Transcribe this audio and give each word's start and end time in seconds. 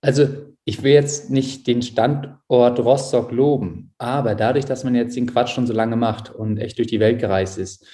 Also 0.00 0.28
ich 0.64 0.82
will 0.82 0.92
jetzt 0.92 1.30
nicht 1.30 1.66
den 1.66 1.82
Standort 1.82 2.78
Rostock 2.78 3.32
loben, 3.32 3.92
aber 3.98 4.34
dadurch, 4.34 4.64
dass 4.64 4.84
man 4.84 4.94
jetzt 4.94 5.16
den 5.16 5.26
Quatsch 5.26 5.50
schon 5.50 5.66
so 5.66 5.72
lange 5.72 5.96
macht 5.96 6.30
und 6.30 6.58
echt 6.58 6.78
durch 6.78 6.88
die 6.88 7.00
Welt 7.00 7.18
gereist 7.18 7.58
ist, 7.58 7.86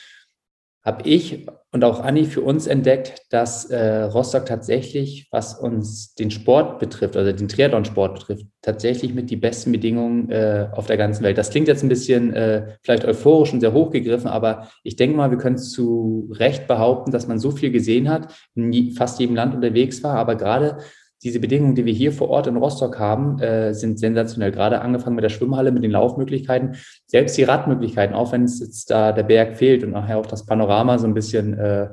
habe 0.87 1.09
ich 1.09 1.47
und 1.73 1.83
auch 1.83 2.01
Anni 2.01 2.25
für 2.25 2.43
uns 2.43 2.69
entdeckt, 2.69 3.23
dass 3.31 3.65
äh, 3.67 4.03
Rostock 4.03 4.47
tatsächlich, 4.47 5.27
was 5.33 5.59
uns 5.59 6.15
den 6.15 6.31
Sport 6.31 6.79
betrifft, 6.79 7.17
also 7.17 7.33
den 7.33 7.49
Triathlon-Sport 7.49 8.15
betrifft, 8.15 8.47
tatsächlich 8.63 9.13
mit 9.13 9.29
die 9.29 9.37
besten 9.37 9.73
Bedingungen 9.73 10.31
äh, 10.31 10.69
auf 10.73 10.87
der 10.87 10.97
ganzen 10.97 11.25
Welt. 11.25 11.39
Das 11.39 11.51
klingt 11.51 11.67
jetzt 11.67 11.83
ein 11.83 11.89
bisschen 11.89 12.33
äh, 12.33 12.77
vielleicht 12.83 13.05
euphorisch 13.05 13.53
und 13.53 13.61
sehr 13.61 13.73
hochgegriffen, 13.73 14.31
aber 14.31 14.69
ich 14.85 14.95
denke 14.95 15.17
mal, 15.17 15.31
wir 15.31 15.39
können 15.39 15.59
zu 15.59 16.31
Recht 16.33 16.69
behaupten, 16.69 17.11
dass 17.11 17.27
man 17.27 17.41
so 17.41 17.51
viel 17.51 17.73
gesehen 17.73 18.09
hat, 18.09 18.33
in 18.55 18.93
fast 18.93 19.19
jedem 19.19 19.35
Land 19.35 19.57
unterwegs 19.57 20.05
war, 20.05 20.15
aber 20.15 20.37
gerade 20.37 20.79
diese 21.23 21.41
Bedingungen, 21.41 21.75
die 21.75 21.85
wir 21.85 21.93
hier 21.93 22.13
vor 22.13 22.29
Ort 22.29 22.47
in 22.47 22.57
Rostock 22.57 22.99
haben, 22.99 23.39
äh, 23.41 23.73
sind 23.73 23.99
sensationell. 23.99 24.53
Gerade 24.53 24.81
angefangen 24.81 25.17
mit 25.17 25.25
der 25.25 25.31
Schwimmhalle, 25.31 25.73
mit 25.73 25.83
den 25.83 25.91
Laufmöglichkeiten, 25.91 26.77
selbst 27.07 27.37
die 27.37 27.45
Radmöglichkeiten, 27.45 28.15
auch 28.15 28.33
wenn 28.33 28.45
es 28.45 28.61
jetzt 28.61 28.91
da 28.91 29.13
der 29.13 29.23
Berg 29.23 29.57
fehlt 29.57 29.83
und 29.83 29.93
nachher 29.93 30.19
auch 30.19 30.27
das 30.27 30.47
Panorama 30.47 30.99
so 30.99 31.07
ein 31.07 31.15
bisschen 31.15 31.59
äh, 31.59 31.89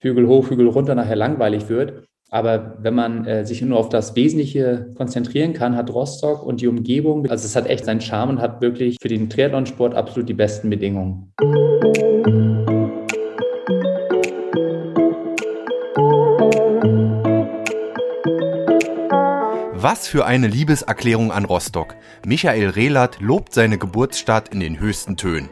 Hügel 0.00 0.26
hoch, 0.26 0.50
Hügel 0.50 0.68
runter 0.68 0.94
nachher 0.94 1.16
langweilig 1.16 1.68
wird. 1.68 2.04
Aber 2.30 2.78
wenn 2.80 2.94
man 2.94 3.26
äh, 3.26 3.44
sich 3.44 3.60
nur 3.60 3.78
auf 3.78 3.90
das 3.90 4.16
Wesentliche 4.16 4.90
konzentrieren 4.96 5.52
kann, 5.52 5.76
hat 5.76 5.92
Rostock 5.92 6.42
und 6.42 6.62
die 6.62 6.66
Umgebung, 6.66 7.28
also 7.28 7.44
es 7.44 7.54
hat 7.54 7.66
echt 7.66 7.84
seinen 7.84 8.00
Charme 8.00 8.30
und 8.30 8.40
hat 8.40 8.62
wirklich 8.62 8.96
für 9.02 9.08
den 9.08 9.28
Triathlonsport 9.28 9.94
absolut 9.94 10.30
die 10.30 10.34
besten 10.34 10.70
Bedingungen. 10.70 11.34
Was 19.84 20.06
für 20.06 20.26
eine 20.26 20.46
Liebeserklärung 20.46 21.32
an 21.32 21.44
Rostock. 21.44 21.96
Michael 22.24 22.68
Rehlert 22.68 23.18
lobt 23.18 23.52
seine 23.52 23.78
Geburtsstadt 23.78 24.50
in 24.50 24.60
den 24.60 24.78
höchsten 24.78 25.16
Tönen. 25.16 25.48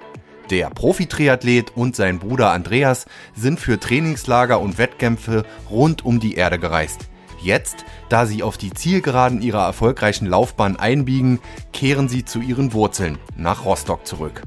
Der 0.51 0.71
Profi-Triathlet 0.71 1.77
und 1.77 1.97
sein 1.97 2.21
Bruder 2.21 2.53
Andreas 2.53 3.07
sind 3.35 3.59
für 3.59 3.81
Trainingslager 3.81 4.61
und 4.61 4.79
Wettkämpfe 4.79 5.45
rund 5.69 6.05
um 6.05 6.21
die 6.21 6.37
Erde 6.37 6.61
gereist. 6.61 7.09
Jetzt, 7.43 7.85
da 8.09 8.25
sie 8.25 8.45
auf 8.45 8.57
die 8.57 8.73
Zielgeraden 8.73 9.43
ihrer 9.43 9.67
erfolgreichen 9.67 10.27
Laufbahn 10.27 10.77
einbiegen, 10.77 11.41
kehren 11.73 12.09
sie 12.09 12.25
zu 12.25 12.39
ihren 12.39 12.73
Wurzeln 12.73 13.19
nach 13.37 13.65
Rostock 13.65 14.07
zurück. 14.07 14.43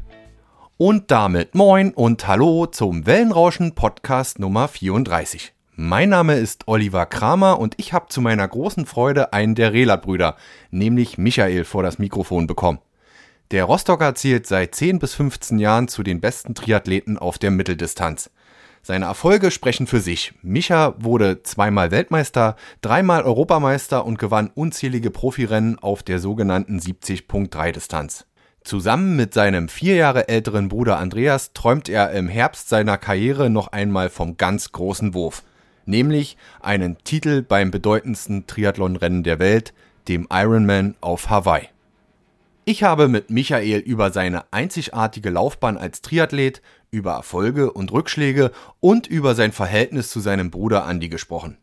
Und 0.78 1.12
damit 1.12 1.56
moin 1.56 1.94
und 1.94 2.26
hallo 2.26 2.68
zum 2.68 3.06
Wellenrauschen 3.06 3.76
Podcast 3.76 4.40
Nummer 4.40 4.70
34. 4.70 5.54
Mein 5.76 6.10
Name 6.10 6.36
ist 6.36 6.68
Oliver 6.68 7.08
Kramer 7.08 7.58
und 7.58 7.74
ich 7.78 7.94
habe 7.94 8.06
zu 8.08 8.22
meiner 8.22 8.48
großen 8.48 8.86
Freude 8.86 9.34
einen 9.34 9.56
der 9.56 9.74
Relat-Brüder, 9.74 10.36
nämlich 10.70 11.18
Michael, 11.18 11.66
vor 11.66 11.82
das 11.82 11.98
Mikrofon 11.98 12.46
bekommen. 12.46 12.78
Der 13.50 13.64
Rostocker 13.64 14.14
zählt 14.14 14.46
seit 14.46 14.76
10 14.76 15.00
bis 15.00 15.16
15 15.16 15.58
Jahren 15.58 15.88
zu 15.88 16.04
den 16.04 16.22
besten 16.22 16.54
Triathleten 16.54 17.18
auf 17.18 17.40
der 17.40 17.50
Mitteldistanz. 17.50 18.30
Seine 18.84 19.06
Erfolge 19.06 19.50
sprechen 19.50 19.88
für 19.88 20.00
sich. 20.00 20.36
Micha 20.44 20.94
wurde 21.00 21.42
zweimal 21.42 21.90
Weltmeister, 21.90 22.56
dreimal 22.82 23.24
Europameister 23.24 24.06
und 24.06 24.20
gewann 24.20 24.52
unzählige 24.54 25.10
Profirennen 25.10 25.80
auf 25.80 26.04
der 26.04 26.20
sogenannten 26.20 26.78
70.3 26.78 27.72
Distanz. 27.72 28.28
Zusammen 28.64 29.16
mit 29.16 29.34
seinem 29.34 29.70
vier 29.70 29.96
Jahre 29.96 30.28
älteren 30.28 30.70
Bruder 30.70 31.00
Andreas 31.00 31.54
träumt 31.54 31.90
er 31.90 32.12
im 32.12 32.28
Herbst 32.28 32.70
seiner 32.70 33.00
Karriere 33.00 33.50
noch 33.50 33.70
einmal 33.70 34.10
vom 34.10 34.38
ganz 34.38 34.72
großen 34.72 35.16
Wurf 35.16 35.42
nämlich 35.86 36.38
einen 36.62 36.98
Titel 37.04 37.42
beim 37.42 37.72
bedeutendsten 37.72 38.48
Triathlonrennen 38.48 39.24
der 39.24 39.40
Welt, 39.40 39.74
dem 40.08 40.28
Ironman 40.32 40.96
auf 41.02 41.30
Hawaii. 41.30 41.70
Ich 42.66 42.84
habe 42.84 43.10
mit 43.10 43.30
Michael 43.30 43.80
über 43.80 44.12
seine 44.12 44.46
einzigartige 44.52 45.30
Laufbahn 45.30 45.78
als 45.78 46.02
Triathlet, 46.02 46.62
über 46.92 47.14
Erfolge 47.14 47.74
und 47.74 47.92
Rückschläge 47.92 48.52
und 48.80 49.08
über 49.08 49.36
sein 49.36 49.52
Verhältnis 49.52 50.10
zu 50.10 50.22
seinem 50.22 50.50
Bruder 50.50 50.88
Andy 50.90 51.10
gesprochen. 51.10 51.58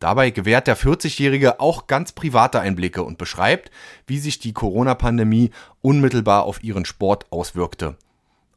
Dabei 0.00 0.28
gewährt 0.30 0.66
der 0.66 0.76
40-Jährige 0.76 1.60
auch 1.60 1.86
ganz 1.86 2.12
private 2.12 2.60
Einblicke 2.60 3.02
und 3.02 3.16
beschreibt, 3.16 3.70
wie 4.06 4.18
sich 4.18 4.38
die 4.38 4.52
Corona-Pandemie 4.52 5.50
unmittelbar 5.80 6.42
auf 6.42 6.62
ihren 6.62 6.84
Sport 6.84 7.26
auswirkte. 7.30 7.96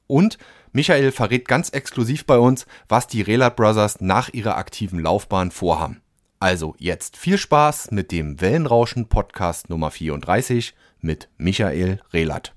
Und 0.07 0.37
Michael 0.71 1.11
verrät 1.11 1.47
ganz 1.47 1.69
exklusiv 1.69 2.25
bei 2.25 2.37
uns, 2.37 2.65
was 2.87 3.07
die 3.07 3.21
Relat 3.21 3.55
Brothers 3.55 4.01
nach 4.01 4.29
ihrer 4.29 4.57
aktiven 4.57 4.99
Laufbahn 4.99 5.51
vorhaben. 5.51 6.01
Also 6.39 6.75
jetzt 6.77 7.17
viel 7.17 7.37
Spaß 7.37 7.91
mit 7.91 8.11
dem 8.11 8.39
Wellenrauschen 8.41 9.09
Podcast 9.09 9.69
Nummer 9.69 9.89
34 9.89 10.75
mit 11.01 11.29
Michael 11.37 11.99
Relat. 12.13 12.53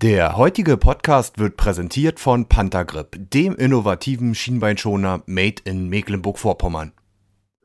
Der 0.00 0.36
heutige 0.36 0.76
Podcast 0.76 1.38
wird 1.38 1.56
präsentiert 1.56 2.18
von 2.18 2.46
Panthergrip, 2.48 3.30
dem 3.30 3.54
innovativen 3.54 4.34
Schienbeinschoner 4.34 5.22
made 5.26 5.62
in 5.64 5.88
Mecklenburg-Vorpommern. 5.88 6.92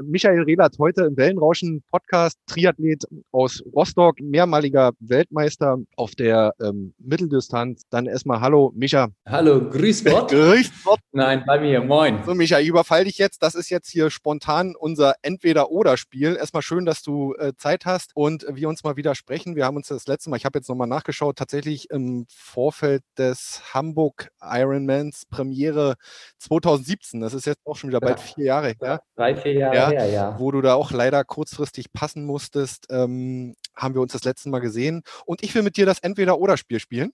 Michael 0.04 0.44
Rehlert 0.44 0.78
heute 0.78 1.06
im 1.06 1.18
Wellenrauschen 1.18 1.84
Podcast, 1.92 2.38
Triathlet 2.46 3.04
aus 3.32 3.64
Rostock, 3.74 4.20
mehrmaliger 4.22 4.92
Weltmeister 5.00 5.78
auf 5.96 6.14
der 6.14 6.54
ähm, 6.62 6.94
Mitteldistanz. 7.00 7.84
Dann 7.90 8.06
erstmal 8.06 8.42
Hallo, 8.42 8.72
Micha. 8.76 9.10
Hallo, 9.26 9.70
grüß 9.70 10.06
Gott. 10.06 10.30
grüß 10.32 10.72
Gott. 10.84 11.00
Nein, 11.12 11.44
bei 11.48 11.60
mir, 11.60 11.82
moin. 11.82 12.20
So, 12.26 12.36
Micha, 12.36 12.60
ich 12.60 12.68
überfall 12.68 13.06
dich 13.06 13.18
jetzt. 13.18 13.42
Das 13.42 13.56
ist 13.56 13.70
jetzt 13.70 13.90
hier 13.90 14.12
spontan 14.12 14.76
unser 14.78 15.16
Entweder-Oder-Spiel. 15.24 16.36
Erstmal 16.36 16.62
schön, 16.62 16.86
dass 16.86 17.02
du 17.02 17.34
äh, 17.36 17.54
Zeit 17.58 17.86
hast 17.86 18.12
und 18.16 18.46
wir 18.50 18.70
uns 18.70 18.84
mal 18.84 18.98
wieder 18.98 19.16
sprechen. 19.16 19.56
Wir 19.56 19.66
haben 19.66 19.78
uns 19.78 19.88
das 19.88 20.08
letzte 20.08 20.30
Mal, 20.30 20.38
ich 20.38 20.46
habe 20.46 20.60
jetzt 20.60 20.70
nochmal 20.70 20.88
nachgeschaut, 20.88 21.38
tatsächlich 21.38 21.90
im 21.90 22.28
Vorfeld 22.30 23.02
des 23.18 23.62
Hamburg 23.74 24.30
Ironmans 24.42 25.26
Premiere 25.26 25.96
2017. 26.38 27.20
Das 27.20 27.34
ist 27.34 27.48
jetzt 27.48 27.66
auch 27.66 27.76
schon 27.76 27.90
wieder 27.90 28.00
bald 28.00 28.20
vier 28.20 28.46
Jahre 28.46 28.74
her. 28.80 29.02
Drei, 29.16 29.36
vier 29.36 29.54
Jahre 29.54 29.76
ja 29.76 29.87
her, 29.90 30.10
ja. 30.10 30.40
wo 30.40 30.52
du 30.52 30.62
da 30.62 30.76
auch 30.76 30.92
leider 30.92 31.24
kurzfristig 31.24 31.92
passen 31.94 32.26
musstest, 32.26 32.88
ähm, 32.90 33.56
haben 33.76 33.94
wir 33.94 34.02
uns 34.02 34.14
das 34.14 34.24
letzte 34.24 34.50
Mal 34.50 34.60
gesehen. 34.60 35.04
Und 35.26 35.44
ich 35.44 35.54
will 35.56 35.64
mit 35.64 35.78
dir 35.78 35.86
das 35.86 36.00
Entweder-Oder-Spiel 36.00 36.80
spielen. 36.80 37.12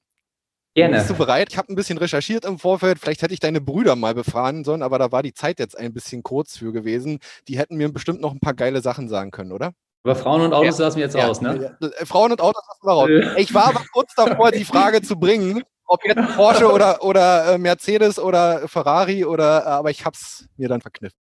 Gerne. 0.76 0.98
Bist 0.98 1.10
du 1.10 1.14
bereit? 1.14 1.50
Ich 1.52 1.58
habe 1.58 1.72
ein 1.72 1.76
bisschen 1.76 2.00
recherchiert 2.00 2.46
im 2.46 2.58
Vorfeld. 2.58 2.98
Vielleicht 2.98 3.22
hätte 3.22 3.34
ich 3.34 3.40
deine 3.40 3.62
Brüder 3.62 3.96
mal 3.96 4.16
befragen 4.16 4.64
sollen, 4.64 4.82
aber 4.82 4.98
da 4.98 5.12
war 5.12 5.22
die 5.22 5.34
Zeit 5.34 5.60
jetzt 5.60 5.78
ein 5.78 5.94
bisschen 5.94 6.24
kurz 6.24 6.58
für 6.58 6.72
gewesen. 6.72 7.20
Die 7.48 7.60
hätten 7.60 7.76
mir 7.76 7.92
bestimmt 7.94 8.22
noch 8.22 8.32
ein 8.32 8.40
paar 8.40 8.56
geile 8.56 8.82
Sachen 8.82 9.08
sagen 9.08 9.30
können, 9.30 9.52
oder? 9.52 9.74
Aber 10.04 10.16
Frauen 10.16 10.42
und 10.42 10.54
Autos 10.54 10.80
ja. 10.80 10.86
lassen 10.86 10.98
wir 10.98 11.04
jetzt 11.06 11.16
ja, 11.16 11.28
raus, 11.28 11.42
ne? 11.42 11.78
Ja. 11.80 11.88
Äh, 11.88 12.06
Frauen 12.06 12.32
und 12.32 12.42
Autos 12.42 12.64
lassen 12.68 12.86
wir 12.86 12.92
raus. 12.92 13.38
Ich 13.38 13.54
war 13.54 13.68
aber 13.68 13.84
kurz 13.94 14.14
davor, 14.16 14.52
die 14.52 14.66
Frage 14.66 15.02
zu 15.02 15.18
bringen, 15.18 15.62
ob 15.86 16.04
jetzt 16.06 16.36
Porsche 16.36 16.72
oder, 16.72 17.04
oder 17.04 17.54
äh, 17.54 17.58
Mercedes 17.58 18.20
oder 18.20 18.68
Ferrari 18.68 19.26
oder, 19.26 19.64
äh, 19.64 19.70
aber 19.70 19.92
ich 19.92 20.06
habe 20.06 20.16
es 20.20 20.48
mir 20.58 20.68
dann 20.68 20.82
verkniffen. 20.82 21.18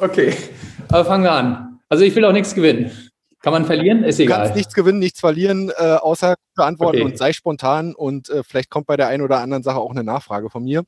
Okay, 0.00 0.34
aber 0.88 1.04
fangen 1.04 1.24
wir 1.24 1.32
an. 1.32 1.80
Also 1.88 2.04
ich 2.04 2.14
will 2.16 2.24
auch 2.24 2.32
nichts 2.32 2.54
gewinnen. 2.54 2.90
Kann 3.42 3.52
man 3.52 3.64
verlieren? 3.64 4.04
Ist 4.04 4.20
egal. 4.20 4.38
Du 4.38 4.42
kannst 4.44 4.56
nichts 4.56 4.74
gewinnen, 4.74 4.98
nichts 4.98 5.20
verlieren, 5.20 5.70
äh, 5.76 5.94
außer 5.94 6.34
beantworten 6.54 6.98
okay. 6.98 7.04
und 7.04 7.18
sei 7.18 7.32
spontan 7.32 7.94
und 7.94 8.28
äh, 8.28 8.42
vielleicht 8.42 8.70
kommt 8.70 8.86
bei 8.86 8.96
der 8.96 9.08
einen 9.08 9.22
oder 9.22 9.40
anderen 9.40 9.62
Sache 9.62 9.78
auch 9.78 9.90
eine 9.90 10.04
Nachfrage 10.04 10.50
von 10.50 10.64
mir. 10.64 10.84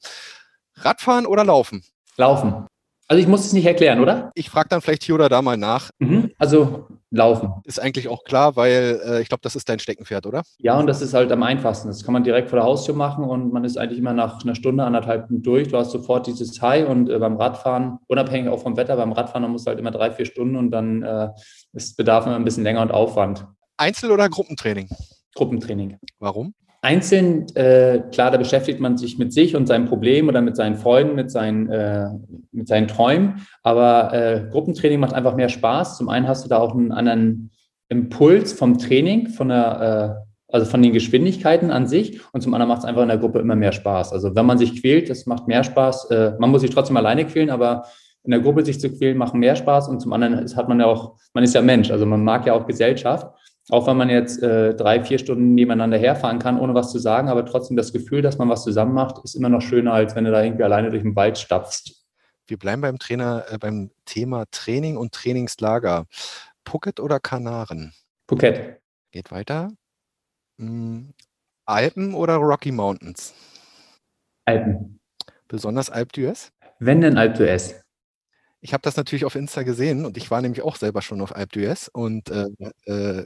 Radfahren 0.77 1.27
oder 1.27 1.45
Laufen? 1.45 1.83
Laufen. 2.17 2.67
Also 3.09 3.21
ich 3.21 3.29
muss 3.29 3.45
es 3.45 3.53
nicht 3.53 3.67
erklären, 3.67 4.01
oder? 4.01 4.31
Ich 4.35 4.49
frage 4.49 4.69
dann 4.69 4.81
vielleicht 4.81 5.03
hier 5.03 5.15
oder 5.15 5.29
da 5.29 5.43
mal 5.43 5.57
nach. 5.57 5.91
Mhm. 5.99 6.31
Also 6.39 6.87
laufen. 7.11 7.53
Ist 7.65 7.81
eigentlich 7.81 8.09
auch 8.09 8.25
klar, 8.25 8.57
weil 8.57 9.01
äh, 9.05 9.21
ich 9.21 9.29
glaube, 9.29 9.43
das 9.43 9.55
ist 9.55 9.69
dein 9.69 9.79
Steckenpferd, 9.79 10.27
oder? 10.27 10.43
Ja, 10.59 10.79
und 10.79 10.87
das 10.87 11.03
ist 11.03 11.13
halt 11.13 11.31
am 11.31 11.43
einfachsten. 11.43 11.89
Das 11.89 12.05
kann 12.05 12.15
man 12.15 12.25
direkt 12.25 12.49
vor 12.49 12.59
der 12.59 12.65
Haustür 12.65 12.95
machen 12.95 13.25
und 13.25 13.53
man 13.53 13.65
ist 13.65 13.77
eigentlich 13.77 13.99
immer 13.99 14.15
nach 14.15 14.43
einer 14.43 14.55
Stunde, 14.55 14.85
anderthalb 14.85 15.27
durch. 15.29 15.69
Du 15.69 15.77
hast 15.77 15.91
sofort 15.91 16.27
dieses 16.27 16.61
High 16.63 16.89
und 16.89 17.11
äh, 17.11 17.19
beim 17.19 17.37
Radfahren, 17.37 17.99
unabhängig 18.07 18.51
auch 18.51 18.63
vom 18.63 18.77
Wetter, 18.77 18.97
beim 18.97 19.13
Radfahren, 19.13 19.43
man 19.43 19.53
muss 19.53 19.67
halt 19.67 19.79
immer 19.79 19.91
drei, 19.91 20.11
vier 20.11 20.25
Stunden 20.25 20.57
und 20.57 20.71
dann 20.71 21.03
äh, 21.03 21.29
es 21.75 21.95
bedarf 21.95 22.27
immer 22.27 22.37
ein 22.37 22.45
bisschen 22.45 22.65
länger 22.65 22.81
und 22.81 22.93
Aufwand. 22.93 23.47
Einzel- 23.77 24.11
oder 24.11 24.29
Gruppentraining? 24.29 24.89
Gruppentraining. 25.35 25.99
Warum? 26.19 26.55
Einzeln, 26.85 27.47
äh, 27.55 28.01
klar, 28.11 28.33
da 28.33 28.39
beschäftigt 28.39 28.81
man 28.81 28.99
sich 28.99 29.17
mit 29.17 29.33
sich 29.33 29.55
und 29.55 29.69
seinem 29.69 29.87
Problem 29.87 30.29
oder 30.29 30.41
mit 30.41 30.57
seinen 30.57 30.75
Freunden, 30.75 31.15
mit 31.15 31.31
seinen, 31.31 31.69
äh, 31.71 32.09
mit 32.51 32.67
seinen 32.67 32.89
Träumen. 32.89 33.47
Aber 33.63 34.13
äh, 34.13 34.49
Gruppentraining 34.51 34.99
macht 34.99 35.15
einfach 35.15 35.37
mehr 35.37 35.49
Spaß. 35.49 35.97
Zum 35.97 36.09
einen 36.09 36.27
hast 36.27 36.45
du 36.45 36.49
da 36.49 36.59
auch 36.59 36.75
einen 36.75 36.91
anderen 36.91 37.53
Impuls 37.89 38.53
vom 38.53 38.79
Training, 38.79 39.29
von 39.29 39.51
der, 39.51 40.19
äh, 40.19 40.53
also 40.53 40.67
von 40.67 40.83
den 40.83 40.93
Geschwindigkeiten 40.93 41.71
an 41.71 41.87
sich. 41.87 42.21
Und 42.33 42.41
zum 42.41 42.53
anderen 42.53 42.69
macht 42.69 42.81
es 42.81 42.85
einfach 42.85 43.03
in 43.03 43.09
der 43.09 43.19
Gruppe 43.19 43.39
immer 43.39 43.55
mehr 43.55 43.73
Spaß. 43.73 44.13
Also 44.13 44.35
wenn 44.35 44.45
man 44.45 44.59
sich 44.59 44.81
quält, 44.81 45.09
das 45.09 45.25
macht 45.25 45.47
mehr 45.47 45.63
Spaß. 45.63 46.11
Äh, 46.11 46.33
man 46.41 46.51
muss 46.51 46.63
sich 46.63 46.71
trotzdem 46.71 46.97
alleine 46.97 47.25
quälen, 47.27 47.51
aber 47.51 47.85
in 48.25 48.33
der 48.33 48.41
Gruppe 48.41 48.65
sich 48.65 48.81
zu 48.81 48.91
quälen, 48.91 49.19
macht 49.19 49.35
mehr 49.35 49.55
Spaß. 49.55 49.89
Und 49.89 50.01
zum 50.01 50.13
anderen 50.13 50.39
ist, 50.41 50.57
hat 50.57 50.69
man 50.69 50.81
ja 50.81 50.87
auch, 50.87 51.15
man 51.33 51.45
ist 51.45 51.55
ja 51.55 51.63
Mensch, 51.63 51.93
also 51.93 52.07
man 52.07 52.25
mag 52.25 52.45
ja 52.45 52.55
auch 52.55 52.67
Gesellschaft. 52.67 53.29
Auch 53.69 53.87
wenn 53.87 53.97
man 53.97 54.11
jetzt 54.11 54.43
äh, 54.43 54.75
drei, 54.75 55.03
vier 55.05 55.19
Stunden 55.19 55.55
nebeneinander 55.55 55.97
herfahren 55.97 56.39
kann, 56.39 56.59
ohne 56.59 56.75
was 56.75 56.91
zu 56.91 56.99
sagen, 56.99 57.29
aber 57.29 57.47
trotzdem 57.47 57.77
das 57.77 57.93
Gefühl, 57.93 58.21
dass 58.21 58.39
man 58.39 58.49
was 58.49 58.65
zusammen 58.65 58.93
macht, 58.93 59.23
ist 59.25 59.35
immer 59.35 59.49
noch 59.49 59.61
schöner, 59.61 59.93
als 59.93 60.17
wenn 60.17 60.25
du 60.25 60.33
da 60.33 60.43
irgendwie 60.43 60.65
alleine 60.65 60.91
durch 60.91 61.03
den 61.03 61.15
Wald 61.15 61.39
stapfst. 61.39 62.05
Wir 62.47 62.59
bleiben 62.59 62.83
beim 62.83 62.99
Trainer, 62.99 63.45
äh, 63.51 63.59
beim 63.59 63.91
Thema 64.05 64.45
Training 64.51 64.97
und 64.97 65.13
Trainingslager. 65.13 66.07
Phuket 66.67 66.99
oder 66.99 67.21
Kanaren? 67.21 67.93
Phuket. 68.29 68.81
Geht 69.13 69.31
weiter. 69.31 69.71
Hm, 70.59 71.15
Alpen 71.65 72.15
oder 72.15 72.37
Rocky 72.37 72.73
Mountains? 72.73 73.33
Alpen. 74.45 75.01
Besonders 75.47 75.89
Alp 75.89 76.13
d'Huez? 76.13 76.51
Wenn 76.81 77.01
denn 77.01 77.17
Alp 77.17 77.37
d'Huez. 77.37 77.81
Ich 78.65 78.73
habe 78.73 78.83
das 78.83 78.97
natürlich 78.97 79.25
auf 79.25 79.35
Insta 79.35 79.65
gesehen 79.65 80.07
und 80.07 80.17
ich 80.17 80.31
war 80.31 80.41
nämlich 80.41 80.63
auch 80.63 80.77
selber 80.77 81.03
schon 81.03 81.21
auf 81.21 81.35
Alp 81.35 81.51
d'Huez 81.51 81.91
und 81.93 82.31
äh, 82.31 82.47
äh, 82.87 83.25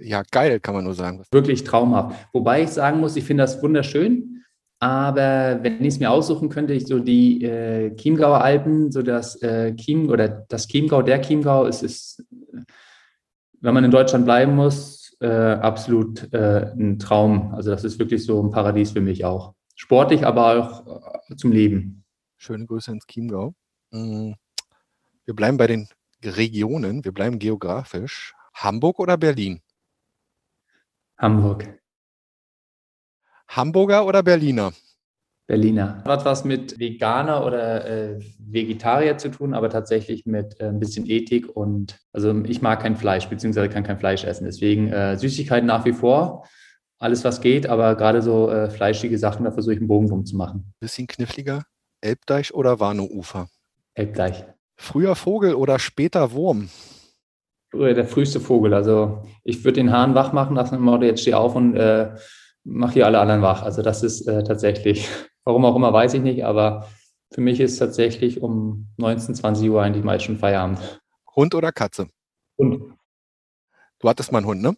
ja, 0.00 0.22
geil, 0.30 0.58
kann 0.58 0.74
man 0.74 0.84
nur 0.84 0.94
sagen. 0.94 1.22
Wirklich 1.30 1.64
traumhaft. 1.64 2.16
Wobei 2.32 2.62
ich 2.62 2.70
sagen 2.70 2.98
muss, 2.98 3.14
ich 3.14 3.24
finde 3.24 3.42
das 3.42 3.62
wunderschön, 3.62 4.42
aber 4.78 5.58
wenn 5.62 5.82
ich 5.82 5.94
es 5.94 6.00
mir 6.00 6.10
aussuchen 6.10 6.48
könnte, 6.48 6.72
ich 6.72 6.86
so 6.86 6.98
die 6.98 7.44
äh, 7.44 7.94
Chiemgauer 7.94 8.40
Alpen, 8.40 8.90
so 8.90 9.02
das 9.02 9.40
äh, 9.42 9.76
Chiem 9.76 10.08
oder 10.08 10.28
das 10.48 10.66
Chiemgau, 10.66 11.02
der 11.02 11.20
Chiemgau, 11.20 11.66
es 11.66 11.82
ist, 11.82 12.24
wenn 13.60 13.74
man 13.74 13.84
in 13.84 13.90
Deutschland 13.90 14.24
bleiben 14.24 14.56
muss, 14.56 15.14
äh, 15.20 15.26
absolut 15.26 16.32
äh, 16.32 16.72
ein 16.72 16.98
Traum. 16.98 17.52
Also 17.52 17.70
das 17.70 17.84
ist 17.84 17.98
wirklich 17.98 18.24
so 18.24 18.42
ein 18.42 18.50
Paradies 18.50 18.92
für 18.92 19.02
mich 19.02 19.26
auch. 19.26 19.52
Sportlich, 19.76 20.24
aber 20.24 20.86
auch 20.86 21.28
äh, 21.28 21.36
zum 21.36 21.52
Leben. 21.52 22.02
Schöne 22.38 22.64
Grüße 22.64 22.90
ins 22.90 23.06
Chiemgau. 23.06 23.52
Mhm. 23.90 24.36
Wir 25.30 25.36
bleiben 25.36 25.58
bei 25.58 25.68
den 25.68 25.86
Regionen, 26.24 27.04
wir 27.04 27.12
bleiben 27.12 27.38
geografisch. 27.38 28.34
Hamburg 28.52 28.98
oder 28.98 29.16
Berlin? 29.16 29.60
Hamburg. 31.18 31.78
Hamburger 33.46 34.04
oder 34.06 34.24
Berliner? 34.24 34.72
Berliner. 35.46 36.02
Hat 36.02 36.24
was 36.24 36.44
mit 36.44 36.80
Veganer 36.80 37.46
oder 37.46 37.86
äh, 37.86 38.18
Vegetarier 38.40 39.18
zu 39.18 39.30
tun, 39.30 39.54
aber 39.54 39.70
tatsächlich 39.70 40.26
mit 40.26 40.58
äh, 40.58 40.64
ein 40.64 40.80
bisschen 40.80 41.08
Ethik 41.08 41.48
und 41.48 42.00
also 42.12 42.42
ich 42.46 42.60
mag 42.60 42.82
kein 42.82 42.96
Fleisch, 42.96 43.28
beziehungsweise 43.28 43.68
kann 43.68 43.84
kein 43.84 44.00
Fleisch 44.00 44.24
essen. 44.24 44.46
Deswegen 44.46 44.88
äh, 44.88 45.16
Süßigkeiten 45.16 45.68
nach 45.68 45.84
wie 45.84 45.92
vor, 45.92 46.44
alles 46.98 47.22
was 47.22 47.40
geht, 47.40 47.68
aber 47.68 47.94
gerade 47.94 48.20
so 48.20 48.50
äh, 48.50 48.68
fleischige 48.68 49.16
Sachen, 49.16 49.44
da 49.44 49.52
versuche 49.52 49.74
ich 49.74 49.78
einen 49.78 49.86
Bogen 49.86 50.08
drum 50.08 50.26
zu 50.26 50.36
machen. 50.36 50.74
Bisschen 50.80 51.06
kniffliger. 51.06 51.62
Elbdeich 52.00 52.52
oder 52.52 52.80
Warnoufer? 52.80 53.48
Elbdeich. 53.94 54.44
Früher 54.80 55.14
Vogel 55.14 55.54
oder 55.54 55.78
später 55.78 56.32
Wurm? 56.32 56.70
Der 57.72 58.06
früheste 58.06 58.40
Vogel. 58.40 58.72
Also 58.72 59.22
ich 59.44 59.62
würde 59.62 59.74
den 59.74 59.92
Hahn 59.92 60.14
wach 60.14 60.32
machen 60.32 60.56
lassen 60.56 60.76
im 60.76 60.80
Motto, 60.80 61.04
jetzt 61.04 61.20
steh 61.20 61.34
auf 61.34 61.54
und 61.54 61.76
äh, 61.76 62.16
mach 62.64 62.92
hier 62.92 63.04
alle 63.04 63.20
anderen 63.20 63.42
wach. 63.42 63.62
Also 63.62 63.82
das 63.82 64.02
ist 64.02 64.26
äh, 64.26 64.42
tatsächlich, 64.42 65.06
warum 65.44 65.66
auch 65.66 65.76
immer, 65.76 65.92
weiß 65.92 66.14
ich 66.14 66.22
nicht, 66.22 66.46
aber 66.46 66.88
für 67.30 67.42
mich 67.42 67.60
ist 67.60 67.76
tatsächlich 67.76 68.42
um 68.42 68.88
19, 68.96 69.34
20 69.34 69.68
Uhr 69.68 69.82
eigentlich 69.82 70.02
meist 70.02 70.24
schon 70.24 70.38
Feierabend. 70.38 70.78
Hund 71.36 71.54
oder 71.54 71.72
Katze? 71.72 72.08
Hund. 72.58 72.82
Du 73.98 74.08
hattest 74.08 74.32
mal 74.32 74.38
einen 74.38 74.46
Hund, 74.46 74.62
ne? 74.62 74.76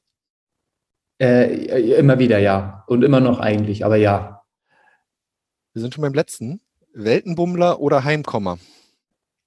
Äh, 1.18 1.94
immer 1.94 2.18
wieder, 2.18 2.38
ja. 2.38 2.82
Und 2.88 3.04
immer 3.04 3.20
noch 3.20 3.38
eigentlich, 3.38 3.84
aber 3.84 3.96
ja. 3.96 4.42
Wir 5.72 5.80
sind 5.80 5.94
schon 5.94 6.02
beim 6.02 6.12
letzten. 6.12 6.60
Weltenbummler 6.92 7.78
oder 7.80 8.02
Heimkommer? 8.02 8.58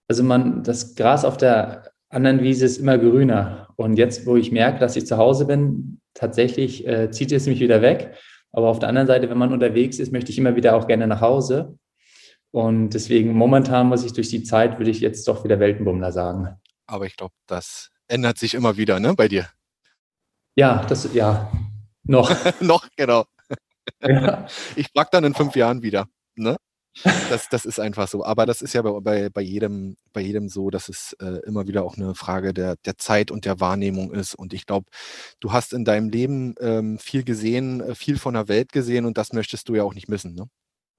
Also 0.07 0.23
man, 0.23 0.63
das 0.63 0.95
Gras 0.95 1.25
auf 1.25 1.37
der 1.37 1.91
anderen 2.09 2.41
Wiese 2.41 2.65
ist 2.65 2.77
immer 2.77 2.97
grüner. 2.97 3.69
Und 3.75 3.97
jetzt, 3.97 4.25
wo 4.25 4.37
ich 4.37 4.51
merke, 4.51 4.79
dass 4.79 4.95
ich 4.95 5.07
zu 5.07 5.17
Hause 5.17 5.45
bin, 5.45 5.99
tatsächlich 6.13 6.87
äh, 6.87 7.11
zieht 7.11 7.31
es 7.31 7.47
mich 7.47 7.59
wieder 7.59 7.81
weg. 7.81 8.15
Aber 8.51 8.69
auf 8.69 8.79
der 8.79 8.89
anderen 8.89 9.07
Seite, 9.07 9.29
wenn 9.29 9.37
man 9.37 9.51
unterwegs 9.51 9.99
ist, 9.99 10.11
möchte 10.11 10.31
ich 10.31 10.37
immer 10.37 10.55
wieder 10.55 10.75
auch 10.75 10.87
gerne 10.87 11.07
nach 11.07 11.21
Hause. 11.21 11.77
Und 12.51 12.91
deswegen 12.91 13.33
momentan 13.33 13.87
muss 13.87 14.05
ich 14.05 14.13
durch 14.13 14.29
die 14.29 14.43
Zeit, 14.43 14.77
würde 14.77 14.91
ich 14.91 15.01
jetzt 15.01 15.27
doch 15.27 15.43
wieder 15.43 15.59
Weltenbummler 15.59 16.13
sagen. 16.13 16.55
Aber 16.87 17.05
ich 17.05 17.17
glaube, 17.17 17.33
das 17.47 17.89
ändert 18.07 18.37
sich 18.37 18.53
immer 18.53 18.77
wieder, 18.77 18.99
ne, 18.99 19.13
bei 19.13 19.27
dir? 19.27 19.49
Ja, 20.55 20.85
das, 20.87 21.13
ja, 21.13 21.51
noch. 22.03 22.31
noch, 22.61 22.87
genau. 22.95 23.25
Ja. 24.01 24.47
Ich 24.77 24.87
frage 24.87 25.09
dann 25.11 25.25
in 25.25 25.33
fünf 25.33 25.55
Jahren 25.55 25.81
wieder, 25.81 26.07
ne? 26.35 26.55
Das, 27.03 27.49
das 27.49 27.65
ist 27.65 27.79
einfach 27.79 28.07
so. 28.07 28.23
Aber 28.23 28.45
das 28.45 28.61
ist 28.61 28.73
ja 28.73 28.81
bei, 28.81 28.99
bei, 29.01 29.29
bei, 29.29 29.41
jedem, 29.41 29.97
bei 30.13 30.21
jedem 30.21 30.47
so, 30.47 30.69
dass 30.69 30.89
es 30.89 31.13
äh, 31.19 31.41
immer 31.45 31.67
wieder 31.67 31.83
auch 31.83 31.97
eine 31.97 32.15
Frage 32.15 32.53
der, 32.53 32.77
der 32.85 32.97
Zeit 32.97 33.31
und 33.31 33.45
der 33.45 33.59
Wahrnehmung 33.59 34.13
ist. 34.13 34.35
Und 34.35 34.53
ich 34.53 34.65
glaube, 34.65 34.87
du 35.39 35.51
hast 35.51 35.73
in 35.73 35.85
deinem 35.85 36.09
Leben 36.09 36.55
ähm, 36.59 36.97
viel 36.97 37.23
gesehen, 37.23 37.81
äh, 37.81 37.95
viel 37.95 38.17
von 38.17 38.33
der 38.33 38.47
Welt 38.47 38.71
gesehen 38.71 39.05
und 39.05 39.17
das 39.17 39.33
möchtest 39.33 39.67
du 39.69 39.75
ja 39.75 39.83
auch 39.83 39.93
nicht 39.93 40.07
missen. 40.07 40.35
Ne? 40.35 40.47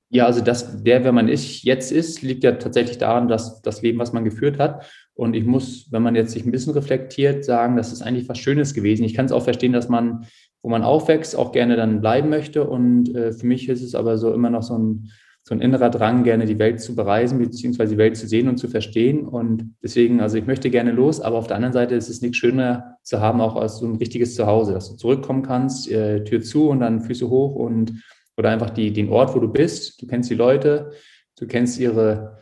Ja, 0.09 0.27
also 0.27 0.41
das, 0.41 0.83
der, 0.85 1.03
wer 1.03 1.13
man 1.13 1.29
ist, 1.29 1.65
jetzt 1.65 1.91
ist, 1.91 2.23
liegt 2.23 2.45
ja 2.45 2.53
tatsächlich 2.53 2.99
daran, 2.99 3.27
dass 3.27 3.61
das 3.63 3.83
Leben, 3.83 3.99
was 3.99 4.13
man 4.13 4.25
geführt 4.25 4.59
hat. 4.59 4.87
Und 5.15 5.35
ich 5.35 5.45
muss, 5.45 5.91
wenn 5.91 6.03
man 6.03 6.15
jetzt 6.15 6.33
sich 6.33 6.45
ein 6.45 6.53
bisschen 6.53 6.75
reflektiert, 6.75 7.45
sagen, 7.45 7.77
das 7.77 7.93
ist 7.93 8.03
eigentlich 8.03 8.29
was 8.29 8.39
Schönes 8.39 8.75
gewesen. 8.75 9.05
Ich 9.05 9.15
kann 9.15 9.27
es 9.27 9.33
auch 9.33 9.43
verstehen, 9.43 9.73
dass 9.73 9.89
man, 9.89 10.27
wo 10.63 10.69
man 10.69 10.85
aufwächst, 10.85 11.35
auch 11.35 11.51
gerne 11.51 11.75
dann 11.75 12.01
bleiben 12.01 12.29
möchte. 12.29 12.69
Und 12.69 13.15
äh, 13.17 13.33
für 13.33 13.47
mich 13.47 13.69
ist 13.69 13.83
es 13.83 13.97
aber 13.97 14.19
so 14.19 14.33
immer 14.33 14.51
noch 14.51 14.63
so 14.63 14.79
ein 14.79 15.11
so 15.49 15.55
ein 15.55 15.61
innerer 15.61 15.91
Drang, 15.91 16.25
gerne 16.25 16.45
die 16.45 16.59
Welt 16.59 16.81
zu 16.81 16.97
bereisen, 16.97 17.39
beziehungsweise 17.39 17.93
die 17.93 17.99
Welt 17.99 18.17
zu 18.17 18.27
sehen 18.27 18.49
und 18.49 18.57
zu 18.57 18.67
verstehen. 18.67 19.29
Und 19.29 19.77
deswegen, 19.81 20.21
also 20.21 20.37
ich 20.37 20.47
möchte 20.47 20.71
gerne 20.71 20.91
los, 20.91 21.21
aber 21.21 21.39
auf 21.39 21.47
der 21.47 21.55
anderen 21.55 21.73
Seite 21.73 21.95
ist 21.95 22.09
es 22.09 22.21
nichts 22.21 22.39
schöner 22.39 22.97
zu 23.05 23.21
haben, 23.21 23.41
auch 23.41 23.55
als 23.55 23.77
so 23.77 23.87
ein 23.87 23.95
richtiges 23.95 24.35
Zuhause, 24.35 24.73
dass 24.73 24.91
du 24.91 24.97
zurückkommen 24.97 25.43
kannst, 25.43 25.89
äh, 25.89 26.25
Tür 26.25 26.43
zu 26.43 26.69
und 26.69 26.81
dann 26.81 27.01
Füße 27.01 27.31
hoch 27.31 27.55
und 27.55 28.03
oder 28.37 28.51
einfach 28.51 28.71
die, 28.71 28.93
den 28.93 29.09
Ort, 29.09 29.37
wo 29.37 29.39
du 29.39 29.47
bist. 29.47 30.03
Du 30.03 30.09
kennst 30.09 30.29
die 30.31 30.35
Leute, 30.35 30.91
du 31.39 31.47
kennst 31.47 31.79
ihre 31.79 32.41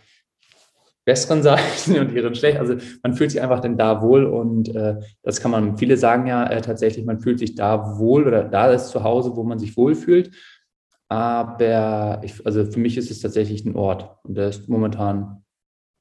besseren 1.05 1.43
Seiten 1.43 1.99
und 1.99 2.11
ihren 2.11 2.35
schlechten. 2.35 2.61
Also 2.61 2.77
man 3.03 3.13
fühlt 3.13 3.33
sich 3.33 3.43
einfach 3.43 3.61
dann 3.61 3.77
da 3.77 4.01
wohl 4.01 4.25
und 4.25 4.75
äh, 4.75 4.97
das 5.23 5.43
kann 5.43 5.51
man, 5.51 5.77
viele 5.77 5.99
sagen 5.99 6.27
ja 6.27 6.47
äh, 6.47 6.63
tatsächlich, 6.63 7.05
man 7.05 7.21
fühlt 7.21 7.39
sich 7.39 7.55
da 7.55 7.99
wohl 7.99 8.27
oder 8.27 8.45
da 8.45 8.73
ist 8.73 8.89
zu 8.89 9.05
Hause, 9.05 9.37
wo 9.37 9.45
man 9.45 9.59
sich 9.59 9.77
wohlfühlt. 9.77 10.31
Aber 11.09 12.21
ich, 12.25 12.45
also 12.47 12.65
für 12.65 12.81
mich 12.81 12.97
ist 12.97 13.11
es 13.11 13.21
tatsächlich 13.21 13.65
ein 13.65 13.77
Ort 13.77 14.19
und 14.25 14.37
der 14.37 14.49
ist 14.49 14.69
momentan 14.69 15.45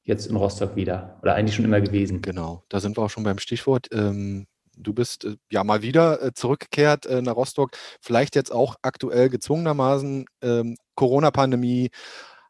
jetzt 0.04 0.26
in 0.26 0.36
Rostock 0.36 0.76
wieder 0.76 1.18
oder 1.22 1.34
eigentlich 1.34 1.54
schon 1.54 1.64
immer 1.64 1.80
gewesen. 1.80 2.22
Genau, 2.22 2.64
da 2.68 2.80
sind 2.80 2.96
wir 2.96 3.02
auch 3.02 3.10
schon 3.10 3.24
beim 3.24 3.38
Stichwort. 3.38 3.88
Ähm, 3.92 4.46
du 4.76 4.92
bist 4.92 5.24
äh, 5.24 5.36
ja 5.50 5.64
mal 5.64 5.82
wieder 5.82 6.22
äh, 6.22 6.32
zurückgekehrt 6.32 7.06
äh, 7.06 7.22
nach 7.22 7.36
Rostock, 7.36 7.70
vielleicht 8.00 8.34
jetzt 8.36 8.52
auch 8.52 8.76
aktuell 8.82 9.28
gezwungenermaßen. 9.28 10.26
Ähm, 10.42 10.76
Corona-Pandemie 10.94 11.90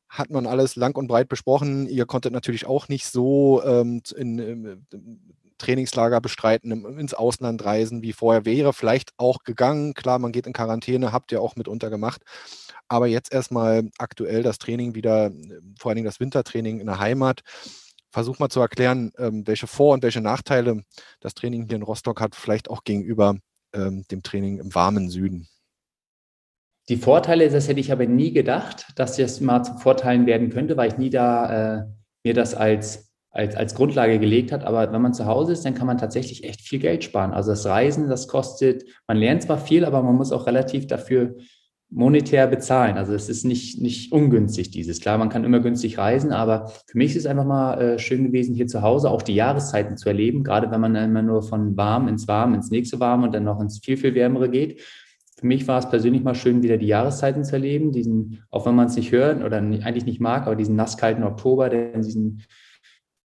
hat 0.08 0.30
man 0.30 0.46
alles 0.46 0.76
lang 0.76 0.96
und 0.96 1.08
breit 1.08 1.28
besprochen. 1.28 1.88
Ihr 1.88 2.06
konntet 2.06 2.32
natürlich 2.32 2.66
auch 2.66 2.88
nicht 2.88 3.06
so 3.06 3.62
ähm, 3.64 4.00
in, 4.16 4.38
in, 4.38 4.86
Trainingslager 5.64 6.20
bestreiten, 6.20 6.84
ins 6.98 7.14
Ausland 7.14 7.64
reisen, 7.64 8.02
wie 8.02 8.12
vorher 8.12 8.44
wäre. 8.44 8.72
Vielleicht 8.72 9.12
auch 9.16 9.38
gegangen. 9.44 9.94
Klar, 9.94 10.18
man 10.18 10.32
geht 10.32 10.46
in 10.46 10.52
Quarantäne, 10.52 11.12
habt 11.12 11.32
ihr 11.32 11.40
auch 11.40 11.56
mitunter 11.56 11.88
gemacht. 11.88 12.22
Aber 12.88 13.06
jetzt 13.06 13.32
erstmal 13.32 13.88
aktuell 13.98 14.42
das 14.42 14.58
Training 14.58 14.94
wieder, 14.94 15.30
vor 15.78 15.90
allen 15.90 15.96
Dingen 15.96 16.06
das 16.06 16.20
Wintertraining 16.20 16.80
in 16.80 16.86
der 16.86 16.98
Heimat. 16.98 17.40
Versuch 18.10 18.38
mal 18.38 18.50
zu 18.50 18.60
erklären, 18.60 19.10
ähm, 19.18 19.46
welche 19.46 19.66
Vor- 19.66 19.94
und 19.94 20.02
welche 20.02 20.20
Nachteile 20.20 20.82
das 21.20 21.34
Training 21.34 21.66
hier 21.66 21.76
in 21.76 21.82
Rostock 21.82 22.20
hat, 22.20 22.34
vielleicht 22.36 22.70
auch 22.70 22.84
gegenüber 22.84 23.36
ähm, 23.72 24.04
dem 24.10 24.22
Training 24.22 24.58
im 24.58 24.74
warmen 24.74 25.08
Süden. 25.08 25.48
Die 26.90 26.98
Vorteile, 26.98 27.48
das 27.48 27.66
hätte 27.66 27.80
ich 27.80 27.90
aber 27.90 28.06
nie 28.06 28.32
gedacht, 28.32 28.86
dass 28.96 29.16
das 29.16 29.40
mal 29.40 29.62
zu 29.62 29.78
Vorteilen 29.78 30.26
werden 30.26 30.50
könnte, 30.50 30.76
weil 30.76 30.92
ich 30.92 30.98
nie 30.98 31.10
da 31.10 31.78
äh, 31.78 31.84
mir 32.22 32.34
das 32.34 32.54
als 32.54 33.13
als, 33.34 33.56
als 33.56 33.74
Grundlage 33.74 34.18
gelegt 34.18 34.52
hat. 34.52 34.64
Aber 34.64 34.90
wenn 34.92 35.02
man 35.02 35.12
zu 35.12 35.26
Hause 35.26 35.52
ist, 35.52 35.64
dann 35.64 35.74
kann 35.74 35.88
man 35.88 35.98
tatsächlich 35.98 36.44
echt 36.44 36.60
viel 36.60 36.78
Geld 36.78 37.02
sparen. 37.04 37.32
Also 37.32 37.50
das 37.50 37.66
Reisen, 37.66 38.08
das 38.08 38.28
kostet, 38.28 38.84
man 39.08 39.16
lernt 39.16 39.42
zwar 39.42 39.58
viel, 39.58 39.84
aber 39.84 40.02
man 40.02 40.14
muss 40.14 40.32
auch 40.32 40.46
relativ 40.46 40.86
dafür 40.86 41.34
monetär 41.90 42.46
bezahlen. 42.46 42.96
Also 42.96 43.12
es 43.12 43.28
ist 43.28 43.44
nicht, 43.44 43.80
nicht 43.80 44.12
ungünstig 44.12 44.70
dieses. 44.70 45.00
Klar, 45.00 45.18
man 45.18 45.28
kann 45.28 45.44
immer 45.44 45.60
günstig 45.60 45.98
reisen, 45.98 46.32
aber 46.32 46.68
für 46.86 46.96
mich 46.96 47.10
ist 47.10 47.24
es 47.24 47.26
einfach 47.26 47.44
mal 47.44 47.80
äh, 47.80 47.98
schön 47.98 48.24
gewesen, 48.24 48.54
hier 48.54 48.68
zu 48.68 48.82
Hause 48.82 49.10
auch 49.10 49.22
die 49.22 49.34
Jahreszeiten 49.34 49.96
zu 49.96 50.08
erleben, 50.08 50.44
gerade 50.44 50.70
wenn 50.70 50.80
man 50.80 50.94
immer 50.94 51.22
nur 51.22 51.42
von 51.42 51.76
warm 51.76 52.08
ins 52.08 52.26
warm, 52.26 52.54
ins 52.54 52.70
nächste 52.70 53.00
warm 53.00 53.24
und 53.24 53.34
dann 53.34 53.44
noch 53.44 53.60
ins 53.60 53.80
viel, 53.84 53.96
viel 53.96 54.14
wärmere 54.14 54.48
geht. 54.48 54.80
Für 55.36 55.46
mich 55.46 55.66
war 55.66 55.78
es 55.80 55.88
persönlich 55.88 56.22
mal 56.22 56.36
schön, 56.36 56.62
wieder 56.62 56.78
die 56.78 56.86
Jahreszeiten 56.86 57.44
zu 57.44 57.54
erleben, 57.54 57.90
diesen, 57.90 58.42
auch 58.50 58.64
wenn 58.66 58.76
man 58.76 58.86
es 58.86 58.96
nicht 58.96 59.10
hört 59.10 59.44
oder 59.44 59.58
eigentlich 59.58 60.06
nicht 60.06 60.20
mag, 60.20 60.46
aber 60.46 60.56
diesen 60.56 60.76
nasskalten 60.76 61.24
Oktober, 61.24 61.68
der 61.68 61.98
diesen 61.98 62.42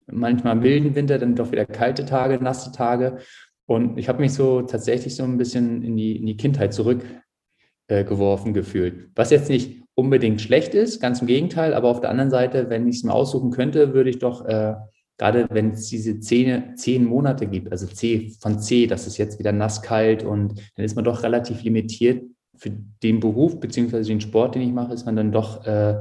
manchmal 0.08 0.56
milden 0.56 0.96
Winter, 0.96 1.18
dann 1.18 1.36
doch 1.36 1.52
wieder 1.52 1.66
kalte 1.66 2.06
Tage, 2.06 2.42
nasse 2.42 2.72
Tage. 2.72 3.18
Und 3.66 3.98
ich 3.98 4.08
habe 4.08 4.22
mich 4.22 4.34
so 4.34 4.62
tatsächlich 4.62 5.16
so 5.16 5.24
ein 5.24 5.38
bisschen 5.38 5.84
in 5.84 5.98
die, 5.98 6.16
in 6.16 6.26
die 6.26 6.38
Kindheit 6.38 6.74
zurückgeworfen 6.74 8.52
äh, 8.52 8.54
gefühlt. 8.54 9.10
Was 9.16 9.30
jetzt 9.30 9.50
nicht 9.50 9.84
unbedingt 9.94 10.42
schlecht 10.42 10.74
ist, 10.74 11.02
ganz 11.02 11.22
im 11.22 11.28
Gegenteil, 11.28 11.74
aber 11.74 11.90
auf 11.90 12.00
der 12.00 12.10
anderen 12.10 12.32
Seite, 12.32 12.70
wenn 12.70 12.88
ich 12.88 12.98
es 12.98 13.04
mir 13.04 13.14
aussuchen 13.14 13.52
könnte, 13.52 13.94
würde 13.94 14.10
ich 14.10 14.20
doch, 14.20 14.46
äh, 14.46 14.76
gerade 15.18 15.48
wenn 15.50 15.72
es 15.72 15.88
diese 15.88 16.20
zehn, 16.20 16.78
zehn 16.78 17.04
Monate 17.04 17.48
gibt, 17.48 17.72
also 17.72 17.88
C 17.88 18.32
von 18.40 18.60
C, 18.60 18.88
das 18.88 19.08
ist 19.08 19.18
jetzt 19.18 19.40
wieder 19.40 19.52
nass 19.52 19.82
kalt 19.82 20.24
und 20.24 20.62
dann 20.76 20.86
ist 20.86 20.96
man 20.96 21.04
doch 21.04 21.24
relativ 21.24 21.64
limitiert 21.64 22.24
für 22.56 22.72
den 23.04 23.20
Beruf 23.20 23.60
beziehungsweise 23.60 24.10
den 24.10 24.22
Sport, 24.22 24.56
den 24.56 24.62
ich 24.62 24.72
mache, 24.72 24.94
ist 24.94 25.06
man 25.06 25.16
dann 25.16 25.32
doch 25.32 25.66
äh, 25.66 25.96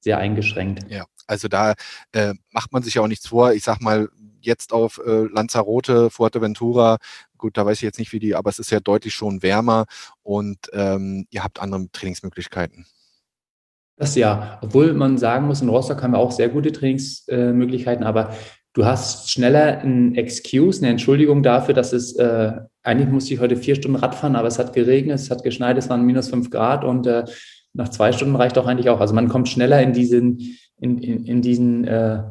sehr 0.00 0.18
eingeschränkt. 0.18 0.90
Ja, 0.90 1.04
also 1.30 1.48
da 1.48 1.74
äh, 2.12 2.34
macht 2.50 2.72
man 2.72 2.82
sich 2.82 2.94
ja 2.94 3.02
auch 3.02 3.08
nichts 3.08 3.28
vor. 3.28 3.52
Ich 3.52 3.62
sag 3.62 3.80
mal, 3.80 4.08
jetzt 4.40 4.72
auf 4.72 5.00
äh, 5.04 5.26
Lanzarote, 5.32 6.10
Fuerteventura, 6.10 6.98
gut, 7.38 7.56
da 7.56 7.64
weiß 7.64 7.78
ich 7.78 7.82
jetzt 7.82 7.98
nicht, 7.98 8.12
wie 8.12 8.18
die, 8.18 8.34
aber 8.34 8.50
es 8.50 8.58
ist 8.58 8.70
ja 8.70 8.80
deutlich 8.80 9.14
schon 9.14 9.42
wärmer 9.42 9.86
und 10.22 10.58
ähm, 10.72 11.26
ihr 11.30 11.44
habt 11.44 11.60
andere 11.60 11.86
Trainingsmöglichkeiten. 11.92 12.86
Das 13.96 14.14
ja, 14.14 14.58
obwohl 14.62 14.92
man 14.94 15.18
sagen 15.18 15.46
muss, 15.46 15.60
in 15.60 15.68
Rostock 15.68 16.02
haben 16.02 16.12
wir 16.12 16.18
auch 16.18 16.32
sehr 16.32 16.48
gute 16.48 16.72
Trainingsmöglichkeiten, 16.72 18.04
aber 18.04 18.34
du 18.72 18.84
hast 18.84 19.30
schneller 19.30 19.80
ein 19.82 20.14
Excuse, 20.14 20.80
eine 20.80 20.90
Entschuldigung 20.90 21.42
dafür, 21.42 21.74
dass 21.74 21.92
es, 21.92 22.16
äh, 22.16 22.52
eigentlich 22.82 23.08
musste 23.08 23.34
ich 23.34 23.40
heute 23.40 23.56
vier 23.56 23.76
Stunden 23.76 23.98
Rad 23.98 24.14
fahren, 24.14 24.36
aber 24.36 24.48
es 24.48 24.58
hat 24.58 24.72
geregnet, 24.72 25.20
es 25.20 25.30
hat 25.30 25.42
geschneit, 25.42 25.76
es 25.76 25.90
waren 25.90 26.04
minus 26.04 26.28
fünf 26.28 26.50
Grad 26.50 26.82
und 26.82 27.06
äh, 27.06 27.24
nach 27.72 27.88
zwei 27.88 28.12
Stunden 28.12 28.36
reicht 28.36 28.58
auch 28.58 28.66
eigentlich 28.66 28.90
auch. 28.90 29.00
Also 29.00 29.14
man 29.14 29.28
kommt 29.28 29.48
schneller 29.48 29.80
in 29.82 29.92
diesen, 29.92 30.56
in, 30.80 30.98
in, 30.98 31.24
in 31.24 31.42
diesen 31.42 31.84
äh, 31.84 32.22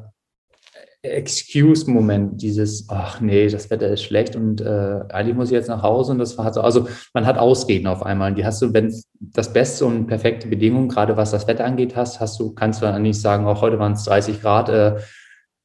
Excuse-Moment, 1.01 2.41
dieses, 2.41 2.89
ach 2.89 3.21
nee, 3.21 3.47
das 3.47 3.69
Wetter 3.69 3.87
ist 3.87 4.03
schlecht 4.03 4.35
und 4.35 4.59
äh, 4.59 4.99
eigentlich 5.09 5.35
muss 5.35 5.47
ich 5.47 5.53
jetzt 5.53 5.69
nach 5.69 5.81
Hause 5.81 6.11
und 6.11 6.19
das 6.19 6.37
war 6.37 6.51
so. 6.53 6.59
Also 6.59 6.89
man 7.13 7.25
hat 7.25 7.37
Ausreden 7.37 7.87
auf 7.87 8.05
einmal. 8.05 8.31
Und 8.31 8.37
die 8.37 8.45
hast 8.45 8.61
du, 8.61 8.73
wenn 8.73 8.93
das 9.17 9.53
beste 9.53 9.85
und 9.85 10.07
perfekte 10.07 10.49
Bedingungen, 10.49 10.89
gerade 10.89 11.15
was 11.15 11.31
das 11.31 11.47
Wetter 11.47 11.63
angeht, 11.63 11.95
hast, 11.95 12.19
hast 12.19 12.37
du, 12.39 12.53
kannst 12.53 12.81
du 12.81 12.85
dann 12.85 13.01
nicht 13.01 13.21
sagen, 13.21 13.47
auch 13.47 13.61
heute 13.61 13.79
waren 13.79 13.93
es 13.93 14.03
30 14.03 14.41
Grad, 14.41 14.67
äh, 14.67 14.97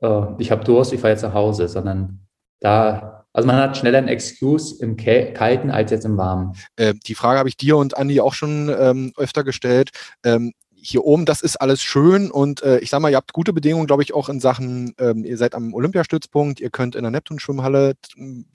äh, 0.03 0.23
ich 0.39 0.53
habe 0.53 0.65
Durst, 0.65 0.93
ich 0.93 1.01
fahre 1.01 1.15
jetzt 1.15 1.23
nach 1.23 1.35
Hause, 1.35 1.67
sondern 1.67 2.21
da, 2.61 3.14
also 3.35 3.47
man 3.49 3.57
hat 3.57 3.77
schneller 3.77 3.99
ein 3.99 4.09
Excuse 4.09 4.83
im 4.83 4.97
Kalten 4.97 5.71
als 5.71 5.91
jetzt 5.91 6.07
im 6.07 6.17
Warmen. 6.17 6.55
Äh, 6.77 6.95
die 7.07 7.17
Frage 7.17 7.39
habe 7.39 7.49
ich 7.49 7.57
dir 7.57 7.77
und 7.77 7.97
Andi 7.97 8.21
auch 8.21 8.33
schon 8.33 8.75
ähm, 8.79 9.13
öfter 9.17 9.43
gestellt. 9.43 9.91
Ähm, 10.25 10.53
hier 10.77 11.05
oben, 11.05 11.25
das 11.25 11.41
ist 11.41 11.57
alles 11.57 11.83
schön 11.83 12.31
und 12.31 12.63
äh, 12.63 12.79
ich 12.79 12.91
sag 12.91 13.01
mal, 13.01 13.11
ihr 13.11 13.17
habt 13.17 13.33
gute 13.33 13.53
Bedingungen, 13.53 13.87
glaube 13.87 14.03
ich, 14.03 14.15
auch 14.15 14.29
in 14.29 14.39
Sachen, 14.39 14.95
ähm, 14.99 15.25
ihr 15.25 15.39
seid 15.39 15.55
am 15.55 15.73
Olympiastützpunkt, 15.73 16.61
ihr 16.61 16.71
könnt 16.71 16.95
in 16.95 17.03
der 17.03 17.11
Neptun-Schwimmhalle, 17.11 17.95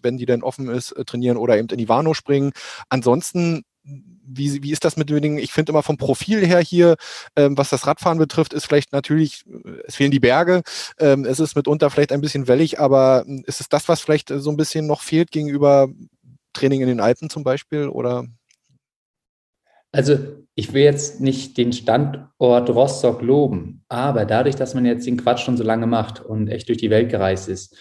wenn 0.03 0.17
die 0.17 0.27
denn 0.27 0.43
offen 0.43 0.69
ist, 0.69 0.91
äh, 0.91 1.03
trainieren 1.05 1.37
oder 1.37 1.57
eben 1.57 1.67
in 1.69 1.77
die 1.77 1.89
Warnow 1.89 2.15
springen. 2.15 2.51
Ansonsten 2.87 3.63
wie, 4.29 4.63
wie 4.63 4.71
ist 4.71 4.85
das 4.85 4.97
mit 4.97 5.09
den 5.09 5.21
Dingen? 5.21 5.37
Ich 5.37 5.51
finde 5.51 5.71
immer 5.71 5.83
vom 5.83 5.97
Profil 5.97 6.45
her 6.45 6.59
hier, 6.59 6.95
ähm, 7.35 7.57
was 7.57 7.69
das 7.69 7.87
Radfahren 7.87 8.17
betrifft, 8.17 8.53
ist 8.53 8.65
vielleicht 8.65 8.91
natürlich, 8.93 9.45
äh, 9.47 9.81
es 9.87 9.95
fehlen 9.95 10.11
die 10.11 10.19
Berge, 10.19 10.61
ähm, 10.99 11.25
es 11.25 11.39
ist 11.39 11.55
mitunter 11.55 11.89
vielleicht 11.89 12.11
ein 12.11 12.21
bisschen 12.21 12.47
wellig, 12.47 12.79
aber 12.79 13.23
hm, 13.25 13.43
ist 13.45 13.61
es 13.61 13.69
das, 13.69 13.89
was 13.89 14.01
vielleicht 14.01 14.29
so 14.29 14.49
ein 14.49 14.57
bisschen 14.57 14.87
noch 14.87 15.01
fehlt 15.01 15.31
gegenüber 15.31 15.89
Training 16.53 16.81
in 16.81 16.87
den 16.87 16.99
Alpen 16.99 17.29
zum 17.29 17.43
Beispiel? 17.43 17.87
Oder 17.87 18.25
also 19.91 20.17
ich 20.53 20.73
will 20.73 20.83
jetzt 20.83 21.19
nicht 21.19 21.57
den 21.57 21.73
Standort 21.73 22.69
Rostock 22.69 23.21
loben, 23.21 23.83
aber 23.87 24.25
dadurch, 24.25 24.55
dass 24.55 24.75
man 24.75 24.85
jetzt 24.85 25.07
den 25.07 25.17
Quatsch 25.17 25.43
schon 25.43 25.57
so 25.57 25.63
lange 25.63 25.87
macht 25.87 26.21
und 26.21 26.47
echt 26.47 26.69
durch 26.69 26.77
die 26.77 26.91
Welt 26.91 27.09
gereist 27.09 27.49
ist, 27.49 27.75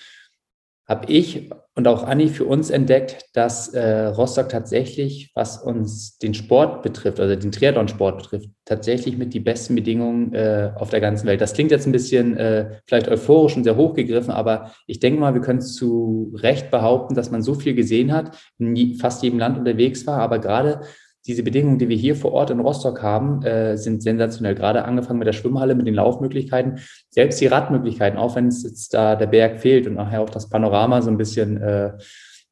habe 0.88 1.12
ich 1.12 1.50
und 1.75 1.87
auch 1.87 2.02
Anni 2.02 2.28
für 2.28 2.45
uns 2.45 2.71
entdeckt, 2.71 3.26
dass 3.35 3.68
äh, 3.68 4.07
Rostock 4.07 4.49
tatsächlich, 4.49 5.30
was 5.35 5.62
uns 5.62 6.18
den 6.18 6.35
Sport 6.35 6.83
betrifft, 6.83 7.21
also 7.21 7.37
den 7.37 7.52
Triathlon-Sport 7.52 8.18
betrifft, 8.18 8.49
tatsächlich 8.64 9.16
mit 9.16 9.33
die 9.33 9.38
besten 9.38 9.76
Bedingungen 9.76 10.33
äh, 10.35 10.73
auf 10.75 10.90
der 10.90 11.00
ganzen 11.00 11.26
Welt. 11.26 11.40
Das 11.40 11.52
klingt 11.52 11.71
jetzt 11.71 11.87
ein 11.87 11.92
bisschen 11.92 12.37
äh, 12.37 12.80
vielleicht 12.87 13.09
euphorisch 13.09 13.57
und 13.57 13.64
sehr 13.64 13.76
hochgegriffen, 13.76 14.33
aber 14.33 14.73
ich 14.87 14.99
denke 14.99 15.21
mal, 15.21 15.35
wir 15.35 15.40
können 15.40 15.61
zu 15.61 16.35
Recht 16.37 16.71
behaupten, 16.71 17.14
dass 17.14 17.30
man 17.30 17.42
so 17.42 17.54
viel 17.54 17.75
gesehen 17.75 18.12
hat, 18.12 18.37
in 18.59 18.97
fast 18.97 19.23
jedem 19.23 19.38
Land 19.38 19.59
unterwegs 19.59 20.07
war, 20.07 20.18
aber 20.18 20.40
gerade 20.40 20.80
diese 21.28 21.42
Bedingungen, 21.42 21.78
die 21.78 21.90
wir 21.90 21.97
hier 21.97 22.16
vor 22.16 22.32
Ort 22.32 22.50
in 22.50 22.58
Rostock 22.58 23.02
haben, 23.02 23.42
äh, 23.42 23.76
sind 23.76 24.02
sensationell. 24.02 24.54
Gerade 24.54 24.85
angefangen 24.87 25.18
mit 25.18 25.28
der 25.28 25.35
Schwimmhalle, 25.35 25.75
mit 25.75 25.87
den 25.87 25.94
Laufmöglichkeiten, 25.94 26.78
selbst 27.11 27.38
die 27.40 27.47
Radmöglichkeiten, 27.47 28.18
auch 28.18 28.35
wenn 28.35 28.49
es 28.49 28.62
jetzt 28.62 28.94
da 28.94 29.14
der 29.14 29.26
Berg 29.26 29.61
fehlt 29.61 29.87
und 29.87 29.94
nachher 29.94 30.23
auch 30.23 30.30
das 30.30 30.49
Panorama 30.49 31.02
so 31.02 31.11
ein 31.11 31.18
bisschen 31.18 31.61
äh, 31.61 31.92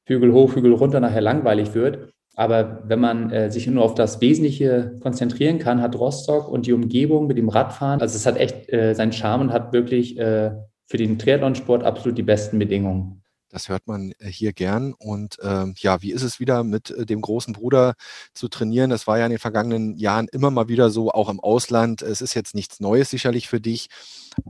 Hügel 0.04 0.32
hoch, 0.32 0.54
Hügel 0.54 0.74
runter 0.74 1.00
nachher 1.00 1.22
langweilig 1.22 1.74
wird. 1.74 2.10
Aber 2.34 2.82
wenn 2.86 3.00
man 3.00 3.30
äh, 3.30 3.50
sich 3.50 3.66
nur 3.66 3.82
auf 3.82 3.94
das 3.94 4.20
Wesentliche 4.20 4.98
konzentrieren 5.00 5.58
kann, 5.58 5.80
hat 5.80 5.98
Rostock 5.98 6.50
und 6.50 6.66
die 6.66 6.74
Umgebung 6.74 7.26
mit 7.26 7.38
dem 7.38 7.48
Radfahren, 7.48 8.02
also 8.02 8.14
es 8.14 8.26
hat 8.26 8.36
echt 8.36 8.70
äh, 8.70 8.94
seinen 8.94 9.12
Charme 9.12 9.40
und 9.40 9.52
hat 9.54 9.72
wirklich 9.72 10.18
äh, 10.18 10.50
für 10.86 10.98
den 10.98 11.18
Triathlonsport 11.18 11.82
absolut 11.82 12.18
die 12.18 12.22
besten 12.22 12.58
Bedingungen. 12.58 13.22
Das 13.56 13.70
hört 13.70 13.86
man 13.86 14.12
äh, 14.18 14.28
hier 14.28 14.52
gern. 14.52 14.92
Und 14.92 15.38
ähm, 15.42 15.72
ja, 15.78 16.02
wie 16.02 16.12
ist 16.12 16.22
es 16.22 16.38
wieder 16.40 16.62
mit 16.62 16.90
äh, 16.90 17.06
dem 17.06 17.22
großen 17.22 17.54
Bruder 17.54 17.94
zu 18.34 18.48
trainieren? 18.48 18.90
Das 18.90 19.06
war 19.06 19.18
ja 19.18 19.24
in 19.24 19.30
den 19.30 19.38
vergangenen 19.38 19.96
Jahren 19.96 20.28
immer 20.30 20.50
mal 20.50 20.68
wieder 20.68 20.90
so, 20.90 21.10
auch 21.10 21.30
im 21.30 21.40
Ausland. 21.40 22.02
Es 22.02 22.20
ist 22.20 22.34
jetzt 22.34 22.54
nichts 22.54 22.80
Neues 22.80 23.08
sicherlich 23.08 23.48
für 23.48 23.58
dich. 23.58 23.88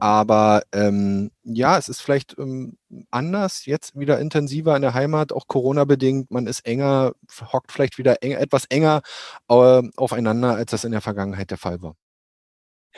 Aber 0.00 0.64
ähm, 0.72 1.30
ja, 1.44 1.78
es 1.78 1.88
ist 1.88 2.00
vielleicht 2.00 2.36
ähm, 2.36 2.78
anders, 3.12 3.64
jetzt 3.64 3.96
wieder 3.96 4.18
intensiver 4.18 4.75
in 4.75 4.82
der 4.82 4.94
Heimat, 4.94 5.32
auch 5.32 5.46
Corona-bedingt. 5.46 6.32
Man 6.32 6.48
ist 6.48 6.66
enger, 6.66 7.12
hockt 7.52 7.70
vielleicht 7.70 7.98
wieder 7.98 8.25
eng, 8.25 8.32
etwas 8.32 8.64
enger 8.64 9.02
äh, 9.48 9.82
aufeinander, 9.96 10.56
als 10.56 10.72
das 10.72 10.82
in 10.82 10.90
der 10.90 11.00
Vergangenheit 11.00 11.52
der 11.52 11.58
Fall 11.58 11.80
war. 11.80 11.94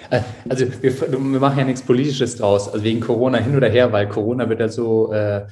Äh, 0.08 0.22
also 0.48 0.64
wir, 0.80 1.12
wir, 1.12 1.18
machen 1.18 1.58
ja 1.58 1.64
nichts 1.66 1.82
Politisches 1.82 2.36
draus, 2.36 2.66
also 2.66 2.82
wegen 2.82 3.00
Corona 3.00 3.36
hin 3.36 3.54
oder 3.54 3.68
her, 3.68 3.92
weil 3.92 4.08
Corona 4.08 4.48
wird 4.48 4.60
ja 4.60 4.70
so 4.70 5.12
äh, 5.12 5.46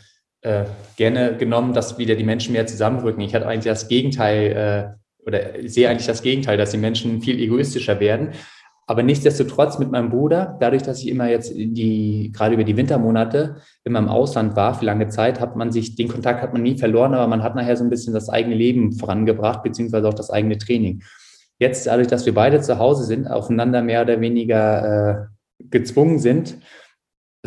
äh, 0.46 0.64
gerne 0.96 1.36
genommen, 1.36 1.72
dass 1.72 1.98
wieder 1.98 2.14
die 2.14 2.24
Menschen 2.24 2.52
mehr 2.52 2.66
zusammenrücken. 2.66 3.20
Ich 3.22 3.34
hatte 3.34 3.46
eigentlich 3.46 3.64
das 3.72 3.88
Gegenteil 3.88 4.96
äh, 4.96 5.26
oder 5.26 5.40
sehe 5.68 5.88
eigentlich 5.88 6.06
das 6.06 6.22
Gegenteil, 6.22 6.56
dass 6.56 6.70
die 6.70 6.78
Menschen 6.78 7.20
viel 7.20 7.40
egoistischer 7.40 7.98
werden. 7.98 8.30
Aber 8.86 9.02
nichtsdestotrotz 9.02 9.80
mit 9.80 9.90
meinem 9.90 10.10
Bruder, 10.10 10.56
dadurch, 10.60 10.84
dass 10.84 11.00
ich 11.00 11.08
immer 11.08 11.28
jetzt 11.28 11.52
die, 11.52 12.30
gerade 12.32 12.54
über 12.54 12.62
die 12.62 12.76
Wintermonate 12.76 13.56
immer 13.82 13.98
im 13.98 14.08
Ausland 14.08 14.54
war, 14.54 14.74
für 14.74 14.84
lange 14.84 15.08
Zeit, 15.08 15.40
hat 15.40 15.56
man 15.56 15.72
sich, 15.72 15.96
den 15.96 16.06
Kontakt 16.06 16.40
hat 16.40 16.52
man 16.52 16.62
nie 16.62 16.78
verloren, 16.78 17.12
aber 17.14 17.26
man 17.26 17.42
hat 17.42 17.56
nachher 17.56 17.76
so 17.76 17.82
ein 17.82 17.90
bisschen 17.90 18.14
das 18.14 18.28
eigene 18.28 18.54
Leben 18.54 18.92
vorangebracht, 18.92 19.64
beziehungsweise 19.64 20.06
auch 20.06 20.14
das 20.14 20.30
eigene 20.30 20.58
Training. 20.58 21.02
Jetzt, 21.58 21.88
dadurch, 21.88 22.06
dass 22.06 22.26
wir 22.26 22.34
beide 22.34 22.60
zu 22.60 22.78
Hause 22.78 23.02
sind, 23.02 23.26
aufeinander 23.26 23.82
mehr 23.82 24.02
oder 24.02 24.20
weniger 24.20 25.10
äh, 25.10 25.64
gezwungen 25.70 26.20
sind, 26.20 26.58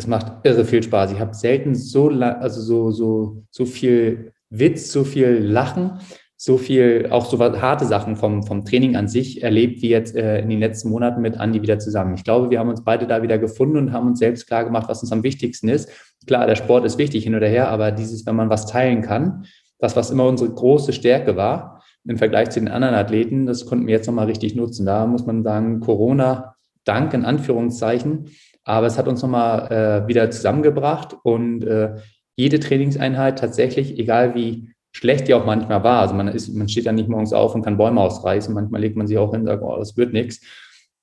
es 0.00 0.06
macht 0.06 0.32
irre 0.44 0.64
viel 0.64 0.82
Spaß. 0.82 1.12
Ich 1.12 1.20
habe 1.20 1.34
selten 1.34 1.74
so, 1.74 2.08
also 2.08 2.60
so, 2.60 2.90
so, 2.90 3.42
so 3.50 3.66
viel 3.66 4.32
Witz, 4.48 4.90
so 4.90 5.04
viel 5.04 5.38
Lachen, 5.38 6.00
so 6.36 6.56
viel, 6.56 7.08
auch 7.10 7.26
so 7.26 7.38
harte 7.38 7.84
Sachen 7.84 8.16
vom, 8.16 8.42
vom 8.42 8.64
Training 8.64 8.96
an 8.96 9.08
sich 9.08 9.42
erlebt, 9.42 9.82
wie 9.82 9.90
jetzt 9.90 10.16
äh, 10.16 10.40
in 10.40 10.48
den 10.48 10.58
letzten 10.58 10.88
Monaten 10.88 11.20
mit 11.20 11.38
Andi 11.38 11.60
wieder 11.60 11.78
zusammen. 11.78 12.14
Ich 12.14 12.24
glaube, 12.24 12.50
wir 12.50 12.58
haben 12.58 12.70
uns 12.70 12.82
beide 12.82 13.06
da 13.06 13.22
wieder 13.22 13.38
gefunden 13.38 13.76
und 13.76 13.92
haben 13.92 14.08
uns 14.08 14.18
selbst 14.18 14.46
klar 14.46 14.64
gemacht, 14.64 14.88
was 14.88 15.02
uns 15.02 15.12
am 15.12 15.22
wichtigsten 15.22 15.68
ist. 15.68 15.90
Klar, 16.26 16.46
der 16.46 16.56
Sport 16.56 16.86
ist 16.86 16.96
wichtig 16.96 17.24
hin 17.24 17.34
oder 17.34 17.48
her, 17.48 17.68
aber 17.68 17.92
dieses, 17.92 18.24
wenn 18.24 18.36
man 18.36 18.48
was 18.48 18.66
teilen 18.66 19.02
kann, 19.02 19.44
das, 19.78 19.96
was 19.96 20.10
immer 20.10 20.26
unsere 20.26 20.50
große 20.50 20.94
Stärke 20.94 21.36
war, 21.36 21.82
im 22.06 22.16
Vergleich 22.16 22.48
zu 22.48 22.60
den 22.60 22.68
anderen 22.68 22.94
Athleten, 22.94 23.44
das 23.44 23.66
konnten 23.66 23.86
wir 23.86 23.94
jetzt 23.94 24.06
nochmal 24.06 24.26
richtig 24.26 24.54
nutzen. 24.54 24.86
Da 24.86 25.06
muss 25.06 25.26
man 25.26 25.42
sagen, 25.42 25.80
Corona, 25.80 26.54
Dank 26.84 27.12
in 27.12 27.26
Anführungszeichen, 27.26 28.30
aber 28.64 28.86
es 28.86 28.98
hat 28.98 29.08
uns 29.08 29.22
nochmal 29.22 29.70
äh, 30.04 30.08
wieder 30.08 30.30
zusammengebracht 30.30 31.16
und 31.22 31.64
äh, 31.64 31.96
jede 32.36 32.60
Trainingseinheit 32.60 33.38
tatsächlich, 33.38 33.98
egal 33.98 34.34
wie 34.34 34.70
schlecht 34.92 35.28
die 35.28 35.34
auch 35.34 35.46
manchmal 35.46 35.84
war, 35.84 36.00
also 36.00 36.14
man, 36.14 36.28
ist, 36.28 36.54
man 36.54 36.68
steht 36.68 36.84
ja 36.84 36.92
nicht 36.92 37.08
morgens 37.08 37.32
auf 37.32 37.54
und 37.54 37.62
kann 37.62 37.76
Bäume 37.76 38.00
ausreißen, 38.00 38.52
manchmal 38.54 38.80
legt 38.80 38.96
man 38.96 39.06
sich 39.06 39.18
auch 39.18 39.30
hin 39.30 39.42
und 39.42 39.46
sagt, 39.46 39.62
oh, 39.62 39.76
das 39.78 39.96
wird 39.96 40.12
nichts. 40.12 40.40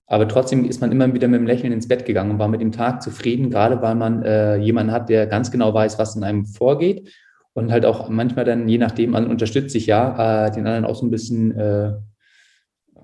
Aber 0.08 0.28
trotzdem 0.28 0.66
ist 0.66 0.80
man 0.80 0.92
immer 0.92 1.14
wieder 1.14 1.28
mit 1.28 1.40
dem 1.40 1.48
Lächeln 1.48 1.74
ins 1.74 1.88
Bett 1.88 2.06
gegangen 2.06 2.32
und 2.32 2.40
war 2.40 2.48
mit 2.48 2.62
dem 2.62 2.72
Tag 2.72 3.02
zufrieden, 3.02 3.50
gerade 3.50 3.82
weil 3.82 3.96
man 3.96 4.24
äh, 4.24 4.56
jemanden 4.56 4.94
hat, 4.94 5.10
der 5.10 5.28
ganz 5.28 5.52
genau 5.52 5.74
weiß, 5.74 6.00
was 6.00 6.16
in 6.16 6.24
einem 6.24 6.46
vorgeht 6.46 7.12
und 7.54 7.72
halt 7.72 7.86
auch 7.86 8.08
manchmal 8.08 8.46
dann, 8.46 8.70
je 8.70 8.78
nachdem, 8.78 9.12
man 9.12 9.28
unterstützt 9.28 9.72
sich 9.72 9.86
ja, 9.86 10.48
äh, 10.48 10.52
den 10.52 10.66
anderen 10.66 10.86
auch 10.86 10.96
so 10.96 11.06
ein 11.06 11.12
bisschen 11.12 11.58
äh, 11.58 11.94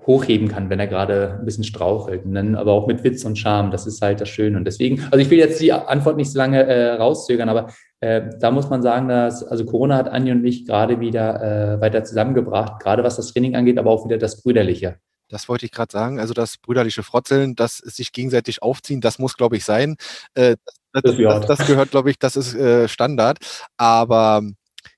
hochheben 0.06 0.48
kann, 0.48 0.70
wenn 0.70 0.80
er 0.80 0.86
gerade 0.86 1.38
ein 1.38 1.44
bisschen 1.44 1.64
strauchelt. 1.64 2.24
Und 2.24 2.34
dann 2.34 2.54
aber 2.54 2.72
auch 2.72 2.86
mit 2.86 3.04
Witz 3.04 3.24
und 3.24 3.38
Charme, 3.38 3.70
das 3.70 3.86
ist 3.86 4.02
halt 4.02 4.20
das 4.20 4.28
Schöne. 4.28 4.56
Und 4.56 4.64
deswegen, 4.64 5.02
also 5.10 5.18
ich 5.18 5.30
will 5.30 5.38
jetzt 5.38 5.60
die 5.60 5.72
Antwort 5.72 6.16
nicht 6.16 6.30
so 6.30 6.38
lange 6.38 6.64
äh, 6.64 6.92
rauszögern, 6.94 7.48
aber 7.48 7.68
äh, 8.00 8.22
da 8.38 8.50
muss 8.50 8.68
man 8.68 8.82
sagen, 8.82 9.08
dass, 9.08 9.42
also 9.42 9.64
Corona 9.64 9.96
hat 9.96 10.08
Anja 10.08 10.34
und 10.34 10.42
mich 10.42 10.66
gerade 10.66 11.00
wieder 11.00 11.76
äh, 11.76 11.80
weiter 11.80 12.04
zusammengebracht, 12.04 12.82
gerade 12.82 13.02
was 13.02 13.16
das 13.16 13.32
Training 13.32 13.56
angeht, 13.56 13.78
aber 13.78 13.90
auch 13.90 14.04
wieder 14.04 14.18
das 14.18 14.42
Brüderliche. 14.42 14.96
Das 15.28 15.48
wollte 15.48 15.64
ich 15.64 15.72
gerade 15.72 15.90
sagen. 15.90 16.20
Also 16.20 16.34
das 16.34 16.58
brüderliche 16.58 17.02
Frotzeln, 17.02 17.54
das 17.54 17.78
sich 17.78 18.12
gegenseitig 18.12 18.62
aufziehen, 18.62 19.00
das 19.00 19.18
muss, 19.18 19.34
glaube 19.36 19.56
ich, 19.56 19.64
sein. 19.64 19.96
Äh, 20.34 20.56
das, 20.92 21.02
das, 21.02 21.16
das, 21.16 21.46
das, 21.58 21.66
gehört, 21.66 21.90
glaube 21.90 22.10
ich, 22.10 22.18
das 22.18 22.36
ist 22.36 22.54
äh, 22.54 22.88
Standard. 22.88 23.38
Aber 23.76 24.42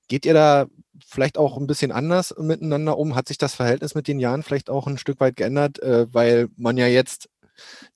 geht 0.07 0.25
ihr 0.25 0.33
da 0.33 0.65
vielleicht 1.17 1.39
auch 1.39 1.57
ein 1.57 1.65
bisschen 1.65 1.91
anders 1.91 2.35
miteinander 2.37 2.95
um? 2.95 3.15
Hat 3.15 3.27
sich 3.27 3.39
das 3.39 3.55
Verhältnis 3.55 3.95
mit 3.95 4.07
den 4.07 4.19
Jahren 4.19 4.43
vielleicht 4.43 4.69
auch 4.69 4.85
ein 4.85 4.99
Stück 4.99 5.19
weit 5.19 5.35
geändert, 5.35 5.81
äh, 5.81 6.05
weil 6.13 6.49
man 6.57 6.77
ja 6.77 6.85
jetzt, 6.85 7.27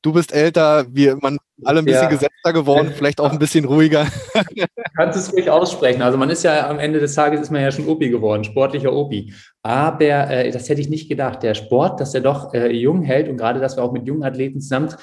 du 0.02 0.12
bist 0.12 0.34
älter, 0.34 0.88
wir, 0.90 1.18
man 1.18 1.38
alle 1.64 1.80
ein 1.80 1.86
bisschen 1.86 2.02
ja. 2.02 2.10
gesetzter 2.10 2.52
geworden, 2.52 2.92
vielleicht 2.96 3.22
auch 3.22 3.32
ein 3.32 3.38
bisschen 3.38 3.66
ruhiger. 3.66 4.08
Kannst 4.98 5.20
es 5.20 5.32
ruhig 5.32 5.52
aussprechen. 5.52 6.02
Also 6.02 6.18
man 6.18 6.32
ist 6.32 6.42
ja 6.42 6.68
am 6.68 6.80
Ende 6.80 7.00
des 7.00 7.14
Tages 7.14 7.42
ist 7.42 7.52
man 7.52 7.62
ja 7.62 7.72
schon 7.72 7.88
Opi 7.88 8.10
geworden, 8.10 8.44
sportlicher 8.44 8.92
Opi. 8.92 9.36
Aber 9.62 10.02
äh, 10.02 10.50
das 10.50 10.68
hätte 10.68 10.82
ich 10.82 10.90
nicht 10.90 11.08
gedacht. 11.08 11.44
Der 11.44 11.54
Sport, 11.54 12.00
dass 12.00 12.16
er 12.16 12.22
doch 12.22 12.56
äh, 12.56 12.72
jung 12.72 13.04
hält 13.04 13.30
und 13.30 13.38
gerade, 13.38 13.60
dass 13.60 13.78
wir 13.78 13.84
auch 13.84 13.92
mit 13.92 14.08
jungen 14.08 14.24
Athleten 14.24 14.62
zusammen, 14.62 14.96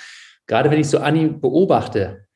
gerade 0.49 0.73
wenn 0.73 0.81
ich 0.81 0.89
so 0.89 0.99
Anni 0.99 1.29
beobachte, 1.29 2.27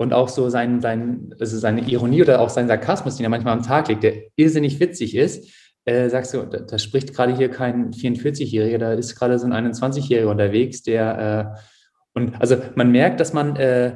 und 0.00 0.14
auch 0.14 0.30
so 0.30 0.48
sein, 0.48 0.80
sein, 0.80 1.34
also 1.38 1.58
seine 1.58 1.82
Ironie 1.82 2.22
oder 2.22 2.40
auch 2.40 2.48
sein 2.48 2.68
Sarkasmus, 2.68 3.16
den 3.16 3.24
er 3.24 3.28
manchmal 3.28 3.52
am 3.52 3.62
Tag 3.62 3.88
legt, 3.88 4.02
der 4.02 4.14
irrsinnig 4.34 4.80
witzig 4.80 5.14
ist, 5.14 5.52
äh, 5.84 6.08
sagst 6.08 6.32
du, 6.32 6.38
da, 6.44 6.60
da, 6.60 6.78
spricht 6.78 7.12
gerade 7.12 7.36
hier 7.36 7.50
kein 7.50 7.90
44-Jähriger, 7.92 8.78
da 8.78 8.92
ist 8.94 9.14
gerade 9.14 9.38
so 9.38 9.46
ein 9.46 9.52
21-Jähriger 9.52 10.30
unterwegs, 10.30 10.82
der 10.82 11.54
äh, 11.54 12.18
und 12.18 12.40
also 12.40 12.56
man 12.76 12.90
merkt, 12.90 13.20
dass 13.20 13.34
man 13.34 13.56
äh, 13.56 13.94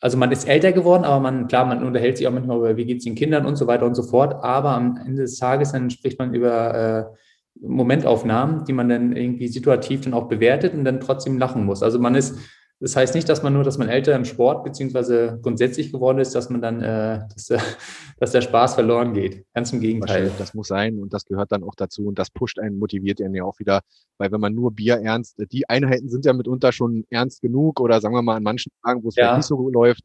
also 0.00 0.18
man 0.18 0.32
ist 0.32 0.48
älter 0.48 0.72
geworden, 0.72 1.04
aber 1.04 1.20
man, 1.20 1.46
klar, 1.46 1.64
man 1.64 1.84
unterhält 1.84 2.16
sich 2.16 2.26
auch 2.26 2.32
manchmal 2.32 2.56
über, 2.56 2.76
wie 2.76 2.86
geht 2.86 2.98
es 2.98 3.04
den 3.04 3.14
Kindern 3.14 3.46
und 3.46 3.54
so 3.54 3.68
weiter 3.68 3.86
und 3.86 3.94
so 3.94 4.02
fort. 4.02 4.34
Aber 4.42 4.70
am 4.70 4.96
Ende 4.96 5.22
des 5.22 5.38
Tages 5.38 5.70
dann 5.70 5.90
spricht 5.90 6.18
man 6.18 6.34
über 6.34 6.74
äh, 6.74 7.64
Momentaufnahmen, 7.64 8.64
die 8.64 8.72
man 8.72 8.88
dann 8.88 9.14
irgendwie 9.14 9.46
situativ 9.46 10.00
dann 10.00 10.14
auch 10.14 10.26
bewertet 10.26 10.74
und 10.74 10.84
dann 10.84 10.98
trotzdem 10.98 11.38
lachen 11.38 11.64
muss. 11.64 11.84
Also 11.84 12.00
man 12.00 12.16
ist 12.16 12.36
das 12.80 12.96
heißt 12.96 13.14
nicht, 13.14 13.28
dass 13.28 13.42
man 13.42 13.52
nur, 13.52 13.62
dass 13.62 13.76
man 13.76 13.90
älter 13.90 14.16
im 14.16 14.24
Sport 14.24 14.64
beziehungsweise 14.64 15.38
grundsätzlich 15.42 15.92
geworden 15.92 16.18
ist, 16.18 16.34
dass 16.34 16.48
man 16.48 16.62
dann, 16.62 16.80
äh, 16.80 17.20
dass, 17.32 17.50
äh, 17.50 17.58
dass 18.18 18.32
der 18.32 18.40
Spaß 18.40 18.74
verloren 18.74 19.12
geht. 19.12 19.44
Ganz 19.54 19.72
im 19.72 19.80
Gegenteil. 19.80 20.30
Das 20.38 20.54
muss 20.54 20.68
sein 20.68 20.98
und 20.98 21.12
das 21.12 21.26
gehört 21.26 21.52
dann 21.52 21.62
auch 21.62 21.74
dazu 21.76 22.06
und 22.06 22.18
das 22.18 22.30
pusht 22.30 22.58
einen, 22.58 22.78
motiviert 22.78 23.20
einen 23.20 23.34
ja 23.34 23.44
auch 23.44 23.58
wieder, 23.58 23.82
weil 24.16 24.32
wenn 24.32 24.40
man 24.40 24.54
nur 24.54 24.72
Bier 24.72 24.94
ernst, 24.94 25.36
die 25.52 25.68
Einheiten 25.68 26.08
sind 26.08 26.24
ja 26.24 26.32
mitunter 26.32 26.72
schon 26.72 27.04
ernst 27.10 27.42
genug 27.42 27.80
oder 27.80 28.00
sagen 28.00 28.14
wir 28.14 28.22
mal 28.22 28.36
an 28.36 28.42
manchen 28.42 28.72
Tagen, 28.82 29.04
wo 29.04 29.08
es 29.08 29.16
ja. 29.16 29.36
nicht 29.36 29.46
so 29.46 29.68
läuft, 29.68 30.02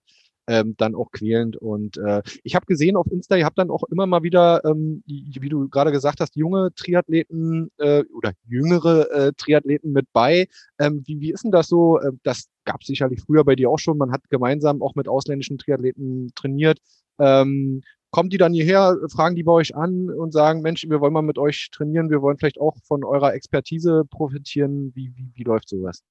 ähm, 0.48 0.76
dann 0.78 0.96
auch 0.96 1.12
quälend. 1.12 1.58
Und 1.58 1.98
äh, 1.98 2.22
ich 2.44 2.56
habe 2.56 2.66
gesehen 2.66 2.96
auf 2.96 3.08
Insta, 3.12 3.36
ihr 3.36 3.46
habt 3.46 3.58
dann 3.58 3.70
auch 3.70 3.84
immer 3.84 4.06
mal 4.06 4.24
wieder, 4.24 4.64
ähm, 4.66 5.04
wie 5.06 5.50
du 5.50 5.70
gerade 5.70 5.92
gesagt 5.92 6.20
hast, 6.20 6.36
junge 6.36 6.74
Triathleten 6.76 7.72
äh, 7.78 8.04
oder 8.16 8.34
jüngere 8.48 9.12
äh, 9.12 9.34
Triathleten 9.34 9.92
mit 9.92 10.08
bei. 10.14 10.48
Ähm, 10.80 11.04
wie, 11.06 11.20
wie 11.20 11.32
ist 11.32 11.44
denn 11.44 11.52
das 11.52 11.68
so? 11.68 12.00
Äh, 12.00 12.12
das 12.24 12.48
gab 12.66 12.82
es 12.82 12.88
sicherlich 12.88 13.22
früher 13.22 13.44
bei 13.44 13.56
dir 13.56 13.70
auch 13.70 13.80
schon. 13.80 13.98
Man 13.98 14.12
hat 14.12 14.22
gemeinsam 14.30 14.82
auch 14.82 14.96
mit 14.96 15.08
ausländischen 15.08 15.58
Triathleten 15.58 16.32
trainiert. 16.36 16.80
Ähm, 17.20 17.82
kommen 18.12 18.30
die 18.30 18.38
dann 18.38 18.54
hierher, 18.54 18.98
fragen 19.14 19.36
die 19.36 19.44
bei 19.44 19.52
euch 19.52 19.76
an 19.76 20.10
und 20.10 20.32
sagen, 20.32 20.62
Mensch, 20.62 20.88
wir 20.88 21.02
wollen 21.02 21.12
mal 21.12 21.22
mit 21.22 21.38
euch 21.38 21.70
trainieren, 21.72 22.10
wir 22.10 22.22
wollen 22.22 22.38
vielleicht 22.38 22.62
auch 22.62 22.78
von 22.84 23.04
eurer 23.04 23.34
Expertise 23.34 24.06
profitieren. 24.10 24.94
Wie, 24.96 25.12
wie, 25.16 25.32
wie 25.34 25.44
läuft 25.44 25.68
sowas? 25.68 26.02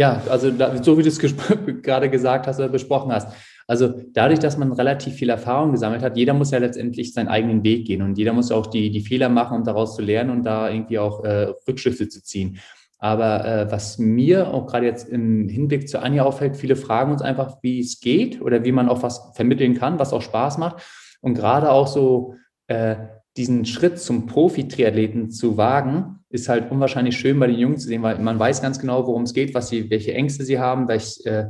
Ja, 0.00 0.22
also 0.30 0.50
da, 0.50 0.82
so 0.82 0.96
wie 0.96 1.02
du 1.02 1.10
es 1.10 1.18
gerade 1.82 2.08
gesagt 2.08 2.46
hast 2.46 2.58
oder 2.58 2.70
besprochen 2.70 3.12
hast. 3.12 3.36
Also 3.66 3.92
dadurch, 4.14 4.38
dass 4.38 4.56
man 4.56 4.72
relativ 4.72 5.12
viel 5.12 5.28
Erfahrung 5.28 5.72
gesammelt 5.72 6.02
hat, 6.02 6.16
jeder 6.16 6.32
muss 6.32 6.52
ja 6.52 6.58
letztendlich 6.58 7.12
seinen 7.12 7.28
eigenen 7.28 7.62
Weg 7.64 7.86
gehen 7.86 8.00
und 8.00 8.16
jeder 8.16 8.32
muss 8.32 8.50
auch 8.50 8.66
die, 8.66 8.90
die 8.90 9.02
Fehler 9.02 9.28
machen, 9.28 9.58
um 9.58 9.64
daraus 9.64 9.96
zu 9.96 10.00
lernen 10.00 10.30
und 10.30 10.42
da 10.44 10.70
irgendwie 10.70 10.98
auch 10.98 11.22
äh, 11.22 11.52
Rückschlüsse 11.68 12.08
zu 12.08 12.22
ziehen. 12.22 12.60
Aber 12.98 13.44
äh, 13.44 13.70
was 13.70 13.98
mir 13.98 14.54
auch 14.54 14.66
gerade 14.66 14.86
jetzt 14.86 15.06
im 15.06 15.50
Hinblick 15.50 15.86
zu 15.86 16.00
Anja 16.00 16.24
auffällt, 16.24 16.56
viele 16.56 16.76
fragen 16.76 17.12
uns 17.12 17.20
einfach, 17.20 17.58
wie 17.60 17.80
es 17.80 18.00
geht 18.00 18.40
oder 18.40 18.64
wie 18.64 18.72
man 18.72 18.88
auch 18.88 19.02
was 19.02 19.32
vermitteln 19.34 19.74
kann, 19.74 19.98
was 19.98 20.14
auch 20.14 20.22
Spaß 20.22 20.56
macht. 20.56 20.82
Und 21.20 21.34
gerade 21.34 21.70
auch 21.70 21.86
so 21.86 22.36
äh, 22.68 22.96
diesen 23.36 23.66
Schritt 23.66 23.98
zum 23.98 24.24
Profi-Triathleten 24.24 25.30
zu 25.30 25.58
wagen, 25.58 26.19
ist 26.30 26.48
halt 26.48 26.70
unwahrscheinlich 26.70 27.16
schön 27.16 27.38
bei 27.38 27.48
den 27.48 27.58
Jungen 27.58 27.78
zu 27.78 27.88
sehen, 27.88 28.02
weil 28.02 28.18
man 28.18 28.38
weiß 28.38 28.62
ganz 28.62 28.78
genau, 28.78 29.06
worum 29.06 29.24
es 29.24 29.34
geht, 29.34 29.52
was 29.52 29.68
sie, 29.68 29.90
welche 29.90 30.14
Ängste 30.14 30.44
sie 30.44 30.58
haben, 30.58 30.88
welch, 30.88 31.20
äh, 31.24 31.46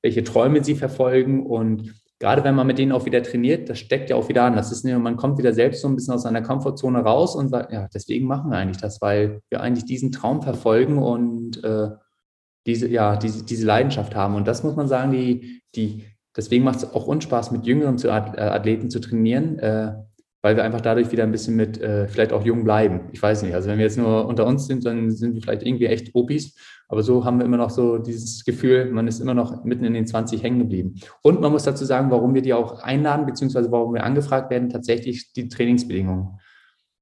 welche 0.00 0.24
Träume 0.24 0.64
sie 0.64 0.74
verfolgen. 0.74 1.46
Und 1.46 1.94
gerade 2.18 2.42
wenn 2.42 2.54
man 2.54 2.66
mit 2.66 2.78
denen 2.78 2.92
auch 2.92 3.04
wieder 3.04 3.22
trainiert, 3.22 3.68
das 3.68 3.78
steckt 3.78 4.08
ja 4.08 4.16
auch 4.16 4.28
wieder 4.28 4.44
an. 4.44 4.56
Das 4.56 4.72
ist, 4.72 4.84
man 4.84 5.16
kommt 5.16 5.38
wieder 5.38 5.52
selbst 5.52 5.82
so 5.82 5.88
ein 5.88 5.94
bisschen 5.94 6.14
aus 6.14 6.22
seiner 6.22 6.40
Komfortzone 6.40 7.00
raus 7.00 7.36
und 7.36 7.50
sagt, 7.50 7.72
ja, 7.72 7.88
deswegen 7.92 8.26
machen 8.26 8.50
wir 8.50 8.56
eigentlich 8.56 8.80
das, 8.80 9.02
weil 9.02 9.42
wir 9.50 9.60
eigentlich 9.60 9.84
diesen 9.84 10.12
Traum 10.12 10.40
verfolgen 10.40 10.98
und 10.98 11.62
äh, 11.62 11.88
diese, 12.66 12.88
ja, 12.88 13.16
diese, 13.16 13.44
diese 13.44 13.66
Leidenschaft 13.66 14.14
haben. 14.14 14.34
Und 14.34 14.48
das 14.48 14.62
muss 14.62 14.76
man 14.76 14.88
sagen, 14.88 15.12
die, 15.12 15.62
die, 15.74 16.04
deswegen 16.34 16.64
macht 16.64 16.78
es 16.78 16.94
auch 16.94 17.06
Unspaß, 17.06 17.50
mit 17.50 17.66
jüngeren 17.66 17.98
äh, 18.02 18.08
Athleten 18.08 18.88
zu 18.88 19.00
trainieren. 19.00 19.58
Äh, 19.58 19.94
weil 20.42 20.56
wir 20.56 20.64
einfach 20.64 20.80
dadurch 20.80 21.12
wieder 21.12 21.22
ein 21.22 21.30
bisschen 21.30 21.54
mit 21.54 21.80
äh, 21.80 22.08
vielleicht 22.08 22.32
auch 22.32 22.44
jung 22.44 22.64
bleiben. 22.64 23.08
Ich 23.12 23.22
weiß 23.22 23.42
nicht. 23.44 23.54
Also 23.54 23.68
wenn 23.68 23.78
wir 23.78 23.84
jetzt 23.84 23.96
nur 23.96 24.26
unter 24.26 24.44
uns 24.44 24.66
sind, 24.66 24.84
dann 24.84 25.10
sind 25.10 25.34
wir 25.34 25.42
vielleicht 25.42 25.62
irgendwie 25.62 25.86
echt 25.86 26.14
Opis. 26.14 26.56
Aber 26.88 27.02
so 27.02 27.24
haben 27.24 27.38
wir 27.38 27.46
immer 27.46 27.56
noch 27.56 27.70
so 27.70 27.96
dieses 27.96 28.44
Gefühl, 28.44 28.90
man 28.90 29.06
ist 29.06 29.20
immer 29.20 29.34
noch 29.34 29.64
mitten 29.64 29.84
in 29.84 29.94
den 29.94 30.06
20 30.06 30.42
hängen 30.42 30.58
geblieben. 30.58 30.96
Und 31.22 31.40
man 31.40 31.52
muss 31.52 31.62
dazu 31.62 31.84
sagen, 31.84 32.10
warum 32.10 32.34
wir 32.34 32.42
die 32.42 32.52
auch 32.52 32.80
einladen, 32.82 33.24
beziehungsweise 33.24 33.70
warum 33.70 33.94
wir 33.94 34.04
angefragt 34.04 34.50
werden, 34.50 34.68
tatsächlich 34.68 35.32
die 35.32 35.48
Trainingsbedingungen. 35.48 36.38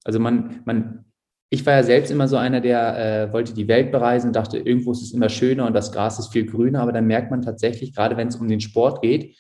Also 0.05 0.21
man, 0.21 0.61
man, 0.67 1.07
ich 1.49 1.65
war 1.65 1.73
ja 1.73 1.83
selbst 1.83 2.11
immer 2.13 2.29
so 2.29 2.37
einer, 2.37 2.61
der 2.61 2.99
äh, 3.31 3.33
wollte 3.33 3.55
die 3.55 3.69
Welt 3.69 3.91
bereisen, 3.91 4.33
dachte, 4.33 4.59
irgendwo 4.59 4.93
ist 4.93 5.03
es 5.03 5.13
immer 5.13 5.31
schöner 5.31 5.67
und 5.67 5.73
das 5.73 5.91
Gras 5.91 6.19
ist 6.19 6.29
viel 6.29 6.47
grüner. 6.47 6.83
Aber 6.83 6.93
dann 6.93 7.07
merkt 7.07 7.31
man 7.31 7.43
tatsächlich, 7.43 7.95
gerade 7.95 8.17
wenn 8.17 8.29
es 8.29 8.37
um 8.37 8.49
den 8.49 8.61
Sport 8.61 9.03
geht, 9.03 9.35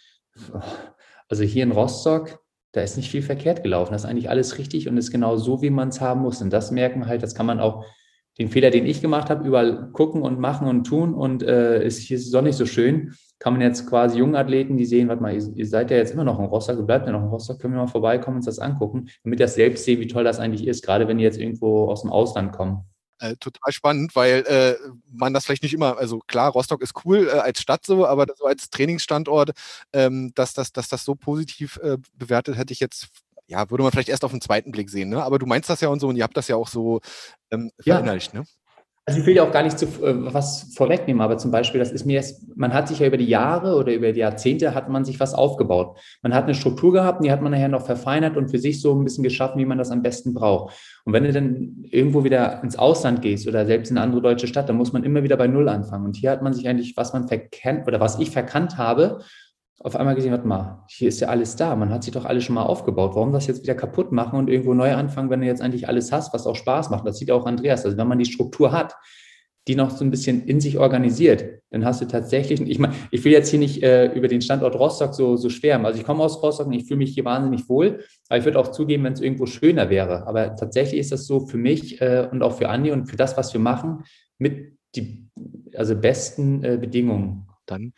also 1.29 1.45
hier 1.45 1.63
in 1.63 1.71
Rostock, 1.71 2.40
da 2.73 2.83
ist 2.83 2.97
nicht 2.97 3.11
viel 3.11 3.23
verkehrt 3.23 3.63
gelaufen. 3.63 3.93
Das 3.93 4.05
ist 4.05 4.11
eigentlich 4.11 4.31
alles 4.31 4.59
richtig 4.59 4.89
und 4.89 4.97
ist 4.97 5.11
genau 5.11 5.37
so, 5.37 5.63
wie 5.63 5.71
man 5.71 5.89
es 5.89 6.01
haben 6.01 6.23
muss. 6.23 6.41
Und 6.41 6.53
das 6.53 6.71
merken 6.71 7.07
halt, 7.07 7.23
das 7.23 7.35
kann 7.35 7.47
man 7.47 7.61
auch, 7.61 7.85
den 8.39 8.49
Fehler, 8.49 8.71
den 8.71 8.87
ich 8.87 9.03
gemacht 9.03 9.29
habe, 9.29 9.47
überall 9.47 9.91
gucken 9.93 10.23
und 10.23 10.39
machen 10.39 10.67
und 10.67 10.85
tun 10.85 11.13
und 11.15 11.43
äh, 11.43 11.85
ist 11.85 11.99
hier 11.99 12.17
ist 12.17 12.33
nicht 12.33 12.57
so 12.57 12.65
schön. 12.65 13.13
Kann 13.39 13.55
man 13.55 13.63
jetzt 13.63 13.87
quasi 13.87 14.19
jungen 14.19 14.37
Athleten, 14.37 14.77
die 14.77 14.87
sehen, 14.87 15.09
warte 15.09 15.23
mal, 15.23 15.35
ihr, 15.35 15.47
ihr 15.55 15.67
seid 15.67 15.91
ja 15.91 15.97
jetzt 15.97 16.13
immer 16.13 16.25
noch 16.25 16.39
in 16.39 16.47
Rostock, 16.47 16.79
ihr 16.79 16.85
bleibt 16.85 17.07
ja 17.07 17.13
noch 17.13 17.23
in 17.23 17.29
Rostock, 17.29 17.59
können 17.59 17.75
wir 17.75 17.81
mal 17.81 17.87
vorbeikommen 17.87 18.37
und 18.37 18.39
uns 18.39 18.47
das 18.47 18.59
angucken, 18.59 19.09
damit 19.25 19.41
ihr 19.41 19.49
selbst 19.49 19.85
sehen, 19.85 20.01
wie 20.01 20.07
toll 20.07 20.25
das 20.25 20.39
eigentlich 20.39 20.67
ist, 20.67 20.85
gerade 20.85 21.09
wenn 21.09 21.19
die 21.19 21.25
jetzt 21.25 21.39
irgendwo 21.39 21.89
aus 21.89 22.03
dem 22.03 22.11
Ausland 22.11 22.53
kommen. 22.53 22.85
Äh, 23.21 23.37
total 23.37 23.71
spannend, 23.71 24.17
weil 24.17 24.47
äh, 24.47 24.77
man 25.13 25.35
das 25.35 25.45
vielleicht 25.45 25.63
nicht 25.63 25.75
immer, 25.75 25.99
also 25.99 26.21
klar, 26.21 26.51
Rostock 26.53 26.81
ist 26.81 27.05
cool 27.05 27.29
äh, 27.29 27.39
als 27.39 27.61
Stadt 27.61 27.85
so, 27.85 28.07
aber 28.07 28.25
so 28.35 28.47
als 28.47 28.71
Trainingsstandort, 28.71 29.51
ähm, 29.93 30.33
dass, 30.35 30.55
das, 30.55 30.73
dass 30.73 30.89
das 30.89 31.05
so 31.05 31.15
positiv 31.15 31.77
äh, 31.83 31.99
bewertet, 32.15 32.57
hätte 32.57 32.73
ich 32.73 32.81
jetzt, 32.81 33.09
ja, 33.47 33.71
würde 33.71 33.83
man 33.83 33.93
vielleicht 33.93 34.09
erst 34.09 34.25
auf 34.25 34.31
den 34.31 34.41
zweiten 34.41 34.73
Blick 34.73 34.89
sehen, 34.89 35.11
ne? 35.11 35.23
Aber 35.23 35.39
du 35.39 35.45
meinst 35.45 35.69
das 35.69 35.83
ja 35.83 35.91
und 35.91 36.01
so 36.01 36.09
und 36.09 36.17
ihr 36.17 36.25
habt 36.25 36.37
das 36.37 36.49
ja 36.49 36.57
auch 36.57 36.69
so 36.69 37.01
ähm, 37.51 37.71
verinnerlicht, 37.79 38.33
ja. 38.33 38.41
ne? 38.41 38.47
Also 39.11 39.23
ich 39.23 39.27
will 39.27 39.35
ja 39.35 39.43
auch 39.43 39.51
gar 39.51 39.65
nicht 39.65 39.77
zu, 39.77 39.87
äh, 39.87 40.33
was 40.33 40.73
vorwegnehmen, 40.73 41.21
aber 41.21 41.37
zum 41.37 41.51
Beispiel, 41.51 41.81
das 41.81 41.91
ist 41.91 42.07
mir 42.07 42.13
jetzt, 42.13 42.57
man 42.57 42.73
hat 42.73 42.87
sich 42.87 43.01
ja 43.01 43.09
über 43.09 43.17
die 43.17 43.27
Jahre 43.27 43.75
oder 43.75 43.93
über 43.93 44.13
die 44.13 44.21
Jahrzehnte 44.21 44.73
hat 44.73 44.89
man 44.89 45.05
sich 45.05 45.19
was 45.19 45.35
aufgebaut. 45.35 45.99
Man 46.23 46.33
hat 46.33 46.45
eine 46.45 46.55
Struktur 46.55 46.93
gehabt 46.93 47.19
und 47.19 47.25
die 47.25 47.33
hat 47.33 47.43
man 47.43 47.51
nachher 47.51 47.67
noch 47.67 47.85
verfeinert 47.85 48.37
und 48.37 48.53
für 48.53 48.59
sich 48.59 48.81
so 48.81 48.95
ein 48.95 49.03
bisschen 49.03 49.25
geschaffen, 49.25 49.59
wie 49.59 49.65
man 49.65 49.79
das 49.79 49.91
am 49.91 50.03
besten 50.03 50.33
braucht. 50.33 50.77
Und 51.05 51.13
wenn 51.13 51.25
du 51.25 51.33
dann 51.33 51.83
irgendwo 51.91 52.23
wieder 52.23 52.63
ins 52.63 52.79
Ausland 52.79 53.21
gehst 53.21 53.49
oder 53.49 53.67
selbst 53.67 53.91
in 53.91 53.99
eine 53.99 54.07
andere 54.07 54.23
deutsche 54.23 54.47
Stadt, 54.47 54.69
dann 54.69 54.77
muss 54.77 54.93
man 54.93 55.03
immer 55.03 55.25
wieder 55.25 55.37
bei 55.37 55.49
Null 55.49 55.69
anfangen. 55.69 56.05
Und 56.05 56.15
hier 56.15 56.31
hat 56.31 56.43
man 56.43 56.53
sich 56.53 56.69
eigentlich, 56.69 56.97
was 56.97 57.13
man 57.13 57.27
verkennt 57.27 57.89
oder 57.89 57.99
was 57.99 58.21
ich 58.21 58.31
verkannt 58.31 58.79
habe, 58.79 59.19
auf 59.83 59.97
einmal 59.97 60.15
gesehen, 60.15 60.33
warte 60.33 60.47
mal, 60.47 60.85
hier 60.89 61.09
ist 61.09 61.21
ja 61.21 61.29
alles 61.29 61.57
da. 61.57 61.75
Man 61.75 61.91
hat 61.91 62.05
sich 62.05 62.13
doch 62.13 62.27
alles 62.27 62.45
schon 62.45 62.55
mal 62.55 62.65
aufgebaut. 62.65 63.15
Warum 63.15 63.33
das 63.33 63.47
jetzt 63.47 63.63
wieder 63.63 63.75
kaputt 63.75 64.13
machen 64.13 64.39
und 64.39 64.51
irgendwo 64.51 64.75
neu 64.75 64.95
anfangen, 64.95 65.31
wenn 65.31 65.41
du 65.41 65.47
jetzt 65.47 65.63
eigentlich 65.63 65.89
alles 65.89 66.13
hast, 66.13 66.35
was 66.35 66.47
auch 66.47 66.57
Spaß 66.57 66.91
macht? 66.91 67.07
Das 67.07 67.17
sieht 67.17 67.31
auch 67.31 67.47
Andreas. 67.47 67.87
Also 67.87 67.97
wenn 67.97 68.07
man 68.07 68.19
die 68.19 68.27
Struktur 68.27 68.73
hat, 68.73 68.95
die 69.69 69.75
noch 69.75 69.91
so 69.91 70.05
ein 70.05 70.11
bisschen 70.11 70.45
in 70.45 70.61
sich 70.61 70.79
organisiert, 70.79 71.63
dann 71.71 71.85
hast 71.85 72.03
du 72.03 72.07
tatsächlich, 72.07 72.61
ich 72.61 72.79
meine, 72.79 72.95
ich 73.11 73.25
will 73.25 73.33
jetzt 73.33 73.49
hier 73.49 73.59
nicht 73.59 73.83
äh, 73.83 74.13
über 74.13 74.29
den 74.29 74.43
Standort 74.43 74.75
Rostock 74.75 75.15
so, 75.15 75.37
so 75.37 75.49
schwärmen. 75.49 75.87
Also 75.87 75.99
ich 75.99 76.05
komme 76.05 76.23
aus 76.25 76.43
Rostock 76.43 76.67
und 76.67 76.73
ich 76.75 76.85
fühle 76.87 76.99
mich 76.99 77.15
hier 77.15 77.25
wahnsinnig 77.25 77.69
wohl, 77.69 78.05
aber 78.29 78.39
ich 78.39 78.45
würde 78.45 78.59
auch 78.59 78.73
zugeben, 78.73 79.05
wenn 79.05 79.15
es 79.15 79.21
irgendwo 79.21 79.47
schöner 79.47 79.89
wäre. 79.89 80.27
Aber 80.27 80.57
tatsächlich 80.57 81.01
ist 81.01 81.13
das 81.13 81.27
so 81.27 81.47
für 81.47 81.59
mich 81.59 82.01
äh, 82.03 82.29
und 82.31 82.43
auch 82.43 82.59
für 82.59 82.69
Andi 82.69 82.91
und 82.91 83.07
für 83.07 83.17
das, 83.17 83.37
was 83.37 83.55
wir 83.55 83.61
machen, 83.61 84.05
mit 84.39 84.77
die 84.95 85.31
also 85.75 85.95
besten 85.95 86.65
äh, 86.65 86.77
Bedingungen. 86.79 87.47
Dann 87.67 87.93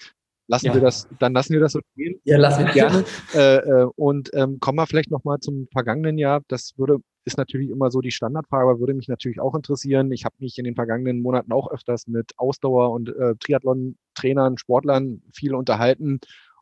lassen 0.52 0.66
ja. 0.66 0.74
wir 0.74 0.82
das, 0.82 1.08
dann 1.18 1.32
lassen 1.32 1.54
wir 1.54 1.60
das 1.60 1.72
so 1.72 1.80
stehen. 1.92 2.20
Ja, 2.24 2.36
lassen 2.36 2.66
wir 2.66 2.72
gerne. 2.72 3.04
äh, 3.34 3.56
äh, 3.56 3.88
und 3.96 4.30
ähm, 4.34 4.60
kommen 4.60 4.76
wir 4.76 4.86
vielleicht 4.86 5.10
nochmal 5.10 5.38
zum 5.40 5.66
vergangenen 5.72 6.18
Jahr. 6.18 6.42
Das 6.48 6.74
würde, 6.76 6.98
ist 7.24 7.38
natürlich 7.38 7.70
immer 7.70 7.90
so 7.90 8.02
die 8.02 8.10
Standardfrage, 8.10 8.68
aber 8.68 8.78
würde 8.78 8.92
mich 8.92 9.08
natürlich 9.08 9.40
auch 9.40 9.54
interessieren. 9.54 10.12
Ich 10.12 10.26
habe 10.26 10.34
mich 10.40 10.58
in 10.58 10.64
den 10.64 10.74
vergangenen 10.74 11.22
Monaten 11.22 11.52
auch 11.52 11.70
öfters 11.70 12.06
mit 12.06 12.32
Ausdauer- 12.36 12.92
und 12.92 13.08
äh, 13.08 13.34
Triathlon-Trainern, 13.40 14.58
Sportlern 14.58 15.22
viel 15.32 15.54
unterhalten. 15.54 16.20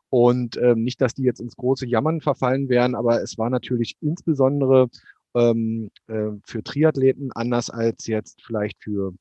Und 0.09 0.55
ähm, 0.55 0.83
nicht, 0.83 1.01
dass 1.01 1.13
die 1.13 1.23
jetzt 1.23 1.41
ins 1.41 1.57
große 1.57 1.85
Jammern 1.85 2.21
verfallen 2.21 2.69
wären, 2.69 2.95
aber 2.95 3.21
es 3.21 3.37
war 3.37 3.49
natürlich 3.49 3.97
insbesondere 3.99 4.87
ähm, 5.35 5.91
äh, 6.07 6.31
für 6.45 6.63
Triathleten 6.63 7.31
anders 7.33 7.69
als 7.69 8.07
jetzt 8.07 8.41
vielleicht 8.41 8.81
für 8.81 9.13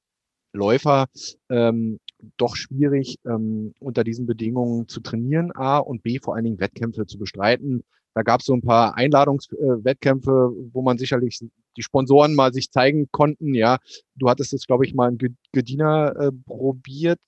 Läufer 0.52 1.06
ähm, 1.48 1.98
doch 2.36 2.56
schwierig, 2.56 3.18
ähm, 3.26 3.74
unter 3.78 4.04
diesen 4.04 4.26
Bedingungen 4.26 4.88
zu 4.88 5.00
trainieren, 5.00 5.52
A 5.54 5.78
und 5.78 6.02
B 6.02 6.18
vor 6.18 6.34
allen 6.34 6.44
Dingen 6.44 6.60
Wettkämpfe 6.60 7.06
zu 7.06 7.18
bestreiten. 7.18 7.82
Da 8.14 8.22
gab 8.22 8.40
es 8.40 8.46
so 8.46 8.54
ein 8.54 8.62
paar 8.62 8.96
Einladungswettkämpfe, 8.96 10.30
äh, 10.30 10.70
wo 10.72 10.82
man 10.82 10.98
sicherlich 10.98 11.38
die 11.76 11.82
Sponsoren 11.82 12.34
mal 12.34 12.52
sich 12.52 12.70
zeigen 12.70 13.08
konnten. 13.12 13.54
Ja, 13.54 13.78
du 14.16 14.28
hattest 14.28 14.52
es, 14.52 14.66
glaube 14.66 14.84
ich, 14.84 14.94
mal 14.94 15.10
in 15.12 15.36
Gedina 15.52 16.10
äh, 16.10 16.32
probiert. 16.46 17.18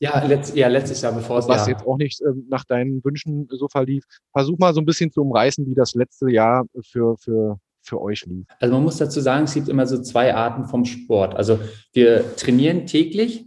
Ja, 0.00 0.24
letzt, 0.24 0.56
ja, 0.56 0.66
letztes 0.68 1.00
Jahr, 1.02 1.12
bevor 1.12 1.38
es 1.38 1.48
Was 1.48 1.66
ja. 1.66 1.74
jetzt 1.74 1.86
auch 1.86 1.96
nicht 1.96 2.20
äh, 2.22 2.32
nach 2.48 2.64
deinen 2.64 3.04
Wünschen 3.04 3.46
so 3.50 3.68
verlief. 3.68 4.04
Versuch 4.32 4.58
mal 4.58 4.74
so 4.74 4.80
ein 4.80 4.86
bisschen 4.86 5.12
zu 5.12 5.20
umreißen, 5.20 5.66
wie 5.66 5.74
das 5.74 5.94
letzte 5.94 6.30
Jahr 6.30 6.66
für, 6.82 7.16
für 7.18 7.58
für 7.82 8.00
euch 8.00 8.24
lief? 8.26 8.46
Also 8.60 8.74
man 8.74 8.84
muss 8.84 8.96
dazu 8.96 9.20
sagen, 9.20 9.44
es 9.44 9.54
gibt 9.54 9.68
immer 9.68 9.86
so 9.86 10.00
zwei 10.00 10.34
Arten 10.34 10.66
vom 10.66 10.84
Sport. 10.84 11.34
Also 11.34 11.58
wir 11.92 12.36
trainieren 12.36 12.86
täglich 12.86 13.46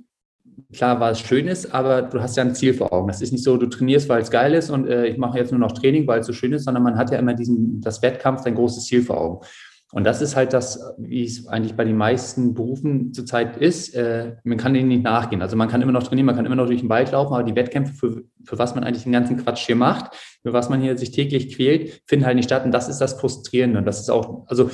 klar 0.74 1.00
war 1.00 1.12
es 1.12 1.20
schön 1.20 1.48
ist, 1.48 1.74
aber 1.74 2.02
du 2.02 2.22
hast 2.22 2.38
ja 2.38 2.44
ein 2.44 2.56
Ziel 2.56 2.74
vor 2.74 2.91
Augen. 2.94 3.08
Das 3.08 3.22
ist 3.22 3.32
nicht 3.32 3.44
so, 3.44 3.58
du 3.58 3.68
trainierst, 3.68 4.10
weil 4.10 4.22
es 4.22 4.32
geil 4.32 4.54
ist 4.54 4.70
und 4.70 4.88
äh, 4.88 5.08
ich 5.08 5.18
mache 5.18 5.38
jetzt 5.38 5.52
nur 5.52 5.60
noch 5.60 5.72
Training, 5.72 6.08
weil 6.08 6.20
es 6.20 6.28
so 6.28 6.34
schön 6.34 6.54
ist, 6.54 6.65
sondern 6.65 6.84
man 6.84 6.98
hat 6.98 7.12
ja 7.12 7.20
immer 7.20 7.34
diesen, 7.34 7.82
das 7.82 8.02
Wettkampf, 8.02 8.44
dein 8.44 8.56
großes 8.56 8.86
Ziel 8.86 9.02
vor 9.02 9.20
Augen. 9.20 9.46
Und 9.91 10.04
das 10.04 10.22
ist 10.22 10.36
halt 10.36 10.52
das, 10.52 10.94
wie 10.98 11.24
es 11.24 11.48
eigentlich 11.48 11.76
bei 11.76 11.86
den 11.86 11.96
meisten 11.96 12.54
Berufen 12.54 13.13
zurzeit 13.13 13.56
ist. 13.56 13.96
Äh, 13.96 14.36
man 14.44 14.58
kann 14.58 14.74
denen 14.74 14.89
nicht 14.89 15.04
nachgehen. 15.04 15.41
Also 15.41 15.56
man 15.56 15.70
kann 15.70 15.82
immer 15.82 15.94
noch 15.94 16.04
trainieren, 16.04 16.26
man 16.26 16.36
kann 16.36 16.46
immer 16.46 16.56
noch 16.56 16.65
durch 16.65 16.82
den 16.82 16.89
Wald 16.89 17.12
laufen, 17.12 17.34
aber 17.34 17.44
die 17.44 17.56
Wettkämpfe, 17.56 17.94
für, 17.94 18.24
für 18.44 18.60
was 18.60 18.76
man 18.76 18.84
eigentlich 18.84 19.04
den 19.04 19.13
ganzen 19.13 19.38
Quatsch 19.38 19.65
hier 19.65 19.78
macht, 19.78 20.13
für 20.41 20.52
was 20.54 20.70
man 20.70 20.82
hier 20.82 20.98
sich 20.98 21.12
täglich 21.12 21.56
quält, 21.56 22.02
finden 22.08 22.26
halt 22.26 22.36
nicht 22.36 22.46
statt. 22.46 22.65
Und 22.65 22.72
das 22.72 22.89
ist 22.89 23.00
das 23.00 23.13
Frustrierende. 23.13 23.80
Und 23.80 23.86
das 23.86 24.02
ist 24.02 24.10
auch, 24.10 24.46
also 24.48 24.70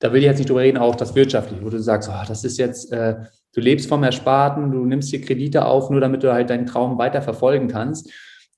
da 0.00 0.12
will 0.12 0.20
ich 0.20 0.26
jetzt 0.26 0.38
nicht 0.38 0.48
drüber 0.48 0.62
reden, 0.62 0.78
auch 0.78 0.96
das 0.96 1.14
Wirtschaftliche, 1.14 1.64
wo 1.64 1.70
du 1.70 1.80
sagst, 1.80 2.10
oh, 2.12 2.24
das 2.26 2.42
ist 2.42 2.58
jetzt, 2.58 2.92
äh, 2.92 3.16
du 3.58 3.64
lebst 3.64 3.88
vom 3.88 4.04
Ersparten, 4.04 4.70
du 4.70 4.84
nimmst 4.84 5.12
dir 5.12 5.20
Kredite 5.20 5.64
auf, 5.64 5.90
nur 5.90 6.00
damit 6.00 6.22
du 6.22 6.32
halt 6.32 6.48
deinen 6.48 6.66
Traum 6.66 6.96
weiter 6.96 7.22
verfolgen 7.22 7.66
kannst. 7.66 8.10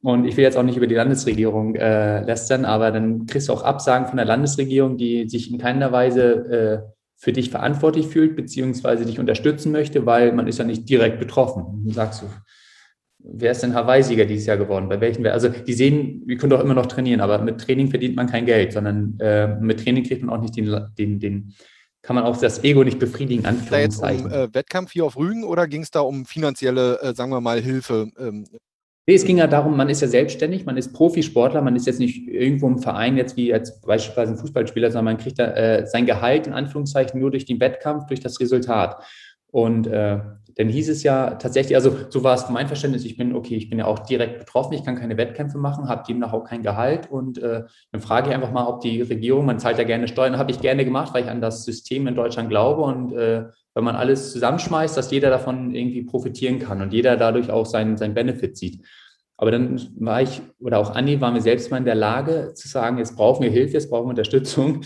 Und 0.03 0.27
ich 0.27 0.37
will 0.37 0.45
jetzt 0.45 0.57
auch 0.57 0.63
nicht 0.63 0.77
über 0.77 0.87
die 0.87 0.95
Landesregierung 0.95 1.75
äh, 1.75 2.23
lästern, 2.23 2.65
aber 2.65 2.91
dann 2.91 3.27
kriegst 3.27 3.49
du 3.49 3.53
auch 3.53 3.63
Absagen 3.63 4.07
von 4.07 4.17
der 4.17 4.27
Landesregierung, 4.27 4.97
die 4.97 5.29
sich 5.29 5.51
in 5.51 5.59
keiner 5.59 5.93
Weise 5.93 6.23
äh, 6.33 6.93
für 7.17 7.33
dich 7.33 7.51
verantwortlich 7.51 8.07
fühlt, 8.07 8.37
beziehungsweise 8.37 9.05
dich 9.05 9.19
unterstützen 9.19 9.73
möchte, 9.73 10.07
weil 10.07 10.33
man 10.33 10.47
ist 10.47 10.59
ja 10.59 10.65
nicht 10.65 10.89
direkt 10.89 11.19
betroffen. 11.19 11.83
Du 11.85 11.93
sagst 11.93 12.23
du, 12.23 12.27
wer 13.19 13.53
ist 13.53 13.63
denn 13.63 13.75
Hawaii-Sieger 13.75 14.25
dieses 14.25 14.47
Jahr 14.47 14.57
geworden? 14.57 14.89
Bei 14.89 15.01
welchen? 15.01 15.27
Also 15.27 15.49
die 15.49 15.75
sehen, 15.75 16.23
wir 16.27 16.39
können 16.39 16.51
doch 16.51 16.65
immer 16.65 16.75
noch 16.75 16.87
trainieren, 16.87 17.21
aber 17.21 17.39
mit 17.39 17.61
Training 17.61 17.89
verdient 17.89 18.17
man 18.17 18.27
kein 18.27 18.47
Geld, 18.47 18.73
sondern 18.73 19.19
äh, 19.19 19.49
mit 19.61 19.83
Training 19.83 20.05
kriegt 20.05 20.23
man 20.23 20.35
auch 20.35 20.41
nicht 20.41 20.57
den, 20.57 20.75
den, 20.99 21.21
den 21.21 21.55
kann 22.03 22.17
man 22.17 22.25
auch 22.25 22.37
das 22.37 22.65
Ego 22.65 22.83
nicht 22.85 22.99
befriedigen. 22.99 23.45
Da 23.71 23.79
jetzt 23.79 24.03
um 24.03 24.31
äh, 24.31 24.53
Wettkampf 24.55 24.93
hier 24.93 25.05
auf 25.05 25.17
Rügen 25.17 25.45
oder 25.45 25.67
ging 25.67 25.83
es 25.83 25.91
da 25.91 26.01
um 26.01 26.25
finanzielle, 26.25 27.01
äh, 27.03 27.15
sagen 27.15 27.31
wir 27.31 27.41
mal, 27.41 27.61
Hilfe? 27.61 28.11
Ähm, 28.19 28.47
Nee, 29.11 29.17
es 29.17 29.25
ging 29.25 29.39
ja 29.39 29.49
darum, 29.49 29.77
man 29.77 29.89
ist 29.89 30.03
ja 30.03 30.07
selbstständig, 30.07 30.67
man 30.67 30.77
ist 30.77 30.93
Profisportler, 30.93 31.63
man 31.63 31.75
ist 31.75 31.85
jetzt 31.87 31.99
nicht 31.99 32.29
irgendwo 32.29 32.69
im 32.69 32.79
Verein 32.79 33.17
jetzt 33.17 33.37
wie 33.37 33.53
als 33.53 33.81
beispielsweise 33.81 34.35
ein 34.35 34.39
Fußballspieler, 34.39 34.93
sondern 34.93 35.17
man 35.17 35.19
kriegt 35.19 35.41
da 35.41 35.47
äh, 35.47 35.85
sein 35.85 36.07
Gehalt 36.07 36.47
in 36.47 36.53
Anführungszeichen 36.53 37.19
nur 37.19 37.33
durch 37.33 37.45
den 37.45 37.59
Wettkampf, 37.59 38.07
durch 38.07 38.21
das 38.21 38.39
Resultat. 38.39 39.03
Und 39.49 39.89
äh, 39.89 40.21
dann 40.61 40.69
hieß 40.69 40.91
es 40.91 41.03
ja 41.03 41.37
tatsächlich, 41.37 41.75
also 41.75 41.97
so 42.11 42.23
war 42.23 42.35
es 42.35 42.51
mein 42.51 42.67
Verständnis, 42.67 43.07
ich 43.07 43.17
bin, 43.17 43.35
okay, 43.35 43.57
ich 43.57 43.71
bin 43.71 43.79
ja 43.79 43.87
auch 43.87 44.01
direkt 44.01 44.41
betroffen, 44.41 44.75
ich 44.75 44.85
kann 44.85 44.95
keine 44.95 45.17
Wettkämpfe 45.17 45.57
machen, 45.57 45.89
habe 45.89 46.05
demnach 46.07 46.35
auch 46.35 46.45
kein 46.45 46.63
Gehalt 46.63 47.11
und 47.11 47.39
äh, 47.39 47.63
dann 47.93 48.01
frage 48.03 48.29
ich 48.29 48.35
einfach 48.35 48.53
mal, 48.53 48.67
ob 48.67 48.83
die 48.83 49.01
Regierung, 49.01 49.47
man 49.47 49.59
zahlt 49.59 49.79
ja 49.79 49.85
gerne 49.85 50.07
Steuern, 50.07 50.37
habe 50.37 50.51
ich 50.51 50.61
gerne 50.61 50.85
gemacht, 50.85 51.15
weil 51.15 51.25
ich 51.25 51.31
an 51.31 51.41
das 51.41 51.65
System 51.65 52.07
in 52.07 52.15
Deutschland 52.15 52.51
glaube 52.51 52.83
und 52.83 53.15
äh, 53.15 53.45
wenn 53.75 53.85
man 53.85 53.97
alles 53.97 54.33
zusammenschmeißt, 54.33 54.99
dass 54.99 55.11
jeder 55.11 55.31
davon 55.31 55.75
irgendwie 55.75 56.03
profitieren 56.03 56.59
kann 56.59 56.83
und 56.83 56.93
jeder 56.93 57.17
dadurch 57.17 57.51
auch 57.51 57.65
seinen, 57.65 57.97
seinen 57.97 58.13
Benefit 58.13 58.59
sieht. 58.59 58.85
Aber 59.39 59.51
dann 59.51 59.81
war 59.99 60.21
ich, 60.21 60.43
oder 60.59 60.79
auch 60.79 60.95
Anni, 60.95 61.23
waren 61.23 61.33
wir 61.33 61.41
selbst 61.41 61.71
mal 61.71 61.79
in 61.79 61.87
der 61.87 61.95
Lage 61.95 62.53
zu 62.53 62.69
sagen, 62.69 62.99
jetzt 62.99 63.17
brauchen 63.17 63.43
wir 63.43 63.51
Hilfe, 63.51 63.73
jetzt 63.73 63.89
brauchen 63.89 64.05
wir 64.05 64.11
Unterstützung. 64.11 64.83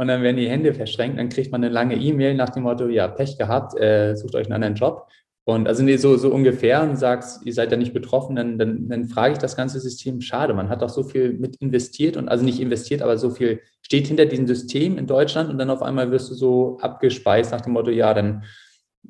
Und 0.00 0.08
dann 0.08 0.22
werden 0.22 0.38
die 0.38 0.48
Hände 0.48 0.72
verschränkt, 0.72 1.18
dann 1.18 1.28
kriegt 1.28 1.52
man 1.52 1.62
eine 1.62 1.70
lange 1.70 1.94
E-Mail 1.94 2.32
nach 2.32 2.48
dem 2.48 2.62
Motto, 2.62 2.88
ja, 2.88 3.06
Pech 3.06 3.36
gehabt, 3.36 3.78
äh, 3.78 4.16
sucht 4.16 4.34
euch 4.34 4.46
einen 4.46 4.54
anderen 4.54 4.74
Job. 4.74 5.06
Und 5.44 5.68
also 5.68 5.82
nee, 5.82 5.98
so, 5.98 6.16
so 6.16 6.32
ungefähr 6.32 6.82
und 6.82 6.96
sagst, 6.96 7.44
ihr 7.44 7.52
seid 7.52 7.70
ja 7.70 7.76
nicht 7.76 7.92
betroffen, 7.92 8.34
dann, 8.34 8.56
dann, 8.56 8.88
dann 8.88 9.08
frage 9.08 9.34
ich 9.34 9.38
das 9.38 9.58
ganze 9.58 9.78
System, 9.78 10.22
schade, 10.22 10.54
man 10.54 10.70
hat 10.70 10.80
doch 10.80 10.88
so 10.88 11.02
viel 11.02 11.34
mit 11.34 11.56
investiert 11.56 12.16
und 12.16 12.30
also 12.30 12.46
nicht 12.46 12.60
investiert, 12.60 13.02
aber 13.02 13.18
so 13.18 13.28
viel 13.28 13.60
steht 13.82 14.06
hinter 14.06 14.24
diesem 14.24 14.46
System 14.46 14.96
in 14.96 15.06
Deutschland 15.06 15.50
und 15.50 15.58
dann 15.58 15.68
auf 15.68 15.82
einmal 15.82 16.10
wirst 16.10 16.30
du 16.30 16.34
so 16.34 16.78
abgespeist 16.80 17.52
nach 17.52 17.60
dem 17.60 17.74
Motto, 17.74 17.90
ja, 17.90 18.14
dann 18.14 18.44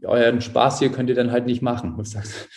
euren 0.02 0.40
Spaß 0.40 0.80
hier 0.80 0.90
könnt 0.90 1.08
ihr 1.08 1.14
dann 1.14 1.30
halt 1.30 1.46
nicht 1.46 1.62
machen. 1.62 1.94
Und 1.94 2.08
sagst, 2.08 2.48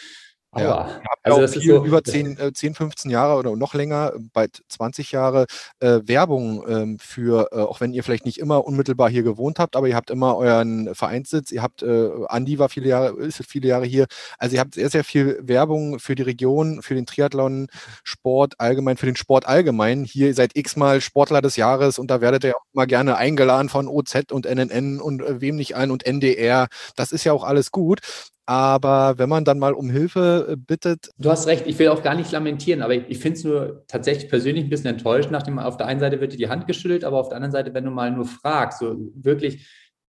ja, 0.57 1.01
also 1.23 1.41
das 1.41 1.55
ist 1.55 1.65
so, 1.65 1.83
über 1.83 2.03
10, 2.03 2.53
10, 2.53 2.75
15 2.75 3.09
Jahre 3.09 3.37
oder 3.37 3.55
noch 3.55 3.73
länger, 3.73 4.13
bald 4.33 4.61
20 4.67 5.11
Jahre 5.11 5.45
äh, 5.79 6.01
Werbung 6.03 6.63
ähm, 6.67 6.99
für, 6.99 7.49
äh, 7.51 7.59
auch 7.59 7.81
wenn 7.81 7.93
ihr 7.93 8.03
vielleicht 8.03 8.25
nicht 8.25 8.39
immer 8.39 8.65
unmittelbar 8.65 9.09
hier 9.09 9.23
gewohnt 9.23 9.59
habt, 9.59 9.75
aber 9.75 9.87
ihr 9.87 9.95
habt 9.95 10.09
immer 10.09 10.37
euren 10.37 10.93
Vereinssitz, 10.93 11.51
ihr 11.51 11.61
habt, 11.61 11.81
äh, 11.81 12.09
Andi 12.27 12.59
war 12.59 12.69
viele 12.69 12.89
Jahre, 12.89 13.19
ist 13.21 13.43
viele 13.47 13.67
Jahre 13.67 13.85
hier, 13.85 14.05
also 14.37 14.55
ihr 14.55 14.59
habt 14.59 14.75
sehr, 14.75 14.89
sehr 14.89 15.03
viel 15.03 15.39
Werbung 15.41 15.99
für 15.99 16.15
die 16.15 16.23
Region, 16.23 16.81
für 16.81 16.95
den 16.95 17.05
Triathlon, 17.05 17.67
Sport 18.03 18.55
allgemein, 18.59 18.97
für 18.97 19.05
den 19.05 19.15
Sport 19.15 19.47
allgemein. 19.47 20.03
Hier 20.03 20.33
seid 20.33 20.51
x-mal 20.55 21.01
Sportler 21.01 21.41
des 21.41 21.55
Jahres 21.55 21.99
und 21.99 22.11
da 22.11 22.21
werdet 22.21 22.43
ihr 22.43 22.55
auch 22.55 22.63
mal 22.73 22.85
gerne 22.85 23.17
eingeladen 23.17 23.69
von 23.69 23.87
OZ 23.87 24.31
und 24.31 24.45
NNN 24.45 24.99
und 24.99 25.21
äh, 25.21 25.41
wem 25.41 25.55
nicht 25.55 25.75
ein 25.75 25.91
und 25.91 26.05
NDR. 26.05 26.67
Das 26.95 27.11
ist 27.11 27.23
ja 27.23 27.33
auch 27.33 27.43
alles 27.43 27.71
gut. 27.71 28.01
Aber 28.45 29.17
wenn 29.17 29.29
man 29.29 29.45
dann 29.45 29.59
mal 29.59 29.73
um 29.73 29.89
Hilfe 29.89 30.47
äh, 30.49 30.55
bittet. 30.57 31.09
Du 31.17 31.29
hast 31.29 31.47
recht, 31.47 31.65
ich 31.65 31.79
will 31.79 31.87
auch 31.87 32.03
gar 32.03 32.15
nicht 32.15 32.31
lamentieren, 32.31 32.81
aber 32.81 32.93
ich, 32.93 33.03
ich 33.07 33.19
finde 33.19 33.37
es 33.37 33.43
nur 33.43 33.83
tatsächlich 33.87 34.29
persönlich 34.29 34.65
ein 34.65 34.69
bisschen 34.69 34.89
enttäuscht, 34.89 35.31
nachdem 35.31 35.59
auf 35.59 35.77
der 35.77 35.87
einen 35.87 35.99
Seite 35.99 36.19
wird 36.19 36.33
dir 36.33 36.37
die 36.37 36.49
Hand 36.49 36.67
geschüttelt, 36.67 37.05
aber 37.05 37.19
auf 37.19 37.29
der 37.29 37.37
anderen 37.37 37.53
Seite, 37.53 37.73
wenn 37.73 37.85
du 37.85 37.91
mal 37.91 38.11
nur 38.11 38.25
fragst, 38.25 38.79
so 38.79 38.97
wirklich 39.15 39.69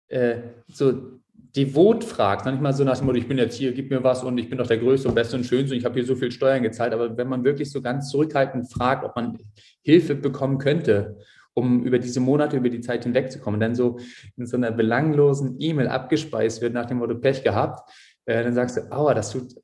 äh, 0.08 0.38
so 0.68 1.20
devot 1.56 2.04
fragst, 2.04 2.46
nicht 2.46 2.62
mal 2.62 2.74
so 2.74 2.84
nach 2.84 2.98
dem 2.98 3.06
Motto, 3.06 3.18
ich 3.18 3.28
bin 3.28 3.38
jetzt 3.38 3.56
hier, 3.56 3.74
gib 3.74 3.90
mir 3.90 4.04
was 4.04 4.24
und 4.24 4.38
ich 4.38 4.50
bin 4.50 4.58
doch 4.58 4.68
der 4.68 4.78
Größte 4.78 5.08
und 5.08 5.16
Beste 5.16 5.36
und 5.36 5.46
Schönste 5.46 5.74
und 5.74 5.80
ich 5.80 5.86
habe 5.86 5.96
hier 5.96 6.06
so 6.06 6.16
viel 6.16 6.32
Steuern 6.32 6.64
gezahlt, 6.64 6.94
aber 6.94 7.16
wenn 7.16 7.28
man 7.28 7.44
wirklich 7.44 7.70
so 7.70 7.82
ganz 7.82 8.10
zurückhaltend 8.10 8.72
fragt, 8.72 9.04
ob 9.04 9.16
man 9.16 9.38
Hilfe 9.84 10.16
bekommen 10.16 10.58
könnte, 10.58 11.18
um 11.54 11.84
über 11.84 12.00
diese 12.00 12.20
Monate, 12.20 12.58
über 12.58 12.70
die 12.70 12.82
Zeit 12.82 13.04
hinwegzukommen, 13.04 13.60
dann 13.60 13.76
so 13.76 14.00
in 14.38 14.48
so 14.48 14.58
einer 14.58 14.72
belanglosen 14.72 15.58
E-Mail 15.60 15.88
abgespeist 15.88 16.62
wird 16.62 16.74
nach 16.74 16.88
dem 16.88 16.98
Motto 16.98 17.16
Pech 17.16 17.44
gehabt, 17.44 17.88
äh, 18.26 18.44
dann 18.44 18.54
sagst 18.54 18.78
du, 18.78 18.92
aua, 18.92 19.14
das 19.14 19.32
tut, 19.32 19.56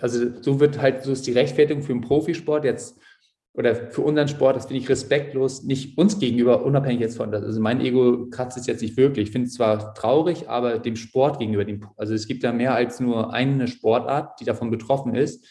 also 0.00 0.40
so 0.40 0.60
wird 0.60 0.80
halt, 0.80 1.02
so 1.02 1.12
ist 1.12 1.26
die 1.26 1.32
Rechtfertigung 1.32 1.82
für 1.82 1.92
den 1.92 2.00
Profisport 2.00 2.64
jetzt 2.64 2.98
oder 3.56 3.76
für 3.76 4.02
unseren 4.02 4.26
Sport, 4.26 4.56
das 4.56 4.66
finde 4.66 4.82
ich 4.82 4.88
respektlos, 4.88 5.62
nicht 5.62 5.96
uns 5.96 6.18
gegenüber, 6.18 6.64
unabhängig 6.64 7.00
jetzt 7.00 7.16
von 7.16 7.30
das. 7.30 7.44
Also 7.44 7.60
mein 7.60 7.80
Ego 7.80 8.26
kratzt 8.28 8.58
es 8.58 8.66
jetzt 8.66 8.82
nicht 8.82 8.96
wirklich. 8.96 9.28
Ich 9.28 9.32
finde 9.32 9.46
es 9.46 9.54
zwar 9.54 9.94
traurig, 9.94 10.48
aber 10.48 10.80
dem 10.80 10.96
Sport 10.96 11.38
gegenüber, 11.38 11.64
dem, 11.64 11.86
also 11.96 12.14
es 12.14 12.26
gibt 12.26 12.42
ja 12.42 12.52
mehr 12.52 12.74
als 12.74 12.98
nur 12.98 13.32
eine 13.32 13.68
Sportart, 13.68 14.40
die 14.40 14.44
davon 14.44 14.72
betroffen 14.72 15.14
ist. 15.14 15.46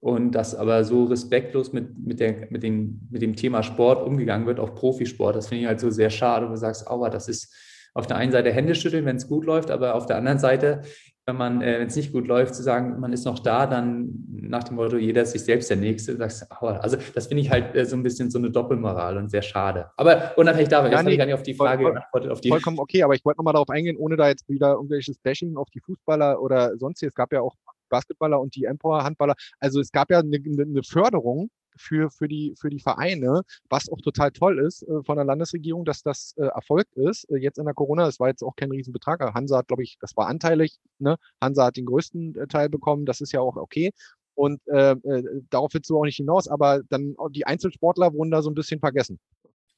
Und 0.00 0.32
dass 0.32 0.54
aber 0.54 0.84
so 0.84 1.04
respektlos 1.04 1.72
mit, 1.72 1.98
mit, 1.98 2.20
der, 2.20 2.46
mit, 2.50 2.62
dem, 2.62 3.08
mit 3.10 3.22
dem 3.22 3.34
Thema 3.34 3.62
Sport 3.62 4.06
umgegangen 4.06 4.46
wird, 4.46 4.60
auch 4.60 4.74
Profisport, 4.74 5.34
das 5.34 5.48
finde 5.48 5.62
ich 5.62 5.66
halt 5.66 5.80
so 5.80 5.90
sehr 5.90 6.10
schade. 6.10 6.46
Du 6.46 6.56
sagst, 6.56 6.86
aua, 6.86 7.08
das 7.08 7.26
ist 7.26 7.54
auf 7.94 8.06
der 8.06 8.18
einen 8.18 8.30
Seite 8.30 8.52
Hände 8.52 8.74
schütteln, 8.74 9.06
wenn 9.06 9.16
es 9.16 9.26
gut 9.26 9.46
läuft, 9.46 9.70
aber 9.70 9.94
auf 9.94 10.04
der 10.04 10.18
anderen 10.18 10.38
Seite 10.38 10.82
wenn 11.26 11.36
man, 11.36 11.60
äh, 11.60 11.80
wenn 11.80 11.88
es 11.88 11.96
nicht 11.96 12.12
gut 12.12 12.28
läuft, 12.28 12.54
zu 12.54 12.62
sagen, 12.62 13.00
man 13.00 13.12
ist 13.12 13.24
noch 13.24 13.40
da, 13.40 13.66
dann 13.66 14.24
nach 14.28 14.62
dem 14.62 14.76
Motto, 14.76 14.96
jeder 14.96 15.22
ist 15.22 15.32
sich 15.32 15.42
selbst 15.42 15.68
der 15.68 15.76
Nächste, 15.76 16.16
sagst, 16.16 16.46
oh, 16.60 16.66
also 16.66 16.96
das 17.14 17.26
finde 17.26 17.42
ich 17.42 17.50
halt 17.50 17.74
äh, 17.74 17.84
so 17.84 17.96
ein 17.96 18.04
bisschen 18.04 18.30
so 18.30 18.38
eine 18.38 18.48
Doppelmoral 18.48 19.16
und 19.16 19.28
sehr 19.28 19.42
schade. 19.42 19.90
Aber 19.96 20.32
unabhängig 20.36 20.68
davon, 20.68 20.92
ja, 20.92 20.98
jetzt 20.98 21.06
nee, 21.06 21.12
ich 21.12 21.18
gar 21.18 21.26
nicht 21.26 21.34
auf 21.34 21.42
die 21.42 21.54
Frage 21.54 21.82
voll, 21.82 21.92
geantwortet. 21.94 22.30
Auf 22.30 22.40
die 22.40 22.48
vollkommen 22.48 22.78
okay, 22.78 23.02
aber 23.02 23.14
ich 23.16 23.24
wollte 23.24 23.38
nochmal 23.38 23.54
darauf 23.54 23.70
eingehen, 23.70 23.96
ohne 23.96 24.16
da 24.16 24.28
jetzt 24.28 24.48
wieder 24.48 24.74
irgendwelches 24.74 25.18
Bashing 25.18 25.56
auf 25.56 25.68
die 25.70 25.80
Fußballer 25.80 26.40
oder 26.40 26.78
sonst, 26.78 27.02
es 27.02 27.14
gab 27.14 27.32
ja 27.32 27.40
auch 27.40 27.56
Basketballer 27.96 28.40
und 28.40 28.54
die 28.54 28.64
Empower-Handballer. 28.64 29.34
Also 29.60 29.80
es 29.80 29.90
gab 29.90 30.10
ja 30.10 30.20
eine, 30.20 30.36
eine 30.36 30.82
Förderung 30.82 31.50
für, 31.76 32.10
für, 32.10 32.28
die, 32.28 32.54
für 32.58 32.70
die 32.70 32.80
Vereine, 32.80 33.42
was 33.68 33.88
auch 33.90 34.00
total 34.00 34.30
toll 34.32 34.58
ist 34.58 34.82
äh, 34.82 35.02
von 35.04 35.16
der 35.16 35.24
Landesregierung, 35.24 35.84
dass 35.84 36.02
das 36.02 36.34
äh, 36.36 36.46
erfolgt 36.46 36.94
ist. 36.96 37.28
Äh, 37.30 37.38
jetzt 37.38 37.58
in 37.58 37.64
der 37.64 37.74
Corona, 37.74 38.06
das 38.06 38.20
war 38.20 38.28
jetzt 38.28 38.42
auch 38.42 38.56
kein 38.56 38.70
Riesenbetrag. 38.70 39.20
Hansa 39.34 39.58
hat, 39.58 39.68
glaube 39.68 39.82
ich, 39.82 39.96
das 40.00 40.16
war 40.16 40.26
anteilig. 40.28 40.78
Ne? 40.98 41.16
Hansa 41.40 41.66
hat 41.66 41.76
den 41.76 41.86
größten 41.86 42.48
Teil 42.48 42.68
bekommen, 42.68 43.06
das 43.06 43.20
ist 43.20 43.32
ja 43.32 43.40
auch 43.40 43.56
okay. 43.56 43.90
Und 44.34 44.60
darauf 44.66 45.72
willst 45.72 45.88
du 45.88 45.98
auch 45.98 46.04
nicht 46.04 46.16
hinaus, 46.16 46.46
aber 46.46 46.82
dann 46.90 47.16
die 47.30 47.46
Einzelsportler 47.46 48.12
wurden 48.12 48.30
da 48.30 48.42
so 48.42 48.50
ein 48.50 48.54
bisschen 48.54 48.80
vergessen. 48.80 49.18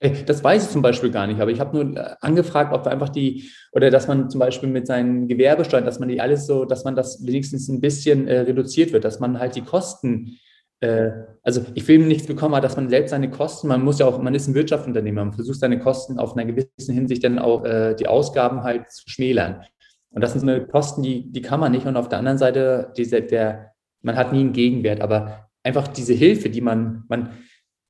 Das 0.00 0.44
weiß 0.44 0.64
ich 0.64 0.70
zum 0.70 0.82
Beispiel 0.82 1.10
gar 1.10 1.26
nicht, 1.26 1.40
aber 1.40 1.50
ich 1.50 1.58
habe 1.58 1.76
nur 1.76 1.96
äh, 1.96 2.14
angefragt, 2.20 2.72
ob 2.72 2.84
wir 2.84 2.92
einfach 2.92 3.08
die, 3.08 3.50
oder 3.72 3.90
dass 3.90 4.06
man 4.06 4.30
zum 4.30 4.38
Beispiel 4.38 4.68
mit 4.68 4.86
seinen 4.86 5.26
Gewerbesteuern, 5.26 5.84
dass 5.84 5.98
man 5.98 6.08
die 6.08 6.20
alles 6.20 6.46
so, 6.46 6.64
dass 6.64 6.84
man 6.84 6.94
das 6.94 7.26
wenigstens 7.26 7.68
ein 7.68 7.80
bisschen 7.80 8.28
äh, 8.28 8.40
reduziert 8.40 8.92
wird, 8.92 9.04
dass 9.04 9.18
man 9.18 9.40
halt 9.40 9.56
die 9.56 9.62
Kosten 9.62 10.38
äh, 10.80 11.10
also 11.42 11.64
ich 11.74 11.86
will 11.88 11.98
nichts 11.98 12.26
bekommen, 12.26 12.54
aber 12.54 12.60
dass 12.60 12.76
man 12.76 12.88
selbst 12.88 13.10
seine 13.10 13.30
Kosten, 13.30 13.68
man 13.68 13.82
muss 13.82 13.98
ja 13.98 14.06
auch, 14.06 14.20
man 14.20 14.34
ist 14.34 14.46
ein 14.46 14.54
Wirtschaftsunternehmer, 14.54 15.24
man 15.24 15.34
versucht 15.34 15.60
seine 15.60 15.78
Kosten 15.78 16.18
auf 16.18 16.36
einer 16.36 16.44
gewissen 16.44 16.94
Hinsicht 16.94 17.24
dann 17.24 17.38
auch 17.38 17.64
äh, 17.64 17.94
die 17.94 18.06
Ausgaben 18.06 18.62
halt 18.62 18.90
zu 18.90 19.08
schmälern. 19.08 19.64
Und 20.10 20.22
das 20.22 20.32
sind 20.32 20.40
so 20.40 20.46
eine 20.46 20.66
Kosten, 20.66 21.02
die, 21.02 21.30
die 21.30 21.42
kann 21.42 21.60
man 21.60 21.72
nicht. 21.72 21.86
Und 21.86 21.96
auf 21.96 22.08
der 22.08 22.18
anderen 22.18 22.38
Seite, 22.38 22.92
diese, 22.96 23.22
der, 23.22 23.72
man 24.02 24.16
hat 24.16 24.32
nie 24.32 24.40
einen 24.40 24.52
Gegenwert, 24.52 25.00
aber 25.00 25.48
einfach 25.62 25.88
diese 25.88 26.14
Hilfe, 26.14 26.48
die 26.48 26.60
man, 26.60 27.04
man, 27.08 27.30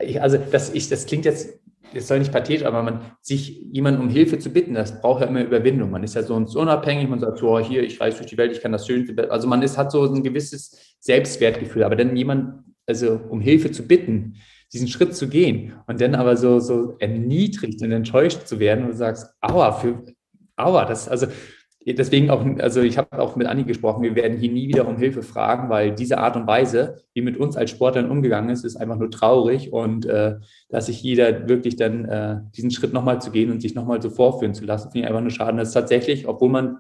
ich, 0.00 0.20
also 0.20 0.38
das, 0.50 0.72
ich, 0.72 0.88
das 0.88 1.06
klingt 1.06 1.24
jetzt 1.26 1.60
das 1.94 2.08
soll 2.08 2.18
nicht 2.18 2.32
pathetisch, 2.32 2.66
aber 2.66 2.82
man 2.82 3.00
sich 3.20 3.62
jemanden 3.72 4.00
um 4.00 4.08
Hilfe 4.08 4.38
zu 4.38 4.50
bitten, 4.50 4.74
das 4.74 5.00
braucht 5.00 5.22
ja 5.22 5.26
immer 5.28 5.42
Überwindung. 5.42 5.90
Man 5.90 6.02
ist 6.02 6.14
ja 6.14 6.22
sonst 6.22 6.54
unabhängig, 6.56 7.08
man 7.08 7.20
sagt, 7.20 7.38
so, 7.38 7.58
hier, 7.58 7.82
ich 7.82 8.00
reise 8.00 8.18
durch 8.18 8.30
die 8.30 8.36
Welt, 8.36 8.52
ich 8.52 8.60
kann 8.60 8.72
das 8.72 8.86
Schönste. 8.86 9.30
Also 9.30 9.48
man 9.48 9.62
ist, 9.62 9.78
hat 9.78 9.90
so 9.92 10.04
ein 10.04 10.22
gewisses 10.22 10.96
Selbstwertgefühl. 11.00 11.84
Aber 11.84 11.96
dann 11.96 12.16
jemand 12.16 12.64
also 12.88 13.20
um 13.28 13.40
Hilfe 13.40 13.70
zu 13.70 13.86
bitten, 13.86 14.36
diesen 14.72 14.88
Schritt 14.88 15.14
zu 15.14 15.28
gehen 15.28 15.74
und 15.86 16.00
dann 16.00 16.14
aber 16.14 16.36
so, 16.36 16.58
so 16.58 16.96
erniedrigt 16.98 17.80
und 17.82 17.92
enttäuscht 17.92 18.46
zu 18.46 18.58
werden 18.58 18.84
und 18.84 18.90
du 18.92 18.96
sagst, 18.96 19.26
aua, 19.40 19.72
für, 19.72 20.04
aua, 20.56 20.84
das, 20.84 21.08
also 21.08 21.26
deswegen 21.94 22.30
auch, 22.30 22.44
also 22.58 22.80
ich 22.80 22.98
habe 22.98 23.18
auch 23.20 23.36
mit 23.36 23.46
Anni 23.46 23.64
gesprochen, 23.64 24.02
wir 24.02 24.14
werden 24.14 24.38
hier 24.38 24.50
nie 24.50 24.68
wieder 24.68 24.86
um 24.86 24.96
Hilfe 24.96 25.22
fragen, 25.22 25.68
weil 25.68 25.94
diese 25.94 26.18
Art 26.18 26.36
und 26.36 26.46
Weise, 26.46 27.02
wie 27.14 27.22
mit 27.22 27.36
uns 27.36 27.56
als 27.56 27.70
Sportlern 27.70 28.10
umgegangen 28.10 28.50
ist, 28.50 28.64
ist 28.64 28.76
einfach 28.76 28.96
nur 28.96 29.10
traurig 29.10 29.72
und 29.72 30.06
äh, 30.06 30.36
dass 30.68 30.86
sich 30.86 31.02
jeder 31.02 31.48
wirklich 31.48 31.76
dann 31.76 32.04
äh, 32.04 32.40
diesen 32.56 32.70
Schritt 32.70 32.92
nochmal 32.92 33.20
zu 33.20 33.30
gehen 33.30 33.50
und 33.50 33.60
sich 33.60 33.74
nochmal 33.74 34.02
so 34.02 34.10
vorführen 34.10 34.54
zu 34.54 34.64
lassen, 34.64 34.90
finde 34.90 35.06
ich 35.06 35.08
einfach 35.08 35.22
nur 35.22 35.30
schade. 35.30 35.56
Das 35.56 35.68
ist 35.68 35.74
tatsächlich, 35.74 36.28
obwohl 36.28 36.50
man 36.50 36.78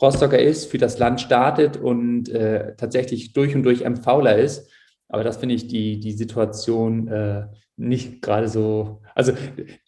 Rostocker 0.00 0.38
ist, 0.38 0.70
für 0.70 0.78
das 0.78 0.98
Land 0.98 1.20
startet 1.20 1.76
und 1.76 2.28
äh, 2.28 2.74
tatsächlich 2.76 3.32
durch 3.32 3.54
und 3.54 3.62
durch 3.64 3.88
MVler 3.88 4.36
ist, 4.36 4.70
aber 5.08 5.24
das 5.24 5.38
finde 5.38 5.56
ich 5.56 5.66
die, 5.66 5.98
die 5.98 6.12
Situation 6.12 7.08
äh, 7.08 7.46
nicht 7.76 8.22
gerade 8.22 8.48
so. 8.48 9.02
Also 9.20 9.34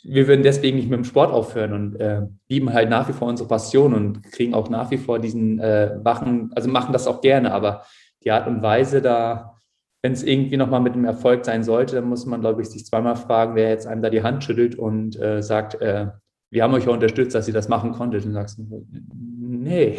wir 0.02 0.28
würden 0.28 0.42
deswegen 0.42 0.76
nicht 0.76 0.90
mit 0.90 0.98
dem 0.98 1.04
Sport 1.04 1.32
aufhören 1.32 1.72
und 1.72 1.96
äh, 1.96 2.20
lieben 2.50 2.70
halt 2.70 2.90
nach 2.90 3.08
wie 3.08 3.14
vor 3.14 3.28
unsere 3.28 3.48
Passion 3.48 3.94
und 3.94 4.22
kriegen 4.24 4.52
auch 4.52 4.68
nach 4.68 4.90
wie 4.90 4.98
vor 4.98 5.18
diesen 5.18 5.58
äh, 5.58 5.98
Wachen, 6.02 6.50
also 6.54 6.68
machen 6.68 6.92
das 6.92 7.06
auch 7.06 7.22
gerne, 7.22 7.50
aber 7.50 7.86
die 8.24 8.30
Art 8.30 8.46
und 8.46 8.60
Weise 8.60 9.00
da, 9.00 9.56
wenn 10.02 10.12
es 10.12 10.22
irgendwie 10.22 10.58
nochmal 10.58 10.82
mit 10.82 10.92
einem 10.92 11.06
Erfolg 11.06 11.46
sein 11.46 11.64
sollte, 11.64 11.94
dann 11.94 12.10
muss 12.10 12.26
man, 12.26 12.42
glaube 12.42 12.60
ich, 12.60 12.68
sich 12.68 12.84
zweimal 12.84 13.16
fragen, 13.16 13.54
wer 13.54 13.70
jetzt 13.70 13.86
einem 13.86 14.02
da 14.02 14.10
die 14.10 14.22
Hand 14.22 14.44
schüttelt 14.44 14.74
und 14.74 15.18
äh, 15.18 15.42
sagt, 15.42 15.80
äh, 15.80 16.08
wir 16.50 16.62
haben 16.62 16.74
euch 16.74 16.84
ja 16.84 16.92
unterstützt, 16.92 17.34
dass 17.34 17.48
ihr 17.48 17.54
das 17.54 17.68
machen 17.68 17.92
konntet. 17.92 18.26
Und 18.26 18.34
sagst, 18.34 18.60
nee, 18.60 19.98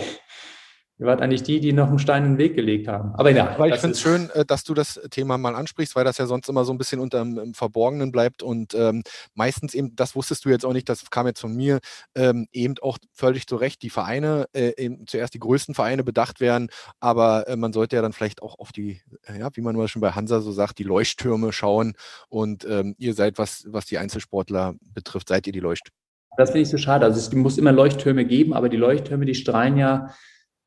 Ihr 1.04 1.08
wart 1.08 1.22
eigentlich 1.22 1.44
die, 1.44 1.60
die 1.60 1.74
noch 1.74 1.90
einen 1.90 2.00
Stein 2.00 2.24
in 2.24 2.32
den 2.32 2.38
Weg 2.38 2.56
gelegt 2.56 2.88
haben. 2.88 3.14
Aber 3.16 3.30
ja. 3.30 3.60
Weil 3.60 3.74
ich 3.74 3.82
finde 3.82 3.96
es 3.96 4.00
schön, 4.00 4.30
äh, 4.30 4.46
dass 4.46 4.64
du 4.64 4.74
das 4.74 5.02
Thema 5.12 5.38
mal 5.38 5.54
ansprichst, 5.54 5.98
weil 5.98 6.06
das 6.06 6.18
ja 6.18 6.28
sonst 6.28 6.48
immer 6.48 6.64
so 6.64 6.72
ein 6.72 6.78
bisschen 6.78 7.02
unter 7.02 7.22
dem 7.22 7.54
Verborgenen 7.54 8.14
bleibt 8.14 8.42
und 8.42 8.74
ähm, 8.74 9.04
meistens 9.34 9.74
eben, 9.74 9.98
das 9.98 10.16
wusstest 10.16 10.46
du 10.46 10.50
jetzt 10.50 10.66
auch 10.66 10.72
nicht, 10.72 10.88
das 10.88 11.10
kam 11.10 11.28
jetzt 11.28 11.42
von 11.42 11.54
mir, 11.54 11.80
ähm, 12.16 12.48
eben 12.54 12.76
auch 12.82 12.98
völlig 13.12 13.48
zu 13.48 13.58
Recht, 13.58 13.82
die 13.82 13.90
Vereine, 13.90 14.46
äh, 14.54 14.72
eben 14.78 15.06
zuerst 15.06 15.34
die 15.34 15.40
größten 15.40 15.76
Vereine 15.76 16.06
bedacht 16.06 16.40
werden, 16.40 16.70
aber 17.02 17.50
äh, 17.50 17.58
man 17.58 17.74
sollte 17.74 17.98
ja 17.98 18.02
dann 18.02 18.14
vielleicht 18.14 18.42
auch 18.42 18.58
auf 18.58 18.72
die, 18.72 19.02
äh, 19.26 19.40
ja, 19.40 19.50
wie 19.56 19.62
man 19.62 19.76
mal 19.76 19.90
schon 19.90 20.02
bei 20.02 20.12
Hansa 20.12 20.40
so 20.40 20.54
sagt, 20.54 20.80
die 20.80 20.84
Leuchttürme 20.84 21.52
schauen 21.52 21.96
und 22.30 22.64
ähm, 22.64 22.96
ihr 22.98 23.14
seid, 23.14 23.38
was, 23.38 23.66
was 23.68 23.86
die 23.88 23.98
Einzelsportler 23.98 24.76
betrifft, 24.80 25.28
seid 25.28 25.48
ihr 25.48 25.54
die 25.54 25.60
Leuchttürme. 25.60 25.98
Das 26.38 26.52
finde 26.52 26.62
ich 26.62 26.70
so 26.70 26.78
schade. 26.78 27.06
Also 27.06 27.20
es 27.20 27.32
muss 27.34 27.58
immer 27.58 27.74
Leuchttürme 27.74 28.24
geben, 28.24 28.54
aber 28.54 28.70
die 28.70 28.78
Leuchttürme, 28.78 29.26
die 29.26 29.36
strahlen 29.36 29.78
ja 29.78 30.16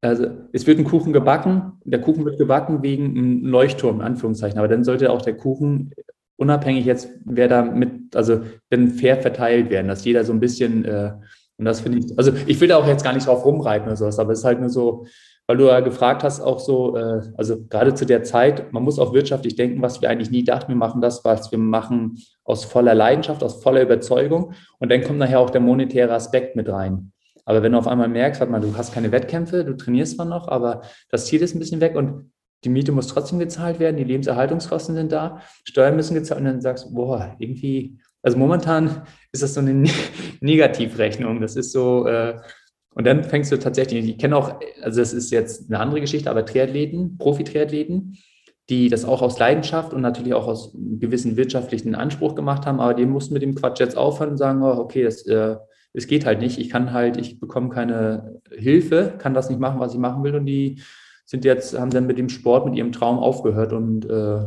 also 0.07 0.27
es 0.53 0.67
wird 0.67 0.79
ein 0.79 0.85
Kuchen 0.85 1.13
gebacken, 1.13 1.73
der 1.85 2.01
Kuchen 2.01 2.25
wird 2.25 2.39
gebacken 2.39 2.83
wegen 2.83 3.17
einem 3.17 3.47
Leuchtturm, 3.47 3.97
in 3.97 4.07
Anführungszeichen, 4.07 4.59
aber 4.59 4.69
dann 4.69 4.85
sollte 4.85 5.11
auch 5.11 5.23
der 5.23 5.37
Kuchen 5.37 5.93
unabhängig 6.37 6.85
jetzt, 6.85 7.09
wer 7.25 7.49
da 7.49 7.63
mit, 7.63 8.15
also 8.15 8.41
dann 8.71 8.89
fair 8.89 9.17
verteilt 9.17 9.71
werden, 9.71 9.89
dass 9.89 10.05
jeder 10.05 10.25
so 10.25 10.33
ein 10.33 10.41
bisschen, 10.41 10.85
äh, 10.85 11.13
und 11.59 11.65
das 11.65 11.81
finde 11.81 11.99
ich, 11.99 12.19
also 12.19 12.33
ich 12.47 12.61
will 12.61 12.69
da 12.69 12.77
auch 12.77 12.87
jetzt 12.87 13.05
gar 13.05 13.15
nicht 13.15 13.27
drauf 13.27 13.45
rumreiten 13.45 13.87
oder 13.87 13.97
sowas, 13.97 14.19
aber 14.19 14.33
es 14.33 14.41
ist 14.41 14.45
halt 14.45 14.61
nur 14.61 14.69
so, 14.69 15.07
weil 15.47 15.57
du 15.57 15.67
ja 15.67 15.81
gefragt 15.81 16.25
hast, 16.25 16.41
auch 16.41 16.59
so, 16.59 16.97
äh, 16.97 17.23
also 17.37 17.65
gerade 17.69 17.95
zu 17.95 18.05
der 18.05 18.25
Zeit, 18.25 18.73
man 18.73 18.83
muss 18.83 18.99
auch 18.99 19.15
wirtschaftlich 19.15 19.55
denken, 19.55 19.81
was 19.81 20.03
wir 20.03 20.11
eigentlich 20.11 20.31
nie 20.31 20.45
dachten, 20.45 20.69
wir 20.69 20.77
machen 20.77 21.01
das, 21.01 21.25
was 21.25 21.53
wir 21.53 21.59
machen 21.59 22.19
aus 22.45 22.65
voller 22.65 22.95
Leidenschaft, 22.95 23.43
aus 23.45 23.63
voller 23.63 23.83
Überzeugung. 23.83 24.53
Und 24.79 24.91
dann 24.91 25.03
kommt 25.03 25.19
nachher 25.19 25.41
auch 25.41 25.51
der 25.51 25.61
monetäre 25.61 26.13
Aspekt 26.13 26.57
mit 26.57 26.69
rein. 26.69 27.13
Aber 27.47 27.63
wenn 27.63 27.73
du 27.73 27.79
auf 27.79 27.87
einmal 27.87 28.09
merkst, 28.09 28.41
warte 28.41 28.53
mal, 28.53 28.61
du 28.61 28.77
hast 28.77 28.93
keine 28.93 29.13
Wettkämpfe, 29.13 29.65
du 29.65 29.75
trainierst 29.77 30.17
zwar 30.17 30.27
noch, 30.27 30.49
aber 30.49 30.83
das 31.11 31.27
Ziel 31.27 31.41
ist 31.41 31.55
ein 31.55 31.61
bisschen 31.61 31.81
weg 31.81 31.97
und 31.97 32.31
die 32.65 32.69
Miete 32.69 32.91
muss 32.91 33.07
trotzdem 33.07 33.39
gezahlt 33.39 33.79
werden, 33.79 33.97
die 33.97 34.05
Lebenserhaltungskosten 34.05 34.97
sind 34.97 35.13
da, 35.13 35.41
Steuern 35.65 35.95
müssen 35.95 36.15
gezahlt 36.15 36.41
und 36.41 36.47
dann 36.47 36.61
sagst 36.61 36.87
du, 36.87 36.95
boah, 36.95 37.37
irgendwie, 37.39 37.99
also 38.23 38.37
momentan 38.37 39.07
ist 39.33 39.43
das 39.45 39.55
so 39.55 39.61
eine 39.61 39.89
Negativrechnung. 40.41 41.41
Das 41.41 41.55
ist 41.55 41.71
so, 41.71 42.07
äh, 42.07 42.37
und 42.95 43.07
dann 43.07 43.23
fängst 43.23 43.53
du 43.53 43.59
tatsächlich, 43.59 44.09
ich 44.09 44.19
kenne 44.19 44.37
auch, 44.37 44.59
also 44.83 45.01
das 45.01 45.13
ist 45.13 45.31
jetzt 45.31 45.69
eine 45.69 45.79
andere 45.79 46.01
Geschichte, 46.01 46.29
aber 46.29 46.45
Triathleten, 46.45 47.17
Profi-Triathleten, 47.19 48.17
die 48.69 48.89
das 48.89 49.05
auch 49.05 49.23
aus 49.23 49.39
Leidenschaft 49.39 49.95
und 49.95 50.01
natürlich 50.01 50.35
auch 50.35 50.49
aus 50.49 50.73
gewissen 50.75 51.37
wirtschaftlichen 51.37 51.95
Anspruch 51.95 52.35
gemacht 52.35 52.67
haben, 52.67 52.81
aber 52.81 52.95
die 52.95 53.07
mussten 53.07 53.35
mit 53.35 53.43
dem 53.43 53.55
Quatsch 53.55 53.79
jetzt 53.79 53.97
aufhören 53.97 54.31
und 54.31 54.39
sagen, 54.39 54.63
oh, 54.63 54.79
okay, 54.79 55.05
das 55.05 55.25
äh, 55.27 55.57
es 55.97 56.07
geht 56.07 56.27
halt 56.27 56.41
nicht. 56.41 56.59
Ich 56.59 56.69
kann 56.69 56.93
halt, 56.93 57.17
ich 57.17 57.41
bekomme 57.41 57.71
keine 57.71 58.41
Hilfe, 58.51 59.15
kann 59.19 59.33
das 59.33 59.49
nicht 59.49 59.59
machen, 59.59 59.81
was 59.81 59.95
ich 59.95 59.99
machen 59.99 60.23
will. 60.23 60.35
Und 60.35 60.45
die 60.45 60.83
sind 61.25 61.45
jetzt, 61.45 61.77
haben 61.79 61.91
dann 61.91 62.07
mit 62.07 62.19
dem 62.19 62.29
Sport, 62.29 62.67
mit 62.67 62.77
ihrem 62.77 62.93
Traum 62.93 63.19
aufgehört 63.19 63.73
und 63.73 64.05
äh, 64.05 64.45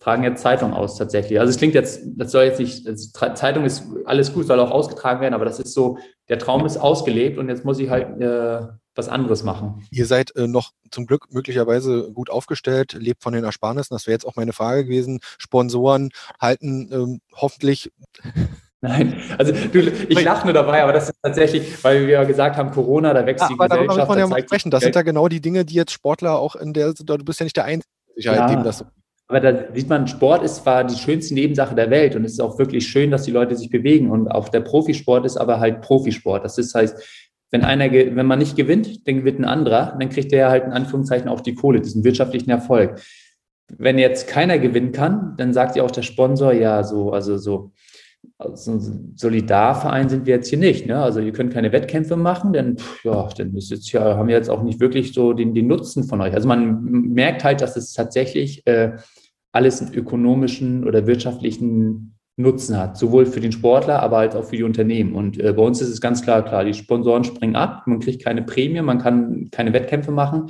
tragen 0.00 0.24
jetzt 0.24 0.42
Zeitung 0.42 0.74
aus 0.74 0.96
tatsächlich. 0.96 1.38
Also 1.38 1.50
es 1.50 1.58
klingt 1.58 1.74
jetzt, 1.74 2.02
das 2.16 2.32
soll 2.32 2.44
jetzt 2.44 2.58
nicht, 2.58 2.86
Zeitung 3.34 3.64
ist 3.64 3.84
alles 4.04 4.34
gut, 4.34 4.46
soll 4.46 4.58
auch 4.58 4.72
ausgetragen 4.72 5.20
werden, 5.20 5.34
aber 5.34 5.44
das 5.44 5.60
ist 5.60 5.72
so, 5.72 5.98
der 6.28 6.38
Traum 6.38 6.66
ist 6.66 6.76
ausgelebt 6.76 7.38
und 7.38 7.48
jetzt 7.48 7.64
muss 7.64 7.78
ich 7.78 7.88
halt 7.88 8.20
äh, 8.20 8.66
was 8.96 9.08
anderes 9.08 9.44
machen. 9.44 9.86
Ihr 9.92 10.06
seid 10.06 10.34
äh, 10.34 10.48
noch 10.48 10.72
zum 10.90 11.06
Glück 11.06 11.32
möglicherweise 11.32 12.12
gut 12.12 12.30
aufgestellt, 12.30 12.94
lebt 12.94 13.22
von 13.22 13.32
den 13.32 13.44
Ersparnissen. 13.44 13.94
Das 13.94 14.08
wäre 14.08 14.14
jetzt 14.14 14.26
auch 14.26 14.36
meine 14.36 14.52
Frage 14.52 14.84
gewesen. 14.84 15.20
Sponsoren 15.38 16.10
halten 16.40 16.90
ähm, 16.92 17.20
hoffentlich 17.32 17.92
Nein, 18.80 19.20
also 19.36 19.52
du, 19.52 19.80
ich 19.80 20.22
lache 20.22 20.46
nur 20.46 20.54
dabei, 20.54 20.84
aber 20.84 20.92
das 20.92 21.08
ist 21.08 21.16
tatsächlich, 21.20 21.82
weil 21.82 22.06
wir 22.06 22.14
ja 22.14 22.24
gesagt 22.24 22.56
haben, 22.56 22.70
Corona, 22.70 23.12
da 23.12 23.26
wächst 23.26 23.42
ja, 23.42 23.48
die 23.48 23.54
aber 23.54 23.64
Gesellschaft. 23.64 23.88
Darüber 23.88 24.02
muss 24.02 24.08
man 24.08 24.18
ja 24.18 24.26
mal 24.28 24.42
sprechen. 24.42 24.70
Das 24.70 24.82
sind 24.84 24.94
ja 24.94 25.02
genau 25.02 25.26
die 25.28 25.40
Dinge, 25.40 25.64
die 25.64 25.74
jetzt 25.74 25.92
Sportler 25.92 26.38
auch 26.38 26.54
in 26.54 26.72
der, 26.72 26.92
du 26.92 27.18
bist 27.24 27.40
ja 27.40 27.44
nicht 27.44 27.56
der 27.56 27.64
Einzige, 27.64 27.90
ja, 28.16 28.46
dem 28.46 28.62
das 28.62 28.78
so. 28.78 28.84
Aber 29.26 29.40
da 29.40 29.74
sieht 29.74 29.88
man, 29.88 30.06
Sport 30.06 30.42
ist 30.42 30.56
zwar 30.56 30.84
die 30.84 30.96
schönste 30.96 31.34
Nebensache 31.34 31.74
der 31.74 31.90
Welt 31.90 32.16
und 32.16 32.24
es 32.24 32.32
ist 32.32 32.40
auch 32.40 32.58
wirklich 32.58 32.88
schön, 32.88 33.10
dass 33.10 33.24
die 33.24 33.30
Leute 33.30 33.56
sich 33.56 33.68
bewegen 33.68 34.10
und 34.10 34.28
auch 34.28 34.48
der 34.48 34.60
Profisport 34.60 35.26
ist 35.26 35.36
aber 35.36 35.60
halt 35.60 35.82
Profisport. 35.82 36.44
Das 36.44 36.56
ist 36.56 36.74
heißt, 36.74 36.96
wenn 37.50 37.62
einer, 37.62 37.90
wenn 37.92 38.26
man 38.26 38.38
nicht 38.38 38.56
gewinnt, 38.56 39.06
dann 39.06 39.16
gewinnt 39.18 39.40
ein 39.40 39.44
anderer, 39.44 39.96
dann 39.98 40.08
kriegt 40.08 40.32
der 40.32 40.50
halt 40.50 40.64
in 40.64 40.72
Anführungszeichen 40.72 41.28
auch 41.28 41.40
die 41.40 41.54
Kohle, 41.54 41.80
diesen 41.80 42.04
wirtschaftlichen 42.04 42.50
Erfolg. 42.50 43.00
Wenn 43.76 43.98
jetzt 43.98 44.28
keiner 44.28 44.58
gewinnen 44.58 44.92
kann, 44.92 45.34
dann 45.36 45.52
sagt 45.52 45.76
ja 45.76 45.82
auch 45.82 45.90
der 45.90 46.02
Sponsor, 46.02 46.52
ja, 46.52 46.82
so, 46.82 47.12
also 47.12 47.36
so, 47.36 47.72
also 48.38 48.72
ein 48.72 49.14
Solidarverein 49.16 50.08
sind 50.08 50.26
wir 50.26 50.36
jetzt 50.36 50.48
hier 50.48 50.58
nicht. 50.58 50.86
Ne? 50.86 50.96
Also 50.96 51.20
ihr 51.20 51.32
könnt 51.32 51.52
keine 51.52 51.72
Wettkämpfe 51.72 52.16
machen, 52.16 52.52
denn 52.52 52.76
ja, 53.02 53.28
dann 53.36 53.54
ist 53.56 53.70
jetzt 53.70 53.90
ja, 53.90 54.16
haben 54.16 54.28
wir 54.28 54.36
jetzt 54.36 54.48
auch 54.48 54.62
nicht 54.62 54.78
wirklich 54.78 55.12
so 55.12 55.32
den, 55.32 55.54
den 55.54 55.66
Nutzen 55.66 56.04
von 56.04 56.20
euch. 56.20 56.32
Also 56.32 56.46
man 56.46 56.82
merkt 56.84 57.42
halt, 57.42 57.60
dass 57.60 57.76
es 57.76 57.92
tatsächlich 57.92 58.64
äh, 58.66 58.92
alles 59.50 59.82
einen 59.82 59.92
ökonomischen 59.92 60.86
oder 60.86 61.06
wirtschaftlichen 61.06 62.14
Nutzen 62.36 62.78
hat, 62.78 62.96
sowohl 62.96 63.26
für 63.26 63.40
den 63.40 63.50
Sportler, 63.50 64.00
aber 64.00 64.18
als 64.18 64.36
auch 64.36 64.44
für 64.44 64.56
die 64.56 64.62
Unternehmen. 64.62 65.14
Und 65.14 65.40
äh, 65.40 65.52
bei 65.52 65.62
uns 65.62 65.80
ist 65.80 65.88
es 65.88 66.00
ganz 66.00 66.22
klar, 66.22 66.44
klar, 66.44 66.64
die 66.64 66.74
Sponsoren 66.74 67.24
springen 67.24 67.56
ab, 67.56 67.82
man 67.86 67.98
kriegt 67.98 68.22
keine 68.22 68.42
Prämie, 68.42 68.80
man 68.80 68.98
kann 68.98 69.48
keine 69.50 69.72
Wettkämpfe 69.72 70.12
machen. 70.12 70.46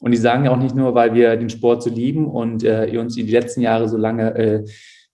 Und 0.00 0.12
die 0.12 0.16
sagen 0.16 0.46
ja 0.46 0.52
auch 0.52 0.58
nicht 0.58 0.74
nur, 0.74 0.94
weil 0.94 1.12
wir 1.12 1.36
den 1.36 1.50
Sport 1.50 1.82
so 1.82 1.90
lieben 1.90 2.26
und 2.26 2.64
äh, 2.64 2.86
ihr 2.86 3.00
uns 3.00 3.16
die 3.16 3.22
letzten 3.22 3.60
Jahre 3.60 3.88
so 3.88 3.98
lange 3.98 4.34
äh, 4.36 4.64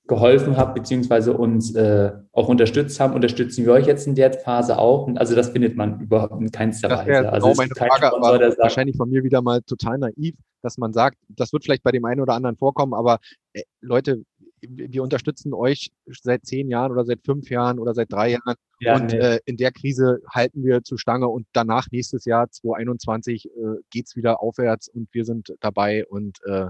geholfen 0.07 0.57
habt, 0.59 0.75
beziehungsweise 0.75 1.33
uns 1.33 1.75
äh, 1.75 2.13
auch 2.33 2.49
unterstützt 2.49 3.01
haben, 3.01 3.15
unterstützen 3.15 3.65
wir 3.65 3.73
euch 3.73 3.87
jetzt 3.87 4.07
in 4.07 4.15
der 4.15 4.33
Phase 4.35 4.79
auch. 4.79 5.07
Und 5.07 5.17
also 5.17 5.35
das 5.35 5.51
findet 5.51 5.77
man 5.77 6.01
überhaupt 6.01 6.41
in 6.41 6.51
keinster 6.51 6.89
das 6.89 7.07
Weise. 7.07 7.33
Also 7.33 7.47
genau 7.47 7.57
meine 7.57 7.75
Frage, 7.75 8.07
Sponsor, 8.09 8.35
aber 8.35 8.59
wahrscheinlich 8.59 8.97
von 8.97 9.09
mir 9.09 9.25
wieder 9.25 9.41
mal 9.41 9.63
total 9.63 9.99
naiv, 9.99 10.35
dass 10.63 10.77
man 10.77 10.93
sagt, 10.93 11.17
das 11.29 11.55
wird 11.55 11.65
vielleicht 11.65 11.83
bei 11.83 11.91
dem 11.91 12.05
einen 12.05 12.21
oder 12.21 12.35
anderen 12.35 12.57
vorkommen, 12.57 12.93
aber 12.93 13.19
äh, 13.55 13.63
Leute, 13.81 14.25
wir 14.69 15.03
unterstützen 15.03 15.53
euch 15.53 15.91
seit 16.07 16.45
zehn 16.45 16.69
Jahren 16.69 16.93
oder 16.93 17.05
seit 17.05 17.21
fünf 17.25 17.51
Jahren 17.51 17.79
oder 17.79 17.95
seit 17.95 18.13
drei 18.13 18.33
Jahren. 18.33 18.55
Ja, 18.81 18.97
und 18.97 19.13
nee. 19.13 19.19
äh, 19.19 19.41
in 19.45 19.57
der 19.57 19.73
Krise 19.73 20.21
halten 20.29 20.65
wir 20.65 20.83
zu 20.83 20.97
Stange 20.97 21.29
und 21.29 21.47
danach 21.53 21.87
nächstes 21.91 22.25
Jahr 22.25 22.51
2021 22.51 23.47
äh, 23.47 23.51
geht's 23.91 24.17
wieder 24.17 24.43
aufwärts 24.43 24.89
und 24.89 25.09
wir 25.13 25.25
sind 25.25 25.55
dabei 25.61 26.07
und 26.07 26.39
äh, 26.47 26.67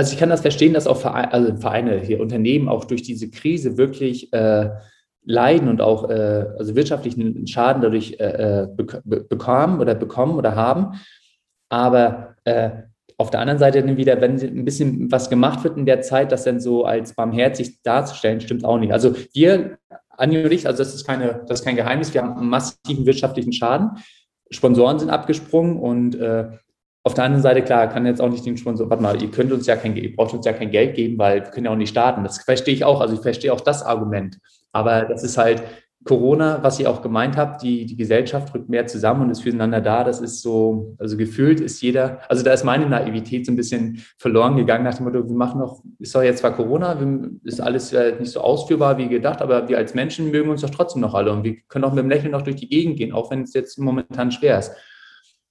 also 0.00 0.14
ich 0.14 0.18
kann 0.18 0.30
das 0.30 0.40
verstehen, 0.40 0.72
dass 0.72 0.86
auch 0.86 0.96
Vereine, 0.96 1.30
also 1.30 1.56
Vereine 1.56 2.00
hier, 2.00 2.20
Unternehmen 2.20 2.70
auch 2.70 2.86
durch 2.86 3.02
diese 3.02 3.28
Krise 3.28 3.76
wirklich 3.76 4.32
äh, 4.32 4.70
leiden 5.26 5.68
und 5.68 5.82
auch 5.82 6.08
äh, 6.08 6.46
also 6.58 6.74
wirtschaftlichen 6.74 7.46
Schaden 7.46 7.82
dadurch 7.82 8.16
äh, 8.18 8.62
äh 8.62 8.68
be 8.74 9.20
bekommen 9.20 9.78
oder 9.78 9.94
bekommen 9.94 10.38
oder 10.38 10.56
haben. 10.56 10.98
Aber 11.68 12.34
äh, 12.44 12.70
auf 13.18 13.28
der 13.28 13.40
anderen 13.40 13.58
Seite 13.58 13.82
dann 13.82 13.98
wieder, 13.98 14.22
wenn 14.22 14.40
ein 14.40 14.64
bisschen 14.64 15.12
was 15.12 15.28
gemacht 15.28 15.64
wird 15.64 15.76
in 15.76 15.84
der 15.84 16.00
Zeit, 16.00 16.32
das 16.32 16.44
dann 16.44 16.60
so 16.60 16.86
als 16.86 17.12
barmherzig 17.12 17.82
darzustellen, 17.82 18.40
stimmt 18.40 18.64
auch 18.64 18.78
nicht. 18.78 18.94
Also 18.94 19.14
wir, 19.34 19.76
ich, 20.18 20.66
also 20.66 20.78
das 20.78 20.94
ist, 20.94 21.06
keine, 21.06 21.44
das 21.46 21.60
ist 21.60 21.66
kein 21.66 21.76
Geheimnis, 21.76 22.14
wir 22.14 22.22
haben 22.22 22.48
massiven 22.48 23.04
wirtschaftlichen 23.04 23.52
Schaden. 23.52 23.98
Sponsoren 24.50 24.98
sind 24.98 25.10
abgesprungen 25.10 25.76
und 25.76 26.14
äh, 26.14 26.48
auf 27.02 27.14
der 27.14 27.24
anderen 27.24 27.42
Seite, 27.42 27.62
klar, 27.62 27.88
kann 27.88 28.04
jetzt 28.04 28.20
auch 28.20 28.28
nicht 28.28 28.44
den 28.44 28.56
Sponsor, 28.58 28.90
warte 28.90 29.02
mal, 29.02 29.22
ihr 29.22 29.30
könnt 29.30 29.52
uns 29.52 29.66
ja 29.66 29.76
kein, 29.76 29.96
ihr 29.96 30.14
braucht 30.14 30.34
uns 30.34 30.44
ja 30.44 30.52
kein 30.52 30.70
Geld 30.70 30.96
geben, 30.96 31.16
weil 31.18 31.44
wir 31.44 31.50
können 31.50 31.66
ja 31.66 31.72
auch 31.72 31.76
nicht 31.76 31.90
starten. 31.90 32.24
Das 32.24 32.42
verstehe 32.42 32.74
ich 32.74 32.84
auch. 32.84 33.00
Also 33.00 33.14
ich 33.14 33.20
verstehe 33.20 33.52
auch 33.52 33.62
das 33.62 33.82
Argument. 33.82 34.38
Aber 34.72 35.02
das 35.02 35.24
ist 35.24 35.38
halt, 35.38 35.62
Corona, 36.04 36.62
was 36.62 36.80
ich 36.80 36.86
auch 36.86 37.02
gemeint 37.02 37.36
habe, 37.36 37.58
die, 37.60 37.84
die 37.84 37.96
Gesellschaft 37.96 38.54
rückt 38.54 38.70
mehr 38.70 38.86
zusammen 38.86 39.22
und 39.22 39.30
ist 39.30 39.42
füreinander 39.42 39.82
da. 39.82 40.02
Das 40.02 40.20
ist 40.20 40.40
so, 40.40 40.94
also 40.98 41.16
gefühlt 41.18 41.60
ist 41.60 41.82
jeder, 41.82 42.20
also 42.30 42.42
da 42.42 42.52
ist 42.54 42.64
meine 42.64 42.86
Naivität 42.86 43.44
so 43.44 43.52
ein 43.52 43.56
bisschen 43.56 44.02
verloren 44.16 44.56
gegangen 44.56 44.84
nach 44.84 44.94
dem 44.94 45.04
Motto, 45.04 45.28
wir 45.28 45.36
machen 45.36 45.60
noch, 45.60 45.82
ist 45.98 46.14
doch 46.14 46.22
jetzt 46.22 46.38
zwar 46.38 46.56
Corona, 46.56 46.98
ist 47.44 47.60
alles 47.60 47.94
nicht 48.18 48.32
so 48.32 48.40
ausführbar 48.40 48.96
wie 48.96 49.08
gedacht, 49.08 49.42
aber 49.42 49.68
wir 49.68 49.76
als 49.76 49.92
Menschen 49.92 50.30
mögen 50.30 50.48
uns 50.48 50.62
doch 50.62 50.70
trotzdem 50.70 51.02
noch 51.02 51.14
alle 51.14 51.32
und 51.32 51.44
wir 51.44 51.56
können 51.68 51.84
auch 51.84 51.92
mit 51.92 52.02
dem 52.02 52.08
Lächeln 52.08 52.32
noch 52.32 52.42
durch 52.42 52.56
die 52.56 52.68
Gegend 52.68 52.96
gehen, 52.96 53.12
auch 53.12 53.30
wenn 53.30 53.42
es 53.42 53.52
jetzt 53.52 53.78
momentan 53.78 54.32
schwer 54.32 54.58
ist. 54.58 54.72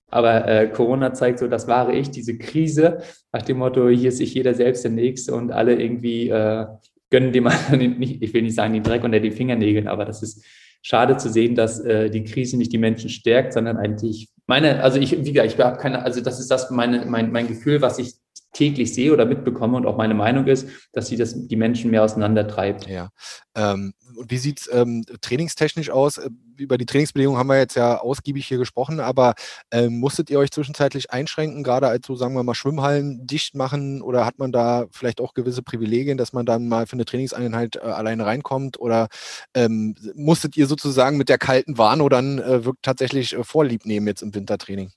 Aber 0.09 0.47
äh, 0.47 0.67
Corona 0.67 1.13
zeigt 1.13 1.39
so 1.39 1.47
das 1.47 1.67
wahre 1.67 1.93
Ich, 1.93 2.09
diese 2.09 2.37
Krise, 2.37 2.99
nach 3.31 3.43
dem 3.43 3.57
Motto, 3.57 3.87
hier 3.89 4.09
ist 4.09 4.17
sich 4.17 4.33
jeder 4.33 4.53
selbst 4.53 4.83
der 4.83 4.91
Nächste 4.91 5.35
und 5.35 5.51
alle 5.51 5.79
irgendwie 5.79 6.29
äh, 6.29 6.65
gönnen 7.09 7.31
dem 7.31 7.47
anderen 7.47 7.99
nicht, 7.99 8.21
ich 8.21 8.33
will 8.33 8.41
nicht 8.41 8.55
sagen, 8.55 8.73
den 8.73 8.83
Dreck 8.83 9.03
unter 9.03 9.19
die 9.19 9.31
Fingernägeln, 9.31 9.87
aber 9.87 10.05
das 10.05 10.23
ist 10.23 10.43
schade 10.81 11.17
zu 11.17 11.29
sehen, 11.29 11.55
dass 11.55 11.79
äh, 11.81 12.09
die 12.09 12.23
Krise 12.23 12.57
nicht 12.57 12.71
die 12.71 12.77
Menschen 12.77 13.09
stärkt, 13.09 13.53
sondern 13.53 13.77
eigentlich 13.77 14.29
meine, 14.47 14.81
also 14.81 14.99
ich, 14.99 15.11
wie 15.11 15.33
gesagt, 15.33 15.53
ich 15.53 15.59
habe 15.59 15.77
keine, 15.77 16.03
also 16.03 16.21
das 16.21 16.39
ist 16.39 16.49
das 16.49 16.71
meine, 16.71 17.05
mein, 17.05 17.31
mein 17.31 17.47
Gefühl, 17.47 17.81
was 17.81 17.99
ich 17.99 18.13
täglich 18.53 18.93
sehe 18.93 19.13
oder 19.13 19.25
mitbekomme 19.25 19.77
und 19.77 19.85
auch 19.85 19.97
meine 19.97 20.15
Meinung 20.15 20.47
ist, 20.47 20.67
dass 20.91 21.07
sie 21.07 21.17
das 21.17 21.47
die 21.47 21.55
Menschen 21.55 21.91
mehr 21.91 22.03
auseinandertreibt. 22.03 22.87
Ja. 22.87 23.09
Ähm, 23.55 23.93
und 24.19 24.31
wie 24.31 24.37
sieht 24.37 24.59
es 24.59 24.69
ähm, 24.71 25.05
trainingstechnisch 25.21 25.89
aus? 25.89 26.17
Äh, 26.17 26.29
über 26.57 26.77
die 26.77 26.85
Trainingsbedingungen 26.85 27.39
haben 27.39 27.47
wir 27.47 27.57
jetzt 27.57 27.75
ja 27.75 27.99
ausgiebig 27.99 28.45
hier 28.45 28.57
gesprochen, 28.57 28.99
aber 28.99 29.33
ähm, 29.71 29.99
musstet 29.99 30.29
ihr 30.29 30.39
euch 30.39 30.51
zwischenzeitlich 30.51 31.09
einschränken, 31.11 31.63
gerade 31.63 31.87
als 31.87 32.05
so, 32.05 32.15
sagen 32.15 32.35
wir 32.35 32.43
mal, 32.43 32.53
Schwimmhallen 32.53 33.25
dicht 33.25 33.55
machen 33.55 34.01
oder 34.01 34.25
hat 34.25 34.37
man 34.37 34.51
da 34.51 34.87
vielleicht 34.91 35.21
auch 35.21 35.33
gewisse 35.33 35.63
Privilegien, 35.63 36.17
dass 36.17 36.33
man 36.33 36.45
dann 36.45 36.67
mal 36.67 36.85
für 36.85 36.93
eine 36.93 37.05
Trainingseinheit 37.05 37.77
äh, 37.77 37.79
alleine 37.79 38.25
reinkommt 38.25 38.79
oder 38.79 39.07
ähm, 39.55 39.95
musstet 40.15 40.57
ihr 40.57 40.67
sozusagen 40.67 41.17
mit 41.17 41.29
der 41.29 41.37
kalten 41.37 41.77
Warnow 41.77 42.09
dann 42.09 42.39
äh, 42.39 42.65
wirklich 42.65 42.79
tatsächlich 42.81 43.33
äh, 43.33 43.43
Vorlieb 43.43 43.85
nehmen 43.85 44.07
jetzt 44.07 44.21
im 44.21 44.35
Wintertraining? 44.35 44.91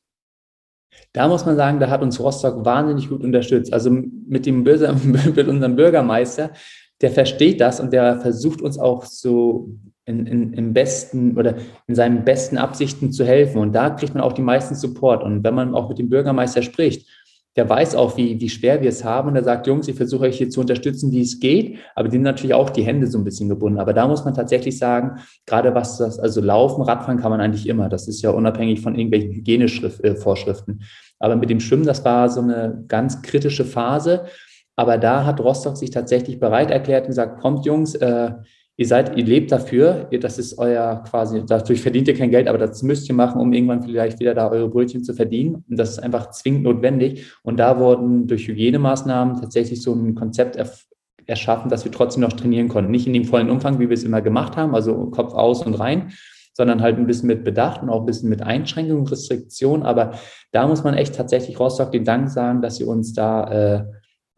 Da 1.12 1.28
muss 1.28 1.44
man 1.44 1.56
sagen, 1.56 1.78
da 1.78 1.90
hat 1.90 2.02
uns 2.02 2.18
Rostock 2.20 2.64
wahnsinnig 2.64 3.08
gut 3.08 3.22
unterstützt. 3.22 3.72
Also 3.72 3.90
mit 3.90 4.46
dem 4.46 4.64
Böse, 4.64 4.92
mit 5.04 5.48
unserem 5.48 5.76
Bürgermeister, 5.76 6.52
der 7.02 7.10
versteht 7.10 7.60
das 7.60 7.80
und 7.80 7.92
der 7.92 8.20
versucht 8.20 8.62
uns 8.62 8.78
auch 8.78 9.04
so 9.04 9.70
in, 10.04 10.26
in, 10.26 10.52
im 10.52 10.72
besten 10.72 11.36
oder 11.36 11.56
in 11.86 11.94
seinen 11.94 12.24
besten 12.24 12.58
Absichten 12.58 13.12
zu 13.12 13.24
helfen. 13.24 13.58
Und 13.58 13.72
da 13.74 13.90
kriegt 13.90 14.14
man 14.14 14.22
auch 14.22 14.32
die 14.32 14.42
meisten 14.42 14.74
Support. 14.74 15.22
Und 15.22 15.44
wenn 15.44 15.54
man 15.54 15.74
auch 15.74 15.88
mit 15.88 15.98
dem 15.98 16.08
Bürgermeister 16.08 16.62
spricht, 16.62 17.08
der 17.54 17.68
weiß 17.68 17.96
auch, 17.96 18.16
wie, 18.16 18.40
wie 18.40 18.48
schwer 18.48 18.80
wir 18.80 18.88
es 18.88 19.04
haben. 19.04 19.28
Und 19.28 19.36
er 19.36 19.44
sagt, 19.44 19.66
Jungs, 19.66 19.86
ich 19.86 19.96
versuche 19.96 20.24
euch 20.24 20.38
hier 20.38 20.48
zu 20.48 20.60
unterstützen, 20.60 21.12
wie 21.12 21.20
es 21.20 21.38
geht. 21.38 21.76
Aber 21.94 22.08
die 22.08 22.16
sind 22.16 22.22
natürlich 22.22 22.54
auch 22.54 22.70
die 22.70 22.82
Hände 22.82 23.06
so 23.06 23.18
ein 23.18 23.24
bisschen 23.24 23.48
gebunden. 23.48 23.78
Aber 23.78 23.92
da 23.92 24.08
muss 24.08 24.24
man 24.24 24.34
tatsächlich 24.34 24.78
sagen, 24.78 25.20
gerade 25.44 25.74
was 25.74 25.98
das, 25.98 26.18
also 26.18 26.40
Laufen, 26.40 26.82
Radfahren 26.82 27.18
kann 27.18 27.30
man 27.30 27.40
eigentlich 27.40 27.68
immer. 27.68 27.88
Das 27.88 28.08
ist 28.08 28.22
ja 28.22 28.30
unabhängig 28.30 28.80
von 28.80 28.94
irgendwelchen 28.94 29.32
Hygienevorschriften. 29.32 30.80
Äh, 30.80 30.84
Aber 31.18 31.36
mit 31.36 31.50
dem 31.50 31.60
Schwimmen, 31.60 31.84
das 31.84 32.04
war 32.04 32.30
so 32.30 32.40
eine 32.40 32.84
ganz 32.88 33.20
kritische 33.20 33.66
Phase. 33.66 34.24
Aber 34.82 34.98
da 34.98 35.24
hat 35.24 35.38
Rostock 35.38 35.76
sich 35.76 35.90
tatsächlich 35.90 36.40
bereit 36.40 36.72
erklärt 36.72 37.04
und 37.04 37.10
gesagt, 37.10 37.40
kommt 37.40 37.64
Jungs, 37.64 37.94
äh, 37.94 38.32
ihr 38.76 38.86
seid, 38.88 39.16
ihr 39.16 39.24
lebt 39.24 39.52
dafür, 39.52 40.08
das 40.10 40.40
ist 40.40 40.58
euer 40.58 41.04
quasi, 41.08 41.44
dadurch 41.46 41.80
verdient 41.80 42.08
ihr 42.08 42.16
kein 42.16 42.32
Geld, 42.32 42.48
aber 42.48 42.58
das 42.58 42.82
müsst 42.82 43.08
ihr 43.08 43.14
machen, 43.14 43.40
um 43.40 43.52
irgendwann 43.52 43.84
vielleicht 43.84 44.18
wieder 44.18 44.34
da 44.34 44.50
eure 44.50 44.68
Brötchen 44.68 45.04
zu 45.04 45.14
verdienen. 45.14 45.64
Und 45.70 45.78
das 45.78 45.90
ist 45.90 45.98
einfach 46.00 46.32
zwingend 46.32 46.64
notwendig. 46.64 47.32
Und 47.44 47.60
da 47.60 47.78
wurden 47.78 48.26
durch 48.26 48.48
Hygienemaßnahmen 48.48 49.40
tatsächlich 49.40 49.80
so 49.80 49.92
ein 49.94 50.16
Konzept 50.16 50.58
erschaffen, 51.26 51.70
dass 51.70 51.84
wir 51.84 51.92
trotzdem 51.92 52.22
noch 52.22 52.32
trainieren 52.32 52.66
konnten. 52.66 52.90
Nicht 52.90 53.06
in 53.06 53.12
dem 53.12 53.24
vollen 53.24 53.50
Umfang, 53.50 53.78
wie 53.78 53.88
wir 53.88 53.94
es 53.94 54.02
immer 54.02 54.20
gemacht 54.20 54.56
haben, 54.56 54.74
also 54.74 55.10
Kopf 55.10 55.32
aus 55.32 55.64
und 55.64 55.74
rein, 55.74 56.10
sondern 56.54 56.82
halt 56.82 56.98
ein 56.98 57.06
bisschen 57.06 57.28
mit 57.28 57.44
Bedacht 57.44 57.84
und 57.84 57.88
auch 57.88 58.00
ein 58.00 58.06
bisschen 58.06 58.30
mit 58.30 58.42
Einschränkungen, 58.42 59.06
Restriktion. 59.06 59.84
Aber 59.84 60.14
da 60.50 60.66
muss 60.66 60.82
man 60.82 60.94
echt 60.94 61.14
tatsächlich 61.14 61.60
Rostock 61.60 61.92
den 61.92 62.04
Dank 62.04 62.30
sagen, 62.30 62.62
dass 62.62 62.78
sie 62.78 62.84
uns 62.84 63.12
da 63.12 63.44
äh, 63.44 63.84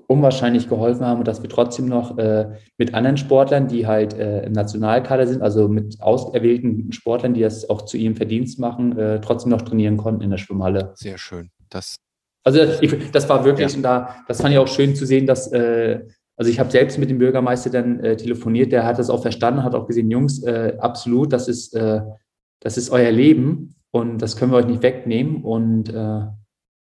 unwahrscheinlich 0.07 0.69
geholfen 0.69 1.07
haben 1.07 1.21
und 1.21 1.29
dass 1.29 1.43
wir 1.43 1.51
trotzdem 1.51 1.87
noch 1.87 2.19
äh, 2.19 2.59
mit 2.79 2.95
anderen 2.95 3.17
Sportlern, 3.17 3.69
die 3.69 3.87
halt 3.87 4.15
äh, 4.15 4.45
im 4.45 4.53
Nationalkader 4.53 5.27
sind, 5.27 5.43
also 5.43 5.69
mit 5.69 6.01
auserwählten 6.01 6.93
Sportlern, 6.93 7.35
die 7.35 7.41
das 7.41 7.69
auch 7.69 7.83
zu 7.83 7.97
ihrem 7.97 8.17
Verdienst 8.17 8.59
machen, 8.59 8.99
äh, 8.99 9.21
trotzdem 9.21 9.51
noch 9.51 9.63
trainieren 9.63 9.97
konnten 9.97 10.23
in 10.23 10.31
der 10.31 10.39
Schwimmhalle. 10.39 10.93
Sehr 10.95 11.19
schön. 11.19 11.51
Das 11.71 11.97
also 12.45 12.61
ich, 12.83 13.11
das 13.11 13.29
war 13.29 13.45
wirklich, 13.45 13.71
ja. 13.71 13.77
und 13.77 13.83
da, 13.83 14.17
das 14.29 14.43
fand 14.43 14.53
ich 14.53 14.59
auch 14.59 14.69
schön 14.69 14.95
zu 14.95 15.07
sehen, 15.07 15.27
dass, 15.27 15.51
äh, 15.51 16.01
also 16.37 16.51
ich 16.51 16.61
habe 16.61 16.71
selbst 16.71 16.99
mit 16.99 17.09
dem 17.09 17.19
Bürgermeister 17.19 17.71
dann 17.71 18.01
äh, 18.01 18.17
telefoniert, 18.17 18.71
der 18.71 18.85
hat 18.85 18.99
das 18.99 19.09
auch 19.09 19.23
verstanden, 19.23 19.63
hat 19.63 19.75
auch 19.75 19.87
gesehen, 19.87 20.11
Jungs, 20.11 20.43
äh, 20.43 20.77
absolut, 20.79 21.33
das 21.33 21.49
ist, 21.49 21.75
das 21.75 22.77
ist 22.79 22.91
euer 22.91 23.11
Leben 23.11 23.77
und 23.91 24.19
das 24.21 24.37
können 24.37 24.53
wir 24.53 24.59
euch 24.59 24.67
nicht 24.67 24.83
wegnehmen 24.83 25.43
und 25.43 25.93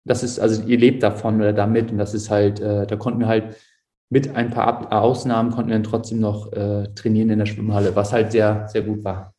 das 0.10 0.24
ist, 0.24 0.40
also 0.40 0.64
ihr 0.64 0.80
lebt 0.80 1.04
davon 1.04 1.36
oder 1.36 1.54
damit 1.54 1.92
und 1.92 2.00
das 2.00 2.16
ist 2.16 2.32
halt, 2.32 2.60
äh, 2.60 2.88
da 2.88 2.96
konnten 2.96 3.20
wir 3.20 3.28
halt 3.28 3.56
mit 4.10 4.36
ein 4.36 4.50
paar 4.50 4.92
Ausnahmen 4.92 5.52
konnten 5.52 5.70
wir 5.70 5.76
dann 5.76 5.84
trotzdem 5.84 6.20
noch 6.20 6.52
äh, 6.52 6.88
trainieren 6.96 7.30
in 7.30 7.38
der 7.38 7.46
Schwimmhalle, 7.46 7.96
was 7.96 8.12
halt 8.12 8.32
sehr, 8.32 8.68
sehr 8.70 8.82
gut 8.82 9.04
war. 9.04 9.36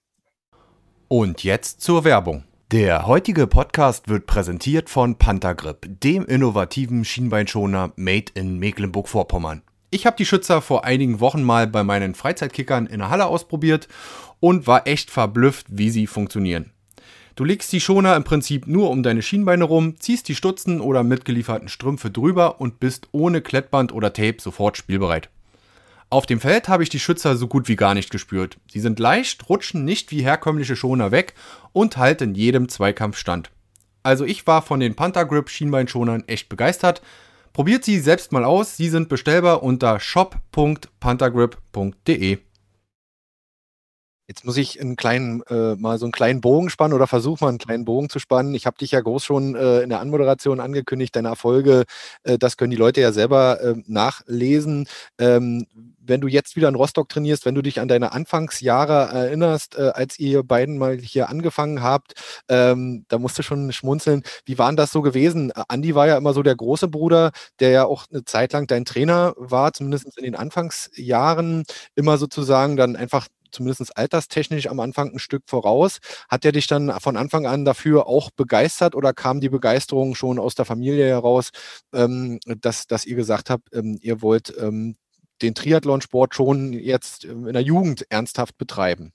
Und 1.09 1.43
jetzt 1.43 1.81
zur 1.81 2.05
Werbung. 2.05 2.45
Der 2.71 3.09
heutige 3.09 3.49
Podcast 3.49 4.09
wird 4.09 4.27
präsentiert 4.27 4.89
von 4.89 5.17
Pantagrip, 5.17 5.89
dem 6.05 6.25
innovativen 6.25 7.05
Schienbeinschoner 7.05 7.93
made 7.97 8.27
in 8.35 8.61
Mecklenburg-Vorpommern. 8.61 9.63
Ich 9.91 10.07
habe 10.07 10.17
die 10.17 10.25
Schützer 10.25 10.63
vor 10.63 10.85
einigen 10.85 11.19
Wochen 11.19 11.43
mal 11.43 11.67
bei 11.67 11.83
meinen 11.83 12.15
Freizeitkickern 12.15 12.87
in 12.87 13.01
der 13.01 13.11
Halle 13.11 13.27
ausprobiert 13.27 13.89
und 14.39 14.69
war 14.69 14.87
echt 14.87 15.11
verblüfft, 15.11 15.67
wie 15.69 15.91
sie 15.91 16.07
funktionieren. 16.07 16.71
Du 17.40 17.46
legst 17.46 17.72
die 17.72 17.81
Schoner 17.81 18.14
im 18.16 18.24
Prinzip 18.24 18.66
nur 18.66 18.90
um 18.90 19.03
deine 19.03 19.22
Schienbeine 19.22 19.64
rum, 19.64 19.98
ziehst 19.98 20.29
die 20.29 20.35
Stutzen 20.35 20.79
oder 20.79 21.03
mitgelieferten 21.03 21.70
Strümpfe 21.70 22.11
drüber 22.11 22.61
und 22.61 22.81
bist 22.81 23.09
ohne 23.12 23.40
Klettband 23.40 23.94
oder 23.94 24.12
Tape 24.12 24.37
sofort 24.40 24.76
spielbereit. 24.76 25.31
Auf 26.11 26.26
dem 26.26 26.38
Feld 26.38 26.68
habe 26.68 26.83
ich 26.83 26.90
die 26.90 26.98
Schützer 26.98 27.37
so 27.37 27.48
gut 27.48 27.66
wie 27.66 27.76
gar 27.76 27.94
nicht 27.94 28.11
gespürt. 28.11 28.59
Sie 28.70 28.81
sind 28.81 28.98
leicht, 28.98 29.48
rutschen 29.48 29.87
nicht 29.87 30.11
wie 30.11 30.22
herkömmliche 30.22 30.76
Schoner 30.76 31.12
weg 31.12 31.33
und 31.72 31.96
halten 31.96 32.35
jedem 32.35 32.68
Zweikampf 32.68 33.16
stand. 33.16 33.50
Also 34.03 34.26
ich 34.26 34.46
war 34.46 34.61
von 34.61 34.79
den 34.79 34.94
Panther 34.94 35.24
Grip 35.24 35.48
Schienbeinschonern 35.48 36.24
echt 36.26 36.50
begeistert. 36.50 37.00
Probiert 37.55 37.87
sie 37.87 38.00
selbst 38.00 38.33
mal 38.33 38.44
aus, 38.44 38.76
sie 38.76 38.90
sind 38.90 39.09
bestellbar 39.09 39.62
unter 39.62 39.98
shop.panthergrip.de. 39.98 42.37
Jetzt 44.31 44.45
muss 44.45 44.57
ich 44.59 44.81
einen 44.81 44.95
kleinen, 44.95 45.43
äh, 45.51 45.75
mal 45.75 45.99
so 45.99 46.05
einen 46.05 46.12
kleinen 46.12 46.40
Bogen 46.40 46.71
spannen 46.71 46.95
oder 46.95 47.09
versuche 47.09 47.43
mal 47.43 47.49
einen 47.49 47.59
kleinen 47.59 47.85
Bogen 47.85 48.09
zu 48.09 48.21
spannen. 48.21 48.55
Ich 48.55 48.64
habe 48.64 48.79
dich 48.79 48.93
ja 48.93 49.01
groß 49.01 49.25
schon 49.25 49.57
äh, 49.57 49.81
in 49.81 49.88
der 49.88 49.99
Anmoderation 49.99 50.61
angekündigt, 50.61 51.16
deine 51.16 51.27
Erfolge, 51.27 51.83
äh, 52.23 52.38
das 52.38 52.57
können 52.57 52.71
die 52.71 52.77
Leute 52.77 53.01
ja 53.01 53.11
selber 53.11 53.59
ähm, 53.61 53.83
nachlesen. 53.88 54.87
Ähm, 55.19 55.66
wenn 55.99 56.21
du 56.21 56.29
jetzt 56.29 56.55
wieder 56.55 56.69
in 56.69 56.77
Rostock 56.77 57.09
trainierst, 57.09 57.45
wenn 57.45 57.57
du 57.57 57.62
dich 57.62 57.81
an 57.81 57.88
deine 57.88 58.12
Anfangsjahre 58.12 59.12
erinnerst, 59.12 59.77
äh, 59.77 59.90
als 59.95 60.16
ihr 60.21 60.45
beiden 60.45 60.79
mal 60.79 60.97
hier 60.99 61.29
angefangen 61.29 61.83
habt, 61.83 62.12
ähm, 62.49 63.05
da 63.09 63.19
musst 63.19 63.37
du 63.37 63.43
schon 63.43 63.73
schmunzeln. 63.73 64.23
Wie 64.45 64.59
war 64.59 64.73
das 64.75 64.93
so 64.93 65.03
gewesen? 65.03 65.51
Andi 65.66 65.97
war 65.97 66.07
ja 66.07 66.16
immer 66.16 66.35
so 66.35 66.45
der 66.45 66.55
große 66.55 66.87
Bruder, 66.87 67.33
der 67.59 67.71
ja 67.71 67.85
auch 67.85 68.05
eine 68.12 68.25
Zeit 68.25 68.53
lang 68.53 68.69
dein 68.69 68.85
Trainer 68.85 69.35
war, 69.37 69.73
zumindest 69.73 70.16
in 70.16 70.23
den 70.25 70.37
Anfangsjahren, 70.37 71.64
immer 71.97 72.16
sozusagen 72.16 72.77
dann 72.77 72.95
einfach 72.95 73.27
zumindest 73.51 73.97
alterstechnisch 73.97 74.69
am 74.69 74.81
Anfang 74.81 75.13
ein 75.13 75.19
Stück 75.19 75.43
voraus. 75.47 75.99
Hat 76.29 76.45
er 76.45 76.53
dich 76.53 76.67
dann 76.67 76.91
von 77.01 77.17
Anfang 77.17 77.47
an 77.47 77.65
dafür 77.65 78.07
auch 78.07 78.31
begeistert 78.31 78.95
oder 78.95 79.13
kam 79.13 79.41
die 79.41 79.49
Begeisterung 79.49 80.15
schon 80.15 80.39
aus 80.39 80.55
der 80.55 80.65
Familie 80.65 81.07
heraus, 81.07 81.51
ähm, 81.93 82.39
dass, 82.45 82.87
dass 82.87 83.07
ihr 83.07 83.17
gesagt 83.17 83.51
habt, 83.51 83.75
ähm, 83.75 83.99
ihr 84.01 84.23
wollt 84.23 84.55
ähm, 84.59 84.97
den 85.43 85.55
Triathlonsport 85.55 86.35
schon 86.35 86.73
jetzt 86.73 87.25
ähm, 87.25 87.47
in 87.47 87.53
der 87.53 87.63
Jugend 87.63 88.07
ernsthaft 88.11 88.59
betreiben? 88.59 89.13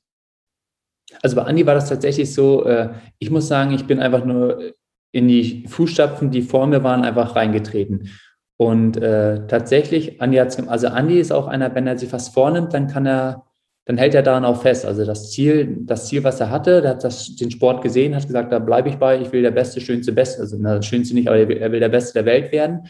Also 1.21 1.35
bei 1.35 1.43
Andi 1.43 1.65
war 1.65 1.75
das 1.75 1.89
tatsächlich 1.89 2.33
so, 2.33 2.65
äh, 2.65 2.93
ich 3.19 3.29
muss 3.29 3.47
sagen, 3.47 3.73
ich 3.73 3.85
bin 3.85 3.99
einfach 3.99 4.25
nur 4.25 4.73
in 5.11 5.27
die 5.27 5.65
Fußstapfen, 5.67 6.31
die 6.31 6.41
vor 6.41 6.67
mir 6.67 6.83
waren, 6.83 7.03
einfach 7.03 7.35
reingetreten. 7.35 8.09
Und 8.57 8.97
äh, 8.97 9.47
tatsächlich, 9.47 10.21
Andi 10.21 10.37
hat 10.37 10.67
also 10.67 10.87
Andi 10.87 11.19
ist 11.19 11.31
auch 11.31 11.47
einer, 11.47 11.73
wenn 11.75 11.87
er 11.87 11.97
sich 11.97 12.11
was 12.11 12.29
vornimmt, 12.29 12.73
dann 12.73 12.87
kann 12.87 13.05
er 13.05 13.45
dann 13.85 13.97
hält 13.97 14.15
er 14.15 14.23
daran 14.23 14.45
auch 14.45 14.61
fest. 14.61 14.85
Also 14.85 15.05
das 15.05 15.31
Ziel, 15.31 15.77
das 15.81 16.07
Ziel, 16.07 16.23
was 16.23 16.39
er 16.39 16.49
hatte, 16.49 16.81
der 16.81 16.91
hat 16.91 17.03
das, 17.03 17.35
den 17.35 17.51
Sport 17.51 17.83
gesehen, 17.83 18.15
hat 18.15 18.25
gesagt, 18.25 18.51
da 18.51 18.59
bleibe 18.59 18.89
ich 18.89 18.95
bei, 18.95 19.21
ich 19.21 19.31
will 19.31 19.43
der 19.43 19.51
Beste, 19.51 19.79
Schönste, 19.79 20.11
Beste, 20.11 20.41
also 20.41 20.57
na, 20.59 20.81
Schönste 20.81 21.13
nicht, 21.13 21.27
aber 21.27 21.37
er 21.37 21.71
will 21.71 21.79
der 21.79 21.89
Beste 21.89 22.13
der 22.13 22.25
Welt 22.25 22.51
werden. 22.51 22.87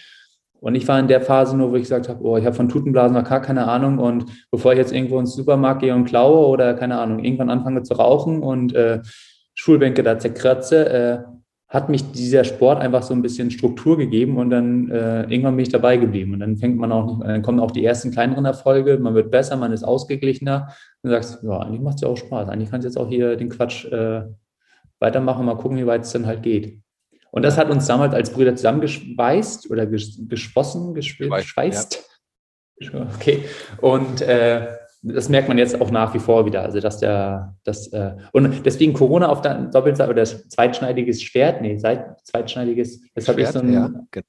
Und 0.62 0.74
ich 0.74 0.88
war 0.88 1.00
in 1.00 1.08
der 1.08 1.22
Phase 1.22 1.56
nur, 1.56 1.72
wo 1.72 1.76
ich 1.76 1.84
gesagt 1.84 2.10
habe, 2.10 2.24
oh, 2.24 2.38
ich 2.38 2.46
habe 2.46 2.56
von 2.56 2.70
Tutenblasen 2.70 3.16
noch 3.16 3.28
gar 3.28 3.42
keine 3.42 3.68
Ahnung. 3.68 4.00
Und 4.00 4.26
bevor 4.50 4.72
ich 4.72 4.80
jetzt 4.80 4.94
irgendwo 4.94 5.20
ins 5.20 5.36
Supermarkt 5.36 5.82
gehe 5.82 5.94
und 5.94 6.06
klaue 6.06 6.48
oder 6.48 6.74
keine 6.74 6.98
Ahnung, 6.98 7.24
irgendwann 7.24 7.50
anfange 7.50 7.84
zu 7.84 7.94
rauchen 7.94 8.42
und 8.42 8.74
äh, 8.74 9.02
Schulbänke 9.54 10.02
da 10.02 10.18
zerkratze, 10.18 10.90
äh, 10.90 11.18
hat 11.76 11.90
mich 11.90 12.10
dieser 12.14 12.46
Sport 12.46 12.80
einfach 12.80 13.04
so 13.04 13.14
ein 13.14 13.22
bisschen 13.22 13.52
Struktur 13.52 13.98
gegeben 13.98 14.38
und 14.38 14.50
dann 14.50 14.90
äh, 14.90 15.24
irgendwann 15.24 15.58
bin 15.58 15.64
ich 15.64 15.72
dabei 15.72 15.98
geblieben. 15.98 16.34
Und 16.34 16.40
dann 16.40 16.56
fängt 16.56 16.78
man 16.78 16.94
auch, 16.94 17.20
dann 17.20 17.42
kommen 17.42 17.60
auch 17.60 17.72
die 17.72 17.84
ersten 17.84 18.12
kleineren 18.12 18.46
Erfolge, 18.46 18.98
man 18.98 19.14
wird 19.14 19.30
besser, 19.30 19.58
man 19.58 19.74
ist 19.74 19.84
ausgeglichener 19.84 20.70
und 21.02 21.10
sagst, 21.10 21.44
ja, 21.44 21.60
eigentlich 21.60 21.82
macht 21.82 21.96
es 21.96 22.02
ja 22.02 22.08
auch 22.08 22.16
Spaß. 22.16 22.48
Eigentlich 22.48 22.72
kannst 22.72 22.86
du 22.86 22.88
jetzt 22.88 22.98
auch 22.98 23.10
hier 23.10 23.36
den 23.36 23.50
Quatsch 23.50 23.84
äh, 23.92 24.24
weitermachen, 25.00 25.46
mal 25.46 25.58
gucken, 25.58 25.78
wie 25.78 25.86
weit 25.86 26.04
es 26.04 26.14
dann 26.14 26.26
halt 26.26 26.44
geht. 26.44 26.80
Und 27.32 27.44
das 27.44 27.58
hat 27.58 27.70
uns 27.70 27.86
damals 27.88 28.14
als 28.14 28.32
Brüder 28.32 28.56
zusammengeschweißt 28.56 29.70
oder 29.70 29.86
geschwossen, 29.86 30.94
geschweißt. 30.94 31.96
Ja. 31.96 32.02
Okay. 33.16 33.46
Und 33.80 34.22
äh, 34.22 34.68
das 35.06 35.30
merkt 35.30 35.48
man 35.48 35.58
jetzt 35.58 35.80
auch 35.80 35.92
nach 35.92 36.14
wie 36.14 36.20
vor 36.20 36.46
wieder. 36.46 36.64
Also, 36.64 36.80
dass 36.80 36.98
der, 36.98 37.56
das, 37.64 37.88
äh, 37.94 38.14
und 38.32 38.66
deswegen 38.66 38.94
Corona 38.94 39.30
auf 39.30 39.42
der 39.42 39.56
Doppelseite 39.66 40.10
oder 40.10 40.22
das 40.22 40.48
zweitschneidiges 40.50 41.22
Schwert, 41.22 41.62
nee, 41.62 41.78
zweitschneidiges, 41.78 43.02
das 43.14 43.28
habe 43.28 43.42
ich 43.42 43.48
so 43.48 43.60
ein, 43.60 43.72
ja, 43.72 43.92
genau. 44.12 44.26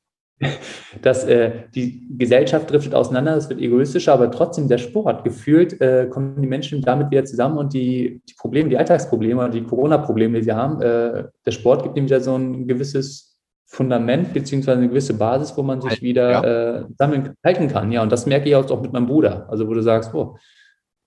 dass 1.00 1.24
äh, 1.24 1.50
die 1.74 2.06
Gesellschaft 2.18 2.70
driftet 2.70 2.94
auseinander, 2.94 3.36
es 3.36 3.48
wird 3.48 3.60
egoistischer, 3.60 4.12
aber 4.12 4.30
trotzdem 4.30 4.68
der 4.68 4.78
Sport 4.78 5.24
gefühlt 5.24 5.80
äh, 5.80 6.08
kommen 6.10 6.42
die 6.42 6.48
Menschen 6.48 6.82
damit 6.82 7.10
wieder 7.10 7.24
zusammen 7.24 7.56
und 7.56 7.72
die, 7.72 8.20
die 8.28 8.34
Probleme, 8.34 8.68
die 8.68 8.76
Alltagsprobleme 8.76 9.40
oder 9.40 9.50
die 9.50 9.64
Corona-Probleme, 9.64 10.38
die 10.38 10.44
sie 10.44 10.52
haben, 10.52 10.82
äh, 10.82 11.24
der 11.46 11.50
Sport 11.52 11.84
gibt 11.84 11.96
ihnen 11.96 12.06
wieder 12.06 12.20
so 12.20 12.36
ein 12.36 12.68
gewisses 12.68 13.36
Fundament 13.64 14.32
beziehungsweise 14.32 14.78
eine 14.78 14.88
gewisse 14.88 15.14
Basis, 15.14 15.56
wo 15.56 15.62
man 15.62 15.80
sich 15.80 16.00
wieder 16.00 16.30
ja. 16.30 16.42
äh, 16.80 16.84
sammeln 16.96 17.34
halten 17.42 17.66
kann. 17.66 17.90
Ja, 17.90 18.02
und 18.02 18.12
das 18.12 18.26
merke 18.26 18.48
ich 18.48 18.54
auch 18.54 18.80
mit 18.80 18.92
meinem 18.92 19.06
Bruder. 19.06 19.46
Also 19.50 19.66
wo 19.66 19.74
du 19.74 19.82
sagst, 19.82 20.14
oh, 20.14 20.36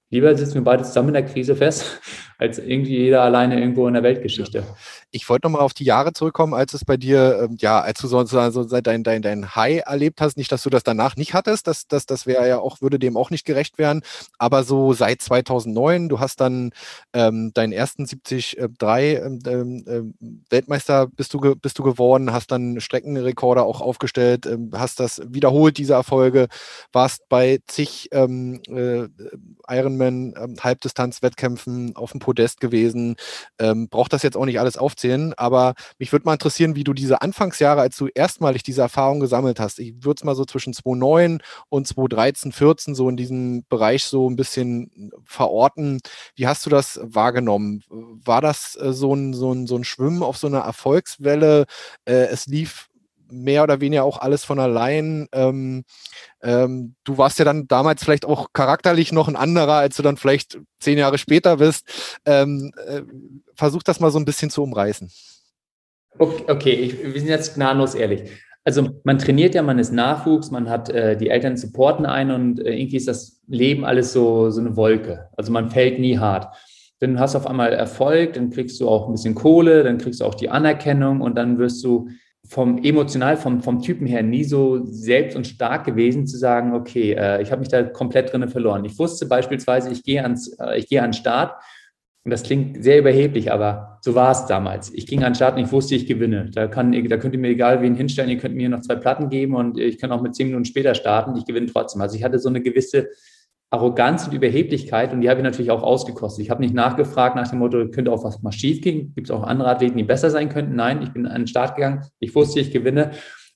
lieber 0.09 0.35
sitzen 0.35 0.55
wir 0.55 0.63
beide 0.63 0.83
zusammen 0.83 1.09
in 1.09 1.13
der 1.15 1.25
Krise 1.25 1.55
fest, 1.55 2.01
als 2.37 2.59
irgendwie 2.59 2.97
jeder 2.97 3.21
alleine 3.21 3.59
irgendwo 3.59 3.87
in 3.87 3.93
der 3.93 4.03
Weltgeschichte. 4.03 4.63
Ich 5.11 5.27
wollte 5.29 5.47
nochmal 5.47 5.61
auf 5.61 5.73
die 5.73 5.85
Jahre 5.85 6.13
zurückkommen, 6.13 6.53
als 6.53 6.73
es 6.73 6.85
bei 6.85 6.97
dir, 6.97 7.41
ähm, 7.43 7.57
ja, 7.59 7.81
als 7.81 7.99
du 7.99 8.07
sozusagen 8.07 8.51
so 8.51 8.63
dein, 8.63 9.03
dein, 9.03 9.21
dein 9.21 9.55
High 9.55 9.83
erlebt 9.85 10.21
hast, 10.21 10.37
nicht, 10.37 10.51
dass 10.51 10.63
du 10.63 10.69
das 10.69 10.83
danach 10.83 11.15
nicht 11.15 11.33
hattest, 11.33 11.67
das, 11.67 11.87
das, 11.87 12.05
das 12.05 12.25
wäre 12.25 12.47
ja 12.47 12.59
auch, 12.59 12.81
würde 12.81 12.99
dem 12.99 13.17
auch 13.17 13.29
nicht 13.29 13.45
gerecht 13.45 13.77
werden, 13.77 14.01
aber 14.37 14.63
so 14.63 14.93
seit 14.93 15.21
2009, 15.21 16.09
du 16.09 16.19
hast 16.19 16.41
dann 16.41 16.71
ähm, 17.13 17.51
deinen 17.53 17.73
ersten 17.73 18.05
73 18.05 18.57
äh, 18.57 18.67
ähm, 19.15 19.39
ähm, 19.45 19.83
ähm, 19.87 20.13
Weltmeister 20.49 21.07
bist 21.07 21.33
du, 21.33 21.55
bist 21.55 21.79
du 21.79 21.83
geworden, 21.83 22.31
hast 22.33 22.51
dann 22.51 22.79
Streckenrekorder 22.79 23.63
auch 23.63 23.81
aufgestellt, 23.81 24.45
ähm, 24.45 24.71
hast 24.73 24.99
das 24.99 25.21
wiederholt, 25.25 25.77
diese 25.77 25.93
Erfolge, 25.93 26.47
warst 26.91 27.27
bei 27.29 27.59
zig 27.67 28.09
ähm, 28.11 28.61
äh, 28.67 29.07
Ironman 29.67 30.33
ähm, 30.37 30.55
Halbdistanz-Wettkämpfen 30.59 31.95
auf 31.95 32.11
dem 32.11 32.19
Podest 32.19 32.59
gewesen, 32.59 33.15
braucht 33.89 34.13
das 34.13 34.23
jetzt 34.23 34.37
auch 34.37 34.45
nicht 34.45 34.59
alles 34.59 34.77
aufzählen, 34.99 35.33
aber 35.37 35.73
mich 35.97 36.11
würde 36.11 36.25
mal 36.25 36.33
interessieren, 36.33 36.75
wie 36.75 36.83
du 36.83 36.93
diese 36.93 37.21
Anfangsjahre, 37.21 37.81
als 37.81 37.97
du 37.97 38.07
erstmalig 38.13 38.63
diese 38.63 38.81
Erfahrung 38.81 39.19
gesammelt 39.19 39.59
hast, 39.59 39.79
ich 39.79 39.93
würde 40.03 40.19
es 40.19 40.23
mal 40.23 40.35
so 40.35 40.45
zwischen 40.45 40.73
2009 40.73 41.39
und 41.69 41.87
2013, 41.87 42.51
14 42.51 42.95
so 42.95 43.09
in 43.09 43.17
diesem 43.17 43.63
Bereich 43.69 44.03
so 44.03 44.29
ein 44.29 44.35
bisschen 44.35 45.11
verorten. 45.23 45.99
Wie 46.35 46.47
hast 46.47 46.65
du 46.65 46.69
das 46.69 46.99
wahrgenommen? 47.03 47.83
War 47.89 48.41
das 48.41 48.77
äh, 48.79 48.93
so, 48.93 49.13
ein, 49.13 49.33
so, 49.33 49.53
ein, 49.53 49.67
so 49.67 49.77
ein 49.77 49.83
Schwimmen 49.83 50.23
auf 50.23 50.37
so 50.37 50.47
einer 50.47 50.59
Erfolgswelle? 50.59 51.65
Äh, 52.05 52.27
es 52.27 52.45
lief 52.47 52.88
mehr 53.31 53.63
oder 53.63 53.81
weniger 53.81 54.03
auch 54.03 54.19
alles 54.19 54.43
von 54.43 54.59
allein. 54.59 55.27
Ähm, 55.31 55.83
ähm, 56.41 56.95
du 57.03 57.17
warst 57.17 57.39
ja 57.39 57.45
dann 57.45 57.67
damals 57.67 58.03
vielleicht 58.03 58.25
auch 58.25 58.53
charakterlich 58.53 59.11
noch 59.11 59.27
ein 59.27 59.35
anderer, 59.35 59.75
als 59.75 59.95
du 59.95 60.03
dann 60.03 60.17
vielleicht 60.17 60.59
zehn 60.79 60.97
Jahre 60.97 61.17
später 61.17 61.57
bist. 61.57 62.19
Ähm, 62.25 62.71
äh, 62.85 63.01
versuch 63.55 63.83
das 63.83 63.99
mal 63.99 64.11
so 64.11 64.19
ein 64.19 64.25
bisschen 64.25 64.49
zu 64.49 64.63
umreißen. 64.63 65.11
Okay, 66.17 66.43
okay 66.47 66.73
ich, 66.73 67.01
wir 67.01 67.19
sind 67.19 67.29
jetzt 67.29 67.55
gnadenlos 67.55 67.95
ehrlich. 67.95 68.29
Also 68.65 68.89
man 69.03 69.17
trainiert 69.17 69.55
ja, 69.55 69.61
man 69.61 69.79
ist 69.79 69.93
Nachwuchs, 69.93 70.51
man 70.51 70.69
hat 70.69 70.89
äh, 70.89 71.17
die 71.17 71.29
Eltern 71.29 71.57
supporten 71.57 72.05
ein 72.05 72.29
und 72.29 72.59
äh, 72.59 72.73
irgendwie 72.73 72.97
ist 72.97 73.07
das 73.07 73.41
Leben 73.47 73.85
alles 73.85 74.13
so, 74.13 74.49
so 74.51 74.59
eine 74.59 74.75
Wolke. 74.75 75.29
Also 75.37 75.51
man 75.51 75.71
fällt 75.71 75.99
nie 75.99 76.17
hart. 76.17 76.53
Dann 76.99 77.19
hast 77.19 77.33
du 77.33 77.39
auf 77.39 77.47
einmal 77.47 77.71
Erfolg, 77.71 78.33
dann 78.33 78.49
kriegst 78.49 78.79
du 78.81 78.89
auch 78.89 79.07
ein 79.07 79.13
bisschen 79.13 79.33
Kohle, 79.33 79.83
dann 79.83 79.97
kriegst 79.97 80.19
du 80.19 80.25
auch 80.25 80.35
die 80.35 80.49
Anerkennung 80.49 81.21
und 81.21 81.35
dann 81.35 81.57
wirst 81.57 81.83
du 81.83 82.09
vom 82.49 82.83
emotional, 82.83 83.37
vom, 83.37 83.61
vom 83.61 83.79
Typen 83.79 84.07
her 84.07 84.23
nie 84.23 84.43
so 84.43 84.83
selbst 84.83 85.37
und 85.37 85.45
stark 85.45 85.85
gewesen 85.85 86.25
zu 86.25 86.35
sagen, 86.35 86.73
okay, 86.73 87.13
äh, 87.13 87.41
ich 87.43 87.51
habe 87.51 87.59
mich 87.59 87.69
da 87.69 87.83
komplett 87.83 88.33
drinnen 88.33 88.49
verloren. 88.49 88.83
Ich 88.85 88.97
wusste 88.97 89.27
beispielsweise, 89.27 89.91
ich 89.91 90.03
gehe 90.03 90.23
ans, 90.23 90.57
äh, 90.59 90.79
ich 90.79 90.87
gehe 90.87 91.01
an 91.01 91.09
den 91.09 91.13
Start 91.13 91.61
und 92.23 92.31
das 92.31 92.41
klingt 92.41 92.83
sehr 92.83 92.97
überheblich, 92.97 93.51
aber 93.51 93.99
so 94.01 94.15
war 94.15 94.31
es 94.31 94.47
damals. 94.47 94.91
Ich 94.95 95.05
ging 95.05 95.19
an 95.19 95.31
den 95.31 95.35
Start 95.35 95.57
und 95.57 95.63
ich 95.63 95.71
wusste, 95.71 95.93
ich 95.93 96.07
gewinne. 96.07 96.49
Da, 96.51 96.67
kann, 96.67 96.91
da 96.91 97.17
könnt 97.17 97.35
ihr 97.35 97.39
mir 97.39 97.49
egal 97.49 97.83
wen 97.83 97.93
hinstellen, 97.93 98.31
ihr 98.31 98.39
könnt 98.39 98.55
mir 98.55 98.67
noch 98.67 98.81
zwei 98.81 98.95
Platten 98.95 99.29
geben 99.29 99.55
und 99.55 99.77
ich 99.77 99.99
kann 99.99 100.11
auch 100.11 100.21
mit 100.21 100.35
zehn 100.35 100.47
Minuten 100.47 100.65
später 100.65 100.95
starten, 100.95 101.35
ich 101.35 101.45
gewinne 101.45 101.67
trotzdem. 101.67 102.01
Also 102.01 102.15
ich 102.17 102.23
hatte 102.23 102.39
so 102.39 102.49
eine 102.49 102.61
gewisse 102.61 103.09
Arroganz 103.71 104.25
und 104.25 104.33
Überheblichkeit 104.33 105.13
und 105.13 105.21
die 105.21 105.29
habe 105.29 105.39
ich 105.39 105.43
natürlich 105.43 105.69
auch 105.69 105.83
ausgekostet. 105.83 106.43
Ich 106.43 106.49
habe 106.49 106.61
nicht 106.61 106.73
nachgefragt 106.73 107.35
nach 107.35 107.47
dem 107.47 107.59
Motto, 107.59 107.87
könnte 107.89 108.11
auch 108.11 108.23
was 108.23 108.41
mal 108.41 108.51
schief 108.51 108.81
gehen? 108.81 109.13
Gibt 109.13 109.27
es 109.27 109.31
auch 109.31 109.43
andere 109.43 109.69
Athleten, 109.69 109.97
die 109.97 110.03
besser 110.03 110.31
sein 110.31 110.49
könnten? 110.49 110.75
Nein, 110.75 111.03
ich 111.03 111.11
bin 111.11 111.27
an 111.27 111.41
den 111.41 111.47
Start 111.47 111.75
gegangen. 111.75 112.03
Ich 112.19 112.33
wusste, 112.33 112.59
ich 112.59 112.71
gewinne. 112.71 113.11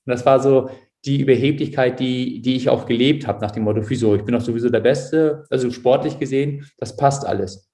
Und 0.06 0.10
das 0.10 0.24
war 0.24 0.38
so 0.40 0.70
die 1.04 1.20
Überheblichkeit, 1.20 1.98
die, 1.98 2.40
die 2.40 2.54
ich 2.54 2.68
auch 2.68 2.86
gelebt 2.86 3.26
habe 3.26 3.40
nach 3.40 3.50
dem 3.50 3.64
Motto, 3.64 3.82
wieso? 3.88 4.14
Ich 4.14 4.22
bin 4.22 4.34
doch 4.34 4.40
sowieso 4.40 4.70
der 4.70 4.80
Beste. 4.80 5.44
Also 5.50 5.70
sportlich 5.70 6.18
gesehen, 6.18 6.64
das 6.78 6.96
passt 6.96 7.26
alles. 7.26 7.70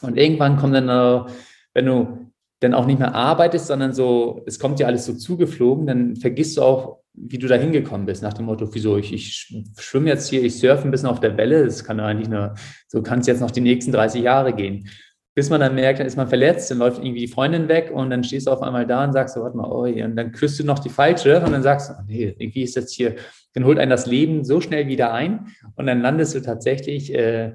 Und 0.00 0.16
irgendwann 0.16 0.56
kommt 0.56 0.74
dann, 0.74 1.30
wenn 1.74 1.86
du 1.86 2.32
dann 2.60 2.74
auch 2.74 2.86
nicht 2.86 2.98
mehr 2.98 3.14
arbeitest, 3.14 3.66
sondern 3.66 3.92
so, 3.92 4.42
es 4.46 4.58
kommt 4.58 4.78
dir 4.78 4.86
alles 4.86 5.04
so 5.04 5.12
zugeflogen, 5.12 5.86
dann 5.86 6.16
vergisst 6.16 6.56
du 6.56 6.62
auch, 6.62 6.95
wie 7.16 7.38
du 7.38 7.48
da 7.48 7.56
hingekommen 7.56 8.06
bist, 8.06 8.22
nach 8.22 8.34
dem 8.34 8.46
Motto, 8.46 8.68
wieso, 8.72 8.98
ich, 8.98 9.12
ich 9.12 9.54
schwimme 9.78 10.10
jetzt 10.10 10.28
hier, 10.28 10.42
ich 10.42 10.58
surfe 10.58 10.84
ein 10.84 10.90
bisschen 10.90 11.08
auf 11.08 11.20
der 11.20 11.36
Welle, 11.36 11.64
das 11.64 11.84
kann 11.84 11.98
eigentlich 11.98 12.28
nur, 12.28 12.54
so 12.88 13.02
kann 13.02 13.20
es 13.20 13.26
jetzt 13.26 13.40
noch 13.40 13.50
die 13.50 13.60
nächsten 13.60 13.92
30 13.92 14.22
Jahre 14.22 14.52
gehen. 14.52 14.88
Bis 15.34 15.50
man 15.50 15.60
dann 15.60 15.74
merkt, 15.74 15.98
dann 16.00 16.06
ist 16.06 16.16
man 16.16 16.28
verletzt, 16.28 16.70
dann 16.70 16.78
läuft 16.78 16.98
irgendwie 16.98 17.20
die 17.20 17.28
Freundin 17.28 17.68
weg 17.68 17.90
und 17.92 18.10
dann 18.10 18.24
stehst 18.24 18.46
du 18.46 18.50
auf 18.50 18.62
einmal 18.62 18.86
da 18.86 19.04
und 19.04 19.12
sagst 19.12 19.34
so, 19.34 19.42
warte 19.42 19.56
mal, 19.56 19.70
oh, 19.70 19.84
und 19.84 20.16
dann 20.16 20.32
küsst 20.32 20.58
du 20.58 20.64
noch 20.64 20.78
die 20.78 20.88
falsche 20.88 21.40
und 21.40 21.52
dann 21.52 21.62
sagst 21.62 21.90
du, 21.90 21.94
oh, 21.94 22.02
nee, 22.06 22.34
irgendwie 22.38 22.62
ist 22.62 22.76
das 22.76 22.92
hier, 22.92 23.16
dann 23.54 23.64
holt 23.64 23.78
einen 23.78 23.90
das 23.90 24.06
Leben 24.06 24.44
so 24.44 24.60
schnell 24.60 24.86
wieder 24.86 25.12
ein 25.12 25.48
und 25.74 25.86
dann 25.86 26.00
landest 26.00 26.34
du 26.34 26.40
tatsächlich 26.40 27.14
äh, 27.14 27.52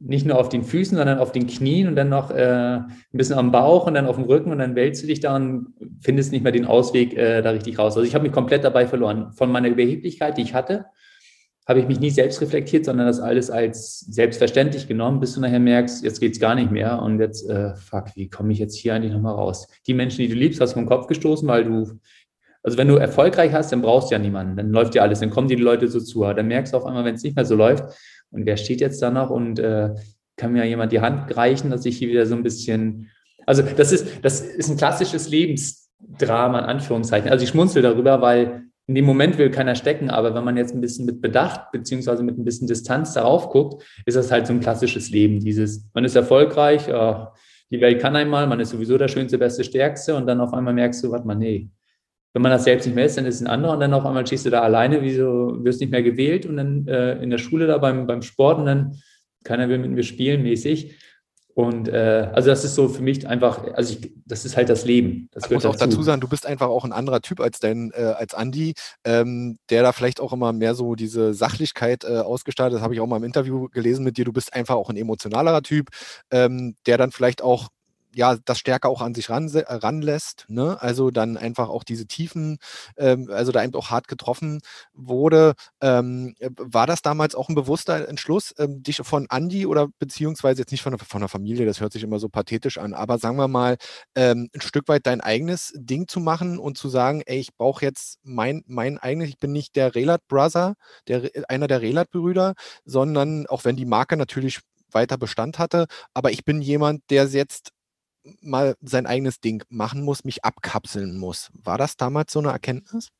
nicht 0.00 0.26
nur 0.26 0.38
auf 0.38 0.48
den 0.48 0.62
Füßen, 0.62 0.96
sondern 0.96 1.18
auf 1.18 1.32
den 1.32 1.46
Knien 1.46 1.88
und 1.88 1.96
dann 1.96 2.08
noch 2.08 2.30
äh, 2.30 2.76
ein 2.76 2.88
bisschen 3.12 3.38
am 3.38 3.50
Bauch 3.50 3.86
und 3.86 3.94
dann 3.94 4.06
auf 4.06 4.16
dem 4.16 4.24
Rücken 4.24 4.52
und 4.52 4.58
dann 4.58 4.76
wälzt 4.76 5.02
du 5.02 5.06
dich 5.06 5.20
da 5.20 5.34
und 5.36 5.74
findest 6.00 6.32
nicht 6.32 6.42
mehr 6.42 6.52
den 6.52 6.66
Ausweg 6.66 7.16
äh, 7.16 7.42
da 7.42 7.50
richtig 7.50 7.78
raus. 7.78 7.96
Also 7.96 8.06
ich 8.06 8.14
habe 8.14 8.22
mich 8.22 8.32
komplett 8.32 8.64
dabei 8.64 8.86
verloren. 8.86 9.32
Von 9.32 9.50
meiner 9.50 9.68
Überheblichkeit, 9.68 10.38
die 10.38 10.42
ich 10.42 10.54
hatte, 10.54 10.86
habe 11.68 11.80
ich 11.80 11.86
mich 11.86 12.00
nie 12.00 12.10
selbst 12.10 12.40
reflektiert, 12.40 12.86
sondern 12.86 13.06
das 13.06 13.20
alles 13.20 13.50
als 13.50 14.00
selbstverständlich 14.00 14.88
genommen, 14.88 15.20
bis 15.20 15.34
du 15.34 15.40
nachher 15.40 15.60
merkst, 15.60 16.02
jetzt 16.02 16.18
geht's 16.18 16.40
gar 16.40 16.54
nicht 16.54 16.70
mehr 16.70 17.02
und 17.02 17.20
jetzt, 17.20 17.48
äh, 17.48 17.74
fuck, 17.76 18.06
wie 18.14 18.30
komme 18.30 18.52
ich 18.52 18.58
jetzt 18.58 18.74
hier 18.74 18.94
eigentlich 18.94 19.12
nochmal 19.12 19.34
raus? 19.34 19.68
Die 19.86 19.92
Menschen, 19.92 20.22
die 20.22 20.28
du 20.28 20.34
liebst, 20.34 20.60
hast 20.62 20.70
du 20.70 20.74
vom 20.76 20.86
Kopf 20.86 21.08
gestoßen, 21.08 21.46
weil 21.46 21.64
du, 21.64 22.00
also 22.62 22.78
wenn 22.78 22.88
du 22.88 22.96
erfolgreich 22.96 23.52
hast, 23.52 23.70
dann 23.70 23.82
brauchst 23.82 24.10
du 24.10 24.14
ja 24.14 24.18
niemanden, 24.18 24.56
dann 24.56 24.70
läuft 24.70 24.94
ja 24.94 25.02
alles, 25.02 25.20
dann 25.20 25.28
kommen 25.28 25.48
die 25.48 25.56
Leute 25.56 25.88
so 25.88 26.00
zu, 26.00 26.24
aber 26.24 26.34
dann 26.34 26.48
merkst 26.48 26.72
du 26.72 26.78
auf 26.78 26.86
einmal, 26.86 27.04
wenn 27.04 27.16
es 27.16 27.22
nicht 27.22 27.36
mehr 27.36 27.44
so 27.44 27.54
läuft, 27.54 27.84
und 28.30 28.46
wer 28.46 28.56
steht 28.56 28.80
jetzt 28.80 29.02
da 29.02 29.10
noch 29.10 29.30
und 29.30 29.58
äh, 29.58 29.94
kann 30.36 30.52
mir 30.52 30.64
jemand 30.64 30.92
die 30.92 31.00
Hand 31.00 31.36
reichen, 31.36 31.70
dass 31.70 31.84
ich 31.84 31.98
hier 31.98 32.08
wieder 32.08 32.26
so 32.26 32.34
ein 32.34 32.42
bisschen, 32.42 33.10
also 33.46 33.62
das 33.62 33.92
ist, 33.92 34.06
das 34.22 34.40
ist 34.40 34.70
ein 34.70 34.76
klassisches 34.76 35.28
Lebensdrama 35.28 36.60
in 36.60 36.64
Anführungszeichen. 36.64 37.30
Also 37.30 37.42
ich 37.42 37.50
schmunzel 37.50 37.82
darüber, 37.82 38.20
weil 38.20 38.64
in 38.86 38.94
dem 38.94 39.04
Moment 39.04 39.36
will 39.36 39.50
keiner 39.50 39.74
stecken, 39.74 40.08
aber 40.08 40.34
wenn 40.34 40.44
man 40.44 40.56
jetzt 40.56 40.74
ein 40.74 40.80
bisschen 40.80 41.04
mit 41.04 41.20
Bedacht 41.20 41.72
beziehungsweise 41.72 42.22
mit 42.22 42.38
ein 42.38 42.44
bisschen 42.44 42.68
Distanz 42.68 43.12
darauf 43.12 43.50
guckt, 43.50 43.84
ist 44.06 44.16
das 44.16 44.32
halt 44.32 44.46
so 44.46 44.54
ein 44.54 44.60
klassisches 44.60 45.10
Leben. 45.10 45.40
Dieses, 45.40 45.86
man 45.92 46.04
ist 46.04 46.16
erfolgreich, 46.16 46.88
äh, 46.88 47.14
die 47.70 47.82
Welt 47.82 48.00
kann 48.00 48.16
einmal, 48.16 48.46
man 48.46 48.60
ist 48.60 48.70
sowieso 48.70 48.96
der 48.96 49.08
schönste, 49.08 49.36
beste, 49.36 49.62
stärkste 49.62 50.14
und 50.14 50.26
dann 50.26 50.40
auf 50.40 50.54
einmal 50.54 50.72
merkst 50.72 51.04
du, 51.04 51.10
warte 51.10 51.26
mal, 51.26 51.34
nee, 51.34 51.68
wenn 52.38 52.42
man 52.42 52.52
das 52.52 52.62
selbst 52.62 52.86
nicht 52.86 52.94
mehr 52.94 53.06
ist, 53.06 53.18
dann 53.18 53.26
ist 53.26 53.34
es 53.34 53.40
ein 53.40 53.48
anderer 53.48 53.72
und 53.72 53.80
dann 53.80 53.92
auf 53.92 54.06
einmal 54.06 54.24
stehst 54.24 54.46
du 54.46 54.50
da 54.50 54.60
alleine, 54.60 55.02
wieso 55.02 55.56
wirst 55.64 55.80
nicht 55.80 55.90
mehr 55.90 56.04
gewählt 56.04 56.46
und 56.46 56.56
dann 56.56 56.86
äh, 56.86 57.20
in 57.20 57.30
der 57.30 57.38
Schule 57.38 57.66
da 57.66 57.78
beim, 57.78 58.06
beim 58.06 58.22
Sport 58.22 58.60
und 58.60 58.66
dann 58.66 58.96
keiner 59.42 59.68
will 59.68 59.78
mit 59.78 59.90
mir 59.90 60.04
spielen 60.04 60.44
mäßig. 60.44 60.94
Und 61.54 61.88
äh, 61.88 62.30
also 62.32 62.50
das 62.50 62.64
ist 62.64 62.76
so 62.76 62.88
für 62.88 63.02
mich 63.02 63.26
einfach, 63.26 63.64
also 63.74 63.92
ich, 63.92 64.12
das 64.24 64.44
ist 64.44 64.56
halt 64.56 64.68
das 64.68 64.84
Leben. 64.84 65.28
Das 65.32 65.46
ich 65.46 65.50
muss 65.50 65.66
auch 65.66 65.74
dazu 65.74 66.00
sagen, 66.04 66.20
du 66.20 66.28
bist 66.28 66.46
einfach 66.46 66.68
auch 66.68 66.84
ein 66.84 66.92
anderer 66.92 67.22
Typ 67.22 67.40
als 67.40 67.58
dein, 67.58 67.90
äh, 67.92 68.14
als 68.16 68.34
Andi, 68.34 68.74
ähm, 69.02 69.58
der 69.68 69.82
da 69.82 69.90
vielleicht 69.90 70.20
auch 70.20 70.32
immer 70.32 70.52
mehr 70.52 70.76
so 70.76 70.94
diese 70.94 71.34
Sachlichkeit 71.34 72.04
äh, 72.04 72.18
ausgestaltet. 72.18 72.76
Das 72.76 72.84
habe 72.84 72.94
ich 72.94 73.00
auch 73.00 73.08
mal 73.08 73.16
im 73.16 73.24
Interview 73.24 73.66
gelesen 73.70 74.04
mit 74.04 74.16
dir. 74.16 74.24
Du 74.24 74.32
bist 74.32 74.54
einfach 74.54 74.76
auch 74.76 74.90
ein 74.90 74.96
emotionalerer 74.96 75.62
Typ, 75.62 75.88
ähm, 76.30 76.76
der 76.86 76.98
dann 76.98 77.10
vielleicht 77.10 77.42
auch 77.42 77.66
ja, 78.14 78.36
das 78.44 78.58
stärker 78.58 78.88
auch 78.88 79.02
an 79.02 79.14
sich 79.14 79.30
ran, 79.30 79.48
ranlässt. 79.48 80.46
Ne? 80.48 80.80
Also 80.80 81.10
dann 81.10 81.36
einfach 81.36 81.68
auch 81.68 81.84
diese 81.84 82.06
Tiefen, 82.06 82.58
ähm, 82.96 83.28
also 83.30 83.52
da 83.52 83.62
eben 83.62 83.74
auch 83.74 83.90
hart 83.90 84.08
getroffen 84.08 84.60
wurde. 84.92 85.54
Ähm, 85.80 86.34
war 86.56 86.86
das 86.86 87.02
damals 87.02 87.34
auch 87.34 87.48
ein 87.48 87.54
bewusster 87.54 88.08
Entschluss, 88.08 88.54
ähm, 88.58 88.82
dich 88.82 88.96
von 89.02 89.26
Andy 89.30 89.66
oder 89.66 89.88
beziehungsweise 89.98 90.62
jetzt 90.62 90.72
nicht 90.72 90.82
von, 90.82 90.98
von 90.98 91.20
der 91.20 91.28
Familie, 91.28 91.66
das 91.66 91.80
hört 91.80 91.92
sich 91.92 92.02
immer 92.02 92.18
so 92.18 92.28
pathetisch 92.28 92.78
an, 92.78 92.94
aber 92.94 93.18
sagen 93.18 93.36
wir 93.36 93.48
mal, 93.48 93.76
ähm, 94.14 94.48
ein 94.54 94.60
Stück 94.60 94.88
weit 94.88 95.06
dein 95.06 95.20
eigenes 95.20 95.72
Ding 95.76 96.08
zu 96.08 96.20
machen 96.20 96.58
und 96.58 96.78
zu 96.78 96.88
sagen, 96.88 97.22
ey, 97.26 97.38
ich 97.38 97.54
brauche 97.56 97.84
jetzt 97.84 98.18
mein, 98.22 98.62
mein 98.66 98.98
eigenes, 98.98 99.28
ich 99.28 99.38
bin 99.38 99.52
nicht 99.52 99.76
der 99.76 99.94
Relat 99.94 100.26
Brother, 100.28 100.74
der, 101.06 101.30
einer 101.48 101.66
der 101.68 101.82
Relat 101.82 102.10
Brüder, 102.10 102.54
sondern 102.84 103.46
auch 103.46 103.64
wenn 103.64 103.76
die 103.76 103.84
Marke 103.84 104.16
natürlich 104.16 104.60
weiter 104.92 105.18
Bestand 105.18 105.58
hatte, 105.58 105.86
aber 106.14 106.30
ich 106.30 106.44
bin 106.44 106.62
jemand, 106.62 107.02
der 107.10 107.26
jetzt 107.26 107.72
mal 108.40 108.74
sein 108.80 109.06
eigenes 109.06 109.40
Ding 109.40 109.62
machen 109.68 110.02
muss, 110.02 110.24
mich 110.24 110.44
abkapseln 110.44 111.18
muss. 111.18 111.50
War 111.52 111.78
das 111.78 111.96
damals 111.96 112.32
so 112.32 112.38
eine 112.38 112.48
Erkenntnis? 112.48 113.10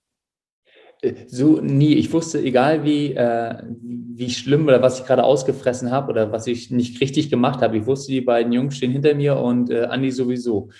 Äh, 1.02 1.14
so 1.26 1.60
nie. 1.60 1.94
Ich 1.94 2.12
wusste, 2.12 2.40
egal 2.40 2.84
wie, 2.84 3.14
äh, 3.14 3.62
wie 3.80 4.30
schlimm 4.30 4.66
oder 4.66 4.82
was 4.82 5.00
ich 5.00 5.06
gerade 5.06 5.24
ausgefressen 5.24 5.90
habe 5.90 6.10
oder 6.10 6.32
was 6.32 6.46
ich 6.46 6.70
nicht 6.70 7.00
richtig 7.00 7.30
gemacht 7.30 7.60
habe, 7.60 7.76
ich 7.78 7.86
wusste, 7.86 8.12
die 8.12 8.20
beiden 8.20 8.52
Jungs 8.52 8.76
stehen 8.76 8.92
hinter 8.92 9.14
mir 9.14 9.36
und 9.36 9.70
äh, 9.70 9.84
Andi 9.84 10.10
sowieso. 10.10 10.70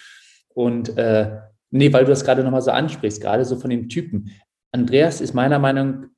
Und 0.55 0.97
äh, 0.97 1.39
nee, 1.70 1.93
weil 1.93 2.05
du 2.05 2.11
das 2.11 2.24
gerade 2.24 2.43
nochmal 2.43 2.62
so 2.62 2.70
ansprichst, 2.70 3.20
gerade 3.20 3.45
so 3.45 3.57
von 3.57 3.70
den 3.70 3.89
Typen. 3.89 4.31
Andreas 4.72 5.20
ist 5.20 5.35
meiner 5.35 5.59
Meinung 5.59 6.01
nach 6.01 6.09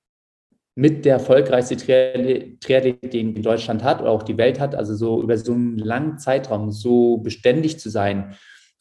mit 0.75 1.05
der 1.05 1.15
erfolgreichste 1.15 1.77
Triathlet, 1.77 3.13
den 3.13 3.43
Deutschland 3.43 3.83
hat 3.83 4.01
oder 4.01 4.11
auch 4.11 4.23
die 4.23 4.39
Welt 4.39 4.61
hat, 4.61 4.75
also 4.75 4.95
so 4.95 5.23
über 5.23 5.37
so 5.37 5.53
einen 5.53 5.79
langen 5.79 6.19
Zeitraum 6.19 6.71
so 6.71 7.19
beständig 7.19 7.79
zu 7.79 7.91
sein 7.91 8.35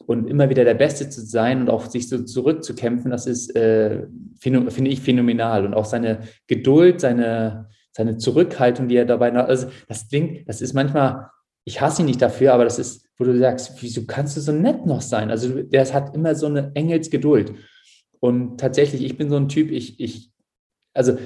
und 0.05 0.27
immer 0.27 0.49
wieder 0.49 0.63
der 0.63 0.75
Beste 0.75 1.09
zu 1.09 1.21
sein 1.21 1.61
und 1.61 1.69
auch 1.69 1.85
sich 1.85 2.09
so 2.09 2.23
zurückzukämpfen, 2.23 3.11
das 3.11 3.27
ist, 3.27 3.55
äh, 3.55 4.07
finde 4.39 4.89
ich, 4.89 5.01
phänomenal. 5.01 5.65
Und 5.65 5.73
auch 5.73 5.85
seine 5.85 6.21
Geduld, 6.47 7.01
seine, 7.01 7.67
seine 7.91 8.17
Zurückhaltung, 8.17 8.87
die 8.87 8.95
er 8.95 9.05
dabei 9.05 9.31
hat, 9.31 9.49
also 9.49 9.67
das 9.87 10.07
Ding, 10.07 10.43
das 10.45 10.61
ist 10.61 10.73
manchmal, 10.73 11.29
ich 11.65 11.81
hasse 11.81 12.01
ihn 12.01 12.05
nicht 12.05 12.21
dafür, 12.21 12.53
aber 12.53 12.63
das 12.63 12.79
ist, 12.79 13.07
wo 13.17 13.23
du 13.23 13.37
sagst, 13.37 13.73
wieso 13.81 14.05
kannst 14.05 14.37
du 14.37 14.41
so 14.41 14.51
nett 14.51 14.85
noch 14.85 15.01
sein? 15.01 15.29
Also 15.29 15.61
der 15.61 15.93
hat 15.93 16.15
immer 16.15 16.33
so 16.33 16.47
eine 16.47 16.71
Engelsgeduld. 16.73 17.53
Und 18.19 18.59
tatsächlich, 18.59 19.03
ich 19.03 19.17
bin 19.17 19.29
so 19.29 19.35
ein 19.35 19.49
Typ, 19.49 19.69
ich, 19.69 19.99
ich, 19.99 20.31
also 20.93 21.17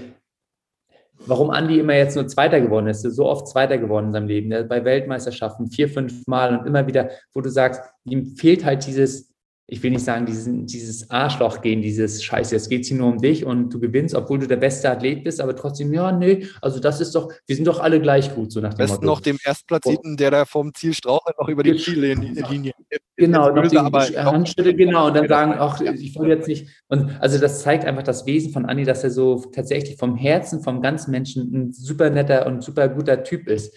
warum 1.25 1.49
Andi 1.49 1.79
immer 1.79 1.95
jetzt 1.95 2.15
nur 2.15 2.27
Zweiter 2.27 2.59
geworden 2.61 2.87
ist, 2.87 3.01
so 3.01 3.25
oft 3.25 3.47
Zweiter 3.47 3.77
geworden 3.77 4.07
in 4.07 4.13
seinem 4.13 4.27
Leben, 4.27 4.67
bei 4.67 4.83
Weltmeisterschaften 4.83 5.67
vier, 5.67 5.89
fünf 5.89 6.27
Mal 6.27 6.57
und 6.57 6.67
immer 6.67 6.87
wieder, 6.87 7.09
wo 7.33 7.41
du 7.41 7.49
sagst, 7.49 7.81
ihm 8.05 8.35
fehlt 8.35 8.65
halt 8.65 8.85
dieses, 8.85 9.32
ich 9.73 9.81
will 9.81 9.89
nicht 9.89 10.05
sagen, 10.05 10.27
diesen, 10.27 10.67
dieses 10.67 11.09
Arschloch 11.09 11.61
gehen, 11.61 11.81
dieses 11.81 12.23
Scheiße, 12.23 12.53
jetzt 12.53 12.69
geht 12.69 12.81
es 12.81 12.89
hier 12.89 12.97
nur 12.97 13.07
um 13.07 13.17
dich 13.17 13.43
und 13.43 13.73
du 13.73 13.79
gewinnst, 13.79 14.13
obwohl 14.13 14.37
du 14.37 14.47
der 14.47 14.57
beste 14.57 14.87
Athlet 14.87 15.23
bist, 15.23 15.41
aber 15.41 15.55
trotzdem, 15.55 15.91
ja, 15.91 16.11
nee, 16.11 16.45
also 16.61 16.79
das 16.79 17.01
ist 17.01 17.15
doch, 17.15 17.33
wir 17.47 17.55
sind 17.55 17.65
doch 17.65 17.79
alle 17.79 17.99
gleich 17.99 18.35
gut, 18.35 18.51
so 18.51 18.61
nach 18.61 18.75
dem 18.75 18.77
Besten 18.77 18.97
Motto. 18.97 19.07
noch 19.07 19.21
dem 19.21 19.39
Erstplatzierten, 19.43 20.15
der 20.15 20.29
da 20.29 20.45
vorm 20.45 20.75
Ziel 20.75 20.93
strauchelt, 20.93 21.39
noch 21.39 21.49
über 21.49 21.63
die 21.63 21.75
Ziellinie. 21.75 22.71
Genau, 23.15 23.49
noch 23.49 23.63
böse, 23.63 23.83
die 24.11 24.17
Handschritte, 24.19 24.75
genau, 24.75 25.07
und 25.07 25.15
dann 25.15 25.27
sagen, 25.27 25.55
ach, 25.57 25.81
ich 25.81 26.19
will 26.19 26.29
jetzt 26.29 26.47
nicht, 26.47 26.67
und 26.89 27.19
also 27.19 27.39
das 27.39 27.63
zeigt 27.63 27.85
einfach 27.85 28.03
das 28.03 28.27
Wesen 28.27 28.53
von 28.53 28.67
Andi, 28.67 28.83
dass 28.83 29.03
er 29.03 29.09
so 29.09 29.43
tatsächlich 29.55 29.97
vom 29.97 30.15
Herzen, 30.15 30.61
vom 30.61 30.83
ganzen 30.83 31.09
Menschen 31.09 31.51
ein 31.51 31.73
super 31.73 32.11
netter 32.11 32.45
und 32.45 32.63
super 32.63 32.89
guter 32.89 33.23
Typ 33.23 33.47
ist. 33.47 33.75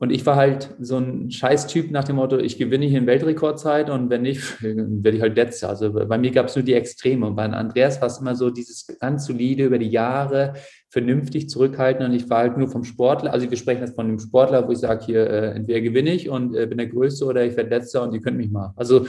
Und 0.00 0.10
ich 0.10 0.24
war 0.24 0.36
halt 0.36 0.70
so 0.80 0.96
ein 0.96 1.30
Scheiß-Typ 1.30 1.90
nach 1.90 2.04
dem 2.04 2.16
Motto, 2.16 2.38
ich 2.38 2.56
gewinne 2.56 2.86
hier 2.86 2.98
in 2.98 3.06
Weltrekordzeit 3.06 3.90
und 3.90 4.08
wenn 4.08 4.22
nicht, 4.22 4.62
werde 4.62 5.14
ich 5.14 5.20
halt 5.20 5.36
letzter. 5.36 5.68
Also 5.68 5.92
bei 5.92 6.16
mir 6.16 6.30
gab 6.30 6.46
es 6.46 6.56
nur 6.56 6.64
die 6.64 6.72
Extreme. 6.72 7.26
Und 7.26 7.36
bei 7.36 7.44
Andreas 7.44 8.00
war 8.00 8.08
es 8.08 8.16
immer 8.16 8.34
so 8.34 8.48
dieses 8.48 8.86
ganz 8.98 9.26
solide 9.26 9.66
über 9.66 9.78
die 9.78 9.90
Jahre, 9.90 10.54
vernünftig 10.88 11.50
zurückhalten. 11.50 12.06
Und 12.06 12.14
ich 12.14 12.30
war 12.30 12.38
halt 12.38 12.56
nur 12.56 12.68
vom 12.68 12.82
Sportler, 12.84 13.30
also 13.30 13.50
wir 13.50 13.58
sprechen 13.58 13.82
jetzt 13.82 13.94
von 13.94 14.08
dem 14.08 14.18
Sportler, 14.18 14.66
wo 14.66 14.72
ich 14.72 14.78
sage, 14.78 15.04
hier, 15.04 15.28
äh, 15.28 15.50
entweder 15.50 15.82
gewinne 15.82 16.14
ich 16.14 16.30
und 16.30 16.56
äh, 16.56 16.66
bin 16.66 16.78
der 16.78 16.86
Größte 16.86 17.26
oder 17.26 17.44
ich 17.44 17.54
werde 17.58 17.68
letzter 17.68 18.02
und 18.02 18.14
ihr 18.14 18.22
könnt 18.22 18.38
mich 18.38 18.50
mal. 18.50 18.72
Also, 18.76 19.06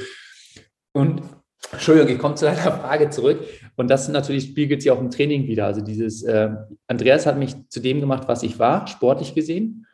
und 0.92 1.22
Entschuldigung, 1.72 2.12
ich 2.12 2.20
komme 2.20 2.36
zu 2.36 2.44
deiner 2.44 2.58
Frage 2.60 3.10
zurück. 3.10 3.39
Und 3.78 3.89
das 3.89 4.10
natürlich 4.10 4.44
spiegelt 4.44 4.82
sich 4.82 4.92
auch 4.92 5.00
im 5.00 5.10
Training 5.10 5.48
wieder. 5.48 5.68
Also 5.68 5.80
dieses, 5.80 6.22
äh, 6.24 6.50
Andreas 6.88 7.26
hat 7.26 7.38
mich 7.38 7.56
zu 7.70 7.80
dem 7.80 8.02
gemacht, 8.02 8.24
was 8.28 8.44
ich 8.44 8.60
war, 8.60 8.88
sportlich 8.88 9.34
gesehen. 9.34 9.86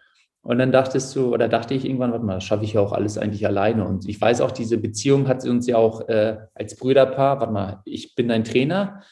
Und 0.48 0.60
dann 0.60 0.72
dachtest 0.72 1.14
du, 1.14 1.34
oder 1.34 1.50
dachte 1.50 1.74
ich 1.74 1.84
irgendwann, 1.84 2.14
warte 2.14 2.24
mal, 2.24 2.40
schaffe 2.40 2.64
ich 2.64 2.72
ja 2.72 2.80
auch 2.80 2.94
alles 2.94 3.18
eigentlich 3.18 3.46
alleine. 3.46 3.86
Und 3.86 4.08
ich 4.08 4.22
weiß 4.22 4.40
auch, 4.40 4.52
diese 4.52 4.78
Beziehung 4.78 5.28
hat 5.28 5.46
uns 5.46 5.68
ja 5.68 5.76
auch 5.76 6.08
äh, 6.08 6.38
als 6.56 6.78
Brüderpaar, 6.78 7.42
warte 7.42 7.52
mal, 7.52 7.82
ich 7.84 8.16
bin 8.16 8.30
dein 8.30 8.46
Trainer 8.46 9.04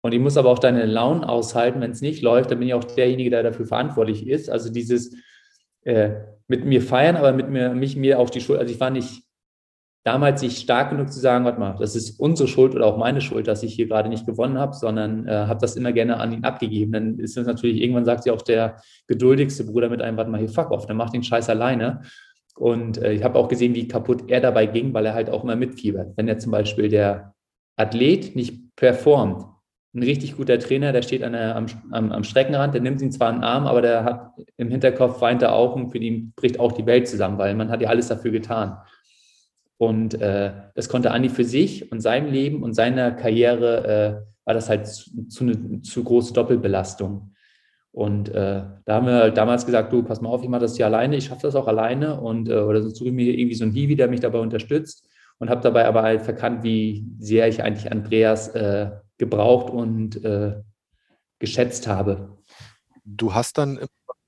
und 0.00 0.12
ich 0.12 0.18
muss 0.18 0.36
aber 0.36 0.50
auch 0.50 0.58
deine 0.58 0.84
Launen 0.84 1.22
aushalten. 1.22 1.80
Wenn 1.80 1.92
es 1.92 2.00
nicht 2.00 2.20
läuft, 2.20 2.50
dann 2.50 2.58
bin 2.58 2.66
ich 2.66 2.74
auch 2.74 2.82
derjenige, 2.82 3.30
der 3.30 3.44
dafür 3.44 3.64
verantwortlich 3.64 4.26
ist. 4.26 4.50
Also 4.50 4.72
dieses 4.72 5.14
äh, 5.84 6.14
mit 6.48 6.64
mir 6.64 6.82
feiern, 6.82 7.14
aber 7.14 7.32
mit 7.32 7.48
mir, 7.48 7.74
mich 7.74 7.94
mir 7.94 8.18
auf 8.18 8.32
die 8.32 8.40
Schuld, 8.40 8.58
also 8.58 8.74
ich 8.74 8.80
war 8.80 8.90
nicht 8.90 9.22
damals 10.04 10.42
nicht 10.42 10.58
stark 10.58 10.90
genug 10.90 11.12
zu 11.12 11.20
sagen, 11.20 11.44
warte 11.44 11.60
mal, 11.60 11.76
das 11.78 11.94
ist 11.94 12.18
unsere 12.18 12.48
Schuld 12.48 12.74
oder 12.74 12.86
auch 12.86 12.96
meine 12.96 13.20
Schuld, 13.20 13.46
dass 13.46 13.62
ich 13.62 13.74
hier 13.74 13.86
gerade 13.86 14.08
nicht 14.08 14.26
gewonnen 14.26 14.58
habe, 14.58 14.74
sondern 14.74 15.28
äh, 15.28 15.32
habe 15.32 15.60
das 15.60 15.76
immer 15.76 15.92
gerne 15.92 16.18
an 16.18 16.32
ihn 16.32 16.44
abgegeben. 16.44 16.92
Dann 16.92 17.18
ist 17.18 17.36
es 17.36 17.46
natürlich, 17.46 17.80
irgendwann 17.80 18.04
sagt 18.04 18.24
sie 18.24 18.30
auch 18.30 18.42
der 18.42 18.76
geduldigste 19.06 19.64
Bruder 19.64 19.88
mit 19.88 20.02
einem, 20.02 20.16
warte 20.16 20.30
mal, 20.30 20.40
hier 20.40 20.48
fuck 20.48 20.70
off, 20.70 20.86
dann 20.86 20.96
macht 20.96 21.14
den 21.14 21.22
Scheiß 21.22 21.48
alleine. 21.48 22.02
Und 22.56 22.98
äh, 22.98 23.12
ich 23.12 23.22
habe 23.22 23.38
auch 23.38 23.48
gesehen, 23.48 23.74
wie 23.74 23.88
kaputt 23.88 24.24
er 24.28 24.40
dabei 24.40 24.66
ging, 24.66 24.92
weil 24.92 25.06
er 25.06 25.14
halt 25.14 25.30
auch 25.30 25.44
immer 25.44 25.56
mitfiebert. 25.56 26.16
Wenn 26.16 26.28
er 26.28 26.38
zum 26.38 26.52
Beispiel 26.52 26.88
der 26.88 27.34
Athlet 27.76 28.34
nicht 28.34 28.74
performt, 28.76 29.46
ein 29.94 30.02
richtig 30.02 30.36
guter 30.36 30.58
Trainer, 30.58 30.92
der 30.92 31.02
steht 31.02 31.22
an 31.22 31.32
der, 31.32 31.54
am, 31.54 31.66
am, 31.90 32.12
am, 32.12 32.24
Streckenrand, 32.24 32.74
der 32.74 32.80
nimmt 32.80 33.02
ihn 33.02 33.12
zwar 33.12 33.28
in 33.30 33.36
den 33.36 33.44
Arm, 33.44 33.66
aber 33.66 33.82
der 33.82 34.04
hat 34.04 34.30
im 34.56 34.70
Hinterkopf 34.70 35.20
weint 35.20 35.42
er 35.42 35.52
auch 35.52 35.76
und 35.76 35.90
für 35.90 35.98
ihn 35.98 36.32
bricht 36.34 36.58
auch 36.58 36.72
die 36.72 36.86
Welt 36.86 37.06
zusammen, 37.08 37.36
weil 37.36 37.54
man 37.54 37.68
hat 37.68 37.82
ja 37.82 37.88
alles 37.88 38.08
dafür 38.08 38.30
getan. 38.30 38.78
Und 39.82 40.14
äh, 40.20 40.52
das 40.76 40.88
konnte 40.88 41.10
Andi 41.10 41.28
für 41.28 41.42
sich 41.42 41.90
und 41.90 42.00
seinem 42.00 42.32
Leben 42.32 42.62
und 42.62 42.72
seiner 42.72 43.10
Karriere, 43.10 43.84
äh, 43.84 44.46
war 44.46 44.54
das 44.54 44.68
halt 44.68 44.86
zu, 44.86 45.26
zu 45.26 45.42
eine 45.42 45.82
zu 45.82 46.04
große 46.04 46.32
Doppelbelastung. 46.34 47.34
Und 47.90 48.28
äh, 48.28 48.62
da 48.84 48.94
haben 48.94 49.06
wir 49.06 49.14
halt 49.14 49.36
damals 49.36 49.66
gesagt, 49.66 49.92
du, 49.92 50.04
pass 50.04 50.20
mal 50.20 50.28
auf, 50.28 50.44
ich 50.44 50.48
mache 50.48 50.60
das 50.60 50.76
hier 50.76 50.86
alleine, 50.86 51.16
ich 51.16 51.24
schaffe 51.24 51.42
das 51.42 51.56
auch 51.56 51.66
alleine 51.66 52.20
und 52.20 52.48
äh, 52.48 52.60
oder 52.60 52.80
suche 52.80 53.08
ich 53.08 53.12
mir 53.12 53.36
irgendwie 53.36 53.56
so 53.56 53.64
einen 53.64 53.72
Hiwi, 53.72 53.96
der 53.96 54.06
mich 54.06 54.20
dabei 54.20 54.38
unterstützt 54.38 55.08
und 55.38 55.50
habe 55.50 55.62
dabei 55.62 55.84
aber 55.84 56.02
halt 56.02 56.22
verkannt, 56.22 56.62
wie 56.62 57.04
sehr 57.18 57.48
ich 57.48 57.60
eigentlich 57.64 57.90
Andreas 57.90 58.54
äh, 58.54 58.92
gebraucht 59.18 59.68
und 59.72 60.24
äh, 60.24 60.60
geschätzt 61.40 61.88
habe. 61.88 62.38
Du 63.04 63.34
hast 63.34 63.58
dann 63.58 63.80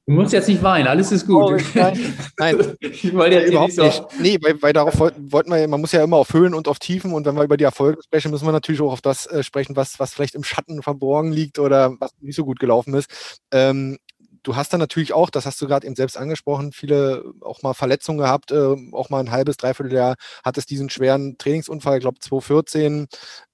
Du 0.07 0.13
musst 0.13 0.35
jetzt 0.35 0.49
nicht 0.49 0.63
weinen, 0.63 0.87
alles 0.87 1.13
ist 1.13 1.27
gut. 1.27 1.37
Oh, 1.37 1.57
nein, 1.75 2.15
nein. 2.39 2.77
ich 2.81 3.15
wollte 3.15 3.37
jetzt 3.37 3.51
überhaupt 3.51 3.77
nicht. 3.77 3.95
So. 3.95 4.09
Nee, 4.21 4.39
weil, 4.43 4.61
weil 4.61 4.73
darauf 4.75 4.99
wollten 5.01 5.51
wir, 5.51 5.67
man 5.67 5.81
muss 5.81 5.93
ja 5.93 6.05
immer 6.05 6.19
auf 6.19 6.35
Höhen 6.35 6.53
und 6.53 6.69
auf 6.69 6.79
Tiefen 6.79 7.13
und 7.13 7.25
wenn 7.25 7.35
wir 7.37 7.43
über 7.43 7.57
die 7.57 7.65
Erfolge 7.65 8.03
sprechen, 8.03 8.31
müssen 8.31 8.47
wir 8.47 8.53
natürlich 8.53 8.83
auch 8.83 8.93
auf 8.93 9.01
das 9.01 9.27
äh, 9.27 9.43
sprechen, 9.43 9.77
was, 9.77 9.99
was 9.99 10.13
vielleicht 10.13 10.35
im 10.35 10.45
Schatten 10.45 10.83
verborgen 10.83 11.33
liegt 11.33 11.59
oder 11.59 11.99
was 12.01 12.11
nicht 12.21 12.37
so 12.37 12.45
gut 12.45 12.61
gelaufen 12.61 12.93
ist. 12.93 13.41
Ähm, 13.51 13.97
du 14.43 14.57
hast 14.57 14.73
dann 14.73 14.81
natürlich 14.81 15.13
auch, 15.15 15.31
das 15.31 15.47
hast 15.47 15.61
du 15.63 15.67
gerade 15.67 15.87
eben 15.87 15.97
selbst 15.97 16.17
angesprochen, 16.19 16.73
viele 16.73 17.25
auch 17.41 17.63
mal 17.63 17.73
Verletzungen 17.73 18.19
gehabt, 18.19 18.53
äh, 18.53 18.77
auch 18.93 19.09
mal 19.09 19.21
ein 19.21 19.31
halbes, 19.31 19.57
dreiviertel 19.57 19.93
Jahr 19.93 20.17
hattest 20.45 20.71
diesen 20.71 20.91
schweren 20.91 21.39
Trainingsunfall, 21.39 21.97
ich 21.97 22.03
glaube 22.03 22.21
2014, 22.21 23.07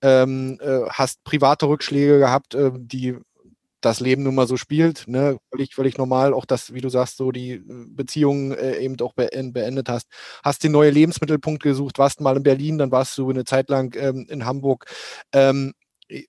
ähm, 0.03 0.59
äh, 0.61 0.81
hast 0.89 1.23
private 1.23 1.69
Rückschläge 1.69 2.19
gehabt, 2.19 2.55
äh, 2.55 2.73
die 2.75 3.19
das 3.81 4.01
Leben 4.01 4.23
nun 4.23 4.35
mal 4.35 4.47
so 4.47 4.57
spielt, 4.57 5.07
ne, 5.07 5.39
völlig, 5.51 5.75
völlig 5.75 5.99
normal, 5.99 6.35
auch 6.35 6.45
das, 6.45 6.75
wie 6.75 6.81
du 6.81 6.89
sagst, 6.89 7.17
so 7.17 7.33
die 7.33 7.53
äh, 7.53 7.63
Beziehungen 7.67 8.53
äh, 8.53 8.79
eben 8.79 9.01
auch 9.01 9.15
beendet 9.15 9.89
hast. 9.89 10.09
Hast 10.43 10.65
den 10.65 10.73
neuen 10.73 10.95
Lebensmittelpunkt 10.95 11.63
gesucht, 11.63 11.99
warst 11.99 12.21
mal 12.21 12.37
in 12.37 12.43
Berlin, 12.43 12.79
dann 12.79 12.91
warst 12.93 13.17
du 13.19 13.31
eine 13.31 13.45
Zeit 13.45 13.69
lang 13.69 13.95
ähm, 13.99 14.27
in 14.29 14.45
Hamburg. 14.45 14.87
Ähm, 15.33 15.73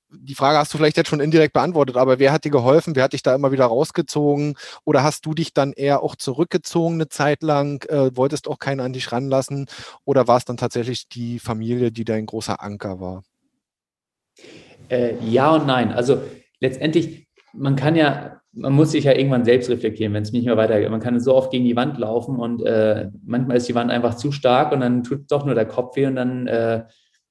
die 0.09 0.35
Frage 0.35 0.57
hast 0.57 0.73
du 0.73 0.77
vielleicht 0.77 0.97
jetzt 0.97 1.09
schon 1.09 1.19
indirekt 1.19 1.53
beantwortet, 1.53 1.97
aber 1.97 2.19
wer 2.19 2.31
hat 2.31 2.43
dir 2.43 2.51
geholfen? 2.51 2.95
Wer 2.95 3.03
hat 3.03 3.13
dich 3.13 3.23
da 3.23 3.33
immer 3.33 3.51
wieder 3.51 3.65
rausgezogen? 3.65 4.55
Oder 4.85 5.03
hast 5.03 5.25
du 5.25 5.33
dich 5.33 5.53
dann 5.53 5.73
eher 5.73 6.03
auch 6.03 6.15
zurückgezogen 6.15 6.95
eine 6.95 7.09
Zeit 7.09 7.41
lang, 7.41 7.83
äh, 7.89 8.15
wolltest 8.15 8.47
auch 8.47 8.59
keinen 8.59 8.79
an 8.79 8.93
dich 8.93 9.11
ranlassen? 9.11 9.67
Oder 10.05 10.27
war 10.27 10.37
es 10.37 10.45
dann 10.45 10.57
tatsächlich 10.57 11.09
die 11.09 11.39
Familie, 11.39 11.91
die 11.91 12.05
dein 12.05 12.25
großer 12.25 12.61
Anker 12.61 12.99
war? 12.99 13.23
Äh, 14.89 15.15
ja 15.25 15.51
und 15.55 15.65
nein. 15.65 15.91
Also 15.91 16.21
letztendlich 16.59 17.27
man 17.53 17.75
kann 17.75 17.95
ja, 17.95 18.41
man 18.53 18.73
muss 18.73 18.91
sich 18.91 19.05
ja 19.05 19.13
irgendwann 19.13 19.45
selbst 19.45 19.69
reflektieren, 19.69 20.13
wenn 20.13 20.23
es 20.23 20.31
nicht 20.31 20.45
mehr 20.45 20.57
weitergeht. 20.57 20.89
Man 20.89 20.99
kann 20.99 21.19
so 21.19 21.35
oft 21.35 21.51
gegen 21.51 21.65
die 21.65 21.75
Wand 21.75 21.97
laufen 21.97 22.37
und 22.37 22.65
äh, 22.65 23.09
manchmal 23.23 23.57
ist 23.57 23.67
die 23.67 23.75
Wand 23.75 23.91
einfach 23.91 24.15
zu 24.15 24.31
stark 24.31 24.71
und 24.71 24.81
dann 24.81 25.03
tut 25.03 25.31
doch 25.31 25.45
nur 25.45 25.55
der 25.55 25.65
Kopf 25.65 25.95
weh 25.95 26.05
und 26.05 26.15
dann, 26.15 26.47
äh, 26.47 26.83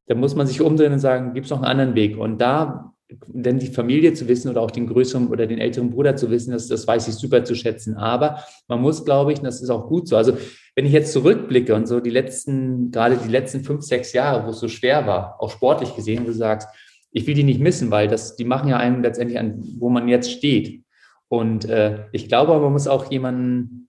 dann 0.07 0.19
muss 0.19 0.35
man 0.35 0.47
sich 0.47 0.61
umdrehen 0.61 0.93
und 0.93 0.99
sagen, 0.99 1.35
gibt 1.35 1.47
es 1.47 1.51
noch 1.51 1.59
einen 1.59 1.67
anderen 1.67 1.95
Weg? 1.95 2.19
Und 2.19 2.39
da 2.39 2.91
denn 3.27 3.59
die 3.59 3.69
Familie 3.69 4.15
zu 4.15 4.29
wissen 4.29 4.51
oder 4.51 4.61
auch 4.61 4.71
den 4.71 4.87
größeren 4.87 5.29
oder 5.29 5.47
den 5.47 5.59
älteren 5.59 5.91
Bruder 5.91 6.17
zu 6.17 6.31
wissen, 6.31 6.53
das, 6.53 6.69
das 6.69 6.87
weiß 6.87 7.09
ich 7.09 7.15
super 7.15 7.45
zu 7.45 7.55
schätzen. 7.55 7.97
Aber 7.97 8.45
man 8.69 8.81
muss, 8.81 9.05
glaube 9.05 9.33
ich, 9.33 9.39
und 9.39 9.45
das 9.45 9.61
ist 9.61 9.71
auch 9.71 9.89
gut 9.89 10.09
so. 10.09 10.17
Also 10.17 10.37
wenn 10.77 10.87
ich 10.87 10.93
jetzt 10.93 11.13
zurückblicke 11.13 11.75
und 11.75 11.89
so 11.89 12.01
die 12.01 12.11
letzten, 12.11 12.91
gerade 12.91 13.17
die 13.17 13.29
letzten 13.29 13.61
fünf, 13.61 13.83
sechs 13.83 14.13
Jahre, 14.13 14.47
wo 14.47 14.51
es 14.51 14.61
so 14.61 14.69
schwer 14.69 15.07
war, 15.07 15.37
auch 15.41 15.51
sportlich 15.51 15.95
gesehen, 15.97 16.23
wo 16.23 16.27
du 16.29 16.33
sagst, 16.33 16.69
ich 17.13 17.27
will 17.27 17.35
die 17.35 17.45
nicht 17.45 17.61
missen, 17.61 17.91
weil 17.91 18.09
das, 18.09 18.37
die 18.37 18.45
machen 18.45 18.69
ja 18.69 18.77
einen 18.77 19.03
letztendlich 19.03 19.39
an, 19.39 19.63
wo 19.79 19.89
man 19.89 20.09
jetzt 20.09 20.31
steht. 20.31 20.83
Und 21.29 21.65
äh, 21.65 22.07
ich 22.13 22.29
glaube, 22.29 22.59
man 22.59 22.73
muss 22.73 22.89
auch 22.89 23.11
jemanden 23.11 23.89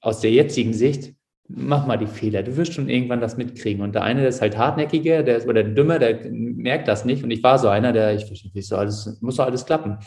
aus 0.00 0.20
der 0.20 0.30
jetzigen 0.30 0.72
Sicht 0.72 1.14
mach 1.48 1.86
mal 1.86 1.96
die 1.96 2.06
Fehler. 2.06 2.42
Du 2.42 2.56
wirst 2.56 2.72
schon 2.72 2.88
irgendwann 2.88 3.20
das 3.20 3.36
mitkriegen. 3.36 3.82
Und 3.82 3.94
der 3.94 4.02
eine, 4.02 4.20
der 4.20 4.28
ist 4.30 4.40
halt 4.40 4.56
hartnäckiger, 4.56 5.22
der 5.22 5.36
ist, 5.36 5.46
oder 5.46 5.62
der 5.62 5.74
Dümmer, 5.74 5.98
der 5.98 6.30
merkt 6.30 6.88
das 6.88 7.04
nicht. 7.04 7.22
Und 7.22 7.30
ich 7.30 7.42
war 7.42 7.58
so 7.58 7.68
einer, 7.68 7.92
der, 7.92 8.14
ich 8.14 8.24
verstehe, 8.24 8.62
so 8.62 8.76
alles, 8.76 9.18
muss 9.20 9.36
doch 9.36 9.46
alles 9.46 9.66
klappen. 9.66 9.98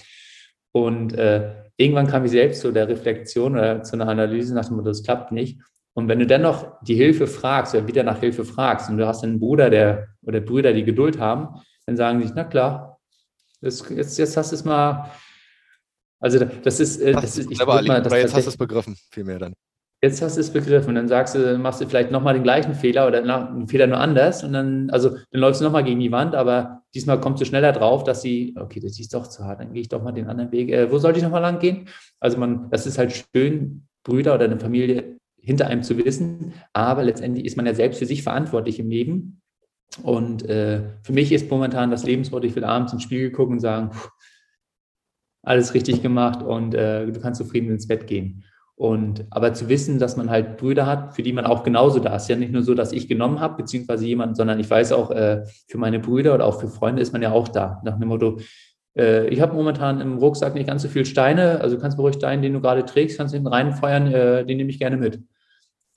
Und 0.71 1.13
äh, 1.13 1.53
irgendwann 1.77 2.07
kam 2.07 2.25
ich 2.25 2.31
selbst 2.31 2.61
zu 2.61 2.71
der 2.71 2.87
Reflexion 2.87 3.53
oder 3.53 3.83
zu 3.83 3.95
einer 3.95 4.07
Analyse 4.07 4.53
nach 4.53 4.65
dem 4.65 4.77
Motto, 4.77 4.89
das 4.89 5.03
klappt 5.03 5.31
nicht. 5.31 5.59
Und 5.93 6.07
wenn 6.07 6.19
du 6.19 6.27
dann 6.27 6.43
noch 6.43 6.79
die 6.83 6.95
Hilfe 6.95 7.25
fragst 7.25 7.73
oder 7.73 7.87
wieder 7.87 8.03
nach 8.03 8.19
Hilfe 8.19 8.45
fragst 8.45 8.89
und 8.89 8.97
du 8.97 9.07
hast 9.07 9.23
einen 9.23 9.39
Bruder, 9.39 9.69
der 9.69 10.09
oder 10.21 10.41
Brüder, 10.41 10.73
die 10.73 10.83
Geduld 10.83 11.19
haben, 11.19 11.61
dann 11.87 11.97
sagen 11.97 12.21
sie, 12.21 12.31
na 12.35 12.43
klar, 12.43 12.99
das, 13.61 13.83
jetzt, 13.89 14.17
jetzt 14.17 14.37
hast 14.37 14.51
du 14.51 14.55
es 14.55 14.65
mal. 14.65 15.09
Also 16.19 16.39
das 16.39 16.79
ist, 16.79 16.99
äh, 16.99 17.13
das 17.13 17.37
ist, 17.37 17.49
ich 17.49 17.65
mal, 17.65 18.01
das 18.01 18.13
jetzt 18.13 18.35
hast 18.35 18.45
du 18.45 18.49
es 18.49 18.57
begriffen, 18.57 18.95
vielmehr 19.11 19.39
dann. 19.39 19.53
Jetzt 20.03 20.21
hast 20.21 20.35
du 20.35 20.41
es 20.41 20.51
begriffen. 20.51 20.89
Und 20.89 20.95
dann 20.95 21.07
sagst 21.07 21.33
du, 21.33 21.57
machst 21.57 21.81
du 21.81 21.87
vielleicht 21.87 22.11
nochmal 22.11 22.33
den 22.35 22.43
gleichen 22.43 22.75
Fehler 22.75 23.07
oder 23.07 23.19
einen 23.19 23.67
Fehler 23.67 23.87
nur 23.87 23.97
anders. 23.97 24.43
Und 24.43 24.53
dann, 24.53 24.89
also 24.91 25.11
dann 25.31 25.41
läufst 25.41 25.61
du 25.61 25.65
nochmal 25.65 25.83
gegen 25.83 25.99
die 25.99 26.11
Wand, 26.11 26.35
aber 26.35 26.83
diesmal 26.93 27.19
kommst 27.19 27.41
du 27.41 27.45
schneller 27.45 27.71
drauf, 27.71 28.03
dass 28.03 28.21
sie, 28.21 28.53
okay, 28.59 28.79
das 28.79 28.99
ist 28.99 29.13
doch 29.13 29.27
zu 29.27 29.45
hart, 29.45 29.59
dann 29.59 29.73
gehe 29.73 29.81
ich 29.81 29.89
doch 29.89 30.03
mal 30.03 30.11
den 30.11 30.27
anderen 30.27 30.51
Weg. 30.51 30.69
Äh, 30.69 30.91
wo 30.91 30.99
sollte 30.99 31.17
ich 31.17 31.23
nochmal 31.23 31.41
lang 31.41 31.59
gehen? 31.59 31.87
Also 32.19 32.37
man, 32.37 32.69
das 32.69 32.85
ist 32.85 32.97
halt 32.97 33.25
schön, 33.33 33.87
Brüder 34.03 34.35
oder 34.35 34.45
eine 34.45 34.59
Familie 34.59 35.17
hinter 35.41 35.67
einem 35.67 35.81
zu 35.81 35.97
wissen, 35.97 36.53
aber 36.73 37.03
letztendlich 37.03 37.45
ist 37.45 37.57
man 37.57 37.65
ja 37.65 37.73
selbst 37.73 37.99
für 37.99 38.05
sich 38.05 38.21
verantwortlich 38.21 38.79
im 38.79 38.89
Leben. 38.89 39.41
Und 40.03 40.47
äh, 40.47 40.83
für 41.03 41.13
mich 41.13 41.31
ist 41.31 41.49
momentan 41.49 41.91
das 41.91 42.03
Lebenswort, 42.03 42.45
ich 42.45 42.55
will 42.55 42.63
abends 42.63 42.93
ins 42.93 43.03
Spiegel 43.03 43.31
gucken 43.31 43.55
und 43.55 43.59
sagen, 43.59 43.91
pff, 43.91 44.09
alles 45.43 45.73
richtig 45.73 46.01
gemacht 46.01 46.43
und 46.43 46.75
äh, 46.75 47.05
du 47.05 47.19
kannst 47.19 47.39
zufrieden 47.39 47.71
ins 47.71 47.87
Bett 47.87 48.05
gehen. 48.05 48.43
Und 48.75 49.25
aber 49.31 49.53
zu 49.53 49.69
wissen, 49.69 49.97
dass 49.97 50.17
man 50.17 50.29
halt 50.29 50.57
Brüder 50.57 50.85
hat, 50.85 51.15
für 51.15 51.23
die 51.23 51.33
man 51.33 51.45
auch 51.45 51.63
genauso 51.63 51.99
da 51.99 52.15
ist. 52.15 52.29
Ja 52.29 52.35
nicht 52.35 52.51
nur 52.51 52.61
so, 52.61 52.75
dass 52.75 52.91
ich 52.91 53.07
genommen 53.07 53.39
habe, 53.39 53.63
beziehungsweise 53.63 54.05
jemand, 54.05 54.37
sondern 54.37 54.59
ich 54.59 54.69
weiß 54.69 54.91
auch, 54.91 55.09
äh, 55.09 55.45
für 55.67 55.79
meine 55.79 55.99
Brüder 55.99 56.35
oder 56.35 56.45
auch 56.45 56.59
für 56.59 56.67
Freunde 56.67 57.01
ist 57.01 57.11
man 57.11 57.23
ja 57.23 57.31
auch 57.31 57.47
da. 57.47 57.81
Nach 57.83 57.97
dem 57.97 58.09
Motto, 58.09 58.39
äh, 58.95 59.27
ich 59.29 59.41
habe 59.41 59.55
momentan 59.55 59.99
im 59.99 60.17
Rucksack 60.17 60.53
nicht 60.53 60.67
ganz 60.67 60.83
so 60.83 60.89
viel 60.89 61.05
Steine, 61.05 61.61
also 61.61 61.79
kannst 61.79 61.97
du 61.97 62.03
ruhig 62.03 62.15
Stein, 62.15 62.43
den 62.43 62.53
du 62.53 62.61
gerade 62.61 62.85
trägst, 62.85 63.17
kannst 63.17 63.33
du 63.33 63.37
hinten 63.37 63.51
reinfeuern, 63.51 64.07
äh, 64.07 64.45
den 64.45 64.57
nehme 64.57 64.69
ich 64.69 64.79
gerne 64.79 64.97
mit. 64.97 65.21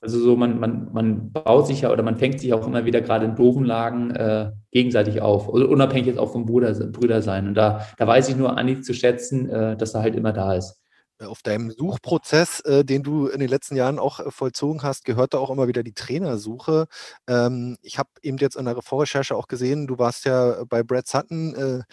Also 0.00 0.18
so, 0.18 0.34
man, 0.34 0.58
man, 0.58 0.92
man 0.92 1.30
baut 1.32 1.66
sich 1.66 1.82
ja 1.82 1.92
oder 1.92 2.02
man 2.02 2.16
fängt 2.16 2.40
sich 2.40 2.54
auch 2.54 2.66
immer 2.66 2.86
wieder 2.86 3.02
gerade 3.02 3.26
in 3.26 3.36
doofen 3.36 3.64
Lagen 3.64 4.10
äh, 4.12 4.50
gegenseitig 4.70 5.20
auf. 5.20 5.52
Also 5.52 5.68
unabhängig 5.68 6.06
jetzt 6.06 6.18
auch 6.18 6.32
vom 6.32 6.46
Bruder, 6.46 6.72
Brüder 6.72 7.20
sein. 7.20 7.48
Und 7.48 7.54
da, 7.54 7.86
da 7.98 8.06
weiß 8.06 8.30
ich 8.30 8.36
nur 8.36 8.56
Anni 8.56 8.80
zu 8.80 8.94
schätzen, 8.94 9.50
äh, 9.50 9.76
dass 9.76 9.94
er 9.94 10.00
halt 10.00 10.16
immer 10.16 10.32
da 10.32 10.54
ist. 10.54 10.80
Äh, 11.20 11.26
auf 11.26 11.42
deinem 11.42 11.70
Suchprozess, 11.70 12.60
äh, 12.60 12.84
den 12.84 13.02
du 13.02 13.26
in 13.26 13.40
den 13.40 13.48
letzten 13.48 13.76
Jahren 13.76 13.98
auch 13.98 14.20
äh, 14.20 14.30
vollzogen 14.30 14.82
hast, 14.82 15.04
gehört 15.04 15.34
da 15.34 15.38
auch 15.38 15.50
immer 15.50 15.68
wieder 15.68 15.82
die 15.82 15.92
Trainersuche. 15.92 16.86
Ähm, 17.28 17.76
ich 17.82 17.98
habe 17.98 18.08
eben 18.22 18.38
jetzt 18.38 18.56
in 18.56 18.64
der 18.64 18.80
Vorrecherche 18.82 19.36
auch 19.36 19.48
gesehen, 19.48 19.86
du 19.86 19.98
warst 19.98 20.24
ja 20.24 20.64
bei 20.64 20.82
Brad 20.82 21.06
Sutton. 21.06 21.84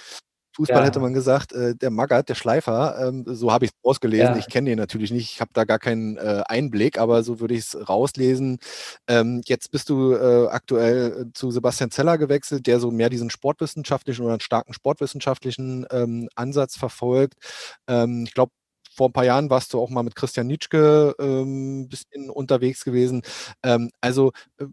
Äh, 0.58 0.62
Fußball 0.62 0.80
ja. 0.80 0.86
hätte 0.86 1.00
man 1.00 1.14
gesagt, 1.14 1.54
äh, 1.54 1.76
der 1.76 1.90
Magath, 1.92 2.30
der 2.30 2.36
Schleifer, 2.36 3.08
ähm, 3.08 3.24
so 3.28 3.52
habe 3.52 3.66
ich 3.66 3.72
es 3.72 3.78
rausgelesen. 3.86 4.34
Ja. 4.34 4.38
Ich 4.38 4.48
kenne 4.48 4.70
den 4.70 4.80
natürlich 4.80 5.12
nicht, 5.12 5.32
ich 5.32 5.42
habe 5.42 5.52
da 5.54 5.64
gar 5.64 5.80
keinen 5.80 6.18
äh, 6.18 6.44
Einblick, 6.48 6.98
aber 6.98 7.24
so 7.24 7.40
würde 7.40 7.54
ich 7.54 7.62
es 7.62 7.90
rauslesen. 7.90 8.60
Ähm, 9.08 9.42
jetzt 9.46 9.72
bist 9.72 9.90
du 9.90 9.98
aktuell 10.18 11.28
zu 11.34 11.52
Sebastian 11.52 11.92
Zeller 11.92 12.18
gewechselt, 12.18 12.68
der 12.68 12.80
so 12.80 12.92
mehr 12.92 13.10
diesen 13.10 13.30
sportwissenschaftlichen 13.30 14.24
oder 14.24 14.34
einen 14.34 14.42
starken 14.42 14.74
sportwissenschaftlichen 14.74 15.86
ähm, 15.92 16.30
Ansatz 16.36 16.76
verfolgt. 16.76 17.36
Ähm, 17.88 18.24
ich 18.28 18.34
glaube, 18.34 18.52
vor 18.98 19.10
ein 19.10 19.14
paar 19.14 19.26
Jahren 19.26 19.50
warst 19.50 19.74
du 19.74 19.80
auch 19.80 19.90
mal 19.90 20.04
mit 20.04 20.16
Christian 20.16 20.48
Nitschke 20.48 21.16
ein 21.20 21.26
ähm, 21.26 21.90
bisschen 21.90 22.30
unterwegs 22.32 22.84
gewesen. 22.84 23.22
Ähm, 23.64 23.92
also 24.02 24.32
äh, 24.58 24.66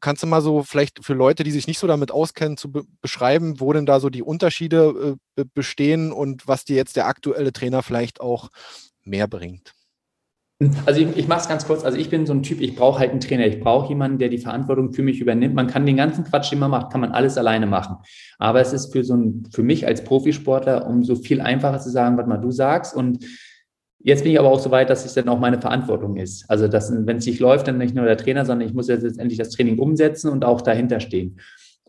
kannst 0.00 0.22
du 0.22 0.26
mal 0.26 0.42
so 0.42 0.62
vielleicht 0.62 1.04
für 1.04 1.14
Leute, 1.14 1.42
die 1.42 1.50
sich 1.50 1.66
nicht 1.66 1.78
so 1.78 1.86
damit 1.86 2.12
auskennen, 2.12 2.58
zu 2.58 2.70
be 2.70 2.82
beschreiben, 3.00 3.60
wo 3.60 3.72
denn 3.72 3.86
da 3.86 3.98
so 3.98 4.10
die 4.10 4.22
Unterschiede 4.22 5.16
äh, 5.36 5.44
bestehen 5.54 6.12
und 6.12 6.46
was 6.46 6.64
dir 6.64 6.76
jetzt 6.76 6.96
der 6.96 7.06
aktuelle 7.06 7.52
Trainer 7.52 7.82
vielleicht 7.82 8.20
auch 8.20 8.50
mehr 9.02 9.26
bringt? 9.26 9.74
Also 10.86 11.00
ich, 11.00 11.16
ich 11.16 11.28
mache 11.28 11.40
es 11.40 11.48
ganz 11.48 11.66
kurz. 11.66 11.84
Also 11.84 11.98
ich 11.98 12.10
bin 12.10 12.26
so 12.26 12.34
ein 12.34 12.42
Typ, 12.42 12.60
ich 12.60 12.76
brauche 12.76 13.00
halt 13.00 13.10
einen 13.10 13.20
Trainer. 13.20 13.46
Ich 13.46 13.60
brauche 13.60 13.88
jemanden, 13.88 14.18
der 14.18 14.28
die 14.28 14.38
Verantwortung 14.38 14.92
für 14.92 15.02
mich 15.02 15.20
übernimmt. 15.20 15.54
Man 15.54 15.66
kann 15.66 15.86
den 15.86 15.96
ganzen 15.96 16.24
Quatsch, 16.24 16.52
den 16.52 16.58
man 16.58 16.70
macht, 16.70 16.92
kann 16.92 17.00
man 17.00 17.12
alles 17.12 17.38
alleine 17.38 17.66
machen. 17.66 17.96
Aber 18.38 18.60
es 18.60 18.72
ist 18.72 18.92
für 18.92 19.02
so 19.02 19.16
ein, 19.16 19.48
für 19.52 19.62
mich 19.62 19.86
als 19.86 20.04
Profisportler 20.04 20.86
umso 20.86 21.16
viel 21.16 21.40
einfacher 21.40 21.80
zu 21.80 21.90
sagen, 21.90 22.16
was 22.16 22.26
mal 22.26 22.38
du 22.38 22.50
sagst 22.50 22.94
und 22.94 23.24
Jetzt 24.04 24.24
bin 24.24 24.32
ich 24.32 24.38
aber 24.38 24.48
auch 24.48 24.58
so 24.58 24.70
weit, 24.70 24.90
dass 24.90 25.04
es 25.04 25.14
dann 25.14 25.28
auch 25.28 25.38
meine 25.38 25.60
Verantwortung 25.60 26.16
ist. 26.16 26.44
Also, 26.48 26.66
dass, 26.68 26.92
wenn 26.92 27.16
es 27.16 27.26
nicht 27.26 27.40
läuft, 27.40 27.68
dann 27.68 27.78
nicht 27.78 27.94
nur 27.94 28.04
der 28.04 28.16
Trainer, 28.16 28.44
sondern 28.44 28.66
ich 28.66 28.74
muss 28.74 28.88
jetzt 28.88 29.02
letztendlich 29.02 29.38
das 29.38 29.50
Training 29.50 29.78
umsetzen 29.78 30.30
und 30.30 30.44
auch 30.44 30.60
dahinter 30.60 31.00
stehen. 31.00 31.38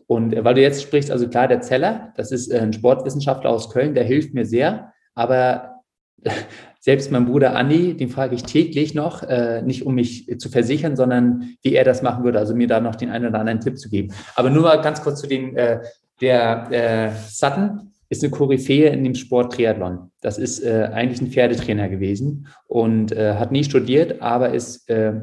Und 0.06 0.34
äh, 0.34 0.44
weil 0.44 0.54
du 0.54 0.62
jetzt 0.62 0.82
sprichst, 0.82 1.10
also 1.10 1.28
klar, 1.28 1.48
der 1.48 1.60
Zeller, 1.60 2.12
das 2.16 2.30
ist 2.30 2.48
äh, 2.52 2.60
ein 2.60 2.72
Sportwissenschaftler 2.72 3.50
aus 3.50 3.70
Köln, 3.70 3.94
der 3.94 4.04
hilft 4.04 4.34
mir 4.34 4.44
sehr, 4.44 4.92
aber 5.14 5.82
selbst 6.80 7.10
mein 7.10 7.26
Bruder 7.26 7.56
Andi, 7.56 7.96
den 7.96 8.10
frage 8.10 8.34
ich 8.34 8.42
täglich 8.42 8.94
noch, 8.94 9.22
äh, 9.22 9.62
nicht 9.62 9.86
um 9.86 9.94
mich 9.94 10.38
zu 10.38 10.48
versichern, 10.50 10.96
sondern 10.96 11.56
wie 11.62 11.74
er 11.74 11.84
das 11.84 12.02
machen 12.02 12.24
würde, 12.24 12.38
also 12.38 12.54
mir 12.54 12.68
da 12.68 12.80
noch 12.80 12.94
den 12.94 13.10
einen 13.10 13.26
oder 13.26 13.40
anderen 13.40 13.60
Tipp 13.60 13.78
zu 13.78 13.88
geben. 13.88 14.12
Aber 14.36 14.50
nur 14.50 14.62
mal 14.62 14.80
ganz 14.82 15.02
kurz 15.02 15.20
zu 15.20 15.26
dem, 15.26 15.56
äh, 15.56 15.80
der 16.20 16.70
äh, 16.70 17.10
Sutton, 17.28 17.93
ist 18.16 18.24
eine 18.24 18.30
Koryphäe 18.30 18.88
in 18.88 19.04
dem 19.04 19.14
Sport 19.14 19.54
Triathlon. 19.54 20.10
Das 20.20 20.38
ist 20.38 20.62
äh, 20.62 20.88
eigentlich 20.92 21.20
ein 21.20 21.30
Pferdetrainer 21.30 21.88
gewesen 21.88 22.48
und 22.66 23.12
äh, 23.12 23.34
hat 23.34 23.52
nie 23.52 23.64
studiert, 23.64 24.22
aber 24.22 24.54
ist, 24.54 24.88
äh, 24.88 25.20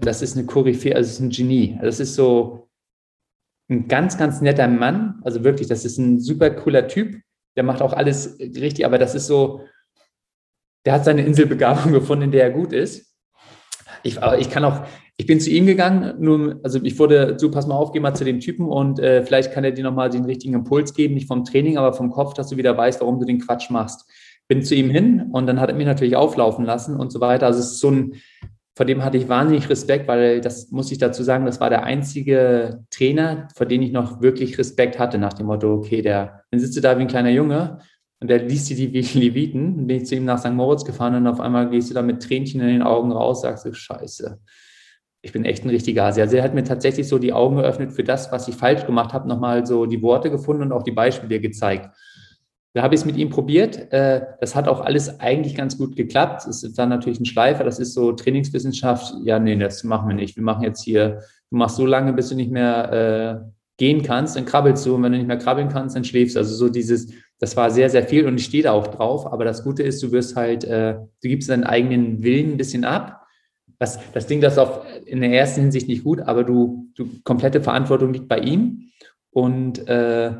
das 0.00 0.22
ist 0.22 0.36
eine 0.36 0.46
Koryphäe, 0.46 0.96
also 0.96 1.08
ist 1.08 1.20
ein 1.20 1.30
Genie. 1.30 1.78
Das 1.80 2.00
ist 2.00 2.14
so 2.14 2.68
ein 3.68 3.88
ganz, 3.88 4.18
ganz 4.18 4.40
netter 4.40 4.68
Mann. 4.68 5.20
Also 5.24 5.44
wirklich, 5.44 5.68
das 5.68 5.84
ist 5.84 5.98
ein 5.98 6.20
super 6.20 6.50
cooler 6.50 6.88
Typ. 6.88 7.20
Der 7.56 7.62
macht 7.62 7.82
auch 7.82 7.92
alles 7.92 8.38
richtig, 8.38 8.84
aber 8.84 8.98
das 8.98 9.14
ist 9.14 9.26
so, 9.26 9.60
der 10.84 10.94
hat 10.94 11.04
seine 11.04 11.24
Inselbegabung 11.24 11.92
gefunden, 11.92 12.24
in 12.24 12.30
der 12.32 12.44
er 12.44 12.50
gut 12.50 12.72
ist. 12.72 13.14
Ich, 14.02 14.22
aber 14.22 14.38
ich 14.38 14.50
kann 14.50 14.64
auch, 14.64 14.86
ich 15.16 15.26
bin 15.26 15.38
zu 15.40 15.50
ihm 15.50 15.66
gegangen, 15.66 16.14
nur, 16.18 16.58
also 16.64 16.80
ich 16.82 16.98
wurde, 16.98 17.36
so 17.38 17.50
pass 17.50 17.66
mal 17.66 17.76
auf, 17.76 17.92
geh 17.92 18.00
mal 18.00 18.14
zu 18.14 18.24
dem 18.24 18.40
Typen 18.40 18.66
und 18.66 18.98
äh, 18.98 19.22
vielleicht 19.22 19.52
kann 19.52 19.62
er 19.62 19.70
dir 19.70 19.84
nochmal 19.84 20.10
den 20.10 20.24
richtigen 20.24 20.54
Impuls 20.54 20.92
geben, 20.92 21.14
nicht 21.14 21.28
vom 21.28 21.44
Training, 21.44 21.78
aber 21.78 21.92
vom 21.92 22.10
Kopf, 22.10 22.34
dass 22.34 22.48
du 22.48 22.56
wieder 22.56 22.76
weißt, 22.76 23.00
warum 23.00 23.20
du 23.20 23.24
den 23.24 23.40
Quatsch 23.40 23.70
machst. 23.70 24.10
Bin 24.48 24.62
zu 24.62 24.74
ihm 24.74 24.90
hin 24.90 25.30
und 25.32 25.46
dann 25.46 25.60
hat 25.60 25.70
er 25.70 25.76
mich 25.76 25.86
natürlich 25.86 26.16
auflaufen 26.16 26.64
lassen 26.64 26.96
und 26.96 27.12
so 27.12 27.20
weiter. 27.20 27.46
Also 27.46 27.60
es 27.60 27.72
ist 27.72 27.80
so 27.80 27.92
ein, 27.92 28.14
vor 28.76 28.86
dem 28.86 29.04
hatte 29.04 29.16
ich 29.16 29.28
wahnsinnig 29.28 29.70
Respekt, 29.70 30.08
weil 30.08 30.40
das 30.40 30.72
muss 30.72 30.90
ich 30.90 30.98
dazu 30.98 31.22
sagen, 31.22 31.46
das 31.46 31.60
war 31.60 31.70
der 31.70 31.84
einzige 31.84 32.84
Trainer, 32.90 33.46
vor 33.54 33.66
dem 33.66 33.82
ich 33.82 33.92
noch 33.92 34.20
wirklich 34.20 34.58
Respekt 34.58 34.98
hatte, 34.98 35.18
nach 35.18 35.34
dem 35.34 35.46
Motto, 35.46 35.74
okay, 35.74 36.02
der, 36.02 36.42
dann 36.50 36.58
sitzt 36.58 36.76
du 36.76 36.80
da 36.80 36.98
wie 36.98 37.02
ein 37.02 37.08
kleiner 37.08 37.30
Junge 37.30 37.78
und 38.20 38.28
der 38.28 38.42
liest 38.42 38.68
dir 38.68 38.76
die 38.76 39.00
Leviten. 39.00 39.76
Dann 39.76 39.86
bin 39.86 39.98
ich 39.98 40.06
zu 40.06 40.16
ihm 40.16 40.24
nach 40.24 40.40
St. 40.40 40.50
Moritz 40.50 40.84
gefahren 40.84 41.14
und 41.14 41.28
auf 41.28 41.38
einmal 41.38 41.70
gehst 41.70 41.88
du 41.88 41.94
da 41.94 42.02
mit 42.02 42.20
Tränchen 42.20 42.60
in 42.60 42.66
den 42.66 42.82
Augen 42.82 43.12
raus, 43.12 43.42
sagst 43.42 43.64
du, 43.64 43.72
Scheiße 43.72 44.40
ich 45.24 45.32
bin 45.32 45.46
echt 45.46 45.64
ein 45.64 45.70
richtiger 45.70 46.04
Asi. 46.04 46.20
Also 46.20 46.36
er 46.36 46.42
hat 46.42 46.54
mir 46.54 46.64
tatsächlich 46.64 47.08
so 47.08 47.18
die 47.18 47.32
Augen 47.32 47.56
geöffnet 47.56 47.92
für 47.92 48.04
das, 48.04 48.30
was 48.30 48.46
ich 48.46 48.54
falsch 48.56 48.84
gemacht 48.84 49.14
habe, 49.14 49.26
nochmal 49.26 49.64
so 49.64 49.86
die 49.86 50.02
Worte 50.02 50.30
gefunden 50.30 50.62
und 50.62 50.72
auch 50.72 50.82
die 50.82 50.92
Beispiele 50.92 51.40
gezeigt. 51.40 51.88
Da 52.74 52.82
habe 52.82 52.94
ich 52.94 53.00
es 53.00 53.06
mit 53.06 53.16
ihm 53.16 53.30
probiert. 53.30 53.90
Äh, 53.90 54.20
das 54.40 54.54
hat 54.54 54.68
auch 54.68 54.82
alles 54.82 55.20
eigentlich 55.20 55.54
ganz 55.54 55.78
gut 55.78 55.96
geklappt. 55.96 56.46
Es 56.46 56.62
ist 56.62 56.78
dann 56.78 56.90
natürlich 56.90 57.20
ein 57.20 57.24
Schleifer, 57.24 57.64
das 57.64 57.78
ist 57.78 57.94
so 57.94 58.12
Trainingswissenschaft. 58.12 59.14
Ja, 59.24 59.38
nee, 59.38 59.56
das 59.56 59.82
machen 59.82 60.08
wir 60.08 60.14
nicht. 60.14 60.36
Wir 60.36 60.42
machen 60.42 60.62
jetzt 60.62 60.84
hier, 60.84 61.20
du 61.50 61.56
machst 61.56 61.76
so 61.76 61.86
lange, 61.86 62.12
bis 62.12 62.28
du 62.28 62.34
nicht 62.34 62.50
mehr 62.50 62.92
äh, 62.92 63.50
gehen 63.78 64.02
kannst, 64.02 64.36
dann 64.36 64.44
krabbelst 64.44 64.84
du 64.84 64.94
und 64.94 65.02
wenn 65.04 65.12
du 65.12 65.18
nicht 65.18 65.26
mehr 65.26 65.38
krabbeln 65.38 65.70
kannst, 65.70 65.96
dann 65.96 66.04
schläfst 66.04 66.36
du. 66.36 66.40
Also 66.40 66.54
so 66.54 66.68
dieses, 66.68 67.10
das 67.38 67.56
war 67.56 67.70
sehr, 67.70 67.88
sehr 67.88 68.02
viel 68.02 68.26
und 68.26 68.38
ich 68.38 68.44
stehe 68.44 68.64
da 68.64 68.72
auch 68.72 68.88
drauf. 68.88 69.32
Aber 69.32 69.46
das 69.46 69.64
Gute 69.64 69.82
ist, 69.82 70.02
du 70.02 70.12
wirst 70.12 70.36
halt, 70.36 70.64
äh, 70.64 70.96
du 71.22 71.28
gibst 71.28 71.48
deinen 71.48 71.64
eigenen 71.64 72.22
Willen 72.22 72.52
ein 72.52 72.56
bisschen 72.58 72.84
ab 72.84 73.23
das, 73.84 73.98
das 74.12 74.26
Ding, 74.26 74.40
das 74.40 74.54
ist 74.54 74.58
auf, 74.58 74.80
in 75.04 75.20
der 75.20 75.30
ersten 75.30 75.60
Hinsicht 75.60 75.88
nicht 75.88 76.04
gut, 76.04 76.20
aber 76.20 76.44
du, 76.44 76.88
du 76.94 77.08
komplette 77.22 77.60
Verantwortung 77.60 78.12
liegt 78.12 78.28
bei 78.28 78.38
ihm. 78.38 78.90
Und 79.30 79.86
äh, 79.88 80.32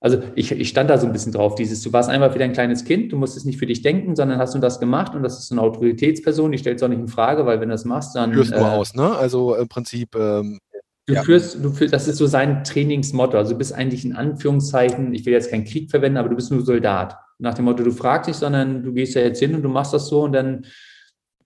also 0.00 0.18
ich, 0.34 0.50
ich 0.52 0.68
stand 0.68 0.88
da 0.88 0.96
so 0.96 1.06
ein 1.06 1.12
bisschen 1.12 1.32
drauf, 1.32 1.54
dieses, 1.54 1.82
du 1.82 1.92
warst 1.92 2.08
einmal 2.08 2.34
wieder 2.34 2.44
ein 2.44 2.54
kleines 2.54 2.84
Kind, 2.84 3.12
du 3.12 3.18
musstest 3.18 3.44
nicht 3.44 3.58
für 3.58 3.66
dich 3.66 3.82
denken, 3.82 4.16
sondern 4.16 4.38
hast 4.38 4.54
du 4.54 4.58
das 4.58 4.80
gemacht 4.80 5.14
und 5.14 5.22
das 5.22 5.38
ist 5.38 5.52
eine 5.52 5.60
Autoritätsperson, 5.60 6.52
die 6.52 6.58
stellt 6.58 6.78
es 6.78 6.82
auch 6.82 6.88
nicht 6.88 7.00
in 7.00 7.08
Frage, 7.08 7.44
weil 7.44 7.60
wenn 7.60 7.68
du 7.68 7.74
das 7.74 7.84
machst, 7.84 8.16
dann. 8.16 8.32
Führst 8.32 8.52
äh, 8.52 8.58
nur 8.58 8.72
aus, 8.72 8.94
ne? 8.94 9.14
Also 9.16 9.54
im 9.56 9.68
Prinzip. 9.68 10.14
Ähm 10.16 10.58
Du 11.06 11.16
ja. 11.16 11.24
führst, 11.24 11.64
du 11.64 11.70
führst, 11.70 11.92
das 11.92 12.06
ist 12.06 12.18
so 12.18 12.26
sein 12.26 12.62
Trainingsmotto. 12.62 13.36
Also 13.36 13.52
du 13.52 13.58
bist 13.58 13.72
eigentlich 13.72 14.04
in 14.04 14.14
Anführungszeichen, 14.14 15.12
ich 15.12 15.26
will 15.26 15.32
jetzt 15.32 15.50
keinen 15.50 15.64
Krieg 15.64 15.90
verwenden, 15.90 16.18
aber 16.18 16.28
du 16.28 16.36
bist 16.36 16.52
nur 16.52 16.64
Soldat. 16.64 17.16
Nach 17.40 17.54
dem 17.54 17.64
Motto, 17.64 17.82
du 17.82 17.90
fragst 17.90 18.28
nicht, 18.28 18.36
sondern 18.36 18.84
du 18.84 18.92
gehst 18.92 19.16
ja 19.16 19.22
jetzt 19.22 19.40
hin 19.40 19.56
und 19.56 19.62
du 19.62 19.68
machst 19.68 19.92
das 19.92 20.06
so 20.06 20.22
und 20.22 20.32
dann 20.32 20.66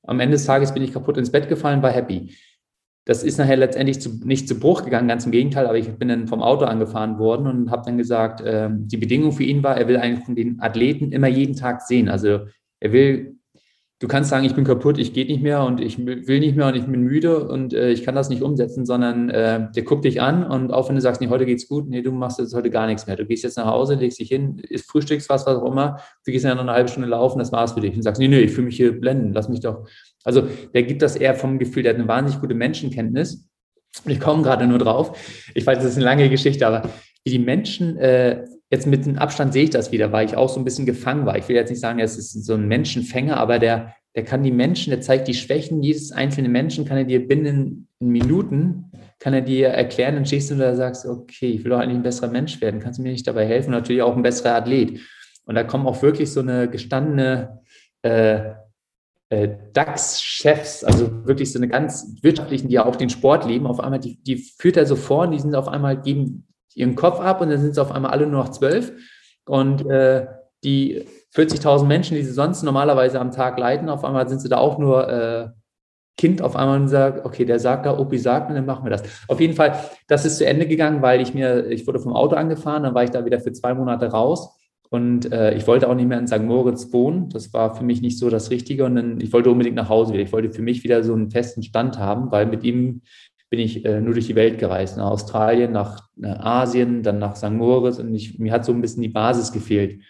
am 0.06 0.20
Ende 0.20 0.36
des 0.36 0.44
Tages 0.44 0.72
bin 0.72 0.82
ich 0.82 0.92
kaputt 0.92 1.16
ins 1.16 1.32
Bett 1.32 1.48
gefallen, 1.48 1.82
war 1.82 1.90
happy. 1.90 2.34
Das 3.06 3.22
ist 3.22 3.36
nachher 3.38 3.56
letztendlich 3.56 4.00
zu, 4.00 4.20
nicht 4.24 4.48
zu 4.48 4.58
Bruch 4.58 4.82
gegangen, 4.82 5.08
ganz 5.08 5.26
im 5.26 5.32
Gegenteil, 5.32 5.66
aber 5.66 5.76
ich 5.76 5.92
bin 5.98 6.08
dann 6.08 6.26
vom 6.26 6.42
Auto 6.42 6.64
angefahren 6.64 7.18
worden 7.18 7.46
und 7.46 7.70
habe 7.70 7.82
dann 7.84 7.98
gesagt, 7.98 8.40
äh, 8.40 8.70
die 8.72 8.96
Bedingung 8.96 9.32
für 9.32 9.44
ihn 9.44 9.62
war, 9.62 9.76
er 9.76 9.88
will 9.88 9.98
eigentlich 9.98 10.34
den 10.34 10.60
Athleten 10.60 11.12
immer 11.12 11.28
jeden 11.28 11.54
Tag 11.54 11.82
sehen. 11.82 12.08
Also 12.08 12.46
er 12.80 12.92
will 12.92 13.36
du 14.00 14.08
kannst 14.08 14.30
sagen, 14.30 14.44
ich 14.44 14.54
bin 14.54 14.64
kaputt, 14.64 14.98
ich 14.98 15.12
gehe 15.12 15.24
nicht 15.24 15.42
mehr 15.42 15.62
und 15.62 15.80
ich 15.80 16.04
will 16.04 16.40
nicht 16.40 16.56
mehr 16.56 16.66
und 16.66 16.74
ich 16.74 16.84
bin 16.84 17.00
müde 17.00 17.48
und 17.48 17.72
äh, 17.72 17.90
ich 17.90 18.04
kann 18.04 18.14
das 18.14 18.28
nicht 18.28 18.42
umsetzen, 18.42 18.84
sondern 18.84 19.30
äh, 19.30 19.68
der 19.74 19.82
guckt 19.84 20.04
dich 20.04 20.20
an 20.20 20.44
und 20.44 20.72
auch 20.72 20.88
wenn 20.88 20.96
du 20.96 21.00
sagst, 21.00 21.20
nee, 21.20 21.28
heute 21.28 21.46
geht's 21.46 21.68
gut, 21.68 21.88
nee, 21.88 22.02
du 22.02 22.10
machst 22.10 22.38
jetzt 22.38 22.54
heute 22.54 22.70
gar 22.70 22.86
nichts 22.86 23.06
mehr. 23.06 23.16
Du 23.16 23.24
gehst 23.24 23.44
jetzt 23.44 23.56
nach 23.56 23.66
Hause, 23.66 23.94
legst 23.94 24.18
dich 24.18 24.28
hin, 24.28 24.58
isst 24.68 24.90
frühstückst 24.90 25.28
was, 25.28 25.46
was 25.46 25.56
auch 25.56 25.70
immer, 25.70 26.00
du 26.26 26.32
gehst 26.32 26.44
ja 26.44 26.54
noch 26.54 26.62
eine 26.62 26.72
halbe 26.72 26.88
Stunde 26.88 27.08
laufen, 27.08 27.38
das 27.38 27.52
war's 27.52 27.72
für 27.72 27.80
dich 27.80 27.94
und 27.94 28.02
sagst, 28.02 28.20
nee, 28.20 28.28
nee, 28.28 28.40
ich 28.40 28.52
fühle 28.52 28.66
mich 28.66 28.76
hier 28.76 28.98
blenden, 28.98 29.32
lass 29.32 29.48
mich 29.48 29.60
doch. 29.60 29.86
Also 30.24 30.42
der 30.74 30.82
gibt 30.82 31.02
das 31.02 31.16
eher 31.16 31.34
vom 31.34 31.58
Gefühl, 31.58 31.84
der 31.84 31.92
hat 31.92 31.98
eine 31.98 32.08
wahnsinnig 32.08 32.40
gute 32.40 32.54
Menschenkenntnis. 32.54 33.48
Ich 34.06 34.18
komme 34.18 34.42
gerade 34.42 34.66
nur 34.66 34.78
drauf. 34.78 35.16
Ich 35.54 35.64
weiß, 35.64 35.78
das 35.78 35.86
ist 35.86 35.96
eine 35.96 36.04
lange 36.04 36.28
Geschichte, 36.28 36.66
aber 36.66 36.90
wie 37.24 37.30
die 37.30 37.38
Menschen 37.38 37.96
äh, 37.96 38.44
jetzt 38.74 38.86
mit 38.86 39.06
dem 39.06 39.18
Abstand 39.18 39.52
sehe 39.52 39.64
ich 39.64 39.70
das 39.70 39.92
wieder, 39.92 40.12
weil 40.12 40.26
ich 40.26 40.36
auch 40.36 40.48
so 40.48 40.60
ein 40.60 40.64
bisschen 40.64 40.84
gefangen 40.84 41.26
war. 41.26 41.38
Ich 41.38 41.48
will 41.48 41.56
jetzt 41.56 41.70
nicht 41.70 41.80
sagen, 41.80 42.00
er 42.00 42.06
ist 42.06 42.44
so 42.44 42.54
ein 42.54 42.66
Menschenfänger, 42.66 43.36
aber 43.36 43.58
der, 43.58 43.94
der 44.16 44.24
kann 44.24 44.42
die 44.42 44.50
Menschen, 44.50 44.90
der 44.90 45.00
zeigt 45.00 45.28
die 45.28 45.34
Schwächen 45.34 45.82
jedes 45.82 46.10
einzelnen 46.12 46.50
Menschen, 46.50 46.84
kann 46.84 46.98
er 46.98 47.04
dir 47.04 47.26
binnen 47.26 47.88
Minuten, 48.00 48.90
kann 49.20 49.32
er 49.32 49.42
dir 49.42 49.68
erklären, 49.68 50.16
dann 50.16 50.26
stehst 50.26 50.50
du 50.50 50.56
da 50.56 50.70
und 50.70 50.76
sagst, 50.76 51.06
okay, 51.06 51.50
ich 51.50 51.64
will 51.64 51.70
doch 51.70 51.78
eigentlich 51.78 51.96
ein 51.96 52.02
besserer 52.02 52.30
Mensch 52.30 52.60
werden, 52.60 52.80
kannst 52.80 52.98
du 52.98 53.02
mir 53.02 53.12
nicht 53.12 53.26
dabei 53.26 53.46
helfen? 53.46 53.70
Natürlich 53.70 54.02
auch 54.02 54.16
ein 54.16 54.22
besserer 54.22 54.56
Athlet. 54.56 55.00
Und 55.46 55.54
da 55.54 55.62
kommen 55.62 55.86
auch 55.86 56.02
wirklich 56.02 56.32
so 56.32 56.40
eine 56.40 56.68
gestandene 56.68 57.60
äh, 58.02 58.50
äh, 59.28 59.48
DAX-Chefs, 59.72 60.84
also 60.84 61.26
wirklich 61.26 61.52
so 61.52 61.58
eine 61.58 61.68
ganz 61.68 62.06
wirtschaftlichen, 62.22 62.68
die 62.68 62.74
ja 62.74 62.86
auch 62.86 62.96
den 62.96 63.10
Sport 63.10 63.46
leben, 63.46 63.66
auf 63.66 63.80
einmal, 63.80 64.00
die, 64.00 64.22
die 64.22 64.36
führt 64.36 64.76
er 64.76 64.86
so 64.86 64.96
vor 64.96 65.22
und 65.26 65.30
die 65.30 65.38
sind 65.38 65.54
auf 65.54 65.68
einmal, 65.68 66.00
geben 66.00 66.46
ihren 66.74 66.94
Kopf 66.94 67.20
ab 67.20 67.40
und 67.40 67.50
dann 67.50 67.60
sind 67.60 67.74
sie 67.74 67.82
auf 67.82 67.92
einmal 67.92 68.10
alle 68.10 68.26
nur 68.26 68.42
noch 68.42 68.50
zwölf. 68.50 68.92
Und 69.46 69.86
äh, 69.90 70.26
die 70.62 71.04
40.000 71.34 71.84
Menschen, 71.84 72.16
die 72.16 72.22
sie 72.22 72.32
sonst 72.32 72.62
normalerweise 72.62 73.20
am 73.20 73.30
Tag 73.30 73.58
leiten, 73.58 73.88
auf 73.88 74.04
einmal 74.04 74.28
sind 74.28 74.40
sie 74.40 74.48
da 74.48 74.58
auch 74.58 74.78
nur 74.78 75.08
äh, 75.08 75.48
Kind 76.16 76.42
auf 76.42 76.54
einmal 76.54 76.80
und 76.80 76.88
sagt, 76.88 77.24
okay, 77.24 77.44
der 77.44 77.58
sagt 77.58 77.86
da, 77.86 77.98
Opi 77.98 78.18
sagt, 78.18 78.48
und 78.48 78.54
dann 78.54 78.66
machen 78.66 78.84
wir 78.84 78.90
das. 78.90 79.02
Auf 79.26 79.40
jeden 79.40 79.54
Fall, 79.54 79.78
das 80.06 80.24
ist 80.24 80.38
zu 80.38 80.46
Ende 80.46 80.66
gegangen, 80.66 81.02
weil 81.02 81.20
ich 81.20 81.34
mir, 81.34 81.66
ich 81.66 81.86
wurde 81.86 81.98
vom 81.98 82.12
Auto 82.12 82.36
angefahren, 82.36 82.84
dann 82.84 82.94
war 82.94 83.02
ich 83.02 83.10
da 83.10 83.24
wieder 83.24 83.40
für 83.40 83.52
zwei 83.52 83.74
Monate 83.74 84.06
raus 84.06 84.56
und 84.90 85.32
äh, 85.32 85.54
ich 85.54 85.66
wollte 85.66 85.88
auch 85.88 85.94
nicht 85.96 86.06
mehr 86.06 86.20
in 86.20 86.28
St. 86.28 86.42
Moritz 86.42 86.92
wohnen. 86.92 87.28
Das 87.30 87.52
war 87.52 87.74
für 87.74 87.82
mich 87.82 88.00
nicht 88.00 88.16
so 88.16 88.30
das 88.30 88.50
Richtige 88.50 88.84
und 88.84 88.94
dann, 88.94 89.20
ich 89.20 89.32
wollte 89.32 89.50
unbedingt 89.50 89.74
nach 89.74 89.88
Hause 89.88 90.12
wieder. 90.12 90.22
Ich 90.22 90.32
wollte 90.32 90.52
für 90.52 90.62
mich 90.62 90.84
wieder 90.84 91.02
so 91.02 91.14
einen 91.14 91.32
festen 91.32 91.64
Stand 91.64 91.98
haben, 91.98 92.30
weil 92.30 92.46
mit 92.46 92.62
ihm 92.62 93.02
bin 93.54 93.64
ich 93.64 93.84
äh, 93.84 94.00
nur 94.00 94.14
durch 94.14 94.26
die 94.26 94.34
Welt 94.34 94.58
gereist, 94.58 94.96
nach 94.96 95.12
Australien, 95.12 95.70
nach, 95.70 96.08
nach 96.16 96.40
Asien, 96.40 97.04
dann 97.04 97.20
nach 97.20 97.36
St. 97.36 97.52
Moritz 97.52 98.00
und 98.00 98.12
ich, 98.12 98.36
mir 98.36 98.50
hat 98.50 98.64
so 98.64 98.72
ein 98.72 98.80
bisschen 98.80 99.00
die 99.00 99.08
Basis 99.08 99.52
gefehlt. 99.52 100.00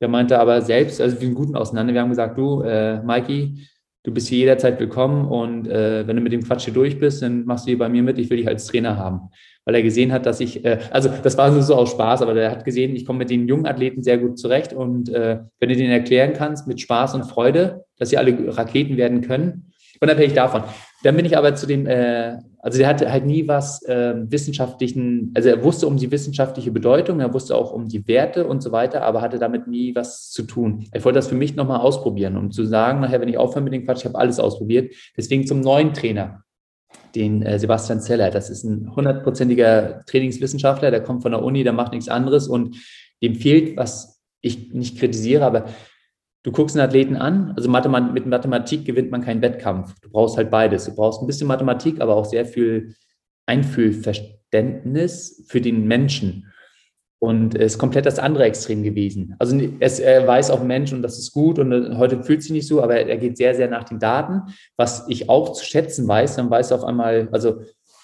Der 0.00 0.08
meinte 0.08 0.38
aber 0.40 0.62
selbst, 0.62 0.98
also 0.98 1.20
wir 1.20 1.26
sind 1.26 1.34
guten 1.34 1.54
auseinander, 1.54 1.92
wir 1.92 2.00
haben 2.00 2.08
gesagt, 2.08 2.38
du, 2.38 2.62
äh, 2.62 3.02
Mikey, 3.02 3.58
du 4.04 4.14
bist 4.14 4.28
hier 4.28 4.38
jederzeit 4.38 4.80
willkommen 4.80 5.26
und 5.26 5.68
äh, 5.68 6.06
wenn 6.06 6.16
du 6.16 6.22
mit 6.22 6.32
dem 6.32 6.42
Quatsch 6.42 6.64
hier 6.64 6.72
durch 6.72 6.98
bist, 6.98 7.20
dann 7.20 7.44
machst 7.44 7.66
du 7.66 7.72
hier 7.72 7.78
bei 7.78 7.90
mir 7.90 8.02
mit, 8.02 8.16
ich 8.16 8.30
will 8.30 8.38
dich 8.38 8.48
als 8.48 8.64
Trainer 8.64 8.96
haben. 8.96 9.28
Weil 9.66 9.74
er 9.74 9.82
gesehen 9.82 10.10
hat, 10.10 10.24
dass 10.24 10.40
ich, 10.40 10.64
äh, 10.64 10.78
also 10.90 11.10
das 11.22 11.36
war 11.36 11.52
so 11.60 11.74
aus 11.74 11.90
Spaß, 11.90 12.22
aber 12.22 12.32
der 12.32 12.50
hat 12.50 12.64
gesehen, 12.64 12.96
ich 12.96 13.04
komme 13.04 13.18
mit 13.18 13.28
den 13.28 13.46
jungen 13.48 13.66
Athleten 13.66 14.02
sehr 14.02 14.16
gut 14.16 14.38
zurecht 14.38 14.72
und 14.72 15.10
äh, 15.10 15.40
wenn 15.60 15.68
du 15.68 15.76
denen 15.76 15.90
erklären 15.90 16.32
kannst 16.32 16.66
mit 16.66 16.80
Spaß 16.80 17.16
und 17.16 17.24
Freude, 17.24 17.84
dass 17.98 18.08
sie 18.08 18.16
alle 18.16 18.56
Raketen 18.56 18.96
werden 18.96 19.20
können, 19.20 19.72
unabhängig 20.00 20.32
davon. 20.32 20.62
Dann 21.02 21.16
bin 21.16 21.24
ich 21.24 21.36
aber 21.36 21.54
zu 21.54 21.66
dem, 21.66 21.86
äh, 21.86 22.38
also 22.58 22.78
der 22.78 22.88
hatte 22.88 23.10
halt 23.10 23.24
nie 23.24 23.46
was 23.46 23.82
äh, 23.84 24.14
wissenschaftlichen, 24.16 25.32
also 25.36 25.48
er 25.48 25.62
wusste 25.62 25.86
um 25.86 25.96
die 25.96 26.10
wissenschaftliche 26.10 26.72
Bedeutung, 26.72 27.20
er 27.20 27.32
wusste 27.32 27.56
auch 27.56 27.72
um 27.72 27.88
die 27.88 28.06
Werte 28.08 28.46
und 28.46 28.62
so 28.62 28.72
weiter, 28.72 29.02
aber 29.02 29.22
hatte 29.22 29.38
damit 29.38 29.68
nie 29.68 29.94
was 29.94 30.30
zu 30.30 30.42
tun. 30.42 30.86
Ich 30.92 31.04
wollte 31.04 31.18
das 31.18 31.28
für 31.28 31.36
mich 31.36 31.54
nochmal 31.54 31.80
ausprobieren, 31.80 32.36
um 32.36 32.50
zu 32.50 32.64
sagen, 32.64 33.00
nachher, 33.00 33.20
wenn 33.20 33.28
ich 33.28 33.38
aufhöre 33.38 33.62
mit 33.62 33.72
dem 33.72 33.84
Quatsch, 33.84 34.00
ich 34.00 34.06
habe 34.06 34.18
alles 34.18 34.40
ausprobiert. 34.40 34.92
Deswegen 35.16 35.46
zum 35.46 35.60
neuen 35.60 35.94
Trainer, 35.94 36.42
den 37.14 37.42
äh, 37.42 37.58
Sebastian 37.60 38.00
Zeller. 38.00 38.30
Das 38.30 38.50
ist 38.50 38.64
ein 38.64 38.94
hundertprozentiger 38.94 40.04
Trainingswissenschaftler, 40.06 40.90
der 40.90 41.02
kommt 41.02 41.22
von 41.22 41.32
der 41.32 41.44
Uni, 41.44 41.62
der 41.62 41.72
macht 41.72 41.92
nichts 41.92 42.08
anderes 42.08 42.48
und 42.48 42.76
dem 43.22 43.36
fehlt, 43.36 43.76
was 43.76 44.20
ich 44.40 44.72
nicht 44.72 44.98
kritisiere, 44.98 45.44
aber 45.44 45.66
Du 46.44 46.52
guckst 46.52 46.76
einen 46.76 46.86
Athleten 46.86 47.16
an, 47.16 47.52
also 47.56 47.68
Mathemat 47.68 48.12
mit 48.14 48.26
Mathematik 48.26 48.84
gewinnt 48.84 49.10
man 49.10 49.22
keinen 49.22 49.42
Wettkampf. 49.42 49.94
Du 50.00 50.08
brauchst 50.10 50.36
halt 50.36 50.50
beides. 50.50 50.84
Du 50.84 50.94
brauchst 50.94 51.20
ein 51.20 51.26
bisschen 51.26 51.48
Mathematik, 51.48 52.00
aber 52.00 52.14
auch 52.14 52.24
sehr 52.24 52.46
viel 52.46 52.94
Einfühlverständnis 53.46 55.44
für 55.48 55.60
den 55.60 55.86
Menschen. 55.88 56.52
Und 57.20 57.56
es 57.56 57.72
ist 57.72 57.78
komplett 57.78 58.06
das 58.06 58.20
andere 58.20 58.44
Extrem 58.44 58.84
gewesen. 58.84 59.34
Also 59.40 59.58
es, 59.80 59.98
er 59.98 60.24
weiß 60.24 60.52
auch 60.52 60.62
Mensch 60.62 60.92
und 60.92 61.02
das 61.02 61.18
ist 61.18 61.32
gut 61.32 61.58
und 61.58 61.98
heute 61.98 62.22
fühlt 62.22 62.42
sich 62.42 62.52
nicht 62.52 62.68
so, 62.68 62.80
aber 62.80 62.94
er 62.94 63.16
geht 63.16 63.36
sehr, 63.36 63.56
sehr 63.56 63.68
nach 63.68 63.82
den 63.82 63.98
Daten. 63.98 64.42
Was 64.76 65.06
ich 65.08 65.28
auch 65.28 65.52
zu 65.52 65.64
schätzen 65.64 66.06
weiß, 66.06 66.36
dann 66.36 66.48
weiß 66.48 66.70
er 66.70 66.76
auf 66.76 66.84
einmal, 66.84 67.28
also 67.32 67.62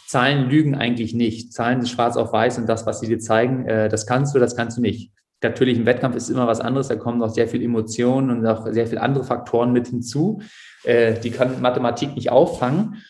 Zahlen 0.08 0.50
lügen 0.50 0.74
eigentlich 0.74 1.14
nicht. 1.14 1.52
Zahlen 1.52 1.80
sind 1.80 1.90
schwarz 1.90 2.16
auf 2.16 2.32
weiß 2.32 2.58
und 2.58 2.68
das, 2.68 2.86
was 2.86 2.98
sie 3.00 3.06
dir 3.06 3.20
zeigen, 3.20 3.66
äh, 3.66 3.88
das 3.88 4.06
kannst 4.06 4.34
du, 4.34 4.40
das 4.40 4.56
kannst 4.56 4.76
du 4.78 4.80
nicht 4.80 5.12
natürlich 5.44 5.78
ein 5.78 5.86
Wettkampf 5.86 6.16
ist 6.16 6.28
immer 6.28 6.46
was 6.46 6.60
anderes, 6.60 6.88
da 6.88 6.96
kommen 6.96 7.18
noch 7.18 7.30
sehr 7.30 7.46
viel 7.46 7.62
Emotionen 7.62 8.30
und 8.30 8.46
auch 8.46 8.66
sehr 8.72 8.86
viele 8.86 9.02
andere 9.02 9.24
Faktoren 9.24 9.72
mit 9.72 9.88
hinzu. 9.88 10.40
Äh, 10.82 11.20
die 11.20 11.30
kann 11.30 11.60
Mathematik 11.60 12.14
nicht 12.16 12.30
auffangen, 12.30 13.02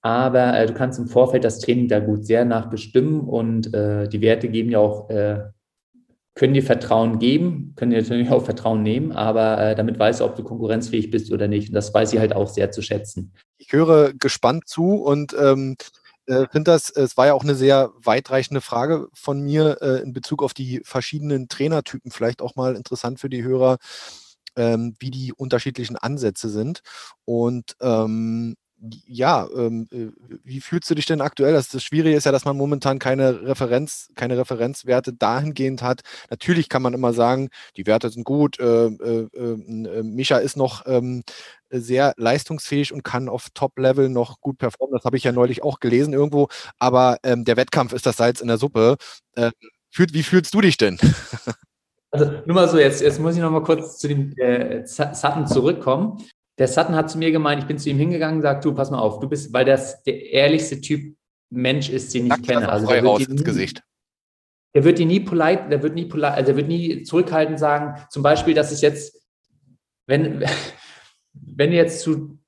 aber 0.00 0.58
äh, 0.58 0.66
du 0.66 0.74
kannst 0.74 0.98
im 0.98 1.08
Vorfeld 1.08 1.44
das 1.44 1.58
Training 1.58 1.88
da 1.88 1.98
gut 1.98 2.24
sehr 2.24 2.44
nach 2.44 2.70
bestimmen 2.70 3.20
und 3.20 3.74
äh, 3.74 4.08
die 4.08 4.20
Werte 4.20 4.48
geben 4.48 4.70
ja 4.70 4.78
auch, 4.78 5.08
können 6.36 6.54
dir 6.54 6.62
Vertrauen 6.62 7.18
geben, 7.18 7.74
können 7.76 7.90
dir 7.90 8.00
natürlich 8.00 8.30
auch 8.30 8.44
Vertrauen 8.44 8.82
nehmen, 8.82 9.12
aber 9.12 9.74
damit 9.74 9.98
weißt 9.98 10.20
du, 10.20 10.24
ob 10.24 10.36
du 10.36 10.44
konkurrenzfähig 10.44 11.10
bist 11.10 11.32
oder 11.32 11.48
nicht. 11.48 11.68
Und 11.68 11.74
das 11.74 11.92
weiß 11.92 12.12
ich 12.12 12.20
halt 12.20 12.34
auch 12.34 12.48
sehr 12.48 12.70
zu 12.70 12.80
schätzen. 12.80 13.34
Ich 13.58 13.72
höre 13.72 14.14
gespannt 14.14 14.66
zu 14.66 14.94
und 14.94 15.34
ähm, 15.38 15.76
äh, 16.30 16.46
finde 16.50 16.72
das, 16.72 16.90
es 16.90 17.16
war 17.16 17.26
ja 17.26 17.34
auch 17.34 17.42
eine 17.44 17.54
sehr 17.54 17.92
weitreichende 18.02 18.60
Frage 18.60 19.08
von 19.14 19.40
mir 19.40 19.78
äh, 19.82 20.02
in 20.02 20.12
Bezug 20.12 20.42
auf 20.42 20.54
die 20.54 20.80
verschiedenen 20.84 21.48
Trainertypen, 21.48 22.10
vielleicht 22.10 22.42
auch 22.42 22.56
mal 22.56 22.76
interessant 22.76 23.20
für 23.20 23.28
die 23.30 23.42
Hörer, 23.42 23.78
ähm, 24.56 24.94
wie 24.98 25.10
die 25.10 25.32
unterschiedlichen 25.32 25.96
Ansätze 25.96 26.48
sind. 26.50 26.82
Und 27.24 27.76
ähm, 27.80 28.56
ja, 29.06 29.46
ähm, 29.54 29.88
äh, 29.90 30.08
wie 30.42 30.60
fühlst 30.60 30.88
du 30.88 30.94
dich 30.94 31.04
denn 31.04 31.20
aktuell? 31.20 31.52
Das, 31.52 31.68
das, 31.68 31.82
Schwierige 31.82 32.16
ist 32.16 32.24
ja, 32.24 32.32
dass 32.32 32.44
man 32.44 32.56
momentan 32.56 32.98
keine 32.98 33.42
Referenz, 33.42 34.08
keine 34.14 34.38
Referenzwerte 34.38 35.12
dahingehend 35.12 35.82
hat. 35.82 36.00
Natürlich 36.30 36.68
kann 36.68 36.82
man 36.82 36.94
immer 36.94 37.12
sagen, 37.12 37.50
die 37.76 37.86
Werte 37.86 38.08
sind 38.08 38.24
gut, 38.24 38.58
äh, 38.58 38.86
äh, 38.86 39.28
äh, 39.34 40.02
Micha 40.02 40.38
ist 40.38 40.56
noch 40.56 40.86
ähm, 40.86 41.22
sehr 41.68 42.14
leistungsfähig 42.16 42.92
und 42.92 43.04
kann 43.04 43.28
auf 43.28 43.48
Top-Level 43.52 44.08
noch 44.08 44.40
gut 44.40 44.58
performen. 44.58 44.96
Das 44.96 45.04
habe 45.04 45.16
ich 45.16 45.24
ja 45.24 45.32
neulich 45.32 45.62
auch 45.62 45.80
gelesen 45.80 46.14
irgendwo. 46.14 46.48
Aber 46.78 47.18
ähm, 47.22 47.44
der 47.44 47.56
Wettkampf 47.56 47.92
ist 47.92 48.06
das 48.06 48.16
Salz 48.16 48.40
in 48.40 48.48
der 48.48 48.58
Suppe. 48.58 48.96
Äh, 49.34 49.50
fühlt, 49.90 50.14
wie 50.14 50.22
fühlst 50.22 50.54
du 50.54 50.60
dich 50.60 50.76
denn? 50.76 50.98
Also 52.12 52.32
nur 52.44 52.56
mal 52.56 52.68
so, 52.68 52.76
jetzt, 52.76 53.00
jetzt 53.02 53.20
muss 53.20 53.36
ich 53.36 53.40
noch 53.40 53.52
mal 53.52 53.62
kurz 53.62 53.98
zu 53.98 54.08
dem 54.08 54.36
äh, 54.36 54.84
Sutton 54.84 55.46
zurückkommen. 55.46 56.18
Der 56.60 56.68
Sutton 56.68 56.94
hat 56.94 57.10
zu 57.10 57.16
mir 57.16 57.32
gemeint, 57.32 57.62
ich 57.62 57.66
bin 57.66 57.78
zu 57.78 57.88
ihm 57.88 57.96
hingegangen 57.96 58.36
und 58.36 58.42
gesagt, 58.42 58.66
du, 58.66 58.74
pass 58.74 58.90
mal 58.90 58.98
auf, 58.98 59.18
du 59.18 59.26
bist, 59.26 59.50
weil 59.50 59.64
das 59.64 60.02
der 60.02 60.30
ehrlichste 60.30 60.78
Typ 60.78 61.16
Mensch 61.48 61.88
ist, 61.88 62.12
den 62.12 62.26
ich 62.26 62.32
Sag 62.34 62.42
kenne. 62.42 62.68
Also 62.68 62.86
der 62.86 63.02
wird, 63.02 63.28
ins 63.28 63.42
Gesicht. 63.42 63.82
der 64.74 64.84
wird 64.84 64.98
dir 64.98 65.06
nie 65.06 65.20
polite, 65.20 65.70
der 65.70 65.82
wird 65.82 65.94
nie 65.94 66.04
polite, 66.04 66.32
also 66.32 66.46
der 66.48 66.56
wird 66.56 66.68
nie 66.68 67.02
zurückhaltend 67.02 67.58
sagen, 67.58 67.98
zum 68.10 68.22
Beispiel, 68.22 68.52
dass 68.52 68.72
es 68.72 68.82
jetzt, 68.82 69.26
wenn, 70.06 70.44
wenn 71.32 71.70
du 71.70 71.76
jetzt 71.76 72.02
zu 72.02 72.38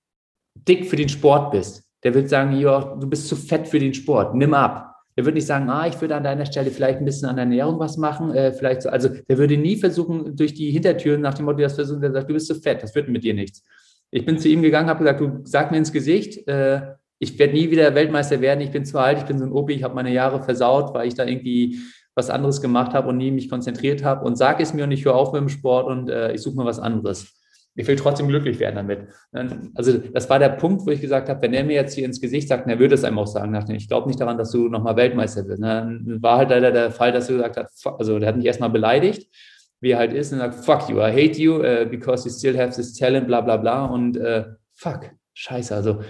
dick 0.55 0.91
für 0.91 0.97
den 0.97 1.09
Sport 1.09 1.51
bist, 1.51 1.83
der 2.05 2.13
wird 2.13 2.29
sagen, 2.29 2.55
ja, 2.59 2.95
du 2.95 3.09
bist 3.09 3.29
zu 3.29 3.35
fett 3.35 3.67
für 3.67 3.79
den 3.79 3.95
Sport, 3.95 4.35
nimm 4.35 4.53
ab. 4.53 4.95
Der 5.17 5.25
würde 5.25 5.37
nicht 5.37 5.47
sagen, 5.47 5.71
ah, 5.71 5.87
ich 5.87 5.99
würde 6.03 6.17
an 6.17 6.25
deiner 6.25 6.45
Stelle 6.45 6.71
vielleicht 6.71 6.99
ein 6.99 7.07
bisschen 7.07 7.31
an 7.31 7.37
der 7.37 7.45
Ernährung 7.45 7.79
was 7.79 7.97
machen, 7.97 8.35
äh, 8.35 8.53
vielleicht 8.53 8.83
so. 8.83 8.91
Also 8.91 9.09
der 9.09 9.39
würde 9.39 9.57
nie 9.57 9.77
versuchen, 9.77 10.37
durch 10.37 10.53
die 10.53 10.71
Hintertüren 10.71 11.23
nach 11.23 11.35
dem 11.35 11.47
Motto, 11.47 11.61
das 11.61 11.75
versuchen, 11.75 12.03
der 12.03 12.13
sagt, 12.13 12.29
du 12.29 12.35
bist 12.35 12.47
zu 12.47 12.55
fett, 12.55 12.83
das 12.83 12.95
wird 12.95 13.09
mit 13.09 13.25
dir 13.25 13.33
nichts. 13.33 13.63
Ich 14.15 14.27
bin 14.27 14.39
zu 14.39 14.49
ihm 14.49 14.63
gegangen, 14.63 14.89
habe 14.89 14.99
gesagt, 14.99 15.21
du 15.21 15.41
sag 15.45 15.71
mir 15.71 15.79
ins 15.79 15.93
Gesicht, 15.93 16.47
äh, 16.47 16.83
ich 17.19 17.39
werde 17.39 17.55
nie 17.55 17.71
wieder 17.71 17.95
Weltmeister 17.95 18.41
werden, 18.41 18.61
ich 18.61 18.71
bin 18.71 18.85
zu 18.85 18.99
alt, 18.99 19.19
ich 19.19 19.25
bin 19.25 19.39
so 19.39 19.45
ein 19.47 19.53
Opi, 19.53 19.73
ich 19.73 19.83
habe 19.83 19.95
meine 19.95 20.13
Jahre 20.13 20.43
versaut, 20.43 20.93
weil 20.93 21.09
ich 21.09 21.15
da 21.15 21.25
irgendwie 21.25 21.79
was 22.15 22.29
anderes 22.29 22.61
gemacht 22.61 22.93
habe 22.93 23.09
und 23.09 23.17
nie 23.17 23.31
mich 23.31 23.49
konzentriert 23.49 24.05
habe 24.05 24.27
und 24.27 24.37
sag 24.37 24.61
es 24.61 24.75
mir 24.75 24.85
und 24.85 24.93
ich 24.93 25.07
höre 25.07 25.15
auf 25.15 25.33
mit 25.33 25.41
dem 25.41 25.49
Sport 25.49 25.87
und 25.87 26.11
äh, 26.11 26.33
ich 26.35 26.43
suche 26.43 26.57
mir 26.57 26.67
was 26.67 26.79
anderes. 26.79 27.33
ich 27.75 27.87
will 27.87 27.97
trotzdem 27.97 28.29
glücklich 28.29 28.59
werden 28.59 28.77
damit. 28.77 29.07
Also 29.75 29.97
das 29.97 30.29
war 30.29 30.39
der 30.39 30.51
Punkt, 30.51 30.85
wo 30.85 30.91
ich 30.91 31.01
gesagt 31.01 31.31
habe, 31.31 31.41
wenn 31.41 31.55
er 31.55 31.65
mir 31.65 31.75
jetzt 31.75 31.95
hier 31.95 32.05
ins 32.05 32.21
Gesicht 32.21 32.49
sagt, 32.49 32.69
er 32.69 32.79
würde 32.79 32.97
es 32.97 33.05
einem 33.05 33.19
auch 33.19 33.27
sagen, 33.27 33.55
ich 33.71 33.89
glaube 33.89 34.09
nicht 34.09 34.21
daran, 34.21 34.37
dass 34.37 34.51
du 34.51 34.69
nochmal 34.69 34.97
Weltmeister 34.97 35.47
wirst. 35.47 35.63
Dann 35.63 36.19
war 36.21 36.37
halt 36.37 36.51
leider 36.51 36.71
der 36.71 36.91
Fall, 36.91 37.13
dass 37.13 37.31
er 37.31 37.37
gesagt 37.37 37.57
hat, 37.57 37.71
also 37.99 38.19
der 38.19 38.29
hat 38.29 38.37
mich 38.37 38.45
erstmal 38.45 38.69
beleidigt, 38.69 39.27
wie 39.83 39.91
er 39.91 39.99
halt 39.99 40.14
ist, 40.14 40.33
und 40.33 40.39
sagt, 40.39 40.64
fuck 40.64 40.89
you, 40.89 40.99
I 40.99 41.11
hate 41.11 41.39
you, 41.39 41.57
uh, 41.57 41.85
because 41.85 42.26
you 42.26 42.33
still 42.33 42.57
have 42.57 42.74
this 42.74 42.95
talent, 42.95 43.26
bla 43.26 43.43
bla 43.43 43.59
bla. 43.59 43.85
Und 43.85 44.16
uh, 44.16 44.45
fuck, 44.72 45.11
scheiße. 45.35 45.74
Also, 45.74 46.01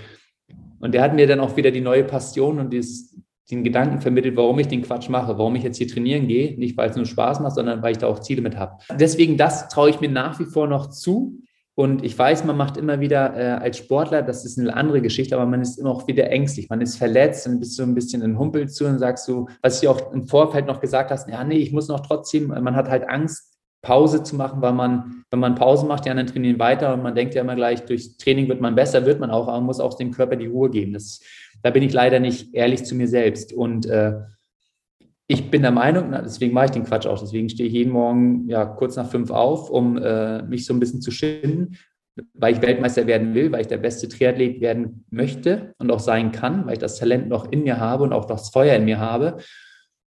und 0.79 0.95
der 0.95 1.03
hat 1.03 1.15
mir 1.15 1.27
dann 1.27 1.41
auch 1.41 1.57
wieder 1.57 1.71
die 1.71 1.81
neue 1.81 2.05
Passion 2.05 2.61
und 2.61 2.73
dieses, 2.73 3.17
den 3.51 3.65
Gedanken 3.65 4.01
vermittelt, 4.01 4.37
warum 4.37 4.59
ich 4.59 4.69
den 4.69 4.83
Quatsch 4.83 5.09
mache, 5.09 5.37
warum 5.39 5.57
ich 5.57 5.63
jetzt 5.63 5.79
hier 5.79 5.89
trainieren 5.89 6.29
gehe. 6.29 6.57
Nicht, 6.59 6.77
weil 6.77 6.91
es 6.91 6.97
nur 6.97 7.07
Spaß 7.07 7.41
macht, 7.41 7.55
sondern 7.55 7.83
weil 7.83 7.93
ich 7.93 7.99
da 7.99 8.07
auch 8.07 8.21
Ziele 8.21 8.43
mit 8.43 8.57
habe. 8.57 8.79
Deswegen, 8.99 9.37
das 9.37 9.69
traue 9.69 9.91
ich 9.91 10.01
mir 10.01 10.11
nach 10.11 10.39
wie 10.39 10.45
vor 10.45 10.67
noch 10.67 10.89
zu. 10.91 11.39
Und 11.75 12.05
ich 12.05 12.19
weiß, 12.19 12.45
man 12.45 12.57
macht 12.59 12.77
immer 12.77 13.01
wieder 13.01 13.35
äh, 13.35 13.63
als 13.63 13.79
Sportler, 13.79 14.21
das 14.23 14.45
ist 14.45 14.59
eine 14.59 14.75
andere 14.77 15.01
Geschichte, 15.01 15.35
aber 15.35 15.47
man 15.47 15.63
ist 15.63 15.79
immer 15.79 15.91
auch 15.91 16.07
wieder 16.07 16.31
ängstlich. 16.31 16.69
Man 16.69 16.83
ist 16.83 16.97
verletzt 16.97 17.47
und 17.47 17.61
bist 17.61 17.77
so 17.77 17.83
ein 17.83 17.95
bisschen 17.95 18.21
in 18.21 18.39
Humpel 18.39 18.69
zu 18.69 18.85
und 18.85 18.99
sagst 18.99 19.25
so, 19.25 19.49
was 19.63 19.81
du 19.81 19.89
auch 19.89 20.13
im 20.13 20.27
Vorfeld 20.27 20.67
noch 20.67 20.81
gesagt 20.81 21.11
hast, 21.11 21.31
ja, 21.31 21.43
nee, 21.45 21.57
ich 21.57 21.73
muss 21.73 21.89
noch 21.89 22.01
trotzdem, 22.01 22.49
man 22.49 22.77
hat 22.77 22.91
halt 22.91 23.09
Angst, 23.09 23.52
Pause 23.83 24.23
zu 24.23 24.37
machen, 24.37 24.63
weil 24.63 24.73
man, 24.73 25.25
wenn 25.31 25.41
man 25.41 25.57
Pause 25.57 25.87
macht, 25.87 26.05
die 26.05 26.11
anderen 26.11 26.29
trainieren 26.29 26.59
weiter 26.61 26.95
und 26.95 27.03
man 27.03 27.15
denkt 27.15 27.35
ja 27.35 27.43
immer 27.43 27.57
gleich, 27.57 27.85
durch 27.85 28.17
Training 28.17 28.49
wird 28.49 28.61
man 28.61 28.77
besser, 28.77 29.05
wird 29.05 29.19
man 29.19 29.31
auch, 29.31 29.49
aber 29.49 29.59
man 29.59 29.67
muss 29.67 29.81
auch 29.81 29.95
dem 29.95 30.13
Körper 30.13 30.37
die 30.37 30.47
Ruhe 30.47 30.71
geben. 30.71 30.93
Das, 30.93 31.21
da 31.63 31.71
bin 31.71 31.83
ich 31.83 31.93
leider 31.93 32.21
nicht 32.21 32.55
ehrlich 32.55 32.85
zu 32.85 32.95
mir 32.95 33.09
selbst. 33.09 33.53
Und 33.53 33.87
äh, 33.87 34.21
ich 35.27 35.51
bin 35.51 35.63
der 35.63 35.73
Meinung, 35.73 36.13
deswegen 36.13 36.55
mache 36.55 36.67
ich 36.67 36.71
den 36.71 36.85
Quatsch 36.85 37.07
auch, 37.07 37.19
deswegen 37.19 37.49
stehe 37.49 37.69
ich 37.69 37.75
jeden 37.75 37.93
Morgen 37.93 38.49
ja 38.49 38.65
kurz 38.67 38.97
nach 38.97 39.09
fünf 39.09 39.31
auf, 39.31 39.69
um 39.69 39.97
äh, 39.97 40.43
mich 40.43 40.65
so 40.65 40.75
ein 40.75 40.81
bisschen 40.81 41.01
zu 41.01 41.11
schinden, 41.11 41.77
weil 42.35 42.55
ich 42.55 42.63
Weltmeister 42.63 43.07
werden 43.07 43.35
will, 43.35 43.51
weil 43.51 43.63
ich 43.63 43.67
der 43.67 43.79
beste 43.79 44.09
Triathlet 44.09 44.61
werden 44.61 45.07
möchte 45.11 45.75
und 45.79 45.91
auch 45.91 46.01
sein 46.01 46.31
kann, 46.31 46.67
weil 46.67 46.75
ich 46.75 46.79
das 46.79 46.99
Talent 46.99 47.29
noch 47.29 47.51
in 47.51 47.65
mir 47.65 47.81
habe 47.81 48.05
und 48.05 48.13
auch 48.13 48.27
das 48.27 48.51
Feuer 48.51 48.77
in 48.77 48.85
mir 48.85 49.01
habe. 49.01 49.39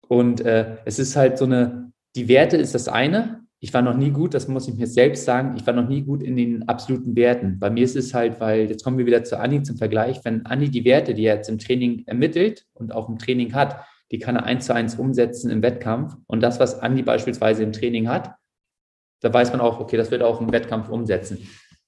Und 0.07 0.41
äh, 0.41 0.77
es 0.87 0.99
ist 0.99 1.17
halt 1.17 1.37
so 1.37 1.45
eine, 1.45 1.93
die 2.17 2.29
Werte 2.29 2.57
ist 2.57 2.75
das 2.75 2.89
eine. 2.89 3.41
Ich 3.61 3.75
war 3.75 3.83
noch 3.83 3.97
nie 3.97 4.11
gut, 4.11 4.35
das 4.35 4.47
muss 4.47 4.69
ich 4.69 4.75
mir 4.77 4.87
selbst 4.87 5.25
sagen, 5.25 5.57
ich 5.57 5.67
war 5.67 5.75
noch 5.75 5.89
nie 5.89 6.03
gut 6.03 6.23
in 6.23 6.37
den 6.37 6.69
absoluten 6.69 7.17
Werten. 7.17 7.59
Bei 7.59 7.71
mir 7.71 7.85
ist 7.85 7.97
es 7.97 8.15
halt, 8.15 8.39
weil, 8.39 8.71
jetzt 8.71 8.85
kommen 8.85 8.99
wir 8.99 9.07
wieder 9.07 9.25
zu 9.25 9.39
Anni 9.39 9.63
zum 9.63 9.77
Vergleich, 9.77 10.21
wenn 10.25 10.47
Anni 10.47 10.71
die 10.71 10.85
Werte, 10.85 11.13
die 11.15 11.25
er 11.25 11.37
jetzt 11.37 11.49
im 11.49 11.59
Training 11.59 12.05
ermittelt 12.07 12.67
und 12.75 12.95
auch 12.95 13.09
im 13.09 13.19
Training 13.19 13.55
hat, 13.55 13.85
die 14.11 14.19
kann 14.19 14.37
er 14.37 14.45
eins 14.45 14.67
zu 14.67 14.75
eins 14.75 14.95
umsetzen 14.95 15.51
im 15.51 15.63
Wettkampf. 15.63 16.17
Und 16.27 16.41
das, 16.41 16.61
was 16.61 16.81
Andi 16.81 17.03
beispielsweise 17.03 17.63
im 17.63 17.73
Training 17.73 18.09
hat, 18.09 18.35
da 19.21 19.33
weiß 19.33 19.51
man 19.51 19.61
auch, 19.61 19.81
okay, 19.81 19.97
das 19.97 20.11
wird 20.11 20.23
er 20.23 20.29
auch 20.29 20.41
im 20.41 20.53
Wettkampf 20.53 20.89
umsetzen. 20.89 21.39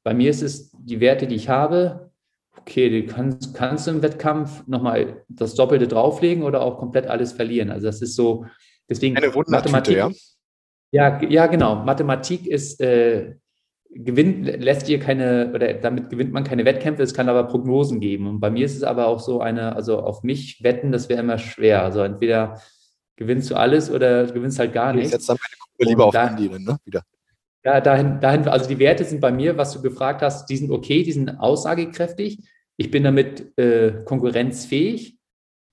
Bei 0.02 0.14
mir 0.14 0.30
ist 0.30 0.42
es 0.42 0.72
die 0.72 1.00
Werte, 1.00 1.26
die 1.26 1.36
ich 1.36 1.48
habe, 1.48 2.10
okay, 2.58 3.02
du 3.02 3.06
kannst, 3.06 3.54
kannst 3.54 3.86
du 3.86 3.92
im 3.92 4.02
Wettkampf 4.02 4.66
nochmal 4.66 5.24
das 5.28 5.54
Doppelte 5.54 5.86
drauflegen 5.88 6.42
oder 6.42 6.62
auch 6.62 6.78
komplett 6.78 7.06
alles 7.06 7.32
verlieren. 7.32 7.70
Also 7.70 7.86
das 7.86 8.02
ist 8.02 8.16
so, 8.16 8.46
deswegen 8.88 9.16
Eine 9.16 9.32
Mathematik. 9.46 9.96
Ja? 9.96 10.10
Ja, 10.90 11.22
ja, 11.22 11.46
genau. 11.46 11.76
Mathematik 11.76 12.46
ist 12.46 12.80
äh, 12.80 13.34
gewinnt, 13.90 14.46
lässt 14.46 14.88
dir 14.88 14.98
keine, 14.98 15.52
oder 15.54 15.74
damit 15.74 16.10
gewinnt 16.10 16.32
man 16.32 16.44
keine 16.44 16.64
Wettkämpfe, 16.64 17.02
es 17.02 17.14
kann 17.14 17.28
aber 17.28 17.44
Prognosen 17.44 18.00
geben. 18.00 18.26
Und 18.28 18.40
bei 18.40 18.50
mir 18.50 18.64
ist 18.64 18.76
es 18.76 18.82
aber 18.82 19.06
auch 19.06 19.20
so 19.20 19.40
eine, 19.40 19.74
also 19.74 20.00
auf 20.00 20.22
mich 20.22 20.62
wetten, 20.62 20.92
das 20.92 21.08
wäre 21.08 21.20
immer 21.20 21.38
schwer. 21.38 21.82
Also 21.82 22.00
entweder 22.00 22.60
gewinnst 23.16 23.50
du 23.50 23.56
alles 23.56 23.90
oder 23.90 24.26
du 24.26 24.32
gewinnst 24.32 24.58
halt 24.58 24.72
gar 24.72 24.92
nichts. 24.92 25.12
Jetzt 25.12 25.28
dann 25.28 25.36
meine 25.40 25.56
Gruppe 25.58 25.90
lieber 25.90 26.06
auf 26.06 26.14
Handy, 26.14 26.48
ne? 26.48 26.78
Wieder. 26.84 27.02
Ja, 27.62 27.80
dahin, 27.80 28.20
dahin, 28.20 28.48
also 28.48 28.68
die 28.68 28.78
Werte 28.78 29.04
sind 29.04 29.20
bei 29.20 29.30
mir, 29.30 29.58
was 29.58 29.74
du 29.74 29.82
gefragt 29.82 30.22
hast, 30.22 30.48
die 30.48 30.56
sind 30.56 30.70
okay, 30.70 31.02
die 31.02 31.12
sind 31.12 31.28
aussagekräftig. 31.28 32.38
Ich 32.78 32.90
bin 32.90 33.04
damit 33.04 33.58
äh, 33.58 34.02
konkurrenzfähig. 34.06 35.18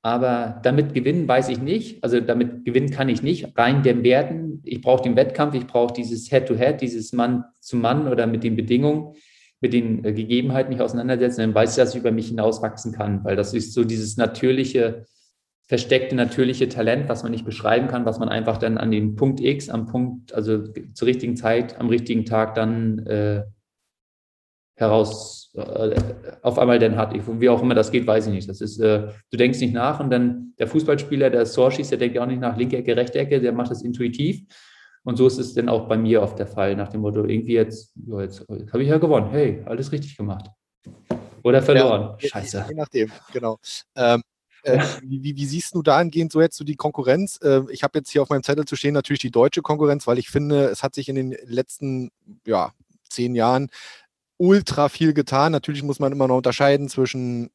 Aber 0.07 0.61
damit 0.63 0.93
gewinnen 0.93 1.27
weiß 1.27 1.49
ich 1.49 1.59
nicht. 1.59 2.01
Also 2.01 2.21
damit 2.21 2.63
gewinnen 2.63 2.91
kann 2.91 3.09
ich 3.09 3.23
nicht. 3.23 3.57
Rein 3.57 3.83
den 3.83 4.05
Werten. 4.05 4.61
Ich 4.63 4.79
brauche 4.79 5.03
den 5.03 5.17
Wettkampf, 5.17 5.53
ich 5.53 5.67
brauche 5.67 5.93
dieses 5.93 6.29
Head-to-Head, 6.29 6.75
-Head, 6.75 6.79
dieses 6.79 7.11
Mann 7.11 7.43
zu 7.59 7.75
Mann 7.75 8.07
oder 8.07 8.25
mit 8.25 8.41
den 8.45 8.55
Bedingungen, 8.55 9.15
mit 9.59 9.73
den 9.73 10.05
äh, 10.05 10.13
Gegebenheiten 10.13 10.71
mich 10.71 10.79
auseinandersetzen. 10.79 11.41
Dann 11.41 11.53
weiß 11.53 11.71
ich, 11.71 11.75
dass 11.75 11.93
ich 11.93 11.99
über 11.99 12.11
mich 12.11 12.29
hinauswachsen 12.29 12.93
kann, 12.93 13.25
weil 13.25 13.35
das 13.35 13.53
ist 13.53 13.73
so 13.73 13.83
dieses 13.83 14.15
natürliche, 14.15 15.05
versteckte, 15.67 16.15
natürliche 16.15 16.69
Talent, 16.69 17.09
was 17.09 17.23
man 17.23 17.33
nicht 17.33 17.43
beschreiben 17.43 17.89
kann, 17.89 18.05
was 18.05 18.17
man 18.17 18.29
einfach 18.29 18.59
dann 18.59 18.77
an 18.77 18.91
dem 18.91 19.17
Punkt 19.17 19.41
X, 19.41 19.67
am 19.67 19.87
Punkt, 19.87 20.33
also 20.33 20.71
zur 20.93 21.05
richtigen 21.05 21.35
Zeit, 21.35 21.81
am 21.81 21.89
richtigen 21.89 22.23
Tag 22.23 22.55
dann 22.55 22.99
äh, 23.07 23.43
heraus 24.75 25.46
äh, 25.57 25.95
auf 26.41 26.59
einmal 26.59 26.79
dann 26.79 26.95
hat. 26.95 27.13
Wie 27.13 27.49
auch 27.49 27.61
immer 27.61 27.75
das 27.75 27.91
geht, 27.91 28.05
weiß 28.05 28.27
ich 28.27 28.33
nicht. 28.33 28.49
Das 28.49 28.61
ist, 28.61 28.79
äh, 28.79 29.07
du 29.31 29.37
denkst 29.37 29.59
nicht 29.59 29.73
nach 29.73 29.99
und 29.99 30.09
dann 30.09 30.53
der 30.59 30.67
Fußballspieler, 30.67 31.29
der 31.29 31.45
Tor 31.45 31.71
schießt, 31.71 31.91
der 31.91 31.97
denkt 31.97 32.15
ja 32.15 32.23
auch 32.23 32.27
nicht 32.27 32.41
nach 32.41 32.57
linke 32.57 32.77
Ecke, 32.77 32.95
rechte 32.95 33.19
Ecke, 33.19 33.41
der 33.41 33.53
macht 33.53 33.71
das 33.71 33.81
intuitiv. 33.81 34.43
Und 35.03 35.17
so 35.17 35.25
ist 35.25 35.37
es 35.37 35.53
dann 35.53 35.69
auch 35.69 35.87
bei 35.87 35.97
mir 35.97 36.21
oft 36.21 36.37
der 36.37 36.47
Fall, 36.47 36.75
nach 36.75 36.89
dem 36.89 37.01
Motto, 37.01 37.23
irgendwie 37.23 37.53
jetzt, 37.53 37.93
ja, 38.05 38.21
jetzt, 38.21 38.45
jetzt 38.49 38.73
habe 38.73 38.83
ich 38.83 38.89
ja 38.89 38.97
gewonnen. 38.97 39.29
Hey, 39.31 39.63
alles 39.65 39.91
richtig 39.91 40.17
gemacht. 40.17 40.49
Oder 41.43 41.61
verloren. 41.61 42.17
Ja, 42.19 42.29
Scheiße. 42.29 42.65
Je 42.67 42.75
nachdem, 42.75 43.11
genau. 43.31 43.57
Ähm, 43.95 44.21
äh, 44.63 44.83
wie, 45.01 45.35
wie, 45.35 45.45
siehst 45.45 45.73
du 45.75 45.81
dahingehend 45.81 46.33
so 46.33 46.41
jetzt 46.41 46.57
so 46.57 46.65
die 46.65 46.75
Konkurrenz? 46.75 47.39
Äh, 47.41 47.61
ich 47.69 47.83
habe 47.83 47.99
jetzt 47.99 48.09
hier 48.09 48.21
auf 48.21 48.29
meinem 48.29 48.43
Zettel 48.43 48.65
zu 48.65 48.75
stehen 48.75 48.93
natürlich 48.93 49.21
die 49.21 49.31
deutsche 49.31 49.61
Konkurrenz, 49.61 50.07
weil 50.07 50.17
ich 50.17 50.29
finde, 50.29 50.65
es 50.65 50.83
hat 50.83 50.93
sich 50.93 51.07
in 51.07 51.15
den 51.15 51.37
letzten 51.45 52.11
ja, 52.45 52.73
zehn 53.09 53.33
Jahren 53.33 53.69
ultra 54.37 54.89
viel 54.89 55.13
getan. 55.13 55.51
Natürlich 55.51 55.83
muss 55.83 55.99
man 55.99 56.11
immer 56.11 56.27
noch 56.27 56.37
unterscheiden 56.37 56.89
zwischen, 56.89 57.49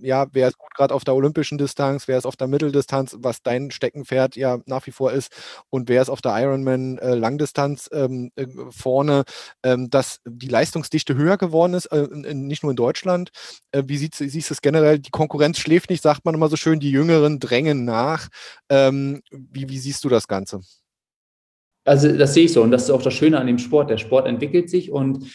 ja, 0.00 0.26
wer 0.32 0.48
ist 0.48 0.58
gut 0.58 0.74
gerade 0.74 0.92
auf 0.92 1.04
der 1.04 1.14
olympischen 1.14 1.58
Distanz, 1.58 2.08
wer 2.08 2.18
ist 2.18 2.26
auf 2.26 2.36
der 2.36 2.48
Mitteldistanz, 2.48 3.16
was 3.20 3.42
dein 3.42 3.70
Steckenpferd 3.70 4.36
ja 4.36 4.58
nach 4.66 4.86
wie 4.86 4.90
vor 4.90 5.12
ist, 5.12 5.32
und 5.70 5.88
wer 5.88 6.02
ist 6.02 6.08
auf 6.08 6.22
der 6.22 6.36
Ironman 6.40 6.98
äh, 6.98 7.14
Langdistanz 7.14 7.88
ähm, 7.92 8.30
äh, 8.36 8.46
vorne, 8.70 9.24
ähm, 9.62 9.90
dass 9.90 10.20
die 10.26 10.48
Leistungsdichte 10.48 11.14
höher 11.14 11.36
geworden 11.36 11.74
ist, 11.74 11.86
äh, 11.86 12.08
nicht 12.34 12.62
nur 12.62 12.70
in 12.70 12.76
Deutschland. 12.76 13.30
Äh, 13.70 13.84
wie 13.86 13.96
siehst, 13.96 14.16
siehst 14.16 14.50
du 14.50 14.54
es 14.54 14.60
generell? 14.60 14.98
Die 14.98 15.10
Konkurrenz 15.10 15.58
schläft 15.58 15.90
nicht, 15.90 16.02
sagt 16.02 16.24
man 16.24 16.34
immer 16.34 16.48
so 16.48 16.56
schön, 16.56 16.80
die 16.80 16.90
Jüngeren 16.90 17.38
drängen 17.38 17.84
nach. 17.84 18.28
Ähm, 18.68 19.22
wie, 19.30 19.68
wie 19.68 19.78
siehst 19.78 20.04
du 20.04 20.08
das 20.08 20.26
Ganze? 20.26 20.60
Also 21.84 22.16
das 22.16 22.34
sehe 22.34 22.46
ich 22.46 22.52
so 22.52 22.62
und 22.62 22.70
das 22.70 22.84
ist 22.84 22.90
auch 22.90 23.02
das 23.02 23.12
Schöne 23.12 23.38
an 23.38 23.46
dem 23.46 23.58
Sport. 23.58 23.90
Der 23.90 23.98
Sport 23.98 24.26
entwickelt 24.26 24.70
sich 24.70 24.90
und 24.90 25.30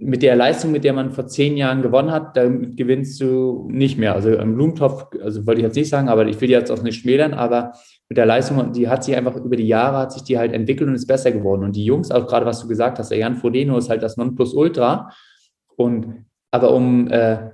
mit 0.00 0.22
der 0.22 0.36
Leistung, 0.36 0.70
mit 0.70 0.84
der 0.84 0.92
man 0.92 1.10
vor 1.10 1.26
zehn 1.26 1.56
Jahren 1.56 1.82
gewonnen 1.82 2.12
hat, 2.12 2.36
damit 2.36 2.76
gewinnst 2.76 3.20
du 3.20 3.68
nicht 3.68 3.98
mehr. 3.98 4.14
Also 4.14 4.30
im 4.30 4.54
Blumentopf, 4.54 5.06
also 5.20 5.44
wollte 5.44 5.60
ich 5.60 5.66
jetzt 5.66 5.74
nicht 5.74 5.88
sagen, 5.88 6.08
aber 6.08 6.26
ich 6.26 6.40
will 6.40 6.50
jetzt 6.50 6.70
auch 6.70 6.82
nicht 6.82 7.00
schmälern, 7.00 7.34
aber 7.34 7.72
mit 8.08 8.16
der 8.16 8.24
Leistung, 8.24 8.72
die 8.72 8.88
hat 8.88 9.02
sich 9.02 9.16
einfach 9.16 9.36
über 9.36 9.56
die 9.56 9.66
Jahre, 9.66 9.98
hat 9.98 10.12
sich 10.12 10.22
die 10.22 10.38
halt 10.38 10.52
entwickelt 10.52 10.88
und 10.88 10.94
ist 10.94 11.08
besser 11.08 11.32
geworden. 11.32 11.64
Und 11.64 11.74
die 11.74 11.84
Jungs, 11.84 12.12
auch 12.12 12.28
gerade 12.28 12.46
was 12.46 12.60
du 12.60 12.68
gesagt 12.68 12.98
hast, 13.00 13.10
der 13.10 13.18
Jan 13.18 13.36
Frodeno 13.36 13.76
ist 13.76 13.90
halt 13.90 14.02
das 14.02 14.16
Nonplusultra. 14.16 15.10
Und 15.76 16.24
aber 16.50 16.72
um, 16.72 17.08
äh, 17.08 17.50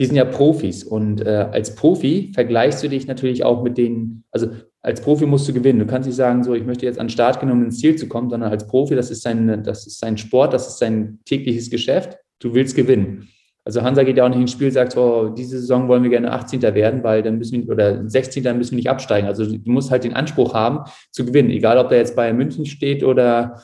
die 0.00 0.06
sind 0.06 0.16
ja 0.16 0.24
Profis 0.24 0.84
und 0.84 1.20
äh, 1.20 1.48
als 1.52 1.74
Profi 1.74 2.32
vergleichst 2.32 2.82
du 2.82 2.88
dich 2.88 3.06
natürlich 3.06 3.44
auch 3.44 3.62
mit 3.62 3.76
den, 3.76 4.24
also 4.30 4.48
als 4.82 5.00
Profi 5.00 5.26
musst 5.26 5.48
du 5.48 5.52
gewinnen. 5.52 5.78
Du 5.78 5.86
kannst 5.86 6.06
nicht 6.06 6.16
sagen, 6.16 6.42
so, 6.42 6.54
ich 6.54 6.64
möchte 6.64 6.86
jetzt 6.86 6.98
an 6.98 7.06
den 7.06 7.12
Start 7.12 7.38
gehen, 7.40 7.50
um 7.50 7.62
ins 7.62 7.78
Ziel 7.78 7.96
zu 7.96 8.08
kommen, 8.08 8.30
sondern 8.30 8.50
als 8.50 8.66
Profi, 8.66 8.94
das 8.94 9.10
ist 9.10 9.22
sein, 9.22 9.62
das 9.62 9.86
ist 9.86 9.98
sein 9.98 10.16
Sport, 10.16 10.54
das 10.54 10.68
ist 10.68 10.78
sein 10.78 11.18
tägliches 11.24 11.70
Geschäft. 11.70 12.16
Du 12.38 12.54
willst 12.54 12.74
gewinnen. 12.74 13.28
Also 13.64 13.82
Hansa 13.82 14.02
geht 14.04 14.16
ja 14.16 14.24
auch 14.24 14.30
nicht 14.30 14.40
ins 14.40 14.52
Spiel 14.52 14.70
sagt, 14.72 14.96
oh, 14.96 15.28
diese 15.28 15.58
Saison 15.58 15.86
wollen 15.86 16.02
wir 16.02 16.10
gerne 16.10 16.32
18. 16.32 16.62
werden, 16.62 17.04
weil 17.04 17.22
dann 17.22 17.36
müssen 17.36 17.66
wir, 17.66 17.72
oder 17.72 18.08
16. 18.08 18.42
dann 18.42 18.56
müssen 18.56 18.72
wir 18.72 18.76
nicht 18.76 18.88
absteigen. 18.88 19.28
Also 19.28 19.44
du 19.44 19.70
musst 19.70 19.90
halt 19.90 20.04
den 20.04 20.14
Anspruch 20.14 20.54
haben, 20.54 20.90
zu 21.10 21.26
gewinnen, 21.26 21.50
egal 21.50 21.76
ob 21.76 21.90
der 21.90 21.98
jetzt 21.98 22.16
bei 22.16 22.32
München 22.32 22.64
steht 22.64 23.04
oder 23.04 23.60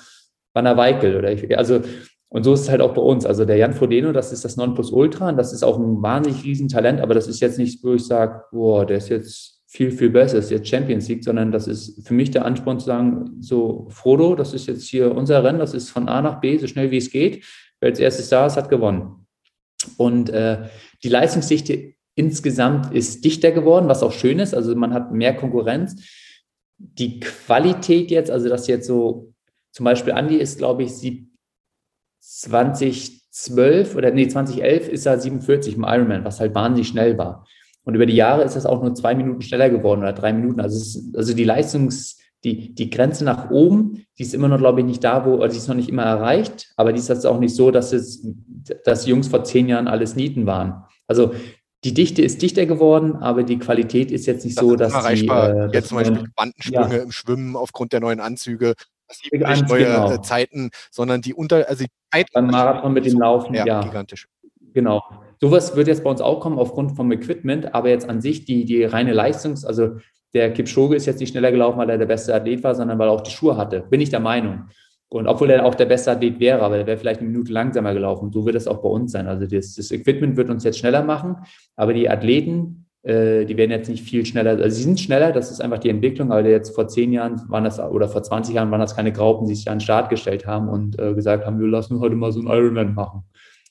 Wanner 0.52 0.76
Weikel 0.76 1.16
oder 1.16 1.32
ich, 1.32 1.56
also 1.56 1.80
und 2.28 2.44
so 2.44 2.52
ist 2.52 2.62
es 2.62 2.70
halt 2.70 2.82
auch 2.82 2.92
bei 2.92 3.00
uns. 3.00 3.24
Also 3.24 3.44
der 3.44 3.56
Jan 3.56 3.72
Frodeno, 3.72 4.12
das 4.12 4.32
ist 4.32 4.44
das 4.44 4.56
Nonplusultra 4.56 5.30
und 5.30 5.36
das 5.36 5.52
ist 5.52 5.62
auch 5.62 5.78
ein 5.78 6.02
wahnsinnig 6.02 6.44
Riesentalent, 6.44 7.00
aber 7.00 7.14
das 7.14 7.28
ist 7.28 7.40
jetzt 7.40 7.58
nicht, 7.58 7.82
wo 7.82 7.94
ich 7.94 8.04
sage, 8.04 8.42
boah, 8.50 8.84
der 8.84 8.98
ist 8.98 9.08
jetzt 9.08 9.55
viel, 9.66 9.90
viel 9.90 10.10
besser 10.10 10.38
ist 10.38 10.50
jetzt 10.50 10.68
Champions 10.68 11.08
League, 11.08 11.24
sondern 11.24 11.50
das 11.50 11.66
ist 11.66 12.06
für 12.06 12.14
mich 12.14 12.30
der 12.30 12.44
Ansporn 12.44 12.78
zu 12.78 12.86
sagen, 12.86 13.36
so 13.40 13.88
Frodo, 13.90 14.36
das 14.36 14.54
ist 14.54 14.66
jetzt 14.66 14.88
hier 14.88 15.14
unser 15.14 15.42
Rennen, 15.42 15.58
das 15.58 15.74
ist 15.74 15.90
von 15.90 16.08
A 16.08 16.22
nach 16.22 16.40
B, 16.40 16.56
so 16.58 16.66
schnell 16.66 16.90
wie 16.90 16.98
es 16.98 17.10
geht. 17.10 17.44
Wer 17.80 17.90
als 17.90 17.98
erstes 17.98 18.28
da 18.28 18.46
ist, 18.46 18.56
hat 18.56 18.68
gewonnen. 18.68 19.26
Und 19.96 20.30
äh, 20.30 20.68
die 21.02 21.08
Leistungsdichte 21.08 21.94
insgesamt 22.14 22.94
ist 22.94 23.24
dichter 23.24 23.50
geworden, 23.50 23.88
was 23.88 24.02
auch 24.02 24.12
schön 24.12 24.38
ist. 24.38 24.54
Also 24.54 24.74
man 24.74 24.94
hat 24.94 25.12
mehr 25.12 25.36
Konkurrenz. 25.36 26.02
Die 26.78 27.20
Qualität 27.20 28.10
jetzt, 28.10 28.30
also 28.30 28.48
das 28.48 28.66
jetzt 28.68 28.86
so, 28.86 29.34
zum 29.72 29.84
Beispiel 29.84 30.12
Andi 30.12 30.36
ist, 30.36 30.58
glaube 30.58 30.84
ich, 30.84 30.92
2012 32.20 33.94
oder 33.94 34.10
nee, 34.12 34.28
2011 34.28 34.88
ist 34.88 35.06
er 35.06 35.20
47 35.20 35.76
im 35.76 35.84
Ironman, 35.84 36.24
was 36.24 36.40
halt 36.40 36.54
wahnsinnig 36.54 36.88
schnell 36.88 37.18
war. 37.18 37.46
Und 37.86 37.94
über 37.94 38.04
die 38.04 38.16
Jahre 38.16 38.42
ist 38.42 38.56
das 38.56 38.66
auch 38.66 38.82
nur 38.82 38.96
zwei 38.96 39.14
Minuten 39.14 39.42
schneller 39.42 39.70
geworden 39.70 40.00
oder 40.00 40.12
drei 40.12 40.32
Minuten. 40.32 40.60
Also, 40.60 40.76
ist, 40.76 41.16
also 41.16 41.34
die 41.34 41.44
Leistungs, 41.44 42.18
die, 42.42 42.74
die 42.74 42.90
Grenze 42.90 43.24
nach 43.24 43.50
oben, 43.50 44.04
die 44.18 44.24
ist 44.24 44.34
immer 44.34 44.48
noch, 44.48 44.58
glaube 44.58 44.80
ich, 44.80 44.86
nicht 44.86 45.04
da, 45.04 45.24
wo, 45.24 45.40
also 45.40 45.52
die 45.52 45.58
ist 45.58 45.68
noch 45.68 45.76
nicht 45.76 45.88
immer 45.88 46.02
erreicht, 46.02 46.72
aber 46.76 46.92
die 46.92 46.98
ist 46.98 47.08
jetzt 47.08 47.24
auch 47.24 47.38
nicht 47.38 47.54
so, 47.54 47.70
dass 47.70 47.92
es, 47.92 48.26
dass 48.84 49.04
die 49.04 49.10
Jungs 49.10 49.28
vor 49.28 49.44
zehn 49.44 49.68
Jahren 49.68 49.86
alles 49.86 50.16
Nieten 50.16 50.46
waren. 50.46 50.84
Also 51.06 51.32
die 51.84 51.94
Dichte 51.94 52.22
ist 52.22 52.42
dichter 52.42 52.66
geworden, 52.66 53.14
aber 53.16 53.44
die 53.44 53.58
Qualität 53.58 54.10
ist 54.10 54.26
jetzt 54.26 54.44
nicht 54.44 54.56
das 54.56 54.64
so, 54.64 54.74
dass 54.74 54.92
erreichbar. 54.92 55.52
Die, 55.52 55.58
äh, 55.58 55.78
jetzt 55.78 55.88
zum 55.90 55.98
Beispiel 55.98 56.24
Bandensprünge 56.34 56.96
ja. 56.96 57.02
im 57.04 57.12
Schwimmen 57.12 57.54
aufgrund 57.54 57.92
der 57.92 58.00
neuen 58.00 58.18
Anzüge, 58.18 58.74
das 59.06 59.18
sind 59.18 59.32
nicht 59.32 59.68
neue 59.68 59.84
genau. 59.84 60.12
Äh, 60.12 60.22
Zeiten, 60.22 60.70
sondern 60.90 61.22
die 61.22 61.34
unter, 61.34 61.68
also 61.68 61.84
die 61.84 61.90
Zeit 62.12 62.26
beim 62.32 62.48
Marathon 62.48 62.92
mit 62.92 63.06
dem 63.06 63.20
Laufen, 63.20 63.54
ja, 63.54 63.64
ja, 63.64 63.82
gigantisch. 63.82 64.26
Genau. 64.74 65.04
Sowas 65.40 65.76
wird 65.76 65.88
jetzt 65.88 66.04
bei 66.04 66.10
uns 66.10 66.20
auch 66.20 66.40
kommen 66.40 66.58
aufgrund 66.58 66.92
vom 66.96 67.12
Equipment, 67.12 67.74
aber 67.74 67.90
jetzt 67.90 68.08
an 68.08 68.20
sich 68.20 68.44
die, 68.44 68.64
die 68.64 68.84
reine 68.84 69.12
Leistungs-, 69.12 69.64
also 69.64 69.96
der 70.34 70.52
Kipchoge 70.52 70.96
ist 70.96 71.06
jetzt 71.06 71.20
nicht 71.20 71.30
schneller 71.30 71.50
gelaufen, 71.50 71.78
weil 71.78 71.90
er 71.90 71.98
der 71.98 72.06
beste 72.06 72.34
Athlet 72.34 72.62
war, 72.62 72.74
sondern 72.74 72.98
weil 72.98 73.08
er 73.08 73.12
auch 73.12 73.22
die 73.22 73.30
Schuhe 73.30 73.56
hatte. 73.56 73.84
Bin 73.88 74.00
ich 74.00 74.10
der 74.10 74.20
Meinung. 74.20 74.64
Und 75.08 75.28
obwohl 75.28 75.50
er 75.50 75.64
auch 75.64 75.74
der 75.74 75.86
beste 75.86 76.10
Athlet 76.10 76.40
wäre, 76.40 76.62
aber 76.62 76.78
er 76.78 76.86
wäre 76.86 76.98
vielleicht 76.98 77.20
eine 77.20 77.28
Minute 77.30 77.52
langsamer 77.52 77.94
gelaufen. 77.94 78.32
So 78.32 78.44
wird 78.44 78.56
es 78.56 78.66
auch 78.66 78.82
bei 78.82 78.88
uns 78.88 79.12
sein. 79.12 79.28
Also 79.28 79.46
das, 79.46 79.74
das 79.74 79.90
Equipment 79.92 80.36
wird 80.36 80.50
uns 80.50 80.64
jetzt 80.64 80.78
schneller 80.78 81.02
machen, 81.02 81.36
aber 81.76 81.94
die 81.94 82.10
Athleten, 82.10 82.86
äh, 83.02 83.44
die 83.44 83.56
werden 83.56 83.70
jetzt 83.70 83.88
nicht 83.88 84.02
viel 84.02 84.26
schneller. 84.26 84.50
Also 84.50 84.76
sie 84.76 84.82
sind 84.82 84.98
schneller, 84.98 85.30
das 85.30 85.52
ist 85.52 85.60
einfach 85.60 85.78
die 85.78 85.90
Entwicklung, 85.90 86.32
aber 86.32 86.46
jetzt 86.48 86.74
vor 86.74 86.88
zehn 86.88 87.12
Jahren 87.12 87.40
waren 87.48 87.62
das 87.62 87.78
oder 87.78 88.08
vor 88.08 88.22
20 88.22 88.54
Jahren 88.56 88.70
waren 88.72 88.80
das 88.80 88.96
keine 88.96 89.12
Graupen, 89.12 89.46
die 89.46 89.54
sich 89.54 89.70
an 89.70 89.78
den 89.78 89.84
Start 89.84 90.10
gestellt 90.10 90.44
haben 90.46 90.68
und 90.68 90.98
äh, 90.98 91.14
gesagt 91.14 91.46
haben, 91.46 91.60
wir 91.60 91.68
lassen 91.68 92.00
heute 92.00 92.16
mal 92.16 92.32
so 92.32 92.40
ein 92.40 92.48
Ironman 92.48 92.94
machen. 92.94 93.22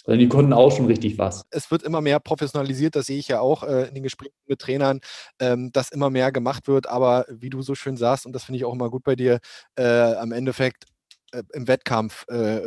Sondern 0.06 0.20
die 0.20 0.30
konnten 0.30 0.54
auch 0.54 0.76
schon 0.76 0.86
richtig 0.86 1.18
was. 1.18 1.44
Es 1.50 1.72
wird 1.72 1.84
immer 1.84 2.02
mehr 2.02 2.20
professionalisiert, 2.20 2.96
das 2.96 3.08
sehe 3.08 3.18
ich 3.18 3.28
ja 3.28 3.40
auch 3.40 3.64
äh, 3.64 3.88
in 3.88 3.96
den 3.96 4.04
Gesprächen 4.04 4.34
mit 4.46 4.60
Trainern, 4.60 5.00
ähm, 5.40 5.72
dass 5.72 5.90
immer 5.90 6.10
mehr 6.10 6.32
gemacht 6.32 6.68
wird. 6.68 6.88
Aber 6.88 7.26
wie 7.30 7.50
du 7.50 7.62
so 7.62 7.76
schön 7.76 7.98
sagst, 7.98 8.26
und 8.26 8.34
das 8.34 8.44
finde 8.44 8.58
ich 8.58 8.66
auch 8.66 8.74
immer 8.74 8.90
gut 8.90 9.04
bei 9.04 9.16
dir, 9.16 9.40
äh, 9.76 10.14
am 10.14 10.32
Endeffekt 10.32 10.86
äh, 11.32 11.44
im 11.54 11.68
Wettkampf 11.68 12.26
äh, 12.28 12.62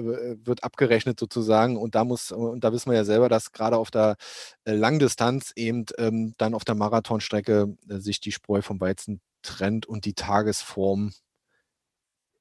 wird 0.44 0.64
abgerechnet 0.64 1.18
sozusagen 1.18 1.76
und 1.76 1.94
da 1.94 2.04
muss, 2.04 2.32
und 2.32 2.64
da 2.64 2.72
wissen 2.72 2.90
wir 2.90 2.96
ja 2.96 3.04
selber, 3.04 3.28
dass 3.28 3.52
gerade 3.52 3.76
auf 3.76 3.90
der 3.90 4.16
äh, 4.64 4.72
Langdistanz 4.72 5.52
eben 5.56 5.86
ähm, 5.96 6.34
dann 6.38 6.54
auf 6.54 6.64
der 6.64 6.74
Marathonstrecke 6.74 7.76
äh, 7.88 7.98
sich 7.98 8.20
die 8.20 8.32
Spreu 8.32 8.62
vom 8.62 8.80
Weizen 8.80 9.20
trennt 9.42 9.86
und 9.86 10.04
die 10.04 10.14
Tagesform 10.14 11.12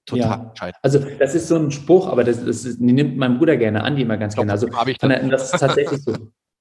total 0.08 0.30
ja. 0.30 0.48
entscheidend. 0.50 0.78
Also 0.82 1.00
das 1.20 1.36
ist 1.36 1.48
so 1.48 1.58
ein 1.58 1.70
Spruch, 1.70 2.08
aber 2.08 2.24
das, 2.24 2.44
das 2.44 2.66
ist, 2.66 2.82
nimmt 2.82 3.18
mein 3.18 3.38
Bruder 3.38 3.58
gerne 3.58 3.84
an, 3.84 3.96
die 3.96 4.02
immer 4.02 4.18
ganz 4.18 4.36
gerne. 4.36 4.52
Also 4.52 4.68
ich 4.68 4.98
von 5.00 5.10
der, 5.10 5.28
das 5.28 5.54
ist 5.54 5.60
tatsächlich 5.60 6.02
so. 6.02 6.14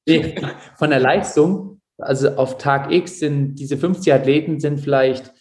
von 0.77 0.91
der 0.91 1.01
Leistung, 1.01 1.81
also 1.99 2.31
auf 2.37 2.59
Tag 2.59 2.93
X 2.93 3.21
sind 3.21 3.55
diese 3.55 3.79
50 3.79 4.13
Athleten 4.13 4.61
sind 4.61 4.81
vielleicht 4.81 5.33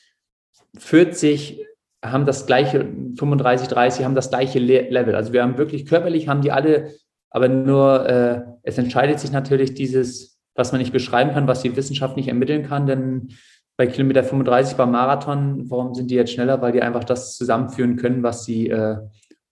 40 0.77 1.65
haben 2.03 2.25
das 2.25 2.45
gleiche, 2.45 2.87
35, 3.17 3.67
30 3.67 4.05
haben 4.05 4.15
das 4.15 4.29
gleiche 4.29 4.59
Level. 4.59 5.15
Also 5.15 5.33
wir 5.33 5.41
haben 5.41 5.57
wirklich 5.57 5.85
körperlich 5.85 6.27
haben 6.27 6.41
die 6.41 6.51
alle, 6.51 6.93
aber 7.31 7.47
nur 7.47 8.07
äh, 8.07 8.41
es 8.63 8.77
entscheidet 8.77 9.19
sich 9.19 9.31
natürlich 9.31 9.73
dieses, 9.73 10.39
was 10.53 10.71
man 10.71 10.79
nicht 10.79 10.93
beschreiben 10.93 11.31
kann, 11.31 11.47
was 11.47 11.61
die 11.61 11.75
Wissenschaft 11.75 12.15
nicht 12.15 12.27
ermitteln 12.27 12.67
kann, 12.67 12.85
denn 12.85 13.29
bei 13.77 13.87
Kilometer 13.87 14.23
35 14.23 14.77
beim 14.77 14.91
Marathon, 14.91 15.69
warum 15.69 15.93
sind 15.93 16.09
die 16.09 16.15
jetzt 16.15 16.31
schneller? 16.31 16.61
Weil 16.61 16.71
die 16.71 16.81
einfach 16.81 17.03
das 17.03 17.35
zusammenführen 17.35 17.97
können, 17.97 18.23
was 18.23 18.45
sie, 18.45 18.69
äh, 18.69 18.97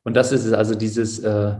und 0.03 0.15
das 0.15 0.31
ist 0.31 0.45
es, 0.45 0.53
also 0.53 0.75
dieses, 0.75 1.19
äh, 1.19 1.55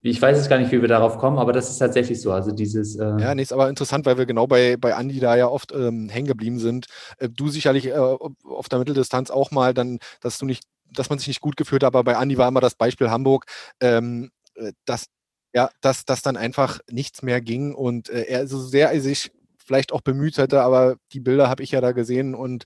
ich 0.00 0.22
weiß 0.22 0.36
jetzt 0.36 0.48
gar 0.48 0.58
nicht, 0.58 0.70
wie 0.70 0.80
wir 0.80 0.88
darauf 0.88 1.18
kommen, 1.18 1.38
aber 1.38 1.52
das 1.52 1.70
ist 1.70 1.78
tatsächlich 1.78 2.20
so. 2.20 2.30
Also 2.30 2.52
dieses. 2.52 2.96
Äh 2.96 3.20
ja, 3.20 3.34
nee, 3.34 3.42
ist 3.42 3.52
aber 3.52 3.68
interessant, 3.68 4.06
weil 4.06 4.16
wir 4.16 4.26
genau 4.26 4.46
bei, 4.46 4.76
bei 4.76 4.94
Andi 4.94 5.18
da 5.18 5.36
ja 5.36 5.48
oft 5.48 5.72
ähm, 5.72 6.08
hängen 6.08 6.28
geblieben 6.28 6.60
sind. 6.60 6.86
Äh, 7.18 7.28
du 7.28 7.48
sicherlich 7.48 7.86
äh, 7.86 7.94
auf 7.94 8.68
der 8.68 8.78
Mitteldistanz 8.78 9.30
auch 9.30 9.50
mal, 9.50 9.74
dann, 9.74 9.98
dass 10.20 10.38
du 10.38 10.46
nicht, 10.46 10.62
dass 10.92 11.10
man 11.10 11.18
sich 11.18 11.28
nicht 11.28 11.40
gut 11.40 11.56
gefühlt 11.56 11.82
hat, 11.82 11.88
aber 11.88 12.04
bei 12.04 12.16
Andi 12.16 12.38
war 12.38 12.48
immer 12.48 12.60
das 12.60 12.76
Beispiel 12.76 13.10
Hamburg, 13.10 13.46
ähm, 13.80 14.30
äh, 14.54 14.72
dass 14.84 15.06
ja, 15.54 15.70
dass, 15.80 16.04
dass 16.04 16.22
dann 16.22 16.36
einfach 16.36 16.78
nichts 16.90 17.22
mehr 17.22 17.40
ging 17.40 17.74
und 17.74 18.10
äh, 18.10 18.24
er 18.24 18.46
so 18.46 18.60
sehr 18.60 19.00
sich 19.00 19.32
vielleicht 19.68 19.92
auch 19.92 20.00
bemüht 20.00 20.38
hätte, 20.38 20.62
aber 20.62 20.96
die 21.12 21.20
Bilder 21.20 21.48
habe 21.48 21.62
ich 21.62 21.70
ja 21.70 21.80
da 21.80 21.92
gesehen 21.92 22.34
und 22.34 22.64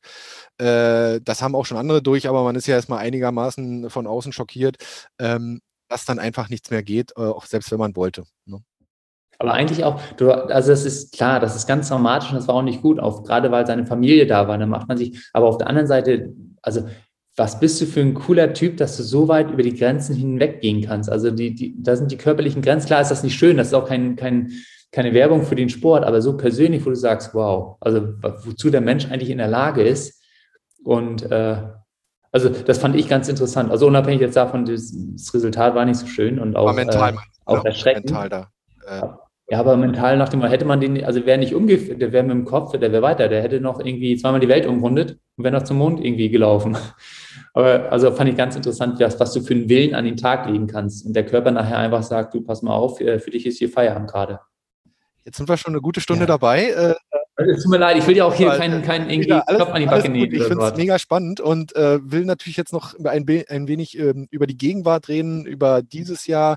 äh, 0.58 1.20
das 1.22 1.42
haben 1.42 1.54
auch 1.54 1.66
schon 1.66 1.76
andere 1.76 2.02
durch, 2.02 2.28
aber 2.28 2.42
man 2.44 2.56
ist 2.56 2.66
ja 2.66 2.76
erstmal 2.76 3.00
einigermaßen 3.00 3.90
von 3.90 4.06
außen 4.06 4.32
schockiert. 4.32 4.76
Ähm, 5.18 5.60
dass 5.92 6.06
dann 6.06 6.18
einfach 6.18 6.48
nichts 6.48 6.70
mehr 6.70 6.82
geht, 6.82 7.12
äh, 7.16 7.20
auch 7.20 7.44
selbst 7.44 7.70
wenn 7.70 7.78
man 7.78 7.94
wollte. 7.94 8.24
Ne? 8.46 8.58
Aber 9.38 9.52
eigentlich 9.52 9.84
auch, 9.84 10.00
du, 10.16 10.30
also 10.30 10.70
das 10.70 10.84
ist 10.84 11.12
klar, 11.12 11.38
das 11.38 11.54
ist 11.54 11.66
ganz 11.66 11.88
dramatisch 11.88 12.30
und 12.30 12.36
das 12.36 12.48
war 12.48 12.54
auch 12.54 12.62
nicht 12.62 12.80
gut, 12.80 12.98
auch 12.98 13.24
gerade 13.24 13.50
weil 13.50 13.66
seine 13.66 13.86
Familie 13.86 14.26
da 14.26 14.48
war, 14.48 14.56
dann 14.56 14.70
macht 14.70 14.88
man 14.88 14.96
sich, 14.96 15.18
aber 15.32 15.46
auf 15.46 15.58
der 15.58 15.66
anderen 15.66 15.86
Seite, 15.86 16.32
also 16.62 16.88
was 17.36 17.60
bist 17.60 17.80
du 17.80 17.86
für 17.86 18.00
ein 18.00 18.14
cooler 18.14 18.52
Typ, 18.52 18.76
dass 18.76 18.96
du 18.96 19.02
so 19.02 19.26
weit 19.28 19.50
über 19.50 19.62
die 19.62 19.74
Grenzen 19.74 20.14
hinweggehen 20.14 20.82
kannst? 20.82 21.10
Also 21.10 21.30
die, 21.30 21.54
die, 21.54 21.74
da 21.76 21.96
sind 21.96 22.10
die 22.12 22.18
körperlichen 22.18 22.62
Grenzen, 22.62 22.86
klar 22.86 23.00
ist 23.00 23.10
das 23.10 23.22
nicht 23.22 23.38
schön, 23.38 23.56
das 23.56 23.68
ist 23.68 23.74
auch 23.74 23.88
kein, 23.88 24.16
kein, 24.16 24.52
keine 24.92 25.14
Werbung 25.14 25.42
für 25.42 25.56
den 25.56 25.70
Sport, 25.70 26.04
aber 26.04 26.22
so 26.22 26.36
persönlich, 26.36 26.84
wo 26.84 26.90
du 26.90 26.96
sagst, 26.96 27.34
wow, 27.34 27.76
also 27.80 28.14
wozu 28.44 28.70
der 28.70 28.82
Mensch 28.82 29.06
eigentlich 29.10 29.30
in 29.30 29.38
der 29.38 29.48
Lage 29.48 29.82
ist 29.82 30.22
und 30.84 31.30
äh, 31.30 31.56
also 32.30 32.48
das 32.48 32.78
fand 32.78 32.96
ich 32.96 33.08
ganz 33.08 33.28
interessant. 33.28 33.70
Also 33.70 33.86
unabhängig 33.86 34.22
jetzt 34.22 34.36
davon, 34.36 34.64
das, 34.64 34.94
das 34.94 35.34
Resultat 35.34 35.74
war 35.74 35.84
nicht 35.84 35.98
so 35.98 36.06
schön 36.06 36.38
und 36.38 36.56
auch, 36.56 36.72
mental, 36.74 37.12
äh, 37.12 37.16
auch 37.44 37.64
erschreckend. 37.64 38.10
Mental 38.10 38.28
da. 38.28 38.48
Äh. 38.86 39.06
Ja, 39.50 39.60
aber 39.60 39.76
mental 39.76 40.16
nach 40.16 40.30
dem 40.30 40.42
hätte 40.42 40.64
man 40.64 40.80
den, 40.80 41.04
also 41.04 41.26
wäre 41.26 41.36
nicht 41.36 41.54
umgeführt, 41.54 42.00
der 42.00 42.10
wäre 42.10 42.22
mit 42.22 42.32
dem 42.32 42.46
Kopf, 42.46 42.72
der 42.72 42.90
wäre 42.90 43.02
weiter, 43.02 43.28
der 43.28 43.42
hätte 43.42 43.60
noch 43.60 43.80
irgendwie 43.80 44.16
zweimal 44.16 44.40
die 44.40 44.48
Welt 44.48 44.66
umrundet 44.66 45.18
und 45.36 45.44
wäre 45.44 45.54
noch 45.54 45.64
zum 45.64 45.76
Mond 45.76 46.02
irgendwie 46.02 46.30
gelaufen. 46.30 46.76
Aber 47.52 47.92
also 47.92 48.12
fand 48.12 48.30
ich 48.30 48.36
ganz 48.36 48.56
interessant, 48.56 48.98
was, 48.98 49.20
was 49.20 49.34
du 49.34 49.42
für 49.42 49.52
einen 49.52 49.68
Willen 49.68 49.94
an 49.94 50.06
den 50.06 50.16
Tag 50.16 50.48
legen 50.48 50.68
kannst. 50.68 51.04
Und 51.04 51.14
der 51.14 51.26
Körper 51.26 51.50
nachher 51.50 51.76
einfach 51.76 52.02
sagt, 52.02 52.32
du 52.32 52.40
pass 52.40 52.62
mal 52.62 52.74
auf, 52.74 52.96
für 52.96 53.30
dich 53.30 53.44
ist 53.44 53.58
hier 53.58 53.68
Feierabend 53.68 54.10
gerade. 54.10 54.40
Jetzt 55.24 55.36
sind 55.36 55.48
wir 55.48 55.56
schon 55.56 55.72
eine 55.72 55.80
gute 55.80 56.00
Stunde 56.00 56.22
ja. 56.22 56.26
dabei. 56.26 56.70
Äh, 56.70 56.94
es 57.36 57.62
tut 57.62 57.70
mir 57.70 57.78
leid, 57.78 57.96
ich 57.96 58.06
will 58.06 58.16
ja 58.16 58.24
auch 58.24 58.34
hier 58.34 58.50
keinen, 58.50 58.82
keinen 58.82 59.08
irgendwie 59.08 59.30
ja, 59.30 59.40
alles, 59.46 59.60
Kopf 59.60 59.72
an 59.72 59.80
die 59.80 59.86
Backe 59.86 60.08
nehmen. 60.08 60.32
Ich 60.32 60.44
finde 60.44 60.64
es 60.66 60.76
mega 60.76 60.98
spannend 60.98 61.40
und 61.40 61.74
äh, 61.74 61.98
will 62.02 62.24
natürlich 62.24 62.56
jetzt 62.56 62.72
noch 62.72 62.94
ein, 62.98 63.26
ein 63.48 63.68
wenig 63.68 63.98
ähm, 63.98 64.28
über 64.30 64.46
die 64.46 64.56
Gegenwart 64.56 65.08
reden, 65.08 65.46
über 65.46 65.82
dieses 65.82 66.26
Jahr. 66.26 66.56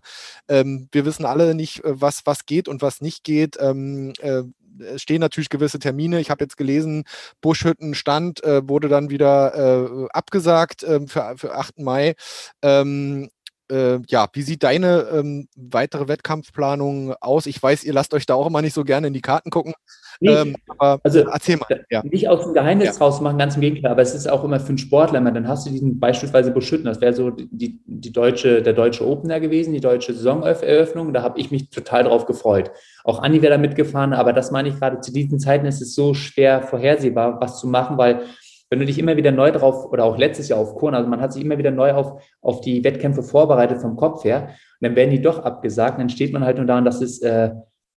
Ähm, 0.49 0.89
wir 0.91 1.05
wissen 1.05 1.25
alle 1.25 1.55
nicht, 1.55 1.83
äh, 1.83 2.01
was, 2.01 2.25
was 2.25 2.45
geht 2.45 2.67
und 2.67 2.81
was 2.81 3.01
nicht 3.01 3.23
geht. 3.23 3.57
Ähm, 3.59 4.13
äh, 4.19 4.43
es 4.79 5.01
stehen 5.01 5.21
natürlich 5.21 5.49
gewisse 5.49 5.79
Termine. 5.79 6.19
Ich 6.19 6.29
habe 6.29 6.43
jetzt 6.43 6.57
gelesen, 6.57 7.05
Buschhüttenstand 7.41 8.43
äh, 8.43 8.67
wurde 8.67 8.89
dann 8.89 9.09
wieder 9.09 9.55
äh, 9.55 10.07
abgesagt 10.11 10.83
äh, 10.83 11.07
für, 11.07 11.35
für 11.37 11.55
8. 11.55 11.79
Mai. 11.79 12.15
Ähm, 12.61 13.29
äh, 13.71 13.99
ja, 14.07 14.27
wie 14.33 14.41
sieht 14.41 14.63
deine 14.63 15.07
ähm, 15.11 15.47
weitere 15.55 16.07
Wettkampfplanung 16.07 17.13
aus? 17.19 17.45
Ich 17.45 17.61
weiß, 17.61 17.83
ihr 17.83 17.93
lasst 17.93 18.13
euch 18.13 18.25
da 18.25 18.35
auch 18.35 18.47
immer 18.47 18.61
nicht 18.61 18.73
so 18.73 18.83
gerne 18.83 19.07
in 19.07 19.13
die 19.13 19.21
Karten 19.21 19.49
gucken. 19.49 19.73
Nicht, 20.19 20.33
ähm, 20.33 20.55
aber 20.67 20.99
also 21.03 21.19
erzähl 21.19 21.57
mal. 21.57 21.85
Ja. 21.89 22.03
Nicht 22.03 22.29
aus 22.29 22.43
dem 22.43 22.53
Geheimnis 22.53 22.87
ja. 22.87 22.93
draus 22.93 23.19
machen, 23.21 23.37
ganz 23.37 23.55
im 23.55 23.61
Gegenteil, 23.61 23.91
aber 23.91 24.01
es 24.01 24.15
ist 24.15 24.29
auch 24.29 24.43
immer 24.43 24.59
für 24.59 24.69
einen 24.69 24.77
Sportler, 24.77 25.19
dann 25.19 25.47
hast 25.47 25.65
du 25.65 25.71
diesen 25.71 25.99
beispielsweise 25.99 26.51
Buschütten, 26.51 26.85
das 26.85 27.01
wäre 27.01 27.13
so 27.13 27.31
die, 27.31 27.79
die 27.85 28.11
deutsche, 28.11 28.61
der 28.61 28.73
deutsche 28.73 29.05
Opener 29.05 29.39
gewesen, 29.39 29.73
die 29.73 29.81
deutsche 29.81 30.13
Saisoneröffnung, 30.13 31.13
da 31.13 31.21
habe 31.21 31.39
ich 31.39 31.51
mich 31.51 31.69
total 31.69 32.05
drauf 32.05 32.25
gefreut. 32.25 32.71
Auch 33.03 33.21
Andi 33.21 33.41
wäre 33.41 33.53
da 33.53 33.57
mitgefahren, 33.57 34.13
aber 34.13 34.33
das 34.33 34.51
meine 34.51 34.69
ich 34.69 34.79
gerade, 34.79 35.01
zu 35.01 35.11
diesen 35.11 35.39
Zeiten 35.39 35.65
ist 35.65 35.81
es 35.81 35.93
so 35.95 36.13
schwer 36.13 36.61
vorhersehbar, 36.61 37.41
was 37.41 37.59
zu 37.59 37.67
machen, 37.67 37.97
weil 37.97 38.21
wenn 38.75 38.81
du 38.81 38.85
dich 38.87 38.99
immer 38.99 39.15
wieder 39.15 39.31
neu 39.31 39.51
drauf, 39.51 39.89
oder 39.89 40.03
auch 40.03 40.17
letztes 40.17 40.49
Jahr 40.49 40.59
auf 40.59 40.75
Korn, 40.75 40.95
also 40.95 41.09
man 41.09 41.21
hat 41.21 41.31
sich 41.31 41.45
immer 41.45 41.57
wieder 41.57 41.71
neu 41.71 41.93
auf, 41.93 42.21
auf 42.41 42.59
die 42.59 42.83
Wettkämpfe 42.83 43.23
vorbereitet 43.23 43.79
vom 43.79 43.95
Kopf 43.95 44.25
her, 44.25 44.49
und 44.81 44.87
dann 44.87 44.97
werden 44.97 45.11
die 45.11 45.21
doch 45.21 45.39
abgesagt, 45.39 45.97
dann 45.97 46.09
steht 46.09 46.33
man 46.33 46.43
halt 46.43 46.57
nur 46.57 46.65
daran, 46.65 46.83
dass 46.83 47.01
es, 47.01 47.21
äh, 47.21 47.51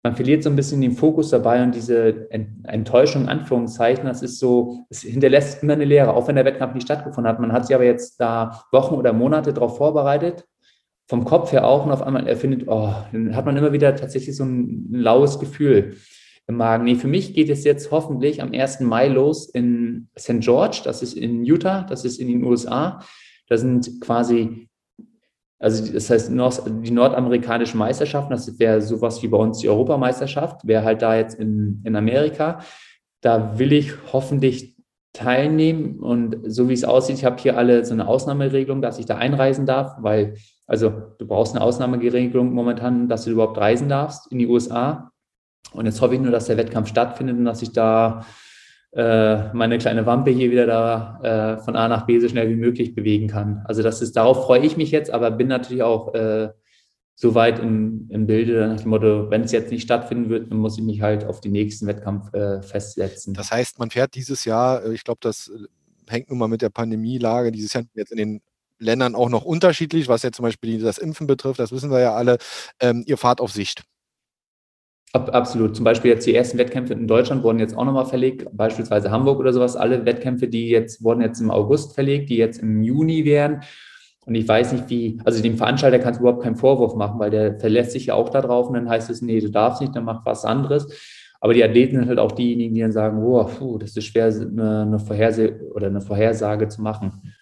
man 0.02 0.14
verliert 0.14 0.42
so 0.42 0.50
ein 0.50 0.56
bisschen 0.56 0.82
den 0.82 0.92
Fokus 0.92 1.30
dabei 1.30 1.62
und 1.62 1.74
diese 1.74 2.30
Enttäuschung, 2.30 3.26
Anführungszeichen, 3.26 4.04
das 4.04 4.20
ist 4.20 4.38
so, 4.38 4.84
es 4.90 5.00
hinterlässt 5.00 5.62
immer 5.62 5.72
eine 5.72 5.86
Lehre, 5.86 6.12
auch 6.12 6.28
wenn 6.28 6.36
der 6.36 6.44
Wettkampf 6.44 6.74
nicht 6.74 6.84
stattgefunden 6.84 7.32
hat. 7.32 7.40
Man 7.40 7.52
hat 7.52 7.66
sich 7.66 7.74
aber 7.74 7.84
jetzt 7.84 8.20
da 8.20 8.62
Wochen 8.70 8.94
oder 8.94 9.14
Monate 9.14 9.54
darauf 9.54 9.78
vorbereitet, 9.78 10.44
vom 11.08 11.24
Kopf 11.24 11.52
her 11.52 11.66
auch, 11.66 11.86
und 11.86 11.92
auf 11.92 12.02
einmal 12.02 12.28
erfindet, 12.28 12.68
oh, 12.68 12.92
dann 13.12 13.34
hat 13.34 13.46
man 13.46 13.56
immer 13.56 13.72
wieder 13.72 13.96
tatsächlich 13.96 14.36
so 14.36 14.44
ein 14.44 14.88
laues 14.90 15.40
Gefühl 15.40 15.96
im 16.48 16.56
Magen. 16.56 16.84
Nee, 16.84 16.94
für 16.94 17.08
mich 17.08 17.34
geht 17.34 17.50
es 17.50 17.64
jetzt 17.64 17.90
hoffentlich 17.90 18.40
am 18.40 18.52
1. 18.52 18.80
Mai 18.80 19.08
los 19.08 19.48
in 19.48 20.08
St. 20.18 20.40
George, 20.40 20.80
das 20.84 21.02
ist 21.02 21.16
in 21.16 21.44
Utah, 21.44 21.82
das 21.82 22.04
ist 22.04 22.18
in 22.18 22.28
den 22.28 22.44
USA. 22.44 23.00
Da 23.48 23.56
sind 23.56 24.00
quasi, 24.00 24.68
also 25.58 25.92
das 25.92 26.10
heißt 26.10 26.30
die 26.30 26.90
nordamerikanischen 26.90 27.78
Meisterschaften, 27.78 28.30
das 28.30 28.58
wäre 28.58 28.80
sowas 28.80 29.22
wie 29.22 29.28
bei 29.28 29.38
uns 29.38 29.58
die 29.58 29.68
Europameisterschaft, 29.68 30.66
wäre 30.66 30.84
halt 30.84 31.02
da 31.02 31.16
jetzt 31.16 31.38
in, 31.38 31.82
in 31.84 31.96
Amerika. 31.96 32.60
Da 33.20 33.58
will 33.58 33.72
ich 33.72 33.92
hoffentlich 34.12 34.76
teilnehmen 35.16 35.98
und 36.00 36.36
so 36.46 36.68
wie 36.68 36.74
es 36.74 36.84
aussieht, 36.84 37.16
ich 37.16 37.24
habe 37.24 37.40
hier 37.40 37.56
alle 37.56 37.84
so 37.84 37.94
eine 37.94 38.06
Ausnahmeregelung, 38.06 38.82
dass 38.82 38.98
ich 38.98 39.06
da 39.06 39.16
einreisen 39.16 39.64
darf, 39.64 39.96
weil, 39.98 40.34
also 40.66 40.90
du 41.18 41.26
brauchst 41.26 41.54
eine 41.54 41.64
Ausnahmeregelung 41.64 42.52
momentan, 42.52 43.08
dass 43.08 43.24
du 43.24 43.30
überhaupt 43.30 43.56
reisen 43.56 43.88
darfst 43.88 44.30
in 44.30 44.38
die 44.38 44.46
USA. 44.46 45.10
Und 45.72 45.86
jetzt 45.86 46.00
hoffe 46.00 46.14
ich 46.14 46.20
nur, 46.20 46.32
dass 46.32 46.46
der 46.46 46.56
Wettkampf 46.56 46.88
stattfindet 46.88 47.36
und 47.36 47.44
dass 47.44 47.62
ich 47.62 47.72
da 47.72 48.24
äh, 48.92 49.52
meine 49.52 49.78
kleine 49.78 50.06
Wampe 50.06 50.30
hier 50.30 50.50
wieder 50.50 50.66
da 50.66 51.20
äh, 51.22 51.62
von 51.62 51.76
A 51.76 51.88
nach 51.88 52.06
B 52.06 52.18
so 52.18 52.28
schnell 52.28 52.48
wie 52.48 52.56
möglich 52.56 52.94
bewegen 52.94 53.28
kann. 53.28 53.62
Also 53.66 53.82
das 53.82 54.00
ist, 54.00 54.16
darauf 54.16 54.44
freue 54.46 54.64
ich 54.64 54.76
mich 54.76 54.90
jetzt, 54.90 55.10
aber 55.10 55.30
bin 55.30 55.48
natürlich 55.48 55.82
auch 55.82 56.14
äh, 56.14 56.50
so 57.14 57.34
weit 57.34 57.58
im, 57.58 58.08
im 58.10 58.26
Bilde 58.26 58.68
nach 58.68 58.80
dem 58.80 58.90
Motto, 58.90 59.30
wenn 59.30 59.42
es 59.42 59.52
jetzt 59.52 59.70
nicht 59.70 59.82
stattfinden 59.82 60.28
wird, 60.28 60.50
dann 60.50 60.58
muss 60.58 60.76
ich 60.78 60.84
mich 60.84 61.00
halt 61.00 61.24
auf 61.24 61.40
den 61.40 61.52
nächsten 61.52 61.86
Wettkampf 61.86 62.32
äh, 62.34 62.62
festsetzen. 62.62 63.34
Das 63.34 63.50
heißt, 63.50 63.78
man 63.78 63.90
fährt 63.90 64.14
dieses 64.14 64.44
Jahr, 64.44 64.84
äh, 64.84 64.92
ich 64.92 65.02
glaube, 65.02 65.20
das 65.22 65.48
äh, 65.48 65.66
hängt 66.10 66.28
nun 66.28 66.38
mal 66.38 66.48
mit 66.48 66.60
der 66.60 66.68
Pandemielage 66.68 67.52
dieses 67.52 67.72
Jahr 67.72 67.84
jetzt 67.94 68.12
in 68.12 68.18
den 68.18 68.40
Ländern 68.78 69.14
auch 69.14 69.30
noch 69.30 69.44
unterschiedlich, 69.44 70.08
was 70.08 70.22
ja 70.22 70.32
zum 70.32 70.42
Beispiel 70.42 70.80
das 70.80 70.98
Impfen 70.98 71.26
betrifft, 71.26 71.58
das 71.58 71.72
wissen 71.72 71.90
wir 71.90 72.00
ja 72.00 72.14
alle. 72.14 72.36
Ähm, 72.80 73.02
ihr 73.06 73.16
fahrt 73.16 73.40
auf 73.40 73.50
Sicht. 73.50 73.84
Absolut. 75.12 75.74
Zum 75.76 75.84
Beispiel 75.84 76.10
jetzt 76.10 76.26
die 76.26 76.34
ersten 76.34 76.58
Wettkämpfe 76.58 76.92
in 76.92 77.06
Deutschland 77.06 77.42
wurden 77.42 77.58
jetzt 77.58 77.76
auch 77.76 77.84
nochmal 77.84 78.04
verlegt, 78.04 78.48
beispielsweise 78.52 79.10
Hamburg 79.10 79.38
oder 79.38 79.52
sowas. 79.52 79.74
Alle 79.76 80.04
Wettkämpfe, 80.04 80.48
die 80.48 80.68
jetzt 80.68 81.02
wurden 81.02 81.22
jetzt 81.22 81.40
im 81.40 81.50
August 81.50 81.94
verlegt, 81.94 82.28
die 82.28 82.36
jetzt 82.36 82.62
im 82.62 82.82
Juni 82.82 83.24
wären. 83.24 83.62
Und 84.26 84.34
ich 84.34 84.46
weiß 84.46 84.72
nicht, 84.72 84.90
wie, 84.90 85.18
also 85.24 85.40
dem 85.40 85.56
Veranstalter 85.56 86.00
kannst 86.00 86.18
du 86.18 86.24
überhaupt 86.24 86.42
keinen 86.42 86.56
Vorwurf 86.56 86.96
machen, 86.96 87.18
weil 87.20 87.30
der 87.30 87.58
verlässt 87.60 87.92
sich 87.92 88.06
ja 88.06 88.14
auch 88.14 88.28
darauf 88.28 88.68
und 88.68 88.74
dann 88.74 88.88
heißt 88.88 89.08
es, 89.08 89.22
nee, 89.22 89.40
du 89.40 89.50
darfst 89.50 89.80
nicht, 89.80 89.94
dann 89.94 90.04
mach 90.04 90.26
was 90.26 90.44
anderes. 90.44 90.88
Aber 91.40 91.54
die 91.54 91.62
Athleten 91.62 91.96
sind 91.96 92.08
halt 92.08 92.18
auch 92.18 92.32
diejenigen, 92.32 92.74
die 92.74 92.80
dann 92.80 92.92
sagen, 92.92 93.22
oh, 93.22 93.44
puh, 93.44 93.78
das 93.78 93.96
ist 93.96 94.04
schwer, 94.04 94.26
eine, 94.26 94.82
eine 94.82 94.98
Vorhersage 94.98 95.70
oder 95.72 95.86
eine 95.86 96.00
Vorhersage 96.00 96.68
zu 96.68 96.82
machen. 96.82 97.34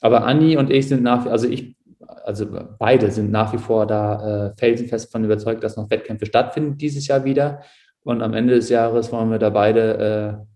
Aber 0.00 0.24
Anni 0.24 0.56
und 0.56 0.70
ich 0.70 0.86
sind 0.86 1.02
nach, 1.02 1.26
also 1.26 1.48
ich 1.48 1.74
also 2.08 2.46
beide 2.78 3.10
sind 3.10 3.30
nach 3.30 3.52
wie 3.52 3.58
vor 3.58 3.86
da 3.86 4.48
äh, 4.48 4.54
felsenfest 4.56 5.12
von 5.12 5.24
überzeugt, 5.24 5.62
dass 5.62 5.76
noch 5.76 5.90
Wettkämpfe 5.90 6.26
stattfinden 6.26 6.78
dieses 6.78 7.06
Jahr 7.06 7.24
wieder. 7.24 7.62
Und 8.02 8.22
am 8.22 8.34
Ende 8.34 8.54
des 8.54 8.70
Jahres 8.70 9.12
wollen 9.12 9.30
wir 9.30 9.38
da 9.38 9.50
beide 9.50 10.46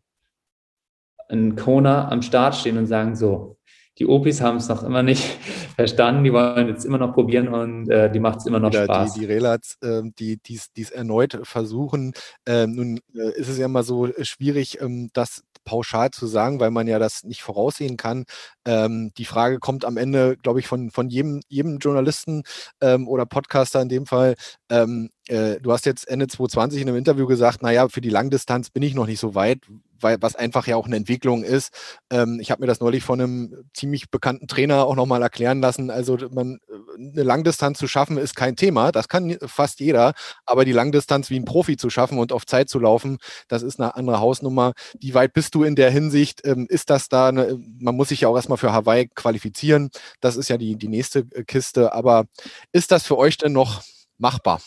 äh, 1.31 1.35
in 1.35 1.57
Kona 1.57 2.09
am 2.09 2.23
Start 2.23 2.55
stehen 2.55 2.79
und 2.79 2.87
sagen, 2.87 3.17
so, 3.17 3.59
die 3.99 4.07
Opis 4.07 4.41
haben 4.41 4.57
es 4.57 4.69
noch 4.69 4.83
immer 4.83 5.03
nicht 5.03 5.23
verstanden, 5.77 6.25
die 6.25 6.33
wollen 6.33 6.69
jetzt 6.69 6.85
immer 6.85 6.99
noch 6.99 7.13
probieren 7.13 7.49
und 7.49 7.91
äh, 7.91 8.11
die 8.11 8.21
macht 8.21 8.39
es 8.39 8.47
immer 8.47 8.59
noch 8.59 8.73
ja, 8.73 8.85
Spaß. 8.85 9.15
Die, 9.15 9.21
die 9.21 9.27
Relats, 9.27 9.77
äh, 9.83 10.03
die 10.17 10.41
es 10.77 10.91
erneut 10.91 11.41
versuchen. 11.43 12.15
Ähm, 12.47 12.73
nun 12.73 13.01
äh, 13.15 13.39
ist 13.39 13.49
es 13.49 13.59
ja 13.59 13.67
immer 13.67 13.83
so 13.83 14.09
schwierig, 14.23 14.81
ähm, 14.81 15.11
das 15.13 15.45
pauschal 15.65 16.11
zu 16.11 16.27
sagen, 16.27 16.61
weil 16.61 16.71
man 16.71 16.87
ja 16.87 16.99
das 16.99 17.25
nicht 17.25 17.43
voraussehen 17.43 17.97
kann. 17.97 18.25
Ähm, 18.65 19.13
die 19.17 19.25
Frage 19.25 19.59
kommt 19.59 19.85
am 19.85 19.97
Ende, 19.97 20.37
glaube 20.37 20.61
ich, 20.61 20.67
von, 20.67 20.91
von 20.91 21.09
jedem, 21.09 21.41
jedem 21.49 21.79
Journalisten 21.79 22.43
ähm, 22.81 23.09
oder 23.09 23.27
Podcaster 23.27 23.81
in 23.81 23.89
dem 23.89 24.07
Fall. 24.07 24.35
Ähm, 24.71 25.11
äh, 25.29 25.61
du 25.61 25.73
hast 25.73 25.87
jetzt 25.87 26.09
Ende 26.09 26.27
2020 26.27 26.83
in 26.83 26.89
einem 26.89 26.99
Interview 26.99 27.27
gesagt, 27.27 27.63
naja, 27.63 27.89
für 27.89 28.01
die 28.01 28.11
Langdistanz 28.11 28.71
bin 28.71 28.83
ich 28.83 28.95
noch 28.95 29.07
nicht 29.07 29.21
so 29.21 29.35
weit, 29.35 29.61
weil 30.03 30.19
was 30.21 30.37
einfach 30.37 30.67
ja 30.67 30.77
auch 30.77 30.87
eine 30.87 30.97
Entwicklung 30.97 31.45
ist. 31.45 31.73
Ähm, 32.11 32.39
ich 32.41 32.51
habe 32.51 32.61
mir 32.61 32.67
das 32.67 32.81
neulich 32.81 33.05
von 33.05 33.21
einem 33.21 33.65
ziemlich 33.75 34.11
bekannten 34.11 34.47
Trainer 34.47 34.85
auch 34.87 34.97
nochmal 34.97 35.23
erklären 35.23 35.61
lassen. 35.61 35.91
Also 35.91 36.19
man, 36.31 36.59
eine 36.97 37.23
Langdistanz 37.23 37.79
zu 37.79 37.89
schaffen 37.89 38.19
ist 38.19 38.37
kein 38.37 38.57
Thema, 38.57 38.93
das 38.93 39.09
kann 39.09 39.37
fast 39.47 39.81
jeder, 39.81 40.13
aber 40.47 40.65
die 40.65 40.73
Langdistanz 40.73 41.31
wie 41.31 41.39
ein 41.39 41.45
Profi 41.45 41.77
zu 41.77 41.91
schaffen 41.91 42.19
und 42.19 42.33
auf 42.33 42.47
Zeit 42.47 42.69
zu 42.69 42.79
laufen, 42.79 43.19
das 43.49 43.63
ist 43.63 43.81
eine 43.81 43.97
andere 43.97 44.21
Hausnummer. 44.21 44.73
Wie 44.99 45.15
weit 45.15 45.33
bist 45.33 45.55
du 45.55 45.65
in 45.65 45.77
der 45.77 45.91
Hinsicht? 45.91 46.43
Ähm, 46.45 46.67
ist 46.69 46.91
das 46.91 47.09
da, 47.09 47.29
eine, 47.29 47.59
man 47.79 47.97
muss 47.97 48.09
sich 48.09 48.23
ja 48.23 48.29
auch 48.29 48.37
erstmal 48.37 48.59
für 48.59 48.73
Hawaii 48.73 49.09
qualifizieren, 49.15 49.91
das 50.21 50.37
ist 50.37 50.49
ja 50.49 50.59
die, 50.59 50.77
die 50.77 50.89
nächste 50.89 51.21
äh, 51.33 51.45
Kiste, 51.45 51.93
aber 51.93 52.27
ist 52.73 52.91
das 52.91 53.05
für 53.05 53.19
euch 53.19 53.39
denn 53.39 53.53
noch 53.53 53.83
machbar? 54.19 54.61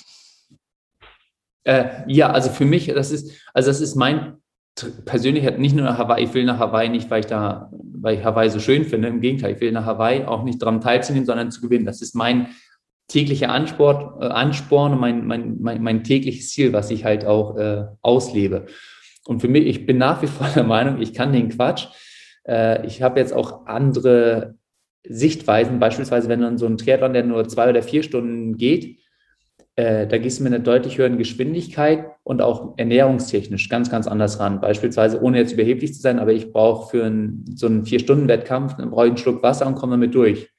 Äh, 1.63 2.03
ja, 2.07 2.29
also 2.29 2.51
für 2.51 2.65
mich, 2.65 2.87
das 2.87 3.11
ist, 3.11 3.31
also 3.53 3.69
das 3.69 3.81
ist 3.81 3.95
mein 3.95 4.37
persönlich 5.05 5.57
nicht 5.57 5.75
nur 5.75 5.85
nach 5.85 5.97
Hawaii, 5.97 6.23
ich 6.23 6.33
will 6.33 6.45
nach 6.45 6.59
Hawaii 6.59 6.89
nicht, 6.89 7.09
weil 7.09 7.21
ich 7.21 7.27
da, 7.27 7.71
weil 7.71 8.17
ich 8.17 8.23
Hawaii 8.23 8.49
so 8.49 8.59
schön 8.59 8.83
finde. 8.83 9.07
Im 9.07 9.21
Gegenteil, 9.21 9.53
ich 9.53 9.61
will 9.61 9.71
nach 9.71 9.85
Hawaii 9.85 10.25
auch 10.25 10.43
nicht 10.43 10.61
daran 10.61 10.81
teilzunehmen, 10.81 11.25
sondern 11.25 11.51
zu 11.51 11.61
gewinnen. 11.61 11.85
Das 11.85 12.01
ist 12.01 12.15
mein 12.15 12.47
täglicher 13.07 13.49
Ansport, 13.49 14.21
äh, 14.21 14.27
Ansporn 14.27 14.93
und 14.93 14.99
mein, 14.99 15.25
mein, 15.25 15.57
mein, 15.61 15.81
mein, 15.81 16.03
tägliches 16.03 16.49
Ziel, 16.49 16.73
was 16.73 16.91
ich 16.91 17.05
halt 17.05 17.25
auch 17.25 17.57
äh, 17.57 17.85
auslebe. 18.01 18.65
Und 19.25 19.39
für 19.39 19.47
mich, 19.47 19.65
ich 19.65 19.85
bin 19.85 19.97
nach 19.97 20.21
wie 20.21 20.27
vor 20.27 20.47
der 20.55 20.63
Meinung, 20.63 21.01
ich 21.01 21.13
kann 21.13 21.31
den 21.31 21.49
Quatsch. 21.49 21.87
Äh, 22.47 22.85
ich 22.85 23.01
habe 23.01 23.19
jetzt 23.19 23.33
auch 23.33 23.65
andere 23.67 24.55
Sichtweisen, 25.07 25.79
beispielsweise 25.79 26.29
wenn 26.29 26.41
dann 26.41 26.57
so 26.57 26.65
ein 26.65 26.77
Triathlon, 26.77 27.13
der 27.13 27.23
nur 27.23 27.47
zwei 27.47 27.69
oder 27.69 27.83
vier 27.83 28.03
Stunden 28.03 28.57
geht, 28.57 28.97
äh, 29.75 30.07
da 30.07 30.17
gehst 30.17 30.39
du 30.39 30.43
mit 30.43 30.53
einer 30.53 30.63
deutlich 30.63 30.97
höheren 30.97 31.17
Geschwindigkeit 31.17 32.05
und 32.23 32.41
auch 32.41 32.77
ernährungstechnisch 32.77 33.67
ganz, 33.67 33.89
ganz 33.89 34.07
anders 34.07 34.39
ran. 34.39 34.61
Beispielsweise, 34.61 35.21
ohne 35.21 35.37
jetzt 35.37 35.51
überheblich 35.51 35.93
zu 35.93 36.01
sein, 36.01 36.19
aber 36.19 36.31
ich 36.31 36.53
brauche 36.53 36.89
für 36.89 37.05
einen, 37.05 37.45
so 37.55 37.67
einen 37.67 37.85
Vier-Stunden-Wettkampf, 37.85 38.75
dann 38.77 38.91
brauche 38.91 39.05
ich 39.05 39.11
einen 39.11 39.17
Schluck 39.17 39.43
Wasser 39.43 39.67
und 39.67 39.75
komme 39.75 39.93
damit 39.93 40.15
durch. 40.15 40.49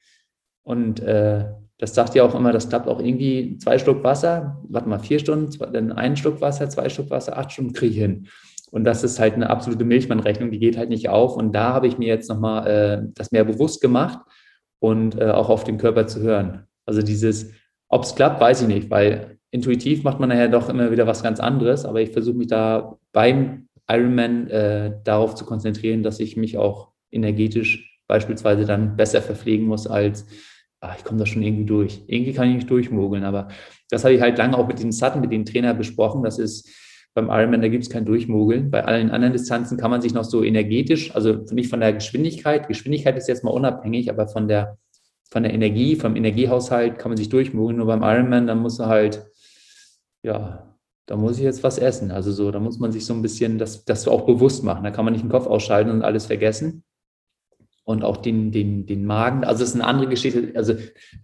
Und 0.63 0.99
äh, 0.99 1.45
das 1.79 1.95
sagt 1.95 2.13
ja 2.15 2.23
auch 2.23 2.35
immer, 2.35 2.51
das 2.51 2.69
klappt 2.69 2.87
auch 2.87 2.99
irgendwie 2.99 3.57
zwei 3.57 3.79
Schluck 3.79 4.03
Wasser, 4.03 4.61
warte 4.69 4.89
mal, 4.89 4.99
vier 4.99 5.19
Stunden, 5.19 5.51
zwei, 5.51 5.67
dann 5.67 5.91
einen 5.91 6.15
Schluck 6.15 6.41
Wasser, 6.41 6.69
zwei 6.69 6.89
Schluck 6.89 7.09
Wasser, 7.09 7.37
acht 7.37 7.51
Stunden 7.51 7.73
kriege 7.73 7.93
ich 7.93 7.99
hin. 7.99 8.27
Und 8.69 8.83
das 8.83 9.03
ist 9.03 9.19
halt 9.19 9.33
eine 9.33 9.49
absolute 9.49 9.85
Milchmann-Rechnung, 9.85 10.51
die 10.51 10.59
geht 10.59 10.77
halt 10.77 10.89
nicht 10.89 11.09
auf. 11.09 11.37
Und 11.37 11.53
da 11.53 11.73
habe 11.73 11.87
ich 11.87 11.97
mir 11.97 12.07
jetzt 12.07 12.29
nochmal 12.29 12.67
äh, 12.67 13.07
das 13.15 13.31
mehr 13.31 13.45
bewusst 13.45 13.81
gemacht 13.81 14.19
und 14.79 15.19
äh, 15.19 15.31
auch 15.31 15.49
auf 15.49 15.63
den 15.63 15.77
Körper 15.77 16.05
zu 16.05 16.21
hören. 16.21 16.67
Also 16.85 17.01
dieses, 17.01 17.51
ob 17.89 18.03
es 18.03 18.15
klappt, 18.15 18.41
weiß 18.41 18.63
ich 18.63 18.67
nicht, 18.67 18.89
weil 18.89 19.37
intuitiv 19.51 20.03
macht 20.03 20.19
man 20.19 20.29
nachher 20.29 20.49
doch 20.49 20.69
immer 20.69 20.91
wieder 20.91 21.07
was 21.07 21.23
ganz 21.23 21.39
anderes. 21.39 21.85
Aber 21.85 22.01
ich 22.01 22.11
versuche 22.11 22.37
mich 22.37 22.47
da 22.47 22.97
beim 23.13 23.67
Ironman 23.89 24.47
äh, 24.49 24.91
darauf 25.03 25.35
zu 25.35 25.45
konzentrieren, 25.45 26.03
dass 26.03 26.19
ich 26.19 26.35
mich 26.35 26.57
auch 26.57 26.89
energetisch 27.11 28.01
beispielsweise 28.07 28.65
dann 28.65 28.95
besser 28.97 29.21
verpflegen 29.21 29.65
muss 29.65 29.87
als, 29.87 30.25
ach, 30.81 30.97
ich 30.97 31.03
komme 31.03 31.19
da 31.19 31.25
schon 31.25 31.43
irgendwie 31.43 31.65
durch. 31.65 32.01
Irgendwie 32.07 32.33
kann 32.33 32.49
ich 32.49 32.55
nicht 32.55 32.69
durchmogeln. 32.69 33.23
Aber 33.23 33.47
das 33.89 34.03
habe 34.03 34.13
ich 34.13 34.21
halt 34.21 34.37
lange 34.37 34.57
auch 34.57 34.67
mit 34.67 34.81
den 34.81 34.91
Sutton, 34.91 35.21
mit 35.21 35.31
dem 35.31 35.45
Trainer 35.45 35.73
besprochen. 35.73 36.23
Das 36.23 36.39
ist 36.39 36.69
beim 37.13 37.29
Ironman, 37.29 37.61
da 37.61 37.67
gibt 37.67 37.83
es 37.83 37.89
kein 37.89 38.05
Durchmogeln. 38.05 38.69
Bei 38.69 38.85
allen 38.85 39.09
anderen 39.09 39.33
Distanzen 39.33 39.77
kann 39.77 39.89
man 39.89 40.01
sich 40.01 40.13
noch 40.13 40.23
so 40.23 40.43
energetisch, 40.43 41.15
also 41.15 41.33
nicht 41.51 41.69
von 41.69 41.79
der 41.79 41.93
Geschwindigkeit, 41.93 42.67
Geschwindigkeit 42.67 43.17
ist 43.17 43.27
jetzt 43.27 43.43
mal 43.43 43.49
unabhängig, 43.49 44.11
aber 44.11 44.27
von 44.27 44.47
der 44.47 44.77
von 45.29 45.43
der 45.43 45.53
Energie, 45.53 45.95
vom 45.95 46.15
Energiehaushalt 46.15 46.99
kann 46.99 47.11
man 47.11 47.17
sich 47.17 47.29
durchmogeln. 47.29 47.77
Nur 47.77 47.87
beim 47.87 48.03
Ironman, 48.03 48.47
dann 48.47 48.59
muss 48.59 48.79
er 48.79 48.87
halt, 48.87 49.25
ja, 50.23 50.75
da 51.05 51.15
muss 51.15 51.37
ich 51.37 51.43
jetzt 51.43 51.63
was 51.63 51.77
essen. 51.77 52.11
Also 52.11 52.31
so, 52.31 52.51
da 52.51 52.59
muss 52.59 52.79
man 52.79 52.91
sich 52.91 53.05
so 53.05 53.13
ein 53.13 53.21
bisschen 53.21 53.57
das, 53.57 53.85
das 53.85 54.07
auch 54.07 54.25
bewusst 54.25 54.63
machen. 54.63 54.83
Da 54.83 54.91
kann 54.91 55.05
man 55.05 55.13
nicht 55.13 55.23
den 55.23 55.31
Kopf 55.31 55.47
ausschalten 55.47 55.91
und 55.91 56.03
alles 56.03 56.25
vergessen. 56.25 56.83
Und 57.83 58.03
auch 58.03 58.17
den, 58.17 58.51
den, 58.51 58.85
den 58.85 59.05
Magen, 59.05 59.45
also 59.45 59.61
das 59.61 59.69
ist 59.69 59.75
eine 59.75 59.85
andere 59.85 60.09
Geschichte, 60.09 60.51
also 60.55 60.73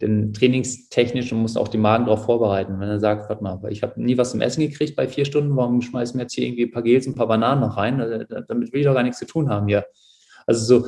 den 0.01 0.31
trainingstechnisch 0.31 1.33
und 1.33 1.41
muss 1.41 1.57
auch 1.57 1.67
den 1.67 1.81
Magen 1.81 2.05
darauf 2.05 2.23
vorbereiten. 2.23 2.79
Wenn 2.79 2.87
er 2.87 3.01
sagt, 3.01 3.27
warte 3.27 3.43
mal, 3.43 3.59
ich 3.69 3.83
habe 3.83 4.01
nie 4.01 4.17
was 4.17 4.31
zum 4.31 4.39
Essen 4.39 4.61
gekriegt 4.61 4.95
bei 4.95 5.09
vier 5.09 5.25
Stunden, 5.25 5.57
warum 5.57 5.81
schmeißen 5.81 6.17
wir 6.17 6.23
jetzt 6.23 6.33
hier 6.33 6.45
irgendwie 6.45 6.63
ein 6.63 6.71
paar 6.71 6.83
Gels 6.83 7.05
und 7.05 7.13
ein 7.13 7.17
paar 7.17 7.27
Bananen 7.27 7.59
noch 7.59 7.75
rein? 7.75 7.99
Also, 7.99 8.23
damit 8.47 8.71
will 8.71 8.79
ich 8.79 8.85
doch 8.85 8.93
gar 8.93 9.03
nichts 9.03 9.19
zu 9.19 9.25
tun 9.25 9.49
haben 9.49 9.67
hier. 9.67 9.85
Also 10.45 10.81
so, 10.81 10.87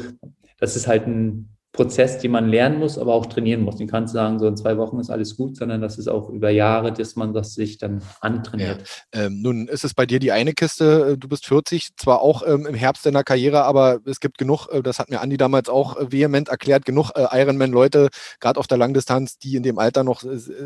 das 0.59 0.77
ist 0.77 0.87
halt 0.87 1.07
ein, 1.07 1.54
Prozess, 1.75 2.19
den 2.19 2.31
man 2.31 2.47
lernen 2.47 2.79
muss, 2.79 2.97
aber 2.97 3.13
auch 3.13 3.25
trainieren 3.25 3.61
muss. 3.61 3.75
Den 3.75 3.87
kannst 3.87 4.13
du 4.13 4.17
sagen, 4.17 4.39
so 4.39 4.47
in 4.47 4.55
zwei 4.57 4.77
Wochen 4.77 4.99
ist 4.99 5.09
alles 5.09 5.35
gut, 5.35 5.57
sondern 5.57 5.81
das 5.81 5.97
ist 5.97 6.07
auch 6.07 6.29
über 6.29 6.49
Jahre, 6.49 6.93
dass 6.93 7.15
man 7.15 7.33
das 7.33 7.53
sich 7.53 7.77
dann 7.77 8.01
antrainiert. 8.21 8.83
Ja. 9.13 9.25
Ähm, 9.25 9.41
nun 9.41 9.67
ist 9.67 9.83
es 9.83 9.93
bei 9.93 10.05
dir 10.05 10.19
die 10.19 10.31
eine 10.31 10.53
Kiste, 10.53 11.13
äh, 11.13 11.17
du 11.17 11.27
bist 11.27 11.45
40, 11.45 11.89
zwar 11.97 12.21
auch 12.21 12.43
ähm, 12.47 12.65
im 12.65 12.75
Herbst 12.75 13.05
deiner 13.05 13.23
Karriere, 13.23 13.63
aber 13.63 13.99
es 14.05 14.19
gibt 14.19 14.37
genug, 14.37 14.67
äh, 14.71 14.81
das 14.81 14.99
hat 14.99 15.09
mir 15.09 15.21
Andi 15.21 15.37
damals 15.37 15.69
auch 15.69 15.97
äh, 15.97 16.11
vehement 16.11 16.49
erklärt, 16.49 16.85
genug 16.85 17.11
äh, 17.15 17.25
Ironman-Leute, 17.31 18.09
gerade 18.39 18.59
auf 18.59 18.67
der 18.67 18.77
Langdistanz, 18.77 19.37
die 19.37 19.55
in 19.55 19.63
dem 19.63 19.77
Alter 19.77 20.03
noch 20.03 20.23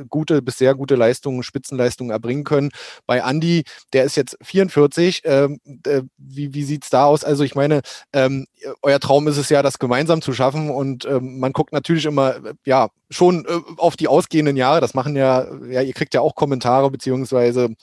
gute 0.10 0.42
bis 0.42 0.58
sehr 0.58 0.76
gute 0.76 0.96
Leistungen, 0.96 1.44
Spitzenleistungen 1.44 2.12
erbringen 2.12 2.44
können. 2.44 2.70
Bei 3.06 3.24
Andi, 3.24 3.64
der 3.94 4.04
ist 4.04 4.16
jetzt 4.16 4.38
44, 4.42 5.22
ähm, 5.26 5.60
äh, 5.86 6.04
wie, 6.18 6.54
wie 6.54 6.64
sieht 6.64 6.84
es 6.84 6.90
da 6.90 7.06
aus? 7.06 7.24
Also 7.24 7.44
ich 7.44 7.56
meine, 7.56 7.82
ähm, 8.14 8.46
euer 8.82 9.00
Traum 9.00 9.28
ist 9.28 9.38
es 9.38 9.50
ja, 9.50 9.62
das 9.62 9.80
gemeinsam 9.80 10.22
zu 10.22 10.34
schaffen 10.34 10.70
und 10.70 11.06
ähm, 11.06 11.40
man 11.40 11.54
guckt 11.54 11.74
natürlich 11.74 12.06
immer, 12.06 12.36
ja, 12.66 12.90
schon 13.10 13.46
äh, 13.46 13.60
auf 13.78 13.96
die 13.96 14.08
ausgehenden 14.08 14.58
Jahre. 14.58 14.82
Das 14.82 14.94
machen 14.94 15.16
ja, 15.16 15.48
ja, 15.70 15.82
ihr 15.82 15.94
kriegt 15.94 16.14
ja 16.14 16.22
auch 16.22 16.36
Kommentare 16.36 16.92
beziehungsweise 16.92 17.76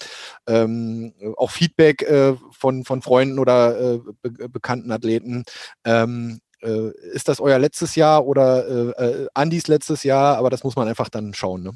ähm, 0.47 1.12
auch 1.37 1.51
Feedback 1.51 2.03
äh, 2.03 2.35
von, 2.53 2.85
von 2.85 3.03
Freunden 3.03 3.39
oder 3.39 3.95
äh, 3.95 4.01
be 4.22 4.49
bekannten 4.49 4.93
Athleten. 4.93 5.45
Ähm, 5.85 6.41
äh, 6.62 6.91
ist 7.12 7.29
das 7.29 7.41
euer 7.41 7.59
letztes 7.59 7.95
Jahr 7.95 8.27
oder 8.27 8.66
äh, 8.99 9.05
äh, 9.05 9.27
Andis 9.35 9.68
letztes 9.68 10.05
Jahr? 10.05 10.37
Aber 10.39 10.51
das 10.51 10.64
muss 10.64 10.77
man 10.77 10.89
einfach 10.89 11.09
dann 11.09 11.35
schauen. 11.35 11.62
Ne? 11.62 11.72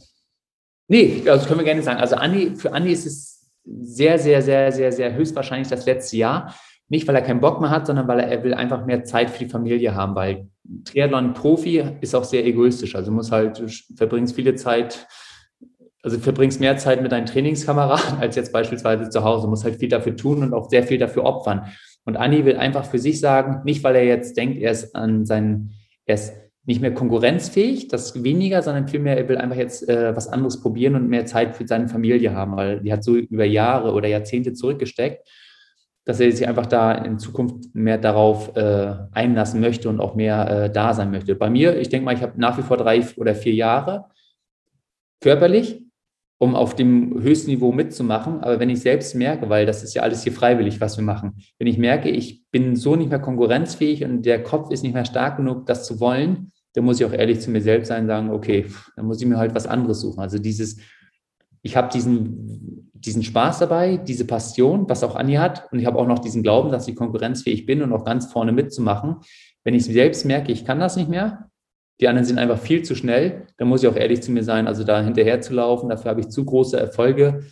Nee, 0.88 1.22
also 1.28 1.46
können 1.46 1.60
wir 1.60 1.64
gerne 1.64 1.82
sagen. 1.82 2.00
Also 2.00 2.16
Andi, 2.16 2.56
für 2.56 2.72
Andi 2.72 2.92
ist 2.92 3.06
es 3.06 3.40
sehr, 3.64 4.18
sehr, 4.18 4.42
sehr, 4.42 4.72
sehr, 4.72 4.92
sehr 4.92 5.14
höchstwahrscheinlich 5.14 5.68
das 5.68 5.86
letzte 5.86 6.16
Jahr. 6.16 6.54
Nicht, 6.90 7.06
weil 7.06 7.14
er 7.14 7.22
keinen 7.22 7.40
Bock 7.40 7.60
mehr 7.60 7.70
hat, 7.70 7.86
sondern 7.86 8.08
weil 8.08 8.18
er, 8.18 8.26
er 8.26 8.42
will 8.42 8.52
einfach 8.52 8.84
mehr 8.84 9.04
Zeit 9.04 9.30
für 9.30 9.44
die 9.44 9.50
Familie 9.50 9.94
haben, 9.94 10.16
weil 10.16 10.48
Triathlon-Profi 10.84 11.84
ist 12.00 12.14
auch 12.16 12.24
sehr 12.24 12.44
egoistisch. 12.44 12.96
Also 12.96 13.12
muss 13.12 13.30
halt, 13.30 13.60
du 13.60 13.68
verbringst 13.96 14.34
viele 14.34 14.56
Zeit, 14.56 15.06
also 16.02 16.18
verbringst 16.18 16.58
mehr 16.58 16.76
Zeit 16.78 17.00
mit 17.00 17.12
deinen 17.12 17.26
Trainingskameraden 17.26 18.18
als 18.18 18.34
jetzt 18.34 18.52
beispielsweise 18.52 19.08
zu 19.08 19.22
Hause. 19.22 19.44
Du 19.44 19.50
musst 19.50 19.62
halt 19.62 19.76
viel 19.76 19.88
dafür 19.88 20.16
tun 20.16 20.42
und 20.42 20.52
auch 20.52 20.68
sehr 20.68 20.82
viel 20.82 20.98
dafür 20.98 21.24
opfern. 21.24 21.66
Und 22.04 22.16
Anni 22.16 22.44
will 22.44 22.56
einfach 22.56 22.84
für 22.84 22.98
sich 22.98 23.20
sagen, 23.20 23.62
nicht 23.64 23.84
weil 23.84 23.94
er 23.94 24.04
jetzt 24.04 24.36
denkt, 24.36 24.58
er 24.58 24.72
ist 24.72 24.96
an 24.96 25.24
seinen, 25.26 25.74
er 26.06 26.16
ist 26.16 26.32
nicht 26.66 26.80
mehr 26.80 26.92
konkurrenzfähig, 26.92 27.86
das 27.86 28.24
weniger, 28.24 28.62
sondern 28.62 28.88
vielmehr, 28.88 29.16
er 29.16 29.28
will 29.28 29.38
einfach 29.38 29.56
jetzt 29.56 29.88
äh, 29.88 30.14
was 30.14 30.28
anderes 30.28 30.60
probieren 30.60 30.96
und 30.96 31.08
mehr 31.08 31.24
Zeit 31.24 31.54
für 31.54 31.66
seine 31.66 31.88
Familie 31.88 32.34
haben, 32.34 32.56
weil 32.56 32.80
die 32.80 32.92
hat 32.92 33.04
so 33.04 33.16
über 33.16 33.44
Jahre 33.44 33.92
oder 33.92 34.08
Jahrzehnte 34.08 34.54
zurückgesteckt, 34.54 35.28
dass 36.10 36.18
er 36.18 36.32
sich 36.32 36.48
einfach 36.48 36.66
da 36.66 36.90
in 36.90 37.20
Zukunft 37.20 37.72
mehr 37.72 37.96
darauf 37.96 38.56
äh, 38.56 38.96
einlassen 39.12 39.60
möchte 39.60 39.88
und 39.88 40.00
auch 40.00 40.16
mehr 40.16 40.64
äh, 40.64 40.72
da 40.72 40.92
sein 40.92 41.12
möchte. 41.12 41.36
Bei 41.36 41.48
mir, 41.48 41.78
ich 41.78 41.88
denke 41.88 42.04
mal, 42.04 42.14
ich 42.16 42.22
habe 42.22 42.32
nach 42.34 42.58
wie 42.58 42.62
vor 42.62 42.76
drei 42.76 43.00
oder 43.16 43.36
vier 43.36 43.54
Jahre 43.54 44.06
körperlich, 45.20 45.84
um 46.38 46.56
auf 46.56 46.74
dem 46.74 47.22
höchsten 47.22 47.52
Niveau 47.52 47.70
mitzumachen. 47.70 48.40
Aber 48.40 48.58
wenn 48.58 48.70
ich 48.70 48.80
selbst 48.80 49.14
merke, 49.14 49.48
weil 49.50 49.66
das 49.66 49.84
ist 49.84 49.94
ja 49.94 50.02
alles 50.02 50.24
hier 50.24 50.32
freiwillig, 50.32 50.80
was 50.80 50.96
wir 50.96 51.04
machen, 51.04 51.36
wenn 51.60 51.68
ich 51.68 51.78
merke, 51.78 52.08
ich 52.08 52.44
bin 52.50 52.74
so 52.74 52.96
nicht 52.96 53.10
mehr 53.10 53.20
konkurrenzfähig 53.20 54.02
und 54.02 54.22
der 54.26 54.42
Kopf 54.42 54.72
ist 54.72 54.82
nicht 54.82 54.94
mehr 54.94 55.04
stark 55.04 55.36
genug, 55.36 55.66
das 55.66 55.86
zu 55.86 56.00
wollen, 56.00 56.50
dann 56.72 56.84
muss 56.84 56.98
ich 56.98 57.06
auch 57.06 57.12
ehrlich 57.12 57.38
zu 57.38 57.52
mir 57.52 57.62
selbst 57.62 57.86
sein 57.86 58.02
und 58.02 58.08
sagen, 58.08 58.30
okay, 58.30 58.66
dann 58.96 59.06
muss 59.06 59.22
ich 59.22 59.28
mir 59.28 59.38
halt 59.38 59.54
was 59.54 59.68
anderes 59.68 60.00
suchen. 60.00 60.18
Also 60.18 60.38
dieses, 60.38 60.76
ich 61.62 61.76
habe 61.76 61.88
diesen, 61.92 62.89
diesen 63.04 63.22
Spaß 63.22 63.60
dabei, 63.60 63.96
diese 63.96 64.26
Passion, 64.26 64.88
was 64.88 65.02
auch 65.02 65.16
Anni 65.16 65.34
hat, 65.34 65.70
und 65.72 65.78
ich 65.78 65.86
habe 65.86 65.98
auch 65.98 66.06
noch 66.06 66.18
diesen 66.18 66.42
Glauben, 66.42 66.70
dass 66.70 66.86
ich 66.86 66.96
konkurrenzfähig 66.96 67.66
bin 67.66 67.82
und 67.82 67.92
auch 67.92 68.04
ganz 68.04 68.26
vorne 68.26 68.52
mitzumachen. 68.52 69.16
Wenn 69.64 69.74
ich 69.74 69.84
selbst 69.84 70.24
merke, 70.24 70.52
ich 70.52 70.64
kann 70.64 70.80
das 70.80 70.96
nicht 70.96 71.08
mehr, 71.08 71.50
die 72.00 72.08
anderen 72.08 72.26
sind 72.26 72.38
einfach 72.38 72.58
viel 72.58 72.82
zu 72.82 72.94
schnell, 72.94 73.46
dann 73.58 73.68
muss 73.68 73.82
ich 73.82 73.88
auch 73.88 73.96
ehrlich 73.96 74.22
zu 74.22 74.32
mir 74.32 74.42
sein, 74.42 74.66
also 74.66 74.84
da 74.84 75.02
hinterher 75.02 75.40
zu 75.40 75.54
laufen, 75.54 75.88
dafür 75.88 76.10
habe 76.10 76.20
ich 76.20 76.28
zu 76.28 76.44
große 76.44 76.78
Erfolge 76.78 77.44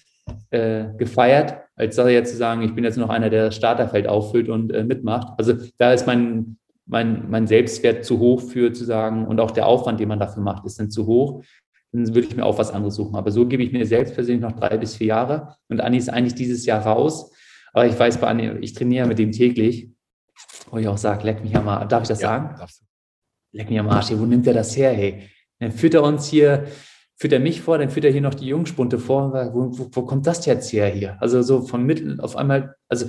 äh, 0.51 0.87
gefeiert, 0.97 1.57
als 1.77 1.97
da 1.97 2.09
jetzt 2.09 2.33
zu 2.33 2.37
sagen, 2.37 2.62
ich 2.62 2.75
bin 2.75 2.85
jetzt 2.85 2.97
noch 2.97 3.11
einer, 3.11 3.31
der 3.31 3.47
das 3.47 3.57
Starterfeld 3.57 4.07
auffüllt 4.07 4.49
und 4.49 4.73
äh, 4.73 4.85
mitmacht. 4.85 5.29
Also 5.39 5.55
da 5.79 5.93
ist 5.93 6.07
mein, 6.07 6.59
mein, 6.87 7.31
mein 7.31 7.47
Selbstwert 7.47 8.05
zu 8.05 8.19
hoch 8.19 8.41
für 8.41 8.73
zu 8.73 8.85
sagen 8.85 9.27
und 9.27 9.41
auch 9.41 9.51
der 9.51 9.66
Aufwand, 9.66 10.01
den 10.01 10.09
man 10.09 10.19
dafür 10.19 10.43
macht, 10.43 10.65
ist 10.65 10.81
dann 10.81 10.91
zu 10.91 11.07
hoch. 11.07 11.43
Dann 11.93 12.06
würde 12.15 12.28
ich 12.28 12.36
mir 12.36 12.44
auch 12.44 12.59
was 12.59 12.70
anderes 12.70 12.97
suchen. 12.97 13.16
Aber 13.16 13.31
so 13.31 13.47
gebe 13.47 13.62
ich 13.62 13.73
mir 13.73 13.86
selbst 13.86 14.15
persönlich 14.15 14.43
noch 14.43 14.52
drei 14.52 14.77
bis 14.77 14.97
vier 14.97 15.09
Jahre. 15.09 15.56
Und 15.69 15.81
Anni 15.81 15.97
ist 15.97 16.09
eigentlich 16.09 16.35
dieses 16.35 16.66
Jahr 16.66 16.82
raus. 16.82 17.32
Aber 17.73 17.86
ich 17.86 17.98
weiß 17.98 18.19
bei 18.19 18.27
Anni, 18.27 18.51
ich 18.60 18.74
trainiere 18.74 19.06
mit 19.06 19.19
ihm 19.19 19.32
täglich, 19.32 19.90
wo 20.70 20.78
ich 20.78 20.89
auch 20.89 20.98
sage, 20.98 21.24
leck 21.24 21.43
mich 21.43 21.52
ja 21.52 21.62
mal. 21.62 21.86
Darf 21.86 22.02
ich 22.02 22.09
das 22.09 22.20
ja, 22.20 22.28
sagen? 22.28 22.56
Darfst 22.59 22.81
du. 22.81 22.85
Leck 23.52 23.70
mich 23.70 23.78
am 23.78 23.89
Arsch, 23.89 24.10
wo 24.12 24.27
nimmt 24.27 24.47
er 24.47 24.55
das 24.55 24.77
her, 24.77 24.93
hey? 24.93 25.31
Dann 25.59 25.73
führt 25.73 25.94
er 25.94 26.02
uns 26.02 26.28
hier, 26.28 26.66
führt 27.16 27.32
er 27.32 27.40
mich 27.40 27.62
vor, 27.62 27.78
dann 27.78 27.90
führt 27.90 28.05
er 28.05 28.12
hier 28.12 28.20
noch 28.20 28.35
die 28.35 28.47
Jungspunte 28.47 28.98
vor. 28.98 29.32
Wo, 29.52 29.78
wo, 29.78 29.89
wo 29.90 30.02
kommt 30.02 30.27
das 30.27 30.44
jetzt 30.47 30.73
her 30.73 30.89
hier? 30.89 31.20
Also 31.20 31.43
so 31.43 31.62
von 31.62 31.85
Mittel 31.85 32.20
auf 32.20 32.36
einmal, 32.36 32.74
also 32.89 33.06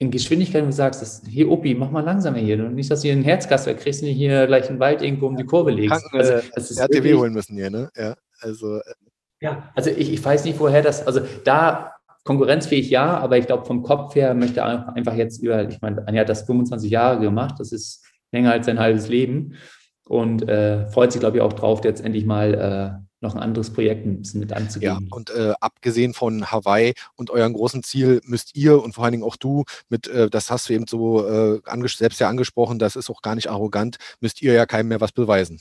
in 0.00 0.10
Geschwindigkeit, 0.10 0.64
du 0.64 0.72
sagst, 0.72 1.02
das, 1.02 1.22
hier 1.28 1.50
Opi, 1.50 1.74
mach 1.74 1.90
mal 1.90 2.00
langsamer 2.00 2.38
hier. 2.38 2.64
Und 2.64 2.74
nicht, 2.74 2.90
dass 2.90 3.02
du 3.02 3.08
hier 3.08 3.16
ein 3.16 3.22
Herzgaswerk 3.22 3.80
kriegst 3.80 4.02
und 4.02 4.08
hier 4.08 4.46
gleich 4.46 4.68
einen 4.70 4.80
Wald 4.80 5.02
irgendwo 5.02 5.26
um 5.26 5.36
die 5.36 5.44
Kurve 5.44 5.70
legst. 5.70 6.02
also, 6.12 6.48
das 6.54 6.70
ist 6.70 6.78
RTW 6.78 6.94
wirklich, 6.94 7.14
holen 7.16 7.34
müssen 7.34 7.54
hier, 7.54 7.70
ne? 7.70 7.90
Ja, 7.94 8.14
also. 8.40 8.78
Äh, 8.78 8.94
ja, 9.42 9.70
also 9.74 9.90
ich, 9.90 10.10
ich 10.10 10.24
weiß 10.24 10.46
nicht, 10.46 10.58
woher 10.58 10.82
das, 10.82 11.06
also 11.06 11.20
da 11.44 11.92
konkurrenzfähig 12.24 12.88
ja, 12.88 13.18
aber 13.18 13.38
ich 13.38 13.46
glaube 13.46 13.66
vom 13.66 13.82
Kopf 13.82 14.14
her 14.14 14.34
möchte 14.34 14.60
er 14.60 14.94
einfach 14.94 15.14
jetzt 15.14 15.42
über, 15.42 15.68
ich 15.68 15.80
meine, 15.82 16.06
Anja 16.06 16.22
hat 16.22 16.28
das 16.28 16.42
25 16.42 16.90
Jahre 16.90 17.20
gemacht, 17.20 17.56
das 17.58 17.72
ist 17.72 18.04
länger 18.32 18.52
als 18.52 18.66
sein 18.66 18.78
halbes 18.78 19.08
Leben 19.08 19.54
und 20.06 20.48
äh, 20.48 20.88
freut 20.88 21.12
sich, 21.12 21.20
glaube 21.20 21.38
ich, 21.38 21.42
auch 21.42 21.52
drauf, 21.52 21.84
jetzt 21.84 22.04
endlich 22.04 22.24
mal 22.24 22.54
äh, 22.54 23.09
noch 23.20 23.34
ein 23.34 23.40
anderes 23.40 23.70
Projekt 23.70 24.06
ein 24.06 24.18
bisschen 24.18 24.40
mit 24.40 24.52
anzugehen. 24.52 25.08
Ja, 25.10 25.16
und 25.16 25.30
äh, 25.30 25.52
abgesehen 25.60 26.14
von 26.14 26.50
Hawaii 26.50 26.94
und 27.16 27.30
eurem 27.30 27.52
großen 27.52 27.82
Ziel 27.82 28.20
müsst 28.24 28.56
ihr 28.56 28.82
und 28.82 28.94
vor 28.94 29.04
allen 29.04 29.12
Dingen 29.12 29.24
auch 29.24 29.36
du 29.36 29.64
mit, 29.88 30.08
äh, 30.08 30.30
das 30.30 30.50
hast 30.50 30.68
du 30.68 30.72
eben 30.72 30.86
so 30.86 31.26
äh, 31.26 31.60
selbst 31.86 32.20
ja 32.20 32.28
angesprochen, 32.28 32.78
das 32.78 32.96
ist 32.96 33.10
auch 33.10 33.22
gar 33.22 33.34
nicht 33.34 33.50
arrogant, 33.50 33.98
müsst 34.20 34.40
ihr 34.42 34.54
ja 34.54 34.66
keinem 34.66 34.88
mehr 34.88 35.00
was 35.00 35.12
beweisen. 35.12 35.60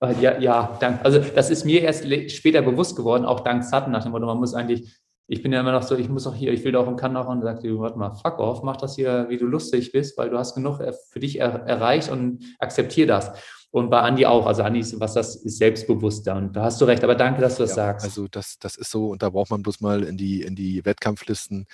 Äh, 0.00 0.14
ja, 0.20 0.38
ja, 0.38 0.76
dank, 0.80 1.04
also 1.04 1.18
das 1.18 1.50
ist 1.50 1.64
mir 1.64 1.82
erst 1.82 2.04
später 2.32 2.62
bewusst 2.62 2.96
geworden, 2.96 3.26
auch 3.26 3.40
dank 3.40 3.64
Sutton 3.64 3.92
nach 3.92 4.02
dem 4.02 4.12
Motto, 4.12 4.26
man 4.26 4.38
muss 4.38 4.54
eigentlich, 4.54 4.98
ich 5.28 5.42
bin 5.42 5.52
ja 5.52 5.60
immer 5.60 5.72
noch 5.72 5.82
so, 5.82 5.94
ich 5.96 6.08
muss 6.08 6.26
auch 6.26 6.34
hier, 6.34 6.52
ich 6.52 6.64
will 6.64 6.72
doch 6.72 6.86
und 6.86 6.96
kann 6.96 7.14
doch 7.14 7.28
und 7.28 7.42
sagt, 7.42 7.64
warte 7.64 7.98
mal, 7.98 8.14
fuck 8.14 8.38
off, 8.38 8.62
mach 8.62 8.76
das 8.78 8.96
hier, 8.96 9.26
wie 9.28 9.36
du 9.36 9.44
lustig 9.46 9.92
bist, 9.92 10.16
weil 10.16 10.30
du 10.30 10.38
hast 10.38 10.54
genug 10.54 10.80
für 11.10 11.20
dich 11.20 11.38
er, 11.38 11.66
erreicht 11.66 12.10
und 12.10 12.42
akzeptier 12.58 13.06
das. 13.06 13.32
Und 13.72 13.88
bei 13.88 14.00
Andi 14.00 14.26
auch. 14.26 14.46
Also 14.46 14.62
Andi 14.62 14.80
ist, 14.80 15.00
was 15.00 15.14
das 15.14 15.34
ist, 15.34 15.56
selbstbewusster. 15.56 16.36
Und 16.36 16.54
da 16.54 16.64
hast 16.64 16.78
du 16.80 16.84
recht. 16.84 17.02
Aber 17.02 17.14
danke, 17.14 17.40
dass 17.40 17.56
du 17.56 17.62
das 17.62 17.70
ja, 17.70 17.76
sagst. 17.76 18.04
Also 18.04 18.28
das, 18.28 18.58
das 18.58 18.76
ist 18.76 18.90
so. 18.90 19.08
Und 19.08 19.22
da 19.22 19.30
braucht 19.30 19.50
man 19.50 19.62
bloß 19.62 19.80
mal 19.80 20.04
in 20.04 20.18
die, 20.18 20.42
in 20.42 20.54
die 20.54 20.84
Wettkampflisten 20.84 21.66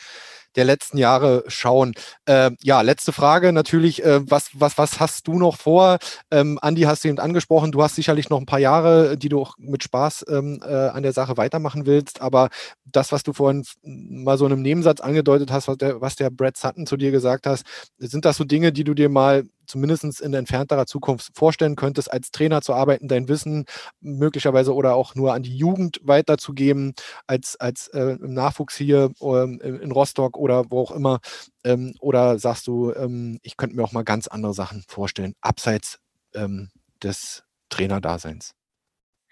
der 0.55 0.65
letzten 0.65 0.97
Jahre 0.97 1.45
schauen. 1.49 1.95
Äh, 2.27 2.53
ja, 2.63 2.81
letzte 2.83 3.13
Frage 3.13 3.53
natürlich, 3.53 4.05
äh, 4.05 4.21
was, 4.31 4.51
was, 4.55 4.79
was 4.79 5.01
hast 5.01 5.27
du 5.27 5.39
noch 5.39 5.57
vor? 5.57 5.99
Ähm, 6.31 6.59
Andi 6.63 6.83
hast 6.83 7.05
du 7.05 7.09
eben 7.09 7.19
angesprochen, 7.19 7.73
du 7.73 7.83
hast 7.83 7.97
sicherlich 7.97 8.31
noch 8.31 8.39
ein 8.39 8.47
paar 8.47 8.59
Jahre, 8.59 9.17
die 9.17 9.29
du 9.29 9.41
auch 9.41 9.55
mit 9.59 9.83
Spaß 9.83 10.27
ähm, 10.29 10.61
äh, 10.65 10.73
an 10.73 11.03
der 11.03 11.13
Sache 11.13 11.37
weitermachen 11.37 11.85
willst, 11.87 12.23
aber 12.23 12.49
das, 12.85 13.13
was 13.13 13.23
du 13.23 13.33
vorhin 13.33 13.65
mal 13.83 14.39
so 14.39 14.47
in 14.47 14.53
einem 14.53 14.63
Nebensatz 14.63 15.01
angedeutet 15.01 15.53
hast, 15.53 15.69
was 15.69 15.77
der, 15.77 16.01
was 16.01 16.17
der 16.17 16.31
Brad 16.31 16.57
Sutton 16.57 16.87
zu 16.87 16.97
dir 16.97 17.11
gesagt 17.11 17.47
hast, 17.47 17.65
sind 17.99 18.25
das 18.25 18.37
so 18.37 18.45
Dinge, 18.45 18.73
die 18.73 18.85
du 18.85 18.95
dir 18.95 19.09
mal 19.09 19.45
zumindest 19.69 20.21
in 20.21 20.35
entfernterer 20.35 20.87
Zukunft 20.87 21.31
vorstellen 21.35 21.77
könntest, 21.77 22.13
als 22.13 22.31
Trainer 22.31 22.63
zu 22.63 22.75
arbeiten, 22.75 23.09
dein 23.09 23.29
Wissen 23.29 23.65
möglicherweise 24.01 24.75
oder 24.75 24.95
auch 24.95 25.15
nur 25.15 25.35
an 25.35 25.43
die 25.43 25.57
Jugend 25.57 26.01
weiterzugeben, 26.03 26.95
als, 27.27 27.57
als 27.57 27.89
äh, 27.89 28.17
im 28.21 28.35
Nachwuchs 28.35 28.77
hier 28.77 29.11
ähm, 29.21 29.61
in 29.61 29.93
Rostock 29.93 30.37
oder 30.37 30.65
wo 30.71 30.81
auch 30.81 30.93
immer? 30.93 31.21
Ähm, 31.65 31.95
oder 32.01 32.39
sagst 32.39 32.67
du, 32.67 32.93
ähm, 32.93 33.39
ich 33.43 33.57
könnte 33.57 33.77
mir 33.77 33.85
auch 33.85 33.93
mal 33.93 34.05
ganz 34.05 34.27
andere 34.27 34.55
Sachen 34.55 34.85
vorstellen, 34.89 35.35
abseits 35.41 35.99
ähm, 36.35 36.71
des 37.03 37.45
Trainerdaseins? 37.69 38.55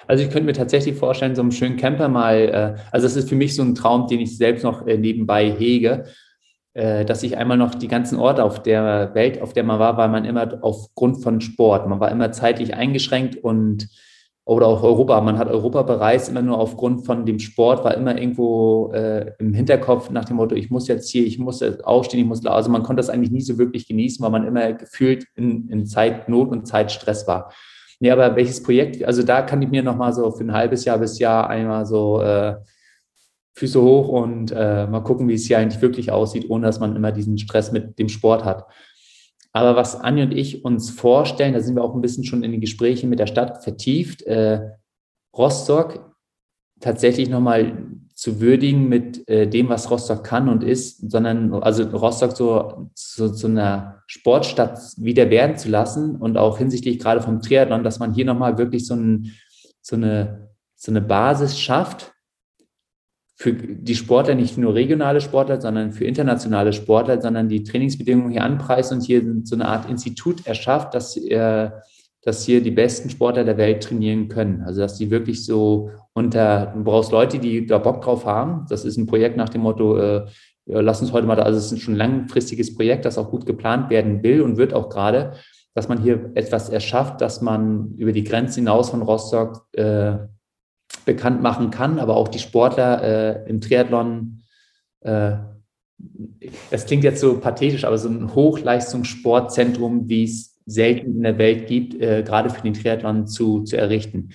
Also 0.07 0.23
ich 0.23 0.31
könnte 0.31 0.47
mir 0.47 0.53
tatsächlich 0.53 0.97
vorstellen, 0.97 1.35
so 1.35 1.43
einen 1.43 1.53
schönen 1.53 1.77
Camper 1.77 2.09
mal, 2.09 2.37
äh, 2.37 2.81
also 2.93 3.07
das 3.07 3.17
ist 3.17 3.29
für 3.29 3.35
mich 3.35 3.55
so 3.55 3.63
ein 3.63 3.75
Traum, 3.75 4.07
den 4.07 4.21
ich 4.21 4.37
selbst 4.37 4.63
noch 4.63 4.87
äh, 4.87 4.99
nebenbei 4.99 5.51
hege, 5.51 6.07
dass 6.77 7.23
ich 7.23 7.39
einmal 7.39 7.57
noch 7.57 7.75
die 7.75 7.89
ganzen 7.89 8.19
Orte 8.19 8.45
auf 8.45 8.63
der 8.63 9.15
Welt, 9.15 9.41
auf 9.41 9.55
der 9.55 9.65
man 9.65 9.79
war, 9.79 9.97
war 9.97 10.09
man 10.09 10.27
immer 10.27 10.59
aufgrund 10.61 11.23
von 11.23 11.41
Sport. 11.41 11.89
Man 11.89 12.01
war 12.01 12.11
immer 12.11 12.33
zeitlich 12.33 12.75
eingeschränkt 12.75 13.37
und 13.37 13.89
oder 14.47 14.69
auch 14.69 14.83
Europa. 14.85 15.21
Man 15.21 15.39
hat 15.39 15.49
Europa 15.49 15.83
bereist 15.83 16.29
immer 16.29 16.41
nur 16.41 16.59
aufgrund 16.59 17.05
von 17.05 17.27
dem 17.27 17.41
Sport, 17.41 17.85
war 17.85 17.95
immer 17.95 18.17
irgendwo 18.17 18.93
äh, 18.93 19.33
im 19.41 19.53
Hinterkopf 19.53 20.09
nach 20.11 20.25
dem 20.25 20.37
Motto, 20.37 20.55
ich 20.55 20.71
muss 20.71 20.87
jetzt 20.87 21.11
hier, 21.11 21.27
ich 21.27 21.39
muss 21.39 21.63
aufstehen, 21.83 22.21
ich 22.21 22.27
muss, 22.27 22.47
also 22.47 22.71
man 22.71 22.85
konnte 22.85 23.01
das 23.01 23.11
eigentlich 23.11 23.33
nie 23.33 23.41
so 23.41 23.59
wirklich 23.59 23.89
genießen, 23.89 24.23
weil 24.25 24.31
man 24.31 24.47
immer 24.47 24.73
gefühlt 24.73 25.27
in, 25.35 25.69
in 25.69 25.85
Zeitnot 25.85 26.51
und 26.51 26.67
Zeitstress 26.67 27.27
war. 27.27 27.53
Nee, 27.99 28.11
aber 28.11 28.37
welches 28.37 28.63
Projekt, 28.63 29.03
also 29.05 29.25
da 29.25 29.43
kann 29.43 29.63
ich 29.63 29.71
mir 29.71 29.83
nochmal 29.83 30.13
so 30.13 30.31
für 30.31 30.45
ein 30.45 30.53
halbes 30.53 30.85
Jahr 30.85 30.99
bis 30.99 31.19
Jahr 31.19 31.51
einmal 31.51 31.85
so 31.85 32.23
äh, 32.23 32.55
Füße 33.57 33.81
hoch 33.81 34.09
und 34.09 34.53
äh, 34.53 34.87
mal 34.87 35.01
gucken, 35.01 35.29
wie 35.29 35.35
es 35.35 35.47
hier 35.47 35.59
eigentlich 35.59 35.81
wirklich 35.81 36.13
aussieht, 36.13 36.51
ohne 36.51 36.67
dass 36.67 36.79
man 36.79 36.95
immer 36.95 37.11
diesen 37.11 37.39
Stress 37.39 37.73
mit 37.73 37.99
dem 37.99 38.11
Sport 38.11 38.45
hat. 38.45 38.67
Aber 39.53 39.77
was 39.77 39.99
Anja 39.99 40.25
und 40.25 40.33
ich 40.33 40.65
uns 40.65 40.91
vorstellen, 40.91 41.55
da 41.55 41.61
sind 41.61 41.75
wir 41.75 41.83
auch 41.83 41.95
ein 41.95 42.03
bisschen 42.03 42.25
schon 42.25 42.45
in 42.45 42.53
die 42.53 42.61
Gespräche 42.61 43.07
mit 43.07 43.19
der 43.19 43.27
Stadt 43.27 43.65
vertieft, 43.65 44.23
äh, 44.23 44.61
Rostock 45.35 46.15
tatsächlich 46.81 47.31
nochmal 47.31 47.87
zu 48.15 48.41
würdigen 48.41 48.91
mit 48.91 49.27
äh, 49.27 49.49
dem, 49.49 49.71
was 49.71 49.91
Rostock 49.91 50.23
kann 50.23 50.51
und 50.51 50.63
ist, 50.63 51.11
sondern 51.11 51.55
also 51.55 51.85
Rostock 51.85 52.37
so 52.37 52.91
so, 52.95 53.29
so 53.29 53.47
einer 53.47 54.03
Sportstadt 54.07 54.79
wieder 54.99 55.31
werden 55.31 55.57
zu 55.57 55.71
lassen 55.71 56.17
und 56.17 56.37
auch 56.37 56.59
hinsichtlich 56.59 56.99
gerade 56.99 57.23
vom 57.23 57.41
Triathlon, 57.41 57.85
dass 57.85 57.99
man 57.99 58.13
hier 58.13 58.27
nochmal 58.27 58.59
wirklich 58.59 58.87
so, 58.87 58.95
ein, 58.95 59.33
so, 59.81 59.97
eine, 59.97 60.51
so 60.75 60.93
eine 60.93 61.01
Basis 61.01 61.59
schafft, 61.59 62.13
für 63.39 63.53
die 63.53 63.95
Sportler, 63.95 64.35
nicht 64.35 64.57
nur 64.57 64.75
regionale 64.75 65.21
Sportler, 65.21 65.61
sondern 65.61 65.93
für 65.93 66.07
internationale 66.07 66.73
Sportler, 66.73 67.21
sondern 67.21 67.51
die 67.51 67.63
Trainingsbedingungen 67.63 68.31
hier 68.31 68.43
anpreist 68.43 68.93
und 68.93 69.03
hier 69.03 69.23
so 69.45 69.55
eine 69.55 69.69
Art 69.69 69.91
Institut 69.91 70.47
erschafft, 70.47 70.95
dass, 70.95 71.19
äh, 71.19 71.71
dass 72.23 72.45
hier 72.47 72.63
die 72.63 72.71
besten 72.71 73.11
Sportler 73.11 73.45
der 73.45 73.59
Welt 73.59 73.83
trainieren 73.83 74.29
können. 74.29 74.63
Also 74.63 74.81
dass 74.81 74.97
die 74.97 75.11
wirklich 75.11 75.45
so 75.45 75.91
unter, 76.15 76.73
du 76.75 76.83
brauchst 76.83 77.13
Leute, 77.13 77.39
die 77.39 77.67
da 77.67 77.77
Bock 77.77 78.01
drauf 78.01 78.25
haben. 78.25 78.65
Das 78.71 78.87
ist 78.87 78.97
ein 78.97 79.07
Projekt 79.07 79.37
nach 79.37 79.51
dem 79.51 79.61
Motto, 79.61 79.99
äh, 79.99 80.25
lass 80.65 81.03
uns 81.03 81.13
heute 81.13 81.27
mal, 81.27 81.39
also 81.39 81.59
es 81.59 81.71
ist 81.71 81.83
schon 81.83 81.95
ein 81.95 81.99
langfristiges 81.99 82.75
Projekt, 82.75 83.05
das 83.05 83.19
auch 83.19 83.31
gut 83.31 83.45
geplant 83.45 83.91
werden 83.91 84.23
will 84.23 84.41
und 84.41 84.57
wird 84.57 84.73
auch 84.73 84.89
gerade, 84.89 85.35
dass 85.75 85.89
man 85.89 86.01
hier 86.01 86.31
etwas 86.35 86.71
erschafft, 86.71 87.21
dass 87.21 87.43
man 87.43 87.93
über 87.99 88.13
die 88.13 88.25
Grenze 88.25 88.61
hinaus 88.61 88.89
von 88.89 89.03
Rostock 89.03 89.67
äh, 89.73 90.17
bekannt 91.05 91.43
machen 91.43 91.71
kann, 91.71 91.99
aber 91.99 92.17
auch 92.17 92.29
die 92.29 92.39
Sportler 92.39 93.03
äh, 93.03 93.49
im 93.49 93.61
Triathlon, 93.61 94.43
äh, 95.01 95.33
klingt 96.87 97.05
jetzt 97.05 97.21
so 97.21 97.39
pathetisch, 97.39 97.85
aber 97.85 97.99
so 97.99 98.09
ein 98.09 98.35
Hochleistungssportzentrum, 98.35 100.09
wie 100.09 100.25
es 100.25 100.59
selten 100.67 101.17
in 101.17 101.23
der 101.23 101.39
Welt 101.39 101.69
gibt, 101.69 102.01
äh, 102.01 102.23
gerade 102.23 102.51
für 102.51 102.63
den 102.63 102.75
Triathlon 102.75 103.27
zu, 103.27 103.63
zu 103.63 103.77
errichten. 103.77 104.31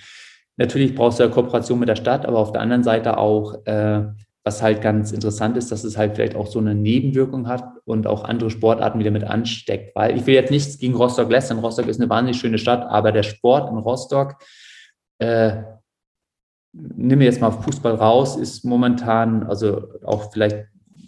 Natürlich 0.56 0.94
brauchst 0.94 1.18
du 1.18 1.24
eine 1.24 1.32
Kooperation 1.32 1.78
mit 1.78 1.88
der 1.88 1.96
Stadt, 1.96 2.26
aber 2.26 2.38
auf 2.38 2.52
der 2.52 2.62
anderen 2.62 2.82
Seite 2.82 3.18
auch 3.18 3.64
äh, 3.66 4.04
was 4.44 4.60
halt 4.60 4.82
ganz 4.82 5.12
interessant 5.12 5.56
ist, 5.56 5.70
dass 5.70 5.84
es 5.84 5.96
halt 5.96 6.16
vielleicht 6.16 6.34
auch 6.34 6.48
so 6.48 6.58
eine 6.58 6.74
Nebenwirkung 6.74 7.46
hat 7.46 7.64
und 7.84 8.06
auch 8.06 8.24
andere 8.24 8.50
Sportarten 8.50 8.98
wieder 8.98 9.12
mit 9.12 9.24
ansteckt. 9.24 9.94
Weil 9.94 10.16
ich 10.16 10.26
will 10.26 10.34
jetzt 10.34 10.50
nichts 10.50 10.78
gegen 10.78 10.94
Rostock 10.94 11.30
lästern. 11.30 11.60
Rostock 11.60 11.86
ist 11.86 12.00
eine 12.00 12.10
wahnsinnig 12.10 12.40
schöne 12.40 12.58
Stadt, 12.58 12.82
aber 12.82 13.12
der 13.12 13.22
Sport 13.22 13.70
in 13.70 13.78
Rostock, 13.78 14.36
äh, 15.18 15.62
mir 16.72 17.24
jetzt 17.24 17.40
mal 17.40 17.50
Fußball 17.50 17.94
raus, 17.94 18.36
ist 18.36 18.64
momentan, 18.64 19.44
also 19.44 19.88
auch 20.04 20.32
vielleicht 20.32 20.66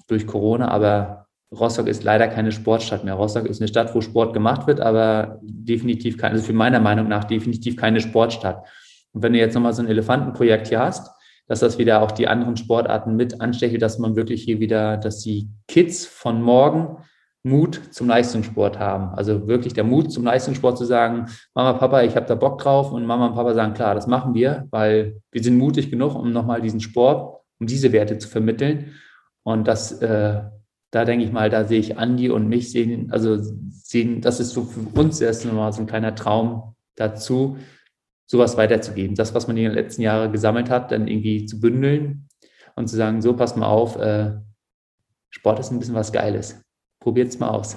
durch 0.09 0.27
Corona, 0.27 0.69
aber 0.69 1.27
Rostock 1.51 1.87
ist 1.87 2.05
leider 2.05 2.29
keine 2.29 2.53
Sportstadt 2.53 3.05
mehr. 3.05 3.15
Rostock 3.15 3.47
ist 3.47 3.61
eine 3.61 3.69
Stadt, 3.69 3.95
wo 3.95 4.01
Sport 4.01 4.35
gemacht 4.35 4.67
wird, 4.67 4.81
aber 4.81 5.39
definitiv 5.43 6.19
keine, 6.19 6.35
also 6.35 6.45
für 6.45 6.53
meiner 6.53 6.81
Meinung 6.81 7.09
nach 7.09 7.25
definitiv 7.25 7.77
keine 7.77 8.01
Sportstadt. 8.01 8.67
Und 9.13 9.23
wenn 9.23 9.33
du 9.33 9.39
jetzt 9.39 9.55
nochmal 9.55 9.73
so 9.73 9.83
ein 9.83 9.89
Elefantenprojekt 9.89 10.69
hier 10.69 10.81
hast, 10.81 11.11
dass 11.47 11.61
das 11.61 11.79
wieder 11.79 12.03
auch 12.03 12.11
die 12.11 12.27
anderen 12.27 12.57
Sportarten 12.57 13.17
mit 13.17 13.41
anstechelt, 13.41 13.83
dass 13.83 13.99
man 13.99 14.17
wirklich 14.17 14.43
hier 14.43 14.61
wieder, 14.61 14.97
dass 14.97 15.21
die 15.21 15.51
Kids 15.69 16.07
von 16.07 16.43
morgen 16.43 16.99
Mut 17.47 17.81
zum 17.91 18.09
Leistungssport 18.09 18.79
haben. 18.79 19.15
Also 19.15 19.47
wirklich 19.47 19.75
der 19.75 19.85
Mut 19.85 20.11
zum 20.11 20.25
Leistungssport 20.25 20.79
zu 20.79 20.87
sagen, 20.87 21.27
Mama, 21.55 21.75
Papa, 21.75 22.03
ich 22.03 22.17
habe 22.17 22.27
da 22.27 22.35
Bock 22.35 22.59
drauf 22.59 22.91
und 22.91 23.05
Mama 23.05 23.27
und 23.27 23.35
Papa 23.35 23.53
sagen, 23.53 23.75
klar, 23.75 23.95
das 23.95 24.07
machen 24.07 24.33
wir, 24.33 24.67
weil 24.71 25.21
wir 25.31 25.43
sind 25.43 25.59
mutig 25.59 25.91
genug, 25.91 26.15
um 26.15 26.33
nochmal 26.33 26.63
diesen 26.63 26.81
Sport, 26.81 27.43
um 27.61 27.67
diese 27.67 27.93
Werte 27.93 28.17
zu 28.17 28.29
vermitteln. 28.29 28.95
Und 29.43 29.69
das, 29.69 30.01
äh, 30.01 30.41
da 30.91 31.05
denke 31.05 31.27
ich 31.27 31.33
mal, 31.33 31.51
da 31.51 31.65
sehe 31.65 31.81
ich 31.81 31.99
Andi 31.99 32.31
und 32.31 32.49
mich 32.49 32.73
sehen, 32.73 33.13
also 33.13 33.37
sehen, 33.39 34.23
das 34.23 34.41
ist 34.41 34.51
so 34.51 34.65
für 34.65 34.99
uns 34.99 35.21
erst 35.21 35.45
nochmal 35.45 35.73
so 35.75 35.83
ein 35.83 35.87
kleiner 35.87 36.15
Traum 36.15 36.75
dazu, 36.97 37.59
sowas 38.27 38.57
weiterzugeben. 38.57 39.17
Das, 39.17 39.35
was 39.35 39.47
man 39.49 39.59
in 39.59 39.65
den 39.65 39.73
letzten 39.73 40.01
Jahren 40.01 40.33
gesammelt 40.33 40.71
hat, 40.71 40.93
dann 40.93 41.09
irgendwie 41.09 41.45
zu 41.45 41.61
bündeln 41.61 42.27
und 42.75 42.89
zu 42.89 42.97
sagen, 42.97 43.21
so 43.21 43.35
passt 43.37 43.59
mal 43.59 43.67
auf, 43.67 43.97
äh, 43.97 44.33
Sport 45.29 45.59
ist 45.59 45.71
ein 45.71 45.79
bisschen 45.79 45.95
was 45.95 46.11
Geiles. 46.11 46.65
Probiert 47.05 47.29
es 47.29 47.39
mal 47.39 47.51
aus. 47.51 47.77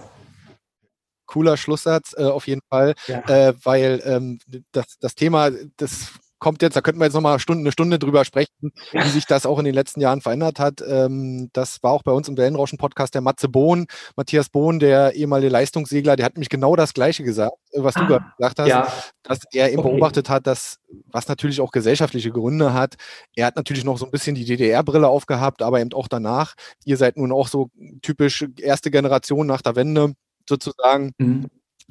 Cooler 1.26 1.58
Schlusssatz 1.58 2.16
äh, 2.18 2.24
auf 2.24 2.48
jeden 2.48 2.62
Fall, 2.70 2.96
ja. 3.08 3.20
äh, 3.28 3.54
weil 3.62 4.02
ähm, 4.06 4.40
das, 4.72 4.98
das 5.02 5.16
Thema, 5.16 5.52
das 5.76 6.14
kommt 6.40 6.62
jetzt, 6.62 6.76
da 6.76 6.82
könnten 6.82 7.00
wir 7.00 7.06
jetzt 7.06 7.14
nochmal 7.14 7.40
Stunde, 7.40 7.62
eine 7.62 7.72
Stunde 7.72 8.00
drüber 8.00 8.26
sprechen, 8.26 8.72
wie 8.92 9.10
sich 9.10 9.26
das 9.26 9.46
auch 9.46 9.60
in 9.60 9.66
den 9.66 9.74
letzten 9.74 10.02
Jahren 10.02 10.22
verändert 10.22 10.60
hat. 10.60 10.84
Ähm, 10.88 11.50
das 11.54 11.82
war 11.84 11.92
auch 11.92 12.04
bei 12.04 12.12
uns 12.12 12.28
im 12.28 12.38
Wellenrauschen-Podcast 12.38 13.14
der 13.14 13.22
Matze 13.22 13.50
Bohn, 13.50 13.88
Matthias 14.16 14.50
Bohn, 14.50 14.80
der 14.80 15.14
ehemalige 15.16 15.52
Leistungssegler, 15.52 16.16
der 16.16 16.26
hat 16.26 16.36
nämlich 16.36 16.50
genau 16.50 16.76
das 16.76 16.94
Gleiche 16.94 17.24
gesagt, 17.24 17.54
äh, 17.72 17.84
was 17.84 17.96
ah, 17.96 18.00
du 18.02 18.08
gesagt 18.08 18.60
hast, 18.60 18.68
ja. 18.68 18.92
dass 19.24 19.40
er 19.52 19.72
eben 19.72 19.80
okay. 19.80 19.90
beobachtet 19.90 20.30
hat, 20.30 20.48
dass, 20.48 20.78
was 21.08 21.28
natürlich 21.28 21.62
auch 21.62 21.72
gesellschaftliche 21.72 22.32
Gründe 22.32 22.74
hat, 22.74 22.96
er 23.36 23.48
hat 23.48 23.56
natürlich 23.56 23.84
noch 23.84 23.98
so 23.98 24.06
ein 24.06 24.12
bisschen 24.12 24.36
die 24.36 24.46
DDR-Brille 24.46 25.08
aufgehabt, 25.08 25.62
aber 25.62 25.80
eben 25.80 25.94
auch 25.94 26.08
danach. 26.08 26.54
Ihr 26.86 26.98
seid 26.98 27.18
nun 27.18 27.32
auch 27.32 27.48
so 27.48 27.70
typisch 28.02 28.46
erste 28.60 28.92
Generation 28.92 29.48
nach 29.48 29.62
der 29.62 29.76
Wende 29.76 30.14
sozusagen. 30.48 31.12
Mhm. 31.18 31.48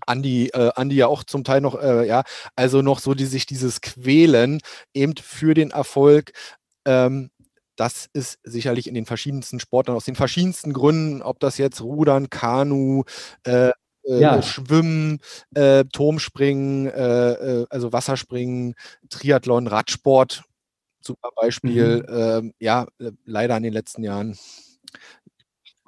Andi, 0.06 0.48
äh, 0.48 0.72
Andi 0.74 0.96
ja 0.96 1.06
auch 1.06 1.24
zum 1.24 1.44
Teil 1.44 1.60
noch, 1.60 1.80
äh, 1.80 2.06
ja, 2.06 2.22
also 2.54 2.82
noch 2.82 2.98
so 2.98 3.14
die 3.14 3.24
sich 3.24 3.46
dieses 3.46 3.80
Quälen 3.80 4.60
eben 4.94 5.14
für 5.16 5.54
den 5.54 5.70
Erfolg. 5.70 6.32
Ähm, 6.84 7.30
das 7.76 8.08
ist 8.12 8.38
sicherlich 8.42 8.86
in 8.88 8.94
den 8.94 9.06
verschiedensten 9.06 9.60
Sporten 9.60 9.92
aus 9.92 10.04
den 10.04 10.16
verschiedensten 10.16 10.72
Gründen, 10.72 11.22
ob 11.22 11.40
das 11.40 11.58
jetzt 11.58 11.80
Rudern, 11.82 12.30
Kanu, 12.30 13.04
äh, 13.44 13.68
äh 13.68 14.20
ja. 14.20 14.42
Schwimmen, 14.42 15.20
äh, 15.54 15.84
Turmspringen, 15.92 16.86
äh, 16.86 17.32
äh, 17.32 17.66
also 17.70 17.92
Wasserspringen, 17.92 18.74
Triathlon, 19.10 19.66
Radsport, 19.66 20.44
super 21.00 21.30
Beispiel. 21.36 22.04
Mhm. 22.08 22.16
Ähm, 22.16 22.54
ja, 22.58 22.86
leider 23.24 23.56
in 23.56 23.62
den 23.62 23.72
letzten 23.72 24.02
Jahren 24.02 24.38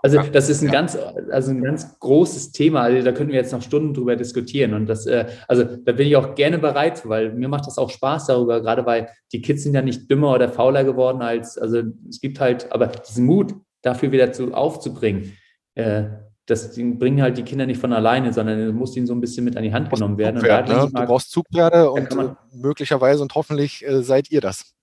also 0.02 0.20
das 0.22 0.48
ist 0.48 0.62
ein 0.62 0.66
ja. 0.66 0.72
ganz, 0.72 0.96
also 1.30 1.50
ein 1.50 1.62
ganz 1.62 1.98
großes 1.98 2.52
Thema. 2.52 2.82
Also 2.82 3.04
da 3.04 3.12
könnten 3.12 3.32
wir 3.32 3.40
jetzt 3.40 3.52
noch 3.52 3.62
Stunden 3.62 3.94
drüber 3.94 4.16
diskutieren. 4.16 4.74
Und 4.74 4.86
das, 4.86 5.06
äh, 5.06 5.26
also 5.48 5.64
da 5.64 5.92
bin 5.92 6.06
ich 6.06 6.16
auch 6.16 6.34
gerne 6.34 6.58
bereit, 6.58 7.08
weil 7.08 7.32
mir 7.32 7.48
macht 7.48 7.66
das 7.66 7.78
auch 7.78 7.90
Spaß 7.90 8.26
darüber, 8.26 8.60
gerade 8.60 8.86
weil 8.86 9.08
die 9.32 9.42
Kids 9.42 9.64
sind 9.64 9.74
ja 9.74 9.82
nicht 9.82 10.10
dümmer 10.10 10.32
oder 10.34 10.48
fauler 10.48 10.84
geworden 10.84 11.22
als, 11.22 11.58
also 11.58 11.82
es 12.08 12.20
gibt 12.20 12.40
halt, 12.40 12.70
aber 12.72 12.86
diesen 12.86 13.26
Mut 13.26 13.54
dafür 13.82 14.12
wieder 14.12 14.32
zu 14.32 14.54
aufzubringen, 14.54 15.36
äh, 15.74 16.04
das 16.46 16.74
bringen 16.76 17.20
halt 17.20 17.36
die 17.36 17.42
Kinder 17.42 17.66
nicht 17.66 17.78
von 17.78 17.92
alleine, 17.92 18.32
sondern 18.32 18.58
es 18.58 18.72
muss 18.72 18.96
ihnen 18.96 19.06
so 19.06 19.14
ein 19.14 19.20
bisschen 19.20 19.44
mit 19.44 19.56
an 19.56 19.62
die 19.62 19.72
Hand 19.72 19.90
genommen 19.90 20.16
werden. 20.16 20.36
Zugpferd, 20.36 20.68
ne? 20.68 20.88
Du 20.92 21.06
brauchst 21.06 21.30
Zugpferde 21.30 21.90
und 21.90 22.08
möglicherweise 22.52 23.20
und 23.20 23.34
hoffentlich 23.34 23.86
äh, 23.86 24.02
seid 24.02 24.30
ihr 24.30 24.40
das. 24.40 24.74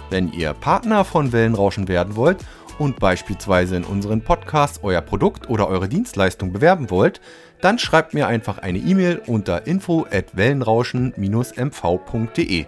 Wenn 0.10 0.31
ihr 0.31 0.53
Partner 0.53 1.03
von 1.03 1.34
Wellenrauschen 1.34 1.89
werden 1.89 2.15
wollt 2.15 2.38
und 2.80 2.99
beispielsweise 2.99 3.76
in 3.76 3.84
unseren 3.84 4.22
Podcast 4.22 4.80
euer 4.84 5.02
Produkt 5.02 5.49
oder 5.49 5.68
eure 5.68 5.90
Dienstleistung 5.90 6.54
bewerben 6.54 6.90
wollt, 6.90 7.20
dann 7.62 7.80
schreibt 7.80 8.14
mir 8.14 8.28
einfach 8.28 8.60
eine 8.60 8.78
E-Mail 8.78 9.22
unter 9.26 9.68
info@wellenrauschen-mv.de. 9.68 12.66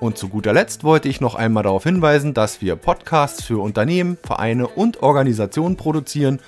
Und 0.00 0.16
zu 0.16 0.28
guter 0.28 0.52
Letzt 0.52 0.84
wollte 0.84 1.08
ich 1.08 1.20
noch 1.20 1.34
einmal 1.34 1.64
darauf 1.64 1.82
hinweisen, 1.82 2.32
dass 2.32 2.62
wir 2.62 2.76
Podcasts 2.76 3.42
für 3.42 3.60
Unternehmen, 3.60 4.16
Vereine 4.22 4.68
und 4.68 5.02
Organisationen 5.02 5.76
produzieren 5.76 6.38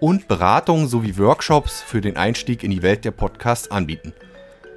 und 0.00 0.28
Beratungen 0.28 0.88
sowie 0.88 1.16
Workshops 1.16 1.80
für 1.80 2.02
den 2.02 2.16
Einstieg 2.16 2.62
in 2.62 2.70
die 2.70 2.82
Welt 2.82 3.04
der 3.04 3.12
Podcasts 3.12 3.70
anbieten. 3.70 4.12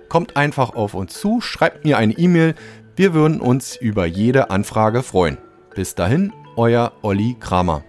Kommt 0.08 0.38
einfach 0.38 0.76
auf 0.76 0.94
uns 0.94 1.20
zu, 1.20 1.42
schreibt 1.42 1.84
mir 1.84 1.98
eine 1.98 2.14
E-Mail, 2.14 2.56
wir 2.96 3.14
würden 3.14 3.42
uns 3.42 3.76
über 3.76 4.06
jede 4.06 4.50
Anfrage 4.50 5.04
freuen. 5.04 5.38
Bis 5.76 5.96
dahin, 5.96 6.32
euer 6.58 6.92
Olli 7.02 7.36
Kramer. 7.40 7.84